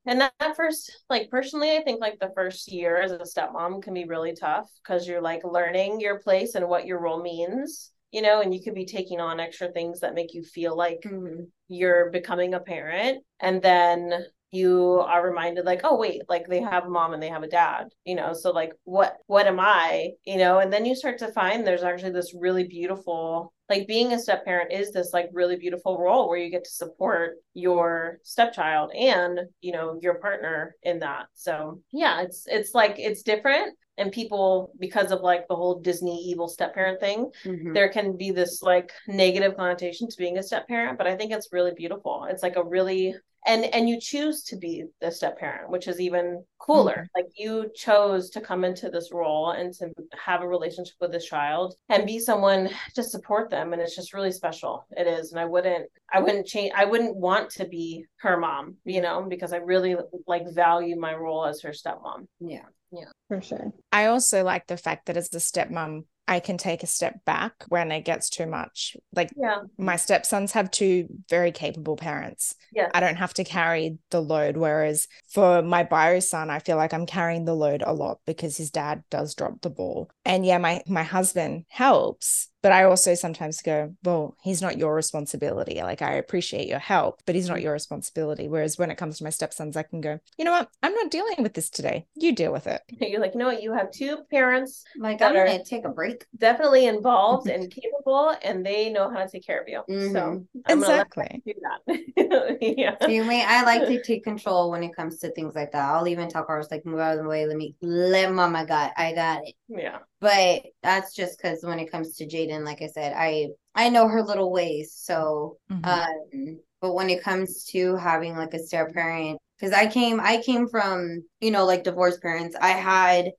and 0.05 0.21
that, 0.21 0.33
that 0.39 0.55
first, 0.55 1.03
like 1.09 1.29
personally, 1.29 1.77
I 1.77 1.83
think 1.83 2.01
like 2.01 2.19
the 2.19 2.31
first 2.35 2.71
year 2.71 2.97
as 3.01 3.11
a 3.11 3.19
stepmom 3.19 3.81
can 3.81 3.93
be 3.93 4.05
really 4.05 4.33
tough 4.33 4.69
because 4.83 5.07
you're 5.07 5.21
like 5.21 5.43
learning 5.43 5.99
your 5.99 6.19
place 6.19 6.55
and 6.55 6.67
what 6.67 6.85
your 6.85 6.99
role 6.99 7.21
means, 7.21 7.91
you 8.11 8.21
know, 8.21 8.41
and 8.41 8.53
you 8.53 8.61
could 8.61 8.75
be 8.75 8.85
taking 8.85 9.21
on 9.21 9.39
extra 9.39 9.71
things 9.71 10.01
that 10.01 10.15
make 10.15 10.33
you 10.33 10.43
feel 10.43 10.75
like 10.75 11.01
mm-hmm. 11.05 11.43
you're 11.67 12.11
becoming 12.11 12.53
a 12.53 12.59
parent. 12.59 13.23
And 13.39 13.61
then 13.61 14.25
you 14.51 15.01
are 15.05 15.27
reminded 15.27 15.65
like 15.65 15.81
oh 15.83 15.97
wait 15.97 16.21
like 16.29 16.47
they 16.47 16.61
have 16.61 16.85
a 16.85 16.89
mom 16.89 17.13
and 17.13 17.21
they 17.21 17.27
have 17.27 17.43
a 17.43 17.47
dad 17.47 17.87
you 18.05 18.15
know 18.15 18.31
so 18.31 18.51
like 18.51 18.71
what 18.85 19.17
what 19.27 19.47
am 19.47 19.59
i 19.59 20.11
you 20.23 20.37
know 20.37 20.59
and 20.59 20.71
then 20.71 20.85
you 20.85 20.95
start 20.95 21.17
to 21.17 21.31
find 21.33 21.67
there's 21.67 21.83
actually 21.83 22.11
this 22.11 22.33
really 22.39 22.63
beautiful 22.63 23.53
like 23.69 23.87
being 23.87 24.13
a 24.13 24.19
step 24.19 24.45
parent 24.45 24.71
is 24.71 24.91
this 24.91 25.11
like 25.13 25.29
really 25.33 25.55
beautiful 25.55 25.97
role 25.97 26.29
where 26.29 26.37
you 26.37 26.49
get 26.49 26.63
to 26.63 26.69
support 26.69 27.37
your 27.53 28.19
stepchild 28.23 28.91
and 28.93 29.39
you 29.61 29.71
know 29.71 29.99
your 30.01 30.15
partner 30.15 30.75
in 30.83 30.99
that. 30.99 31.27
So 31.33 31.81
yeah 31.91 32.21
it's 32.21 32.45
it's 32.47 32.73
like 32.73 32.95
it's 32.97 33.23
different. 33.23 33.77
And 33.97 34.11
people 34.11 34.73
because 34.77 35.13
of 35.13 35.21
like 35.21 35.47
the 35.47 35.55
whole 35.55 35.79
disney 35.79 36.21
evil 36.25 36.49
step 36.49 36.73
parent 36.73 36.99
thing 36.99 37.31
mm-hmm. 37.45 37.71
there 37.71 37.87
can 37.87 38.17
be 38.17 38.29
this 38.29 38.61
like 38.61 38.91
negative 39.07 39.55
connotation 39.55 40.09
to 40.09 40.17
being 40.17 40.37
a 40.37 40.43
step 40.43 40.67
parent 40.67 40.97
but 40.97 41.07
i 41.07 41.15
think 41.15 41.31
it's 41.31 41.53
really 41.53 41.71
beautiful. 41.73 42.27
It's 42.29 42.43
like 42.43 42.57
a 42.57 42.63
really 42.63 43.15
and 43.45 43.65
and 43.65 43.87
you 43.89 43.99
choose 43.99 44.43
to 44.43 44.55
be 44.55 44.85
the 45.01 45.11
step 45.11 45.37
parent 45.37 45.69
which 45.69 45.87
is 45.87 45.99
even 45.99 46.43
cooler. 46.59 46.93
Mm-hmm. 46.93 47.21
like 47.21 47.31
you 47.37 47.69
chose 47.75 48.29
to 48.31 48.41
come 48.41 48.63
into 48.63 48.89
this 48.89 49.09
role 49.11 49.51
and 49.51 49.73
to 49.75 49.91
have 50.17 50.41
a 50.41 50.47
relationship 50.47 50.95
with 50.99 51.11
this 51.11 51.25
child 51.25 51.75
and 51.89 52.07
be 52.07 52.19
someone 52.19 52.69
to 52.95 53.03
support 53.03 53.49
them. 53.49 53.73
And 53.73 53.81
it's 53.81 53.95
just 53.95 54.13
really 54.13 54.31
special. 54.31 54.85
It 54.91 55.07
is. 55.07 55.31
And 55.31 55.39
i 55.39 55.45
wouldn't 55.45 55.85
i 56.13 56.19
wouldn't 56.19 56.47
change 56.47 56.71
i 56.75 56.85
wouldn't 56.85 57.15
want 57.15 57.49
to 57.51 57.67
be 57.67 58.05
her 58.17 58.37
mom 58.37 58.75
you 58.85 59.01
know 59.01 59.25
because 59.27 59.53
i 59.53 59.57
really 59.57 59.95
like 60.27 60.43
value 60.53 60.99
my 60.99 61.13
role 61.13 61.45
as 61.45 61.61
her 61.61 61.71
stepmom. 61.71 62.27
Yeah. 62.39 62.65
Yeah. 62.91 63.11
For 63.27 63.41
sure. 63.41 63.73
I 63.91 64.05
also 64.05 64.43
like 64.43 64.67
the 64.67 64.77
fact 64.77 65.07
that 65.07 65.17
as 65.17 65.33
a 65.33 65.37
stepmom 65.37 66.05
I 66.27 66.39
can 66.39 66.57
take 66.57 66.83
a 66.83 66.87
step 66.87 67.23
back 67.25 67.53
when 67.69 67.91
it 67.91 68.05
gets 68.05 68.29
too 68.29 68.47
much. 68.47 68.97
Like 69.13 69.31
yeah. 69.37 69.61
my 69.77 69.95
stepsons 69.95 70.53
have 70.53 70.71
two 70.71 71.07
very 71.29 71.51
capable 71.51 71.95
parents. 71.95 72.55
Yeah. 72.73 72.89
I 72.93 72.99
don't 72.99 73.17
have 73.17 73.33
to 73.35 73.43
carry 73.43 73.97
the 74.09 74.21
load. 74.21 74.57
Whereas 74.57 75.07
for 75.29 75.61
my 75.61 75.83
bio 75.83 76.19
son, 76.19 76.49
I 76.49 76.59
feel 76.59 76.77
like 76.77 76.93
I'm 76.93 77.05
carrying 77.05 77.45
the 77.45 77.55
load 77.55 77.83
a 77.85 77.93
lot 77.93 78.19
because 78.25 78.57
his 78.57 78.71
dad 78.71 79.03
does 79.09 79.35
drop 79.35 79.61
the 79.61 79.69
ball. 79.69 80.09
And 80.23 80.45
yeah, 80.45 80.57
my 80.57 80.81
my 80.87 81.03
husband 81.03 81.65
helps, 81.67 82.49
but 82.65 82.71
I 82.71 82.85
also 82.85 83.13
sometimes 83.13 83.61
go, 83.61 83.93
well, 84.03 84.35
he's 84.41 84.59
not 84.59 84.79
your 84.79 84.95
responsibility. 84.95 85.83
Like, 85.83 86.01
I 86.01 86.13
appreciate 86.13 86.67
your 86.67 86.79
help, 86.79 87.21
but 87.27 87.35
he's 87.35 87.47
not 87.47 87.61
your 87.61 87.73
responsibility. 87.73 88.47
Whereas 88.47 88.79
when 88.79 88.89
it 88.89 88.97
comes 88.97 89.19
to 89.19 89.23
my 89.23 89.29
stepsons, 89.29 89.77
I 89.77 89.83
can 89.83 90.01
go, 90.01 90.19
you 90.35 90.45
know 90.45 90.51
what? 90.51 90.69
I'm 90.81 90.95
not 90.95 91.11
dealing 91.11 91.43
with 91.43 91.53
this 91.53 91.69
today. 91.69 92.07
You 92.15 92.33
deal 92.33 92.51
with 92.51 92.65
it. 92.65 92.81
You're 92.99 93.21
like, 93.21 93.35
you 93.35 93.39
know 93.39 93.45
what? 93.45 93.61
You 93.61 93.71
have 93.73 93.91
two 93.91 94.17
parents. 94.31 94.83
Like, 94.97 95.21
I'm 95.21 95.33
going 95.33 95.59
to 95.59 95.63
take 95.63 95.85
a 95.85 95.89
break. 95.89 96.25
Definitely 96.39 96.87
involved 96.87 97.47
and 97.47 97.69
capable, 97.83 98.35
and 98.41 98.65
they 98.65 98.91
know 98.91 99.11
how 99.11 99.19
to 99.23 99.29
take 99.29 99.45
care 99.45 99.61
of 99.61 99.67
you. 99.67 99.83
Mm-hmm. 99.87 100.13
So, 100.13 100.43
I'm 100.65 100.79
exactly. 100.79 101.43
do 101.45 101.53
that. 101.85 102.57
yeah. 102.61 102.95
See 103.05 103.21
me, 103.21 103.43
I 103.43 103.61
like 103.61 103.85
to 103.85 104.01
take 104.01 104.23
control 104.23 104.71
when 104.71 104.81
it 104.81 104.95
comes 104.95 105.19
to 105.19 105.29
things 105.33 105.53
like 105.53 105.71
that. 105.73 105.87
I'll 105.87 106.07
even 106.07 106.29
tell 106.29 106.43
Carlos, 106.43 106.71
like, 106.71 106.83
move 106.83 106.97
out 106.97 107.15
of 107.15 107.23
the 107.23 107.29
way. 107.29 107.45
Let 107.45 107.57
me, 107.57 107.75
let 107.83 108.33
mama 108.33 108.65
got, 108.65 108.93
I 108.97 109.13
got 109.13 109.43
it. 109.45 109.53
Yeah 109.69 109.99
but 110.25 110.63
that's 110.81 111.13
just 111.13 111.37
because 111.37 111.59
when 111.61 111.77
it 111.77 111.91
comes 111.91 112.15
to 112.15 112.25
Jaden, 112.25 112.65
like 112.65 112.81
I 112.81 112.87
said, 112.87 113.13
I 113.15 113.49
I 113.75 113.89
know 113.89 114.07
her 114.07 114.23
little 114.23 114.51
ways. 114.51 114.91
So, 114.97 115.57
mm-hmm. 115.71 115.85
um, 115.85 116.59
but 116.81 116.95
when 116.95 117.11
it 117.11 117.23
comes 117.23 117.65
to 117.65 117.95
having 117.95 118.35
like 118.35 118.55
a 118.55 118.59
step 118.59 118.91
parent, 118.91 119.37
because 119.55 119.71
I 119.71 119.85
came 119.85 120.19
I 120.19 120.41
came 120.41 120.67
from 120.67 121.23
you 121.41 121.51
know 121.51 121.63
like 121.63 121.83
divorced 121.83 122.23
parents. 122.23 122.55
I 122.59 122.69
had 122.69 123.33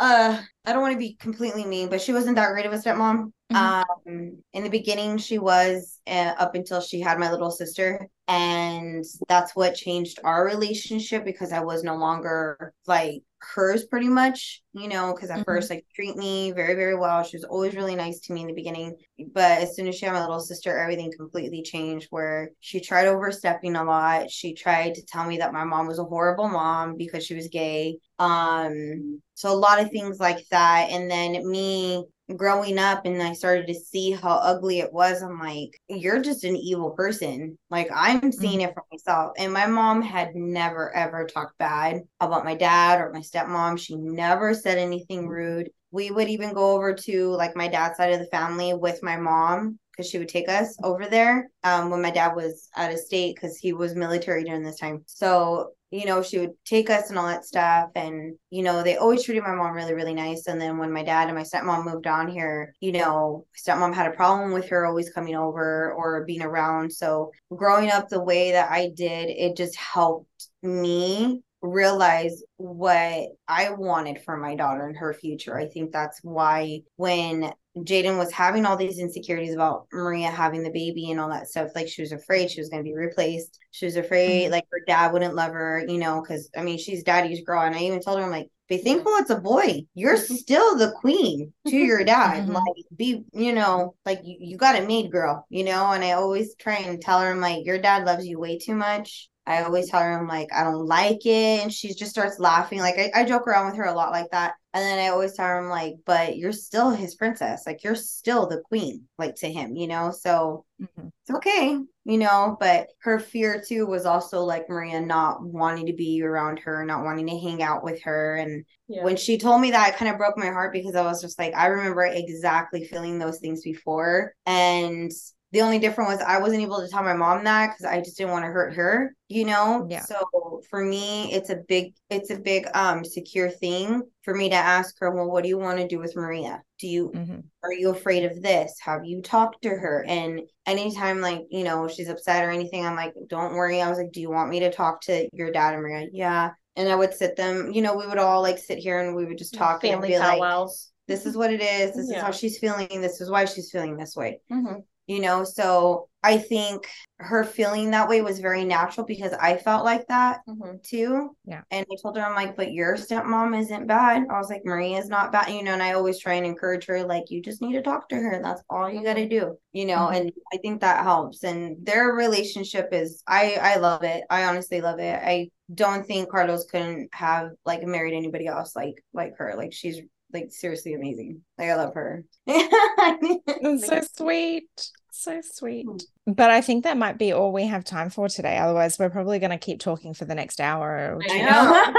uh 0.00 0.42
I 0.64 0.72
don't 0.72 0.82
want 0.82 0.94
to 0.94 0.98
be 0.98 1.14
completely 1.14 1.64
mean, 1.64 1.88
but 1.90 2.00
she 2.00 2.12
wasn't 2.12 2.34
that 2.34 2.50
great 2.50 2.66
of 2.66 2.72
a 2.72 2.78
stepmom. 2.78 3.30
Mm-hmm. 3.52 3.56
Um, 3.56 4.42
in 4.52 4.64
the 4.64 4.68
beginning, 4.68 5.18
she 5.18 5.38
was, 5.38 6.00
uh, 6.08 6.34
up 6.36 6.56
until 6.56 6.80
she 6.80 7.00
had 7.00 7.20
my 7.20 7.30
little 7.30 7.52
sister 7.52 8.08
and 8.26 9.04
that's 9.28 9.54
what 9.54 9.76
changed 9.76 10.18
our 10.24 10.44
relationship 10.44 11.24
because 11.24 11.52
I 11.52 11.60
was 11.60 11.84
no 11.84 11.94
longer 11.94 12.74
like 12.88 13.22
hers 13.54 13.84
pretty 13.86 14.08
much, 14.08 14.62
you 14.72 14.88
know, 14.88 15.14
because 15.14 15.30
at 15.30 15.36
mm-hmm. 15.36 15.44
first 15.44 15.70
like 15.70 15.84
treat 15.94 16.16
me 16.16 16.52
very, 16.52 16.74
very 16.74 16.96
well. 16.96 17.22
She 17.22 17.36
was 17.36 17.44
always 17.44 17.74
really 17.74 17.96
nice 17.96 18.20
to 18.20 18.32
me 18.32 18.42
in 18.42 18.46
the 18.46 18.52
beginning. 18.52 18.96
But 19.32 19.62
as 19.62 19.74
soon 19.74 19.88
as 19.88 19.96
she 19.96 20.06
had 20.06 20.12
my 20.12 20.20
little 20.20 20.40
sister, 20.40 20.76
everything 20.76 21.12
completely 21.16 21.62
changed 21.62 22.08
where 22.10 22.50
she 22.60 22.80
tried 22.80 23.06
overstepping 23.06 23.76
a 23.76 23.84
lot. 23.84 24.30
She 24.30 24.54
tried 24.54 24.94
to 24.94 25.04
tell 25.04 25.26
me 25.26 25.38
that 25.38 25.52
my 25.52 25.64
mom 25.64 25.86
was 25.86 25.98
a 25.98 26.04
horrible 26.04 26.48
mom 26.48 26.96
because 26.96 27.24
she 27.24 27.34
was 27.34 27.48
gay. 27.48 27.98
Um, 28.18 29.20
so 29.34 29.52
a 29.52 29.54
lot 29.54 29.80
of 29.80 29.90
things 29.90 30.18
like 30.18 30.46
that. 30.50 30.90
And 30.90 31.10
then 31.10 31.48
me 31.50 32.04
growing 32.34 32.78
up 32.78 33.04
and 33.04 33.22
I 33.22 33.32
started 33.32 33.66
to 33.68 33.74
see 33.74 34.10
how 34.10 34.36
ugly 34.36 34.80
it 34.80 34.92
was, 34.92 35.22
I'm 35.22 35.38
like, 35.38 35.80
you're 35.88 36.20
just 36.20 36.44
an 36.44 36.56
evil 36.56 36.90
person. 36.90 37.56
Like 37.70 37.88
I'm 37.94 38.32
seeing 38.32 38.60
mm-hmm. 38.60 38.70
it 38.70 38.74
for 38.74 38.82
myself. 38.90 39.32
And 39.38 39.52
my 39.52 39.66
mom 39.66 40.02
had 40.02 40.34
never 40.34 40.94
ever 40.94 41.26
talked 41.26 41.56
bad 41.58 42.02
about 42.20 42.44
my 42.44 42.54
dad 42.54 43.00
or 43.00 43.12
my 43.12 43.20
stepmom. 43.20 43.78
She 43.78 43.96
never 43.96 44.54
said 44.54 44.78
anything 44.78 45.28
rude. 45.28 45.70
We 45.92 46.10
would 46.10 46.28
even 46.28 46.52
go 46.52 46.72
over 46.72 46.94
to 46.94 47.28
like 47.30 47.56
my 47.56 47.68
dad's 47.68 47.96
side 47.96 48.12
of 48.12 48.18
the 48.18 48.26
family 48.26 48.74
with 48.74 49.02
my 49.02 49.16
mom 49.16 49.78
because 49.96 50.10
she 50.10 50.18
would 50.18 50.28
take 50.28 50.48
us 50.48 50.76
over 50.82 51.06
there 51.06 51.48
um, 51.64 51.90
when 51.90 52.02
my 52.02 52.10
dad 52.10 52.34
was 52.34 52.68
out 52.76 52.92
of 52.92 52.98
state 52.98 53.34
because 53.34 53.56
he 53.56 53.72
was 53.72 53.94
military 53.94 54.44
during 54.44 54.62
this 54.62 54.78
time. 54.78 55.02
So 55.06 55.72
you 55.90 56.04
know, 56.04 56.22
she 56.22 56.38
would 56.38 56.52
take 56.64 56.90
us 56.90 57.10
and 57.10 57.18
all 57.18 57.26
that 57.26 57.44
stuff. 57.44 57.90
And, 57.94 58.36
you 58.50 58.62
know, 58.62 58.82
they 58.82 58.96
always 58.96 59.22
treated 59.22 59.44
my 59.44 59.54
mom 59.54 59.72
really, 59.72 59.94
really 59.94 60.14
nice. 60.14 60.46
And 60.48 60.60
then 60.60 60.78
when 60.78 60.92
my 60.92 61.04
dad 61.04 61.28
and 61.28 61.36
my 61.36 61.44
stepmom 61.44 61.84
moved 61.84 62.06
on 62.06 62.28
here, 62.28 62.74
you 62.80 62.92
know, 62.92 63.46
stepmom 63.56 63.94
had 63.94 64.08
a 64.08 64.16
problem 64.16 64.52
with 64.52 64.68
her 64.68 64.84
always 64.84 65.10
coming 65.10 65.36
over 65.36 65.92
or 65.92 66.24
being 66.24 66.42
around. 66.42 66.92
So 66.92 67.30
growing 67.54 67.90
up 67.90 68.08
the 68.08 68.22
way 68.22 68.52
that 68.52 68.70
I 68.70 68.90
did, 68.94 69.28
it 69.30 69.56
just 69.56 69.76
helped 69.76 70.48
me 70.62 71.42
realize 71.62 72.42
what 72.56 73.28
I 73.48 73.70
wanted 73.70 74.22
for 74.22 74.36
my 74.36 74.56
daughter 74.56 74.86
and 74.86 74.96
her 74.96 75.14
future. 75.14 75.56
I 75.56 75.68
think 75.68 75.92
that's 75.92 76.18
why 76.22 76.80
when 76.96 77.52
Jaden 77.76 78.18
was 78.18 78.32
having 78.32 78.64
all 78.64 78.76
these 78.76 78.98
insecurities 78.98 79.54
about 79.54 79.86
Maria 79.92 80.30
having 80.30 80.62
the 80.62 80.70
baby 80.70 81.10
and 81.10 81.20
all 81.20 81.28
that 81.28 81.48
stuff. 81.48 81.70
Like 81.74 81.88
she 81.88 82.02
was 82.02 82.12
afraid 82.12 82.50
she 82.50 82.60
was 82.60 82.68
going 82.70 82.82
to 82.82 82.88
be 82.88 82.96
replaced. 82.96 83.58
She 83.70 83.84
was 83.84 83.96
afraid 83.96 84.44
mm-hmm. 84.44 84.52
like 84.52 84.64
her 84.72 84.80
dad 84.86 85.12
wouldn't 85.12 85.34
love 85.34 85.52
her, 85.52 85.84
you 85.86 85.98
know, 85.98 86.22
because 86.22 86.50
I 86.56 86.62
mean, 86.62 86.78
she's 86.78 87.02
daddy's 87.02 87.44
girl. 87.44 87.62
And 87.62 87.74
I 87.74 87.80
even 87.80 88.00
told 88.00 88.18
her, 88.18 88.24
I'm 88.24 88.30
like, 88.30 88.50
be 88.68 88.78
thankful 88.78 89.12
it's 89.16 89.30
a 89.30 89.36
boy. 89.36 89.82
You're 89.94 90.16
still 90.16 90.76
the 90.76 90.92
queen 90.92 91.52
to 91.68 91.76
your 91.76 92.04
dad. 92.04 92.44
Mm-hmm. 92.44 92.52
Like, 92.52 92.64
be, 92.96 93.24
you 93.32 93.52
know, 93.52 93.94
like 94.04 94.20
you, 94.24 94.36
you 94.40 94.56
got 94.56 94.80
a 94.80 94.86
made 94.86 95.12
girl, 95.12 95.46
you 95.50 95.64
know? 95.64 95.92
And 95.92 96.02
I 96.02 96.12
always 96.12 96.54
try 96.56 96.76
and 96.76 97.00
tell 97.00 97.20
her, 97.20 97.30
I'm 97.30 97.40
like, 97.40 97.66
your 97.66 97.78
dad 97.78 98.04
loves 98.04 98.26
you 98.26 98.40
way 98.40 98.58
too 98.58 98.74
much. 98.74 99.28
I 99.46 99.62
always 99.62 99.88
tell 99.88 100.00
her 100.00 100.18
I'm 100.18 100.26
like, 100.26 100.48
I 100.52 100.64
don't 100.64 100.86
like 100.86 101.24
it. 101.24 101.62
And 101.62 101.72
she 101.72 101.94
just 101.94 102.10
starts 102.10 102.40
laughing. 102.40 102.80
Like 102.80 102.98
I, 102.98 103.10
I 103.14 103.24
joke 103.24 103.46
around 103.46 103.66
with 103.66 103.76
her 103.76 103.84
a 103.84 103.94
lot 103.94 104.10
like 104.10 104.30
that. 104.32 104.54
And 104.74 104.82
then 104.82 104.98
I 104.98 105.08
always 105.08 105.34
tell 105.34 105.46
her 105.46 105.58
I'm 105.58 105.68
like, 105.68 105.94
but 106.04 106.36
you're 106.36 106.52
still 106.52 106.90
his 106.90 107.14
princess. 107.14 107.62
Like 107.66 107.82
you're 107.84 107.94
still 107.94 108.46
the 108.46 108.60
queen, 108.60 109.04
like 109.18 109.36
to 109.36 109.50
him, 109.50 109.76
you 109.76 109.86
know? 109.86 110.10
So 110.10 110.64
mm-hmm. 110.82 111.08
it's 111.22 111.36
okay, 111.36 111.78
you 112.04 112.18
know, 112.18 112.56
but 112.58 112.88
her 113.02 113.18
fear 113.18 113.62
too 113.66 113.86
was 113.86 114.04
also 114.04 114.42
like 114.42 114.68
Maria 114.68 115.00
not 115.00 115.42
wanting 115.42 115.86
to 115.86 115.94
be 115.94 116.20
around 116.22 116.58
her, 116.58 116.84
not 116.84 117.04
wanting 117.04 117.28
to 117.28 117.38
hang 117.38 117.62
out 117.62 117.84
with 117.84 118.02
her. 118.02 118.36
And 118.36 118.64
yeah. 118.88 119.04
when 119.04 119.16
she 119.16 119.38
told 119.38 119.60
me 119.60 119.70
that, 119.70 119.94
it 119.94 119.96
kind 119.96 120.10
of 120.10 120.18
broke 120.18 120.36
my 120.36 120.46
heart 120.46 120.72
because 120.72 120.96
I 120.96 121.04
was 121.04 121.22
just 121.22 121.38
like, 121.38 121.54
I 121.54 121.66
remember 121.66 122.04
exactly 122.04 122.84
feeling 122.84 123.18
those 123.18 123.38
things 123.38 123.62
before. 123.62 124.34
And 124.44 125.10
the 125.56 125.62
only 125.62 125.78
difference 125.78 126.10
was 126.10 126.20
I 126.20 126.38
wasn't 126.38 126.60
able 126.60 126.82
to 126.82 126.88
tell 126.88 127.02
my 127.02 127.14
mom 127.14 127.42
that 127.44 127.68
because 127.68 127.86
I 127.86 128.02
just 128.02 128.18
didn't 128.18 128.32
want 128.32 128.44
to 128.44 128.50
hurt 128.50 128.74
her, 128.74 129.16
you 129.28 129.46
know? 129.46 129.86
Yeah. 129.88 130.02
So 130.02 130.60
for 130.68 130.84
me, 130.84 131.32
it's 131.32 131.48
a 131.48 131.56
big, 131.66 131.94
it's 132.10 132.28
a 132.28 132.38
big 132.38 132.66
um 132.74 133.02
secure 133.06 133.48
thing 133.48 134.02
for 134.20 134.34
me 134.34 134.50
to 134.50 134.54
ask 134.54 134.96
her, 134.98 135.10
well, 135.10 135.30
what 135.30 135.44
do 135.44 135.48
you 135.48 135.56
want 135.56 135.78
to 135.78 135.88
do 135.88 135.98
with 135.98 136.14
Maria? 136.14 136.62
Do 136.78 136.88
you 136.88 137.10
mm-hmm. 137.14 137.38
are 137.62 137.72
you 137.72 137.88
afraid 137.88 138.26
of 138.26 138.42
this? 138.42 138.76
Have 138.82 139.06
you 139.06 139.22
talked 139.22 139.62
to 139.62 139.70
her? 139.70 140.04
And 140.06 140.42
anytime 140.66 141.22
like, 141.22 141.46
you 141.48 141.64
know, 141.64 141.88
she's 141.88 142.10
upset 142.10 142.44
or 142.44 142.50
anything, 142.50 142.84
I'm 142.84 142.94
like, 142.94 143.14
don't 143.26 143.54
worry. 143.54 143.80
I 143.80 143.88
was 143.88 143.96
like, 143.96 144.12
Do 144.12 144.20
you 144.20 144.30
want 144.30 144.50
me 144.50 144.60
to 144.60 144.70
talk 144.70 145.00
to 145.04 145.26
your 145.32 145.52
dad 145.52 145.72
and 145.72 145.82
Maria? 145.82 146.06
Yeah. 146.12 146.50
And 146.76 146.86
I 146.86 146.96
would 146.96 147.14
sit 147.14 147.34
them, 147.34 147.72
you 147.72 147.80
know, 147.80 147.96
we 147.96 148.06
would 148.06 148.18
all 148.18 148.42
like 148.42 148.58
sit 148.58 148.76
here 148.76 149.00
and 149.00 149.16
we 149.16 149.24
would 149.24 149.38
just 149.38 149.54
talk 149.54 149.80
family 149.80 150.18
powwows. 150.18 150.90
Like, 151.08 151.16
this 151.16 151.24
is 151.24 151.34
what 151.34 151.50
it 151.50 151.62
is. 151.62 151.94
This 151.94 152.10
yeah. 152.10 152.18
is 152.18 152.22
how 152.22 152.30
she's 152.30 152.58
feeling. 152.58 153.00
This 153.00 153.22
is 153.22 153.30
why 153.30 153.46
she's 153.46 153.70
feeling 153.70 153.96
this 153.96 154.14
way. 154.14 154.40
Mm-hmm 154.52 154.80
you 155.06 155.20
know? 155.20 155.44
So 155.44 156.08
i 156.22 156.36
think 156.36 156.88
her 157.18 157.44
feeling 157.44 157.92
that 157.92 158.08
way 158.08 158.20
was 158.20 158.40
very 158.40 158.64
natural 158.64 159.06
because 159.06 159.32
i 159.34 159.56
felt 159.56 159.84
like 159.84 160.06
that 160.08 160.40
mm-hmm. 160.48 160.76
too. 160.82 161.36
Yeah. 161.44 161.62
And 161.70 161.86
i 161.90 161.96
told 162.02 162.16
her 162.16 162.24
i'm 162.24 162.34
like 162.34 162.56
but 162.56 162.72
your 162.72 162.96
stepmom 162.96 163.58
isn't 163.58 163.86
bad. 163.86 164.26
I 164.28 164.38
was 164.38 164.50
like 164.50 164.64
maria's 164.64 165.08
not 165.08 165.30
bad 165.30 165.50
you 165.50 165.62
know 165.62 165.72
and 165.72 165.82
i 165.82 165.92
always 165.92 166.18
try 166.18 166.34
and 166.34 166.46
encourage 166.46 166.86
her 166.86 167.04
like 167.04 167.30
you 167.30 167.40
just 167.40 167.62
need 167.62 167.74
to 167.74 167.82
talk 167.82 168.08
to 168.08 168.16
her. 168.16 168.40
That's 168.42 168.62
all 168.68 168.90
you 168.90 169.02
got 169.04 169.14
to 169.14 169.28
do 169.28 169.56
you 169.72 169.86
know? 169.86 170.08
Mm-hmm. 170.08 170.16
and 170.16 170.32
i 170.52 170.56
think 170.58 170.80
that 170.80 171.04
helps. 171.04 171.44
And 171.44 171.84
their 171.84 172.08
relationship 172.08 172.88
is 172.92 173.22
i 173.26 173.56
i 173.60 173.76
love 173.76 174.02
it. 174.02 174.24
I 174.30 174.44
honestly 174.44 174.80
love 174.80 174.98
it. 174.98 175.20
I 175.22 175.50
don't 175.74 176.06
think 176.06 176.30
carlos 176.30 176.64
couldn't 176.64 177.08
have 177.12 177.50
like 177.64 177.82
married 177.82 178.14
anybody 178.14 178.46
else 178.46 178.74
like 178.74 179.02
like 179.12 179.36
her. 179.38 179.54
Like 179.56 179.72
she's 179.72 180.00
like 180.32 180.52
seriously 180.52 180.94
amazing. 180.94 181.42
Like 181.58 181.70
I 181.70 181.76
love 181.76 181.94
her. 181.94 182.24
It's 182.46 183.86
so 183.86 184.00
sweet. 184.16 184.90
So 185.12 185.40
sweet. 185.42 185.86
Hmm. 185.86 185.96
But 186.32 186.50
I 186.50 186.60
think 186.60 186.84
that 186.84 186.98
might 186.98 187.18
be 187.18 187.32
all 187.32 187.52
we 187.52 187.66
have 187.66 187.84
time 187.84 188.10
for 188.10 188.28
today. 188.28 188.58
Otherwise, 188.58 188.98
we're 188.98 189.10
probably 189.10 189.38
going 189.38 189.50
to 189.50 189.58
keep 189.58 189.80
talking 189.80 190.12
for 190.12 190.24
the 190.24 190.34
next 190.34 190.60
hour 190.60 191.16
or 191.16 191.22
two. 191.22 191.32
I 191.32 191.42
know. 191.42 191.92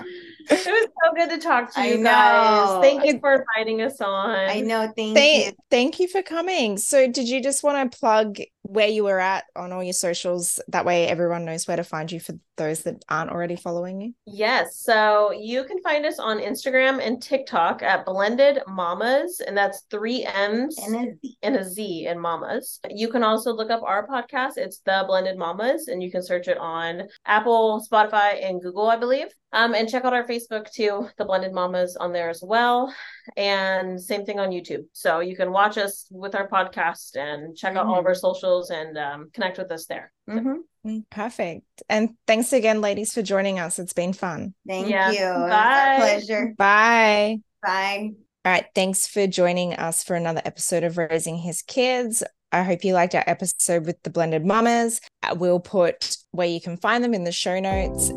it 0.50 0.50
was 0.50 0.88
so 1.04 1.14
good 1.14 1.30
to 1.30 1.38
talk 1.38 1.72
to 1.74 1.86
you 1.86 2.02
guys. 2.02 2.82
Thank 2.82 3.04
you 3.04 3.18
for 3.18 3.34
inviting 3.34 3.82
us 3.82 4.00
on. 4.00 4.30
I 4.30 4.60
know. 4.60 4.92
Thank, 4.94 5.16
thank 5.16 5.46
you. 5.46 5.52
Thank 5.70 6.00
you 6.00 6.08
for 6.08 6.22
coming. 6.22 6.76
So, 6.76 7.10
did 7.10 7.28
you 7.28 7.42
just 7.42 7.64
want 7.64 7.90
to 7.90 7.98
plug 7.98 8.38
where 8.68 8.88
you 8.88 9.04
were 9.04 9.20
at 9.20 9.44
on 9.54 9.72
all 9.72 9.82
your 9.82 9.92
socials? 9.92 10.60
That 10.68 10.84
way, 10.84 11.06
everyone 11.08 11.44
knows 11.44 11.66
where 11.66 11.76
to 11.76 11.84
find 11.84 12.10
you 12.10 12.20
for 12.20 12.34
those 12.56 12.82
that 12.82 13.04
aren't 13.08 13.30
already 13.30 13.56
following 13.56 14.00
you. 14.00 14.14
Yes. 14.24 14.80
So, 14.80 15.32
you 15.32 15.64
can 15.64 15.82
find 15.82 16.06
us 16.06 16.18
on 16.18 16.38
Instagram 16.38 17.04
and 17.04 17.22
TikTok 17.22 17.82
at 17.82 18.06
Blended 18.06 18.60
Mommas, 18.68 19.40
and 19.46 19.56
that's 19.56 19.84
three 19.90 20.24
M's 20.24 20.78
and 20.78 20.96
a 20.96 21.14
Z 21.20 21.36
and 21.42 21.56
a 21.56 21.64
Z 21.64 22.06
in 22.06 22.18
Mommas. 22.18 22.78
You 22.90 23.08
can 23.08 23.22
also 23.22 23.52
look 23.52 23.70
up 23.70 23.82
our 23.82 24.06
podcast. 24.06 24.52
It's 24.56 24.78
The 24.78 25.04
Blended 25.06 25.36
Mommas, 25.36 25.88
and 25.88 26.02
you 26.02 26.10
can 26.10 26.22
search 26.22 26.48
it 26.48 26.58
on 26.58 27.08
Apple, 27.26 27.86
Spotify, 27.90 28.44
and 28.44 28.60
Google, 28.60 28.88
I 28.88 28.96
believe. 28.96 29.28
Um, 29.56 29.74
and 29.74 29.88
check 29.88 30.04
out 30.04 30.12
our 30.12 30.26
Facebook 30.26 30.70
too, 30.70 31.08
The 31.16 31.24
Blended 31.24 31.52
Mommas 31.52 31.92
on 31.98 32.12
there 32.12 32.28
as 32.28 32.42
well. 32.42 32.94
And 33.38 33.98
same 33.98 34.26
thing 34.26 34.38
on 34.38 34.50
YouTube. 34.50 34.84
So 34.92 35.20
you 35.20 35.34
can 35.34 35.50
watch 35.50 35.78
us 35.78 36.06
with 36.10 36.34
our 36.34 36.46
podcast 36.46 37.16
and 37.16 37.56
check 37.56 37.70
mm-hmm. 37.70 37.78
out 37.78 37.86
all 37.86 37.94
of 37.94 38.00
mm-hmm. 38.00 38.08
our 38.08 38.14
socials 38.14 38.68
and 38.68 38.98
um, 38.98 39.30
connect 39.32 39.56
with 39.56 39.72
us 39.72 39.86
there. 39.86 40.12
Mm-hmm. 40.28 40.56
Mm, 40.86 41.04
perfect. 41.08 41.64
And 41.88 42.10
thanks 42.26 42.52
again, 42.52 42.82
ladies, 42.82 43.14
for 43.14 43.22
joining 43.22 43.58
us. 43.58 43.78
It's 43.78 43.94
been 43.94 44.12
fun. 44.12 44.52
Thank 44.68 44.90
yeah. 44.90 45.10
you. 45.10 45.48
Bye. 45.48 45.96
pleasure. 45.96 46.54
Bye. 46.58 47.38
Bye. 47.62 48.10
All 48.44 48.52
right. 48.52 48.66
Thanks 48.74 49.06
for 49.06 49.26
joining 49.26 49.72
us 49.72 50.04
for 50.04 50.16
another 50.16 50.42
episode 50.44 50.84
of 50.84 50.98
Raising 50.98 51.38
His 51.38 51.62
Kids. 51.62 52.22
I 52.52 52.62
hope 52.62 52.84
you 52.84 52.92
liked 52.92 53.14
our 53.14 53.24
episode 53.26 53.86
with 53.86 54.02
the 54.02 54.10
blended 54.10 54.44
mommas. 54.44 55.00
Uh, 55.22 55.34
we'll 55.36 55.60
put 55.60 56.16
where 56.30 56.46
you 56.46 56.60
can 56.60 56.76
find 56.76 57.02
them 57.02 57.14
in 57.14 57.24
the 57.24 57.32
show 57.32 57.58
notes. 57.58 58.10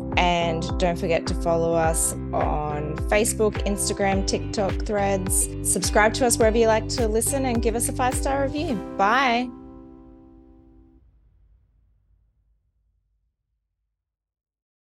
And 0.60 0.78
don't 0.78 0.98
forget 0.98 1.26
to 1.28 1.34
follow 1.34 1.74
us 1.74 2.12
on 2.32 2.96
Facebook, 3.08 3.54
Instagram, 3.66 4.26
TikTok, 4.26 4.86
threads. 4.86 5.48
Subscribe 5.62 6.14
to 6.14 6.26
us 6.26 6.38
wherever 6.38 6.58
you 6.58 6.66
like 6.66 6.88
to 6.90 7.08
listen 7.08 7.46
and 7.46 7.62
give 7.62 7.74
us 7.74 7.88
a 7.88 7.92
five 7.92 8.14
star 8.14 8.42
review. 8.42 8.74
Bye. 8.96 9.59